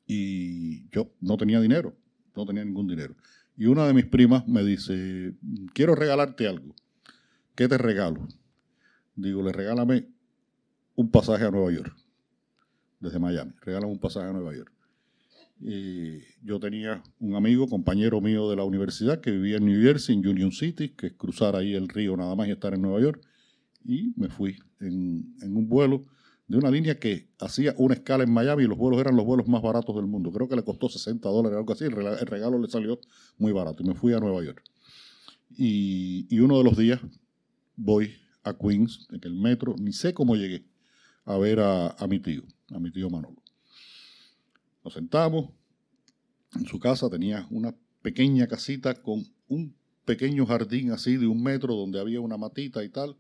Y 0.05 0.87
yo 0.89 1.11
no 1.19 1.35
tenía 1.37 1.59
dinero, 1.59 1.97
no 2.35 2.45
tenía 2.45 2.63
ningún 2.63 2.87
dinero. 2.87 3.15
Y 3.57 3.65
una 3.65 3.87
de 3.87 3.93
mis 3.93 4.05
primas 4.05 4.47
me 4.47 4.63
dice, 4.63 5.33
quiero 5.73 5.95
regalarte 5.95 6.47
algo. 6.47 6.75
¿Qué 7.59 7.67
te 7.67 7.77
regalo? 7.77 8.25
Digo, 9.17 9.43
le 9.43 9.51
regálame 9.51 10.07
un 10.95 11.11
pasaje 11.11 11.43
a 11.43 11.51
Nueva 11.51 11.69
York, 11.73 11.93
desde 13.01 13.19
Miami. 13.19 13.51
Regálame 13.59 13.91
un 13.91 13.99
pasaje 13.99 14.29
a 14.29 14.31
Nueva 14.31 14.55
York. 14.55 14.71
Y 15.59 16.19
yo 16.41 16.61
tenía 16.61 17.03
un 17.19 17.35
amigo, 17.35 17.67
compañero 17.67 18.21
mío 18.21 18.49
de 18.49 18.55
la 18.55 18.63
universidad, 18.63 19.19
que 19.19 19.31
vivía 19.31 19.57
en 19.57 19.65
New 19.65 19.81
Jersey, 19.81 20.15
en 20.15 20.25
Union 20.25 20.53
City, 20.53 20.95
que 20.95 21.07
es 21.07 21.13
cruzar 21.15 21.57
ahí 21.57 21.73
el 21.73 21.89
río 21.89 22.15
nada 22.15 22.33
más 22.33 22.47
y 22.47 22.51
estar 22.51 22.73
en 22.73 22.81
Nueva 22.81 23.01
York. 23.01 23.21
Y 23.83 24.13
me 24.15 24.29
fui 24.29 24.57
en, 24.79 25.35
un 25.41 25.67
vuelo 25.67 26.05
de 26.47 26.59
una 26.59 26.71
línea 26.71 26.97
que 26.97 27.27
hacía 27.41 27.75
una 27.77 27.93
escala 27.93 28.23
en 28.23 28.31
Miami 28.31 28.63
y 28.63 28.67
los 28.67 28.77
vuelos 28.77 29.01
eran 29.01 29.17
los 29.17 29.25
vuelos 29.25 29.49
más 29.49 29.61
baratos 29.61 29.93
del 29.97 30.05
mundo. 30.05 30.31
Creo 30.31 30.47
que 30.47 30.55
le 30.55 30.63
costó 30.63 30.87
60 30.87 31.27
dólares, 31.27 31.57
algo 31.57 31.73
así. 31.73 31.83
El 31.83 31.91
regalo 31.91 32.57
le 32.57 32.69
salió 32.69 33.01
muy 33.37 33.51
barato 33.51 33.83
y 33.83 33.85
me 33.85 33.95
fui 33.95 34.13
a 34.13 34.21
Nueva 34.21 34.41
York. 34.45 34.63
Y, 35.57 36.25
y 36.33 36.39
uno 36.39 36.57
de 36.57 36.63
los 36.63 36.77
días 36.77 37.01
voy 37.79 38.13
a 38.43 38.53
Queens 38.53 39.07
en 39.09 39.21
el 39.23 39.33
metro, 39.33 39.75
ni 39.79 39.93
sé 39.93 40.13
cómo 40.13 40.35
llegué, 40.35 40.65
a 41.25 41.37
ver 41.37 41.59
a, 41.61 41.95
mi 42.09 42.19
tío, 42.19 42.43
a 42.69 42.79
mi 42.79 42.91
tío 42.91 43.09
Manolo. 43.09 43.41
Nos 44.83 44.93
sentamos, 44.93 45.49
en 46.55 46.65
su 46.65 46.79
casa 46.79 47.09
tenía 47.09 47.47
una 47.49 47.73
pequeña 48.01 48.47
casita 48.47 48.93
con 48.95 49.23
un 49.47 49.73
pequeño 50.03 50.45
jardín 50.45 50.91
así 50.91 51.17
de 51.17 51.27
un 51.27 51.41
metro 51.41 51.75
donde 51.75 51.99
había 51.99 52.19
una 52.19 52.37
matita 52.37 52.83
y 52.83 52.89
tal. 52.89 53.15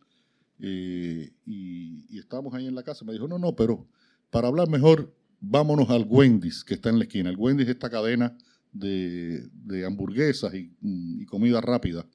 eh, 0.59 1.31
y, 1.45 2.17
estábamos 2.17 2.53
ahí 2.53 2.67
en 2.67 2.75
la 2.75 2.83
casa. 2.83 3.05
Me 3.05 3.13
dijo, 3.13 3.27
no, 3.27 3.39
no, 3.39 3.55
pero 3.55 3.87
para 4.29 4.49
hablar 4.49 4.67
mejor, 4.67 5.15
vámonos 5.39 5.89
al 5.89 6.05
Wendy's, 6.07 6.65
que 6.65 6.73
está 6.73 6.89
en 6.89 6.97
la 6.97 7.05
esquina. 7.05 7.29
El 7.29 7.37
Wendy's 7.37 7.67
es 7.67 7.75
esta 7.75 7.89
cadena 7.89 8.35
de, 8.73 9.49
hamburguesas 9.85 10.53
y, 10.53 10.75
y 10.81 11.25
comida 11.25 11.61
rápida 11.61 12.05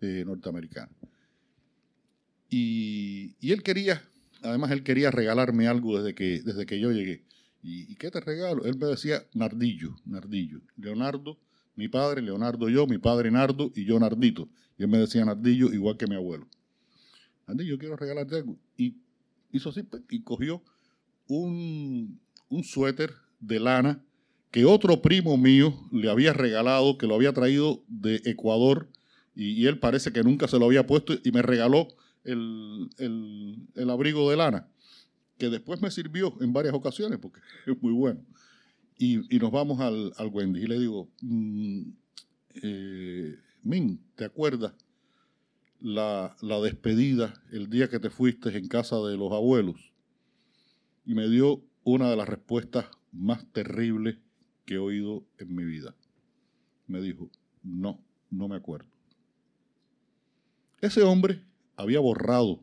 eh, 0.00 0.22
norteamericana. 0.26 0.90
Y, 2.56 3.50
él 3.50 3.64
quería, 3.64 4.00
además 4.42 4.70
él 4.70 4.84
quería 4.84 5.10
regalarme 5.10 5.66
algo 5.66 5.98
desde 5.98 6.14
que, 6.14 6.40
desde 6.40 6.66
que 6.66 6.78
yo 6.78 6.92
llegué. 6.92 7.24
¿Y, 7.64 7.90
¿Y 7.90 7.96
qué 7.96 8.12
te 8.12 8.20
regalo? 8.20 8.64
Él 8.64 8.78
me 8.78 8.86
decía 8.86 9.24
Nardillo, 9.34 9.96
Nardillo. 10.04 10.60
Leonardo, 10.76 11.36
mi 11.74 11.88
padre, 11.88 12.22
Leonardo 12.22 12.68
yo, 12.68 12.86
mi 12.86 12.98
padre 12.98 13.32
Nardo 13.32 13.72
y 13.74 13.84
yo 13.84 13.98
Nardito. 13.98 14.48
Y 14.78 14.84
él 14.84 14.88
me 14.88 14.98
decía 14.98 15.24
Nardillo 15.24 15.72
igual 15.72 15.96
que 15.96 16.06
mi 16.06 16.14
abuelo. 16.14 16.46
Nardillo, 17.48 17.76
quiero 17.76 17.96
regalarte 17.96 18.36
algo. 18.36 18.56
Y 18.76 18.98
hizo 19.50 19.70
así 19.70 19.82
pues, 19.82 20.04
y 20.08 20.22
cogió 20.22 20.62
un, 21.26 22.20
un 22.50 22.62
suéter 22.62 23.14
de 23.40 23.58
lana 23.58 24.00
que 24.52 24.64
otro 24.64 25.02
primo 25.02 25.36
mío 25.36 25.74
le 25.90 26.08
había 26.08 26.32
regalado, 26.32 26.98
que 26.98 27.08
lo 27.08 27.16
había 27.16 27.32
traído 27.32 27.82
de 27.88 28.22
Ecuador, 28.26 28.88
y 29.34 29.66
él 29.66 29.80
parece 29.80 30.12
que 30.12 30.22
nunca 30.22 30.46
se 30.46 30.60
lo 30.60 30.66
había 30.66 30.86
puesto, 30.86 31.14
y 31.24 31.32
me 31.32 31.42
regaló 31.42 31.88
el, 32.24 32.88
el- 32.98 33.90
abrigo 33.90 34.30
de 34.30 34.36
lana, 34.36 34.68
que 35.38 35.50
después 35.50 35.80
me 35.82 35.90
sirvió 35.90 36.34
en 36.40 36.52
varias 36.52 36.74
ocasiones, 36.74 37.18
porque 37.18 37.40
es 37.66 37.80
muy 37.82 37.92
bueno. 37.92 38.20
Y, 38.98 39.34
y 39.34 39.38
nos 39.38 39.50
vamos 39.50 39.80
al, 39.80 40.12
al 40.16 40.28
Wendy, 40.28 40.62
y 40.62 40.66
le 40.66 40.78
digo, 40.78 41.08
mm, 41.20 41.82
eh, 42.62 43.36
Min, 43.62 44.00
¿te 44.14 44.24
acuerdas 44.24 44.72
la, 45.80 46.36
la 46.40 46.60
despedida 46.60 47.34
el 47.50 47.68
día 47.68 47.88
que 47.88 47.98
te 47.98 48.10
fuiste 48.10 48.56
en 48.56 48.68
casa 48.68 48.96
de 49.00 49.16
los 49.16 49.32
abuelos? 49.32 49.92
Y 51.06 51.14
me 51.14 51.28
dio 51.28 51.62
una 51.82 52.08
de 52.08 52.16
las 52.16 52.28
respuestas 52.28 52.86
más 53.12 53.44
terribles 53.52 54.16
que 54.64 54.74
he 54.74 54.78
oído 54.78 55.24
en 55.38 55.54
mi 55.54 55.64
vida. 55.64 55.94
Me 56.86 57.00
dijo, 57.00 57.30
no, 57.62 58.00
no 58.30 58.48
me 58.48 58.56
acuerdo. 58.56 58.86
Ese 60.80 61.02
hombre 61.02 61.42
había 61.76 62.00
borrado 62.00 62.60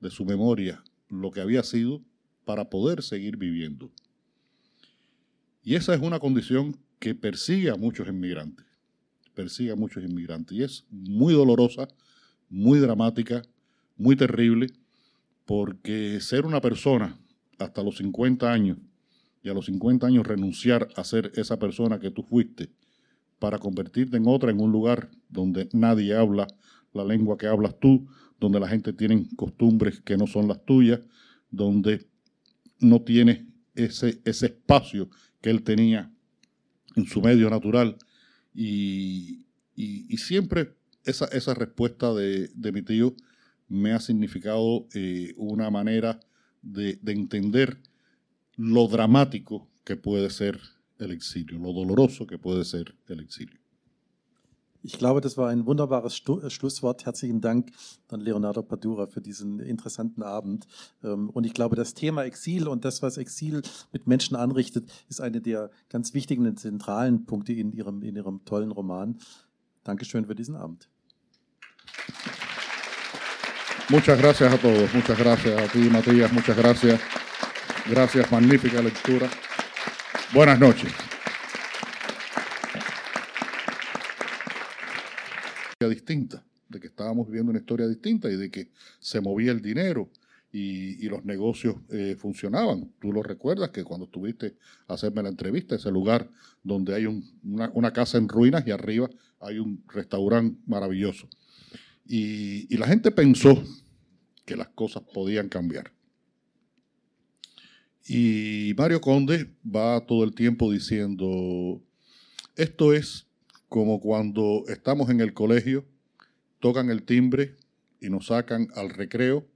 de 0.00 0.10
su 0.10 0.24
memoria 0.24 0.82
lo 1.08 1.30
que 1.30 1.40
había 1.40 1.62
sido 1.62 2.02
para 2.44 2.70
poder 2.70 3.02
seguir 3.02 3.36
viviendo. 3.36 3.90
Y 5.62 5.76
esa 5.76 5.94
es 5.94 6.00
una 6.00 6.18
condición 6.18 6.76
que 6.98 7.14
persigue 7.14 7.70
a 7.70 7.76
muchos 7.76 8.08
inmigrantes, 8.08 8.66
persigue 9.34 9.72
a 9.72 9.76
muchos 9.76 10.02
inmigrantes. 10.02 10.56
Y 10.56 10.62
es 10.62 10.84
muy 10.90 11.34
dolorosa, 11.34 11.88
muy 12.48 12.78
dramática, 12.78 13.42
muy 13.96 14.16
terrible, 14.16 14.68
porque 15.46 16.20
ser 16.20 16.46
una 16.46 16.60
persona 16.60 17.18
hasta 17.58 17.82
los 17.82 17.96
50 17.98 18.52
años 18.52 18.78
y 19.42 19.48
a 19.48 19.54
los 19.54 19.66
50 19.66 20.06
años 20.06 20.26
renunciar 20.26 20.88
a 20.96 21.04
ser 21.04 21.32
esa 21.34 21.58
persona 21.58 21.98
que 21.98 22.10
tú 22.10 22.22
fuiste 22.22 22.70
para 23.38 23.58
convertirte 23.58 24.16
en 24.16 24.26
otra 24.26 24.50
en 24.50 24.60
un 24.60 24.70
lugar 24.70 25.10
donde 25.28 25.68
nadie 25.72 26.14
habla 26.14 26.46
la 26.92 27.04
lengua 27.04 27.36
que 27.36 27.46
hablas 27.46 27.78
tú, 27.80 28.06
donde 28.42 28.60
la 28.60 28.68
gente 28.68 28.92
tiene 28.92 29.26
costumbres 29.36 30.00
que 30.00 30.16
no 30.16 30.26
son 30.26 30.48
las 30.48 30.64
tuyas, 30.64 31.00
donde 31.50 32.06
no 32.80 33.00
tienes 33.02 33.44
ese, 33.74 34.20
ese 34.24 34.46
espacio 34.46 35.08
que 35.40 35.50
él 35.50 35.62
tenía 35.62 36.10
en 36.96 37.06
su 37.06 37.20
medio 37.22 37.48
natural. 37.48 37.96
Y, 38.54 39.46
y- 39.76 40.06
y 40.12 40.16
siempre 40.18 40.74
esa, 41.04 41.26
esa 41.26 41.54
respuesta 41.54 42.12
de, 42.12 42.48
de 42.54 42.72
mi 42.72 42.82
tío 42.82 43.14
me 43.68 43.92
ha 43.92 44.00
significado 44.00 44.86
eh, 44.94 45.32
una 45.36 45.70
manera 45.70 46.20
de, 46.62 46.98
de 47.02 47.12
entender 47.12 47.78
lo 48.56 48.86
dramático 48.88 49.68
que 49.84 49.96
puede 49.96 50.28
ser 50.30 50.60
el 50.98 51.10
exilio, 51.12 51.58
lo 51.58 51.72
doloroso 51.72 52.26
que 52.26 52.38
puede 52.38 52.64
ser 52.64 52.94
el 53.08 53.20
exilio. 53.20 53.58
Ich 54.84 54.98
glaube, 54.98 55.20
das 55.20 55.36
war 55.36 55.48
ein 55.48 55.64
wunderbares 55.64 56.16
Stu 56.16 56.40
äh, 56.40 56.50
Schlusswort. 56.50 57.06
Herzlichen 57.06 57.40
Dank 57.40 57.70
an 58.08 58.20
Leonardo 58.20 58.62
Padura 58.62 59.06
für 59.06 59.20
diesen 59.20 59.60
interessanten 59.60 60.22
Abend. 60.22 60.66
Ähm, 61.04 61.30
Und 61.30 61.44
ich 61.44 61.54
glaube, 61.54 61.76
das 61.76 61.94
Thema 61.94 62.24
Exil 62.24 62.66
und 62.66 62.84
das, 62.84 63.00
was 63.00 63.16
Exil 63.16 63.62
mit 63.92 64.06
Menschen 64.08 64.36
anrichtet, 64.36 64.90
ist 65.08 65.20
eine 65.20 65.40
der 65.40 65.70
ganz 65.88 66.14
wichtigen 66.14 66.46
und 66.46 66.58
zentralen 66.58 67.26
Punkte 67.26 67.52
in 67.52 67.72
Ihrem, 67.72 68.02
in 68.02 68.16
Ihrem 68.16 68.44
tollen 68.44 68.72
Roman. 68.72 69.18
Dankeschön 69.84 70.26
für 70.26 70.34
diesen 70.34 70.56
Abend. 70.56 70.88
Muchas 73.88 74.18
gracias 74.18 74.52
a 74.52 74.56
todos, 74.56 74.92
muchas 74.94 75.18
gracias 75.18 75.60
a 75.60 75.66
ti, 75.68 75.90
Matías, 75.90 76.32
muchas 76.32 76.56
gracias. 76.56 77.00
Gracias, 77.88 78.30
magnífica 78.30 78.80
lectura. 78.80 79.28
Buenas 80.32 80.58
noches. 80.58 81.11
Distinta, 85.88 86.44
de 86.68 86.80
que 86.80 86.86
estábamos 86.88 87.26
viviendo 87.26 87.50
una 87.50 87.60
historia 87.60 87.86
distinta 87.86 88.30
y 88.30 88.36
de 88.36 88.50
que 88.50 88.70
se 89.00 89.20
movía 89.20 89.52
el 89.52 89.60
dinero 89.60 90.10
y, 90.52 91.08
los 91.08 91.24
negocios 91.24 91.76
eh, 91.88 92.14
funcionaban. 92.18 92.92
Tú 93.00 93.12
lo 93.12 93.22
recuerdas 93.22 93.70
que 93.70 93.84
cuando 93.84 94.06
estuviste 94.06 94.56
a 94.86 94.94
hacerme 94.94 95.22
la 95.22 95.30
entrevista, 95.30 95.76
ese 95.76 95.90
lugar 95.90 96.28
donde 96.62 96.94
hay 96.94 97.06
un- 97.06 97.24
una, 97.42 97.92
casa 97.92 98.18
en 98.18 98.28
ruinas 98.28 98.66
y 98.66 98.70
arriba 98.70 99.08
hay 99.40 99.58
un 99.58 99.82
restaurante 99.88 100.60
maravilloso. 100.66 101.28
Y 102.04 102.76
la 102.76 102.86
gente 102.86 103.10
pensó 103.10 103.62
que 104.44 104.56
las 104.56 104.68
cosas 104.68 105.02
podían 105.14 105.48
cambiar. 105.48 105.92
Y 108.06 108.74
Mario 108.76 109.00
Conde 109.00 109.54
va 109.64 110.04
todo 110.04 110.24
el 110.24 110.34
tiempo 110.34 110.72
diciendo, 110.72 111.80
esto 112.56 112.92
es 112.92 113.28
como 113.72 114.00
cuando 114.00 114.64
estamos 114.68 115.08
en 115.08 115.22
el 115.22 115.32
colegio, 115.32 115.86
tocan 116.60 116.90
el 116.90 117.04
timbre 117.04 117.56
y 118.02 118.10
nos 118.10 118.26
sacan 118.26 118.68
al 118.74 118.90
recreo 118.90 119.46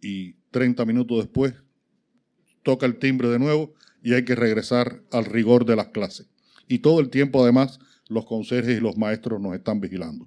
y 0.00 0.36
30 0.52 0.86
minutos 0.86 1.18
después 1.18 1.52
toca 2.62 2.86
el 2.86 2.98
timbre 2.98 3.28
de 3.28 3.38
nuevo 3.38 3.74
y 4.02 4.14
hay 4.14 4.24
que 4.24 4.36
regresar 4.36 5.02
al 5.12 5.26
rigor 5.26 5.66
de 5.66 5.76
las 5.76 5.88
clases. 5.88 6.28
Y 6.66 6.78
todo 6.78 6.98
el 7.00 7.10
tiempo 7.10 7.42
además 7.42 7.78
los 8.08 8.24
conserjes 8.24 8.78
y 8.78 8.80
los 8.80 8.96
maestros 8.96 9.38
nos 9.38 9.54
están 9.54 9.80
vigilando. 9.80 10.26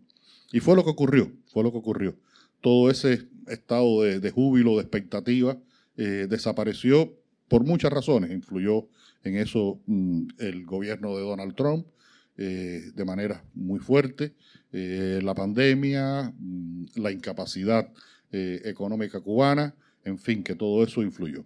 Y 0.52 0.60
fue 0.60 0.76
lo 0.76 0.84
que 0.84 0.92
ocurrió, 0.92 1.32
fue 1.48 1.64
lo 1.64 1.72
que 1.72 1.80
ocurrió. 1.80 2.16
Todo 2.62 2.92
ese 2.92 3.28
estado 3.48 4.04
de, 4.04 4.30
júbilo, 4.30 4.76
de 4.76 4.82
expectativa, 4.82 5.58
eh, 5.98 6.28
desapareció 6.30 7.12
por 7.48 7.64
muchas 7.64 7.92
razones. 7.92 8.30
Influyó 8.30 8.88
en 9.24 9.38
eso 9.38 9.80
mm, 9.88 10.28
el 10.38 10.64
gobierno 10.64 11.18
de 11.18 11.24
Donald 11.24 11.56
Trump 11.56 11.88
eh, 12.38 12.92
de 12.94 13.06
manera 13.06 13.46
muy 13.54 13.80
fuerte, 13.80 14.34
eh, 14.74 15.22
la 15.24 15.34
pandemia, 15.34 16.34
mm, 16.38 16.86
la 16.96 17.12
incapacidad 17.12 17.90
eh, 18.32 18.62
económica 18.66 19.22
cubana, 19.22 19.74
en 20.04 20.20
fin, 20.20 20.44
que 20.44 20.54
todo 20.54 20.84
eso 20.84 21.02
influyó. 21.02 21.46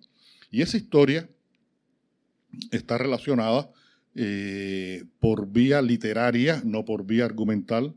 Y 0.49 0.63
esa 0.63 0.77
historia 0.77 1.29
está 2.71 2.97
relacionada 2.97 3.69
por 5.19 5.47
vía 5.49 5.81
literaria, 5.81 6.61
no 6.65 6.83
por 6.83 7.05
vía 7.05 7.23
argumental, 7.23 7.95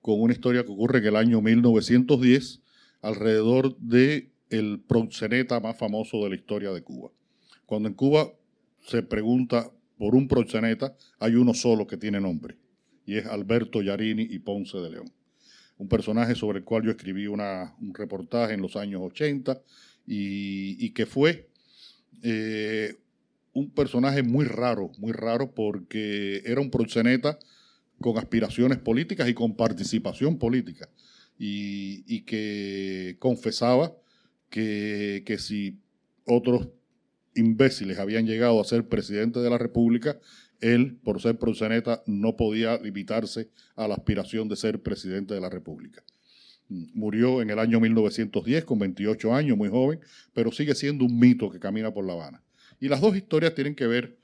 con 0.00 0.20
una 0.20 0.32
historia 0.32 0.64
que 0.64 0.72
ocurre 0.72 0.98
en 0.98 1.04
el 1.04 1.16
año 1.16 1.40
1910 1.42 2.60
alrededor 3.02 3.76
de 3.78 4.30
el 4.48 4.80
proxeneta 4.80 5.60
más 5.60 5.76
famoso 5.76 6.24
de 6.24 6.30
la 6.30 6.34
historia 6.34 6.72
de 6.72 6.82
Cuba. 6.82 7.10
Cuando 7.66 7.88
en 7.88 7.94
Cuba 7.94 8.32
se 8.80 9.02
pregunta 9.02 9.70
por 10.00 10.14
un 10.14 10.26
proxeneta, 10.28 10.96
hay 11.18 11.34
uno 11.34 11.52
solo 11.52 11.86
que 11.86 11.98
tiene 11.98 12.22
nombre, 12.22 12.56
y 13.04 13.16
es 13.18 13.26
Alberto 13.26 13.82
Yarini 13.82 14.22
y 14.30 14.38
Ponce 14.38 14.78
de 14.78 14.88
León. 14.92 15.12
Un 15.76 15.88
personaje 15.88 16.34
sobre 16.34 16.60
el 16.60 16.64
cual 16.64 16.84
yo 16.84 16.90
escribí 16.92 17.26
una- 17.26 17.74
un 17.82 17.92
reportaje 17.92 18.54
en 18.54 18.62
los 18.62 18.76
años 18.76 19.02
80 19.04 19.60
y, 20.06 20.76
y 20.82 20.90
que 20.92 21.04
fue 21.04 21.50
eh, 22.22 22.96
un 23.52 23.70
personaje 23.72 24.22
muy 24.22 24.46
raro, 24.46 24.90
muy 24.96 25.12
raro 25.12 25.52
porque 25.54 26.42
era 26.46 26.62
un 26.62 26.70
proxeneta 26.70 27.38
con 28.00 28.16
aspiraciones 28.16 28.78
políticas 28.78 29.28
y 29.28 29.34
con 29.34 29.54
participación 29.54 30.38
política 30.38 30.88
y, 31.38 32.04
y 32.06 32.22
que 32.22 33.16
confesaba 33.18 33.94
que, 34.48 35.24
que 35.26 35.38
si 35.38 35.78
otros 36.24 36.68
imbéciles 37.34 37.98
habían 37.98 38.26
llegado 38.26 38.60
a 38.60 38.64
ser 38.64 38.88
presidente 38.88 39.40
de 39.40 39.50
la 39.50 39.58
República, 39.58 40.18
él, 40.60 40.98
por 41.02 41.20
ser 41.20 41.38
proxeneta, 41.38 42.02
no 42.06 42.36
podía 42.36 42.78
limitarse 42.78 43.50
a 43.76 43.88
la 43.88 43.94
aspiración 43.94 44.48
de 44.48 44.56
ser 44.56 44.82
presidente 44.82 45.34
de 45.34 45.40
la 45.40 45.48
República. 45.48 46.02
Murió 46.68 47.42
en 47.42 47.50
el 47.50 47.58
año 47.58 47.80
1910 47.80 48.64
con 48.64 48.78
28 48.78 49.34
años, 49.34 49.56
muy 49.56 49.68
joven, 49.68 50.00
pero 50.32 50.52
sigue 50.52 50.74
siendo 50.74 51.04
un 51.04 51.18
mito 51.18 51.50
que 51.50 51.58
camina 51.58 51.92
por 51.92 52.04
La 52.04 52.12
Habana. 52.12 52.42
Y 52.78 52.88
las 52.88 53.00
dos 53.00 53.16
historias 53.16 53.54
tienen 53.54 53.74
que 53.74 53.86
ver 53.86 54.18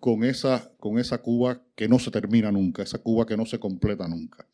con 0.00 0.24
esa, 0.24 0.70
con 0.78 0.98
esa 0.98 1.18
Cuba 1.18 1.62
que 1.74 1.88
no 1.88 1.98
se 1.98 2.10
termina 2.10 2.52
nunca, 2.52 2.82
esa 2.82 2.98
Cuba 2.98 3.26
que 3.26 3.36
no 3.36 3.46
se 3.46 3.58
completa 3.58 4.06
nunca. 4.06 4.46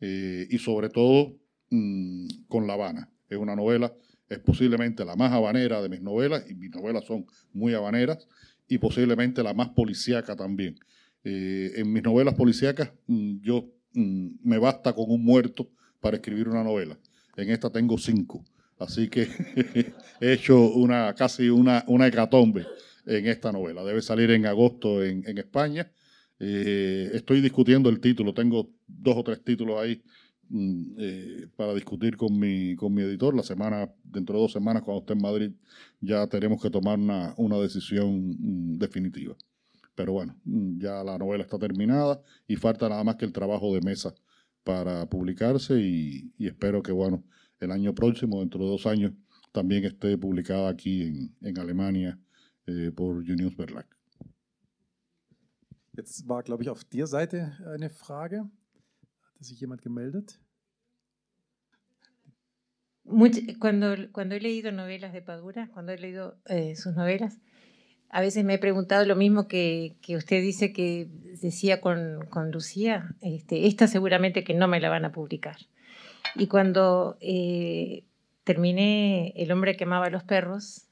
Eh, 0.00 0.46
y 0.50 0.58
sobre 0.58 0.88
todo 0.88 1.38
mm, 1.70 2.26
con 2.48 2.66
La 2.66 2.74
Habana. 2.74 3.08
Es 3.28 3.38
una 3.38 3.56
novela, 3.56 3.94
es 4.32 4.38
posiblemente 4.40 5.04
la 5.04 5.16
más 5.16 5.32
habanera 5.32 5.82
de 5.82 5.88
mis 5.88 6.00
novelas, 6.00 6.44
y 6.48 6.54
mis 6.54 6.70
novelas 6.70 7.04
son 7.04 7.26
muy 7.52 7.74
habaneras, 7.74 8.26
y 8.68 8.78
posiblemente 8.78 9.42
la 9.42 9.54
más 9.54 9.70
policíaca 9.70 10.36
también. 10.36 10.78
Eh, 11.24 11.72
en 11.76 11.92
mis 11.92 12.02
novelas 12.02 12.34
policíacas 12.34 12.90
mm, 13.06 13.40
yo 13.42 13.70
mm, 13.92 14.28
me 14.42 14.58
basta 14.58 14.92
con 14.92 15.04
un 15.08 15.22
muerto 15.24 15.70
para 16.00 16.16
escribir 16.16 16.48
una 16.48 16.64
novela. 16.64 16.98
En 17.36 17.50
esta 17.50 17.70
tengo 17.70 17.96
cinco. 17.98 18.44
Así 18.78 19.08
que 19.08 19.28
he 20.20 20.32
hecho 20.32 20.72
una, 20.72 21.14
casi 21.14 21.48
una, 21.48 21.84
una 21.86 22.08
hecatombe 22.08 22.66
en 23.06 23.26
esta 23.26 23.52
novela. 23.52 23.84
Debe 23.84 24.02
salir 24.02 24.30
en 24.30 24.46
agosto 24.46 25.04
en, 25.04 25.38
España. 25.38 25.90
Eh, 26.40 27.10
estoy 27.14 27.40
discutiendo 27.40 27.88
el 27.88 28.00
título, 28.00 28.34
tengo 28.34 28.70
dos 28.88 29.16
o 29.16 29.22
tres 29.22 29.44
títulos 29.44 29.80
ahí 29.80 30.02
eh, 30.98 31.48
para 31.56 31.74
discutir 31.74 32.16
con 32.16 32.38
mi, 32.38 32.76
con 32.76 32.92
mi 32.92 33.02
editor. 33.02 33.34
La 33.34 33.42
semana, 33.42 33.90
dentro 34.04 34.36
de 34.36 34.42
dos 34.42 34.52
semanas, 34.52 34.82
cuando 34.82 35.00
esté 35.00 35.12
en 35.14 35.22
Madrid, 35.22 35.52
ya 36.00 36.26
tenemos 36.26 36.60
que 36.60 36.70
tomar 36.70 36.98
una, 36.98 37.34
una 37.36 37.58
decisión 37.58 38.36
mm, 38.38 38.78
definitiva. 38.78 39.34
Pero 39.94 40.12
bueno, 40.12 40.36
mm, 40.44 40.78
ya 40.78 41.02
la 41.04 41.18
novela 41.18 41.42
está 41.44 41.58
terminada 41.58 42.20
y 42.46 42.56
falta 42.56 42.88
nada 42.88 43.04
más 43.04 43.16
que 43.16 43.24
el 43.24 43.32
trabajo 43.32 43.74
de 43.74 43.80
mesa 43.80 44.14
para 44.64 45.08
publicarse 45.08 45.80
y, 45.80 46.32
y 46.38 46.46
espero 46.46 46.82
que, 46.82 46.92
bueno, 46.92 47.24
el 47.60 47.70
año 47.70 47.94
próximo, 47.94 48.40
dentro 48.40 48.64
de 48.64 48.70
dos 48.70 48.86
años, 48.86 49.12
también 49.52 49.84
esté 49.84 50.16
publicada 50.18 50.68
aquí 50.70 51.02
en, 51.02 51.36
en 51.40 51.58
Alemania 51.58 52.18
äh, 52.66 52.90
por 52.90 53.24
Junius 53.24 53.54
Verlag. 53.56 53.86
Jetzt 55.94 56.26
war, 56.26 56.42
glaube 56.42 56.62
ich, 56.62 56.70
auf 56.70 56.84
der 56.84 57.06
Seite 57.06 57.52
eine 57.66 57.90
Frage. 57.90 58.50
Hat 59.34 59.44
sich 59.44 59.60
jemand 59.60 59.82
gemeldet? 59.82 60.40
Cuando, 63.58 63.94
cuando 64.12 64.34
he 64.34 64.40
leído 64.40 64.72
novelas 64.72 65.12
de 65.12 65.22
Padura, 65.22 65.68
cuando 65.72 65.92
he 65.92 65.98
leído 65.98 66.36
eh, 66.46 66.76
sus 66.76 66.94
novelas, 66.94 67.38
a 68.10 68.20
veces 68.20 68.44
me 68.44 68.54
he 68.54 68.58
preguntado 68.58 69.04
lo 69.06 69.16
mismo 69.16 69.48
que, 69.48 69.96
que 70.02 70.16
usted 70.16 70.42
dice 70.42 70.72
que 70.72 71.08
decía 71.40 71.80
con, 71.80 72.26
con 72.28 72.50
Lucía. 72.50 73.14
Este, 73.22 73.66
esta 73.66 73.86
seguramente 73.86 74.44
que 74.44 74.54
no 74.54 74.68
me 74.68 74.80
la 74.80 74.90
van 74.90 75.06
a 75.06 75.12
publicar. 75.12 75.56
Y 76.36 76.46
cuando 76.46 77.16
eh, 77.20 78.04
terminé 78.44 79.32
El 79.36 79.52
hombre 79.52 79.76
que 79.76 79.84
amaba 79.84 80.06
a 80.06 80.10
los 80.10 80.24
perros, 80.24 80.88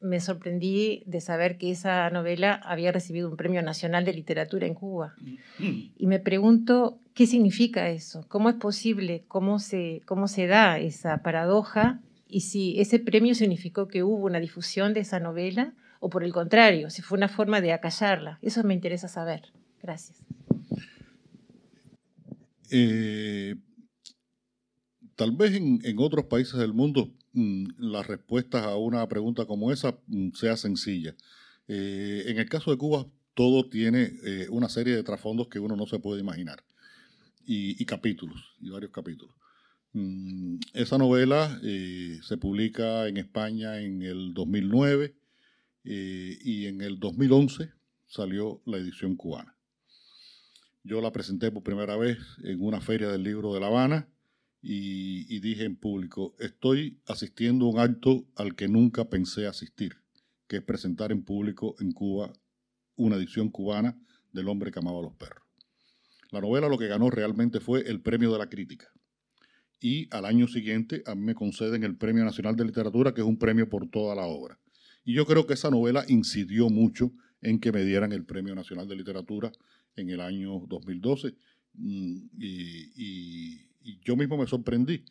me 0.00 0.20
sorprendí 0.20 1.02
de 1.06 1.20
saber 1.20 1.58
que 1.58 1.70
esa 1.70 2.08
novela 2.10 2.54
había 2.54 2.92
recibido 2.92 3.28
un 3.28 3.36
premio 3.36 3.62
nacional 3.62 4.04
de 4.04 4.12
literatura 4.12 4.66
en 4.66 4.74
Cuba. 4.74 5.14
Y 5.58 6.06
me 6.06 6.20
pregunto 6.20 7.00
qué 7.14 7.26
significa 7.26 7.90
eso, 7.90 8.24
cómo 8.28 8.48
es 8.48 8.56
posible, 8.56 9.24
cómo 9.26 9.58
se, 9.58 10.02
cómo 10.06 10.28
se 10.28 10.46
da 10.46 10.78
esa 10.78 11.22
paradoja 11.22 12.00
y 12.28 12.42
si 12.42 12.78
ese 12.80 12.98
premio 12.98 13.34
significó 13.34 13.88
que 13.88 14.02
hubo 14.02 14.26
una 14.26 14.40
difusión 14.40 14.94
de 14.94 15.00
esa 15.00 15.18
novela 15.18 15.74
o 16.00 16.10
por 16.10 16.22
el 16.22 16.32
contrario, 16.32 16.90
si 16.90 17.02
fue 17.02 17.18
una 17.18 17.28
forma 17.28 17.60
de 17.60 17.72
acallarla. 17.72 18.38
Eso 18.42 18.62
me 18.62 18.74
interesa 18.74 19.08
saber. 19.08 19.52
Gracias. 19.82 20.18
Eh, 22.70 23.56
tal 25.16 25.32
vez 25.32 25.54
en, 25.54 25.80
en 25.82 25.96
otros 25.98 26.26
países 26.26 26.58
del 26.58 26.74
mundo 26.74 27.10
Mm, 27.10 27.17
las 27.78 28.06
respuestas 28.06 28.64
a 28.64 28.76
una 28.76 29.06
pregunta 29.08 29.46
como 29.46 29.72
esa 29.72 29.98
mm, 30.06 30.30
sea 30.32 30.56
sencilla. 30.56 31.14
Eh, 31.68 32.24
en 32.26 32.38
el 32.38 32.48
caso 32.48 32.70
de 32.70 32.78
Cuba, 32.78 33.06
todo 33.34 33.68
tiene 33.68 34.12
eh, 34.24 34.46
una 34.50 34.68
serie 34.68 34.96
de 34.96 35.02
trasfondos 35.02 35.48
que 35.48 35.60
uno 35.60 35.76
no 35.76 35.86
se 35.86 35.98
puede 35.98 36.20
imaginar. 36.20 36.62
Y, 37.50 37.82
capítulos, 37.86 38.38
y 38.60 38.68
varios 38.68 38.92
capítulos. 38.92 39.34
Mm, 39.94 40.58
esa 40.74 40.98
novela 40.98 41.58
eh, 41.62 42.18
se 42.22 42.36
publica 42.36 43.08
en 43.08 43.16
España 43.16 43.80
en 43.80 44.02
el 44.02 44.34
2009 44.34 45.14
y 45.84 46.66
en 46.66 46.82
el 46.82 46.98
2011 46.98 47.72
salió 48.06 48.60
la 48.66 48.76
edición 48.76 49.16
cubana. 49.16 49.56
Yo 50.84 51.00
la 51.00 51.10
presenté 51.10 51.50
por 51.50 51.62
primera 51.62 51.96
vez 51.96 52.18
en 52.44 52.62
una 52.62 52.82
feria 52.82 53.08
del 53.08 53.22
libro 53.22 53.54
de 53.54 53.60
La 53.60 53.68
Habana 53.68 54.08
y, 54.60 55.38
dije 55.40 55.64
en 55.64 55.76
público, 55.76 56.34
estoy 56.38 57.00
asistiendo 57.06 57.66
a 57.66 57.70
un 57.70 57.78
acto 57.78 58.26
al 58.36 58.56
que 58.56 58.68
nunca 58.68 59.08
pensé 59.08 59.46
asistir, 59.46 59.96
que 60.46 60.56
es 60.56 60.62
presentar 60.62 61.12
en 61.12 61.24
público 61.24 61.76
en 61.78 61.92
Cuba 61.92 62.32
una 62.96 63.16
edición 63.16 63.50
cubana 63.50 63.96
del 64.32 64.48
hombre 64.48 64.72
que 64.72 64.80
amaba 64.80 64.98
a 64.98 65.02
los 65.02 65.14
perros. 65.14 65.44
La 66.30 66.40
novela 66.40 66.68
lo 66.68 66.76
que 66.76 66.88
ganó 66.88 67.08
realmente 67.10 67.60
fue 67.60 67.88
el 67.88 68.02
premio 68.02 68.32
de 68.32 68.38
la 68.38 68.48
crítica. 68.48 68.88
Y 69.80 70.12
al 70.14 70.24
año 70.24 70.48
siguiente 70.48 71.02
a 71.06 71.14
mí 71.14 71.22
me 71.22 71.34
conceden 71.34 71.84
el 71.84 71.96
Premio 71.96 72.24
Nacional 72.24 72.56
de 72.56 72.64
Literatura, 72.64 73.14
que 73.14 73.20
es 73.20 73.26
un 73.26 73.38
premio 73.38 73.68
por 73.68 73.88
toda 73.88 74.14
la 74.14 74.26
obra. 74.26 74.58
Y 75.04 75.14
yo 75.14 75.24
creo 75.24 75.46
que 75.46 75.54
esa 75.54 75.70
novela 75.70 76.04
incidió 76.08 76.68
mucho 76.68 77.12
en 77.40 77.60
que 77.60 77.70
me 77.70 77.84
dieran 77.84 78.12
el 78.12 78.24
Premio 78.24 78.54
Nacional 78.54 78.88
de 78.88 78.96
Literatura 78.96 79.52
en 79.94 80.10
el 80.10 80.20
año 80.20 80.64
2012. 80.66 81.34
Mm, 81.74 82.28
y, 82.38 83.67
yo 83.80 84.16
mismo 84.16 84.36
me 84.36 84.46
sorprendí 84.46 85.04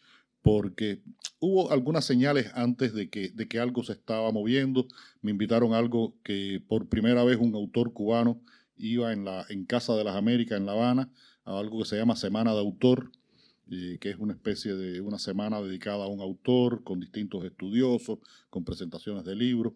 porque 0.48 1.02
hubo 1.40 1.72
algunas 1.72 2.06
señales 2.06 2.52
antes 2.54 2.94
de 2.94 3.10
que, 3.10 3.32
de 3.32 3.50
que 3.50 3.60
algo 3.60 3.84
se 3.84 3.92
estaba 3.92 4.32
moviendo. 4.32 4.88
Me 5.22 5.32
invitaron 5.32 5.74
a 5.74 5.78
algo 5.78 6.16
que 6.24 6.64
por 6.68 6.88
primera 6.88 7.26
vez 7.26 7.38
un 7.38 7.54
autor 7.54 7.92
cubano 7.92 8.42
iba 8.78 9.12
en, 9.12 9.26
la, 9.26 9.46
en 9.50 9.66
Casa 9.66 9.96
de 9.96 10.06
las 10.06 10.16
Américas, 10.16 10.58
en 10.58 10.66
La 10.66 10.72
Habana, 10.72 11.12
a 11.44 11.60
algo 11.60 11.80
que 11.80 11.86
se 11.90 11.98
llama 11.98 12.16
Semana 12.16 12.54
de 12.54 12.60
Autor, 12.60 13.12
eh, 13.70 13.98
que 14.00 14.12
es 14.12 14.18
una 14.20 14.32
especie 14.32 14.74
de 14.76 15.02
una 15.02 15.20
semana 15.20 15.62
dedicada 15.62 16.06
a 16.06 16.08
un 16.08 16.22
autor, 16.22 16.82
con 16.84 17.02
distintos 17.02 17.44
estudiosos, 17.44 18.20
con 18.50 18.64
presentaciones 18.64 19.26
de 19.26 19.36
libros. 19.36 19.74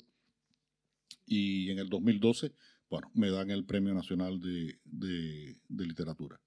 Y 1.26 1.70
en 1.70 1.80
el 1.80 1.90
2012, 1.90 2.54
bueno, 2.90 3.12
me 3.14 3.30
dan 3.30 3.52
el 3.52 3.66
Premio 3.66 3.94
Nacional 3.94 4.40
de, 4.40 4.80
de 4.86 5.86
Literatura 5.86 6.40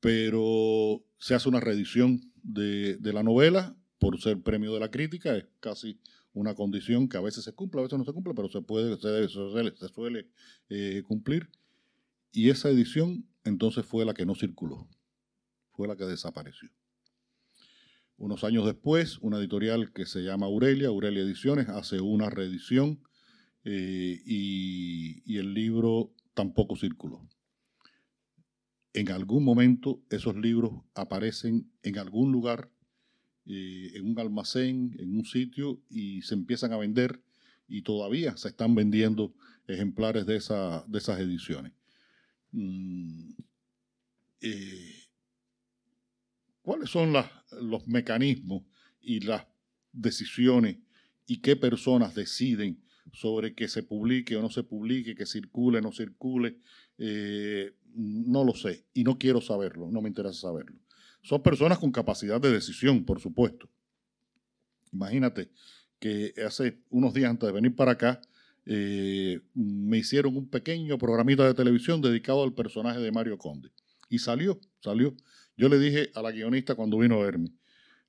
pero 0.00 1.04
se 1.18 1.34
hace 1.34 1.48
una 1.48 1.60
reedición 1.60 2.32
de, 2.42 2.98
la 3.02 3.22
novela 3.22 3.76
por 3.98 4.18
ser 4.20 4.40
premio 4.42 4.72
de 4.72 4.80
la 4.80 4.90
crítica, 4.90 5.36
es 5.36 5.46
casi 5.60 6.00
una 6.32 6.54
condición 6.54 7.08
que 7.08 7.18
a 7.18 7.20
veces 7.20 7.44
se 7.44 7.52
cumple, 7.52 7.80
a 7.80 7.84
veces 7.84 7.98
no 7.98 8.04
se 8.04 8.12
cumple, 8.12 8.32
pero 8.34 8.48
se 8.48 8.62
puede, 8.62 8.96
se, 8.96 9.28
suele, 9.28 9.76
se 9.76 9.88
suele 9.88 10.28
eh, 10.70 11.02
cumplir. 11.06 11.50
Y 12.32 12.48
esa 12.48 12.70
edición 12.70 13.26
entonces 13.44 13.84
fue 13.84 14.04
la 14.04 14.14
que 14.14 14.24
no 14.24 14.34
circuló, 14.34 14.88
fue 15.72 15.86
la 15.86 15.96
que 15.96 16.04
desapareció. 16.04 16.70
Unos 18.16 18.44
años 18.44 18.64
después, 18.64 19.18
una 19.18 19.38
editorial 19.38 19.92
que 19.92 20.06
se 20.06 20.20
llama 20.20 20.46
Aurelia, 20.46 20.88
Aurelia 20.88 21.22
Ediciones, 21.22 21.68
hace 21.68 22.00
una 22.00 22.30
reedición 22.30 23.02
eh, 23.64 24.20
y 24.24 25.36
el 25.36 25.52
libro 25.52 26.14
tampoco 26.34 26.76
circuló 26.76 27.28
en 28.92 29.10
algún 29.10 29.44
momento 29.44 30.02
esos 30.10 30.36
libros 30.36 30.72
aparecen 30.94 31.70
en 31.82 31.98
algún 31.98 32.32
lugar, 32.32 32.70
eh, 33.46 33.92
en 33.94 34.06
un 34.06 34.18
almacén, 34.18 34.96
en 34.98 35.16
un 35.16 35.24
sitio, 35.24 35.80
y 35.88 36.22
se 36.22 36.34
empiezan 36.34 36.72
a 36.72 36.76
vender 36.76 37.22
y 37.68 37.82
todavía 37.82 38.36
se 38.36 38.48
están 38.48 38.74
vendiendo 38.74 39.34
ejemplares 39.66 40.26
de, 40.26 40.34
de 40.34 40.98
esas 40.98 41.20
ediciones. 41.20 41.72
Mm, 42.52 43.30
eh, 44.40 44.94
¿Cuáles 46.62 46.90
son 46.90 47.12
los 47.12 47.86
mecanismos 47.86 48.64
y 49.00 49.20
las 49.20 49.46
decisiones 49.92 50.78
y 51.26 51.38
qué 51.38 51.56
personas 51.56 52.14
deciden 52.14 52.82
sobre 53.12 53.54
que 53.54 53.68
se 53.68 53.82
publique 53.82 54.36
o 54.36 54.42
no 54.42 54.50
se 54.50 54.62
publique, 54.62 55.14
que 55.14 55.26
circule 55.26 55.78
o 55.78 55.82
no 55.82 55.92
circule? 55.92 56.58
Eh, 56.98 57.72
no 57.94 58.44
lo 58.44 58.54
sé 58.54 58.84
y 58.94 59.04
no 59.04 59.18
quiero 59.18 59.40
saberlo, 59.40 59.90
no 59.90 60.00
me 60.00 60.08
interesa 60.08 60.40
saberlo. 60.40 60.78
Son 61.22 61.42
personas 61.42 61.78
con 61.78 61.92
capacidad 61.92 62.40
de 62.40 62.50
decisión, 62.50 63.04
por 63.04 63.20
supuesto. 63.20 63.68
Imagínate 64.92 65.50
que 65.98 66.32
hace 66.46 66.78
unos 66.88 67.14
días 67.14 67.30
antes 67.30 67.46
de 67.46 67.52
venir 67.52 67.76
para 67.76 67.92
acá, 67.92 68.20
eh, 68.66 69.40
me 69.54 69.98
hicieron 69.98 70.36
un 70.36 70.48
pequeño 70.48 70.98
programita 70.98 71.46
de 71.46 71.54
televisión 71.54 72.00
dedicado 72.00 72.42
al 72.42 72.54
personaje 72.54 73.00
de 73.00 73.12
Mario 73.12 73.38
Conde. 73.38 73.70
Y 74.08 74.18
salió, 74.18 74.60
salió. 74.80 75.14
Yo 75.56 75.68
le 75.68 75.78
dije 75.78 76.10
a 76.14 76.22
la 76.22 76.32
guionista 76.32 76.74
cuando 76.74 76.98
vino 76.98 77.20
a 77.20 77.24
verme, 77.24 77.52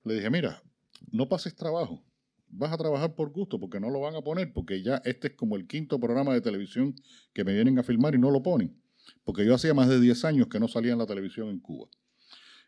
le 0.03 0.15
dije, 0.15 0.29
mira, 0.29 0.63
no 1.11 1.27
pases 1.27 1.55
trabajo. 1.55 2.03
vas 2.49 2.71
a 2.71 2.77
trabajar 2.77 3.15
por 3.15 3.31
gusto, 3.31 3.59
porque 3.59 3.79
no 3.79 3.89
lo 3.89 4.01
van 4.01 4.15
a 4.15 4.21
poner, 4.21 4.51
porque 4.51 4.81
ya 4.81 5.01
este 5.05 5.29
es 5.29 5.33
como 5.35 5.55
el 5.55 5.67
quinto 5.67 5.99
programa 5.99 6.33
de 6.33 6.41
televisión 6.41 6.95
que 7.33 7.43
me 7.43 7.53
vienen 7.53 7.79
a 7.79 7.83
filmar 7.83 8.13
y 8.15 8.19
no 8.19 8.29
lo 8.29 8.43
ponen. 8.43 8.80
Porque 9.23 9.45
yo 9.45 9.55
hacía 9.55 9.73
más 9.73 9.89
de 9.89 9.99
10 9.99 10.25
años 10.25 10.47
que 10.47 10.59
no 10.59 10.67
salía 10.67 10.93
en 10.93 10.99
la 10.99 11.05
televisión 11.05 11.49
en 11.49 11.59
Cuba. 11.59 11.89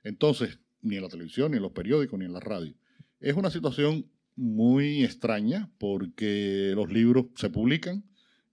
Entonces, 0.03 0.59
ni 0.81 0.97
en 0.97 1.03
la 1.03 1.09
televisión, 1.09 1.51
ni 1.51 1.57
en 1.57 1.63
los 1.63 1.71
periódicos, 1.71 2.19
ni 2.19 2.25
en 2.25 2.33
la 2.33 2.39
radio. 2.39 2.75
Es 3.19 3.35
una 3.35 3.49
situación 3.49 4.05
muy 4.35 5.03
extraña 5.03 5.71
porque 5.77 6.73
los 6.75 6.91
libros 6.91 7.27
se 7.35 7.49
publican, 7.49 8.03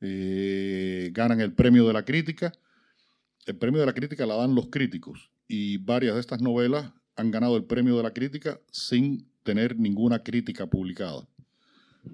eh, 0.00 1.10
ganan 1.12 1.40
el 1.40 1.52
premio 1.52 1.86
de 1.86 1.92
la 1.92 2.04
crítica. 2.04 2.52
El 3.46 3.56
premio 3.56 3.80
de 3.80 3.86
la 3.86 3.94
crítica 3.94 4.26
la 4.26 4.36
dan 4.36 4.54
los 4.54 4.68
críticos 4.68 5.30
y 5.48 5.78
varias 5.78 6.14
de 6.14 6.20
estas 6.20 6.40
novelas 6.40 6.92
han 7.16 7.30
ganado 7.30 7.56
el 7.56 7.64
premio 7.64 7.96
de 7.96 8.02
la 8.02 8.12
crítica 8.12 8.60
sin 8.70 9.28
tener 9.42 9.78
ninguna 9.78 10.22
crítica 10.22 10.66
publicada. 10.68 11.26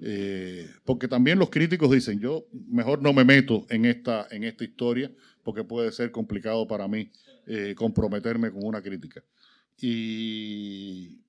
Eh, 0.01 0.69
porque 0.83 1.07
también 1.07 1.39
los 1.39 1.49
críticos 1.49 1.91
dicen, 1.91 2.19
yo 2.19 2.47
mejor 2.67 3.01
no 3.01 3.13
me 3.13 3.23
meto 3.23 3.65
en 3.69 3.85
esta, 3.85 4.27
en 4.31 4.43
esta 4.43 4.63
historia 4.63 5.11
porque 5.47 5.63
puede 5.63 5.93
ser 5.93 6.11
complicado 6.11 6.67
para 6.67 6.89
mí 6.89 7.09
eh, 7.45 7.73
comprometerme 7.73 8.51
con 8.51 8.65
una 8.65 8.81
crítica. 8.81 9.23
Y, 9.77 11.21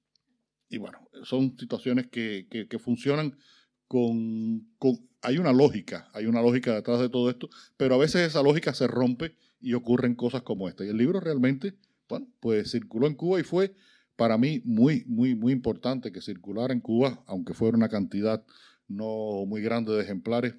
y 0.68 0.76
bueno, 0.78 1.08
son 1.22 1.56
situaciones 1.56 2.08
que, 2.08 2.48
que, 2.50 2.78
funcionan 2.80 3.38
con, 3.86 4.66
con, 4.80 5.08
Hay 5.22 5.38
una 5.38 5.52
lógica, 5.52 6.08
hay 6.12 6.26
una 6.26 6.42
lógica 6.42 6.74
detrás 6.74 6.98
de 6.98 7.08
todo 7.08 7.30
esto, 7.30 7.48
pero 7.76 7.94
a 7.94 7.98
veces 7.98 8.22
esa 8.22 8.42
lógica 8.42 8.74
se 8.74 8.88
rompe 8.88 9.36
y 9.60 9.74
ocurren 9.74 10.16
cosas 10.16 10.42
como 10.42 10.68
esta. 10.68 10.84
Y 10.84 10.88
el 10.88 10.96
libro 10.96 11.20
realmente, 11.20 11.74
bueno, 12.08 12.26
pues 12.40 12.72
circuló 12.72 13.06
en 13.06 13.14
Cuba 13.14 13.38
y 13.38 13.44
fue 13.44 13.72
para 14.16 14.36
mí 14.36 14.62
muy, 14.64 15.04
muy, 15.06 15.36
muy 15.36 15.52
importante 15.52 16.10
que 16.10 16.20
circulara 16.20 16.74
en 16.74 16.80
Cuba, 16.80 17.22
aunque 17.28 17.54
fuera 17.54 17.76
una 17.76 17.88
cantidad 17.88 18.44
no 18.88 19.44
muy 19.46 19.62
grande 19.62 19.92
de 19.92 20.02
ejemplares, 20.02 20.56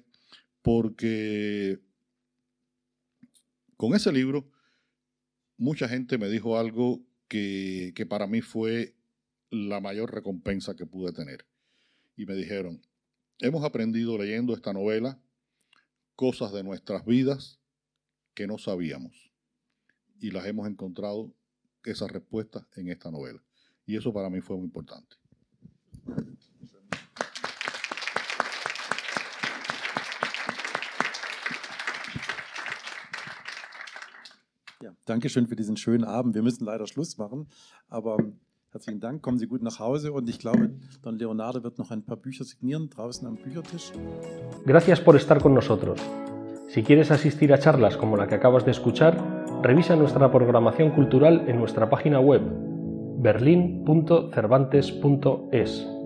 porque 0.62 1.78
con 3.80 3.94
ese 3.94 4.12
libro 4.12 4.46
mucha 5.56 5.88
gente 5.88 6.18
me 6.18 6.28
dijo 6.28 6.58
algo 6.58 7.00
que, 7.28 7.94
que 7.94 8.04
para 8.04 8.26
mí 8.26 8.42
fue 8.42 8.94
la 9.48 9.80
mayor 9.80 10.12
recompensa 10.12 10.76
que 10.76 10.84
pude 10.84 11.14
tener. 11.14 11.46
Y 12.14 12.26
me 12.26 12.34
dijeron, 12.34 12.82
hemos 13.38 13.64
aprendido 13.64 14.18
leyendo 14.18 14.52
esta 14.52 14.74
novela 14.74 15.18
cosas 16.14 16.52
de 16.52 16.62
nuestras 16.62 17.06
vidas 17.06 17.58
que 18.34 18.46
no 18.46 18.58
sabíamos. 18.58 19.32
Y 20.20 20.30
las 20.30 20.44
hemos 20.44 20.68
encontrado, 20.68 21.34
esas 21.82 22.10
respuestas, 22.10 22.66
en 22.76 22.88
esta 22.88 23.10
novela. 23.10 23.42
Y 23.86 23.96
eso 23.96 24.12
para 24.12 24.28
mí 24.28 24.42
fue 24.42 24.58
muy 24.58 24.66
importante. 24.66 25.16
Ja, 34.82 34.92
danke 35.04 35.28
schön 35.28 35.46
für 35.46 35.56
diesen 35.56 35.76
schönen 35.76 36.04
Abend. 36.04 36.34
Wir 36.34 36.40
müssen 36.42 36.64
leider 36.64 36.86
Schluss 36.86 37.18
machen, 37.18 37.48
aber 37.88 38.16
herzlichen 38.70 38.98
Dank. 38.98 39.20
Kommen 39.20 39.38
Sie 39.38 39.46
gut 39.46 39.62
nach 39.62 39.78
Hause 39.78 40.10
und 40.12 40.26
ich 40.30 40.38
glaube, 40.38 40.70
Don 41.02 41.18
Leonardo 41.18 41.62
wird 41.62 41.76
noch 41.78 41.90
ein 41.90 42.02
paar 42.02 42.16
Bücher 42.16 42.44
signieren 42.44 42.88
draußen 42.88 43.28
am 43.28 43.36
Büchertisch. 43.36 43.92
Gracias 44.64 45.02
por 45.02 45.16
estar 45.16 45.42
con 45.42 45.52
nosotros. 45.52 46.00
Si 46.68 46.82
quieres 46.82 47.10
asistir 47.10 47.52
a 47.52 47.58
charlas 47.58 47.98
como 47.98 48.16
la 48.16 48.26
que 48.26 48.36
acabas 48.36 48.64
de 48.64 48.70
escuchar, 48.70 49.44
revisa 49.62 49.96
nuestra 49.96 50.30
programación 50.30 50.92
cultural 50.92 51.44
en 51.46 51.58
nuestra 51.58 51.90
página 51.90 52.20
web 52.20 52.40
berlin.cervantes.es. 53.18 55.99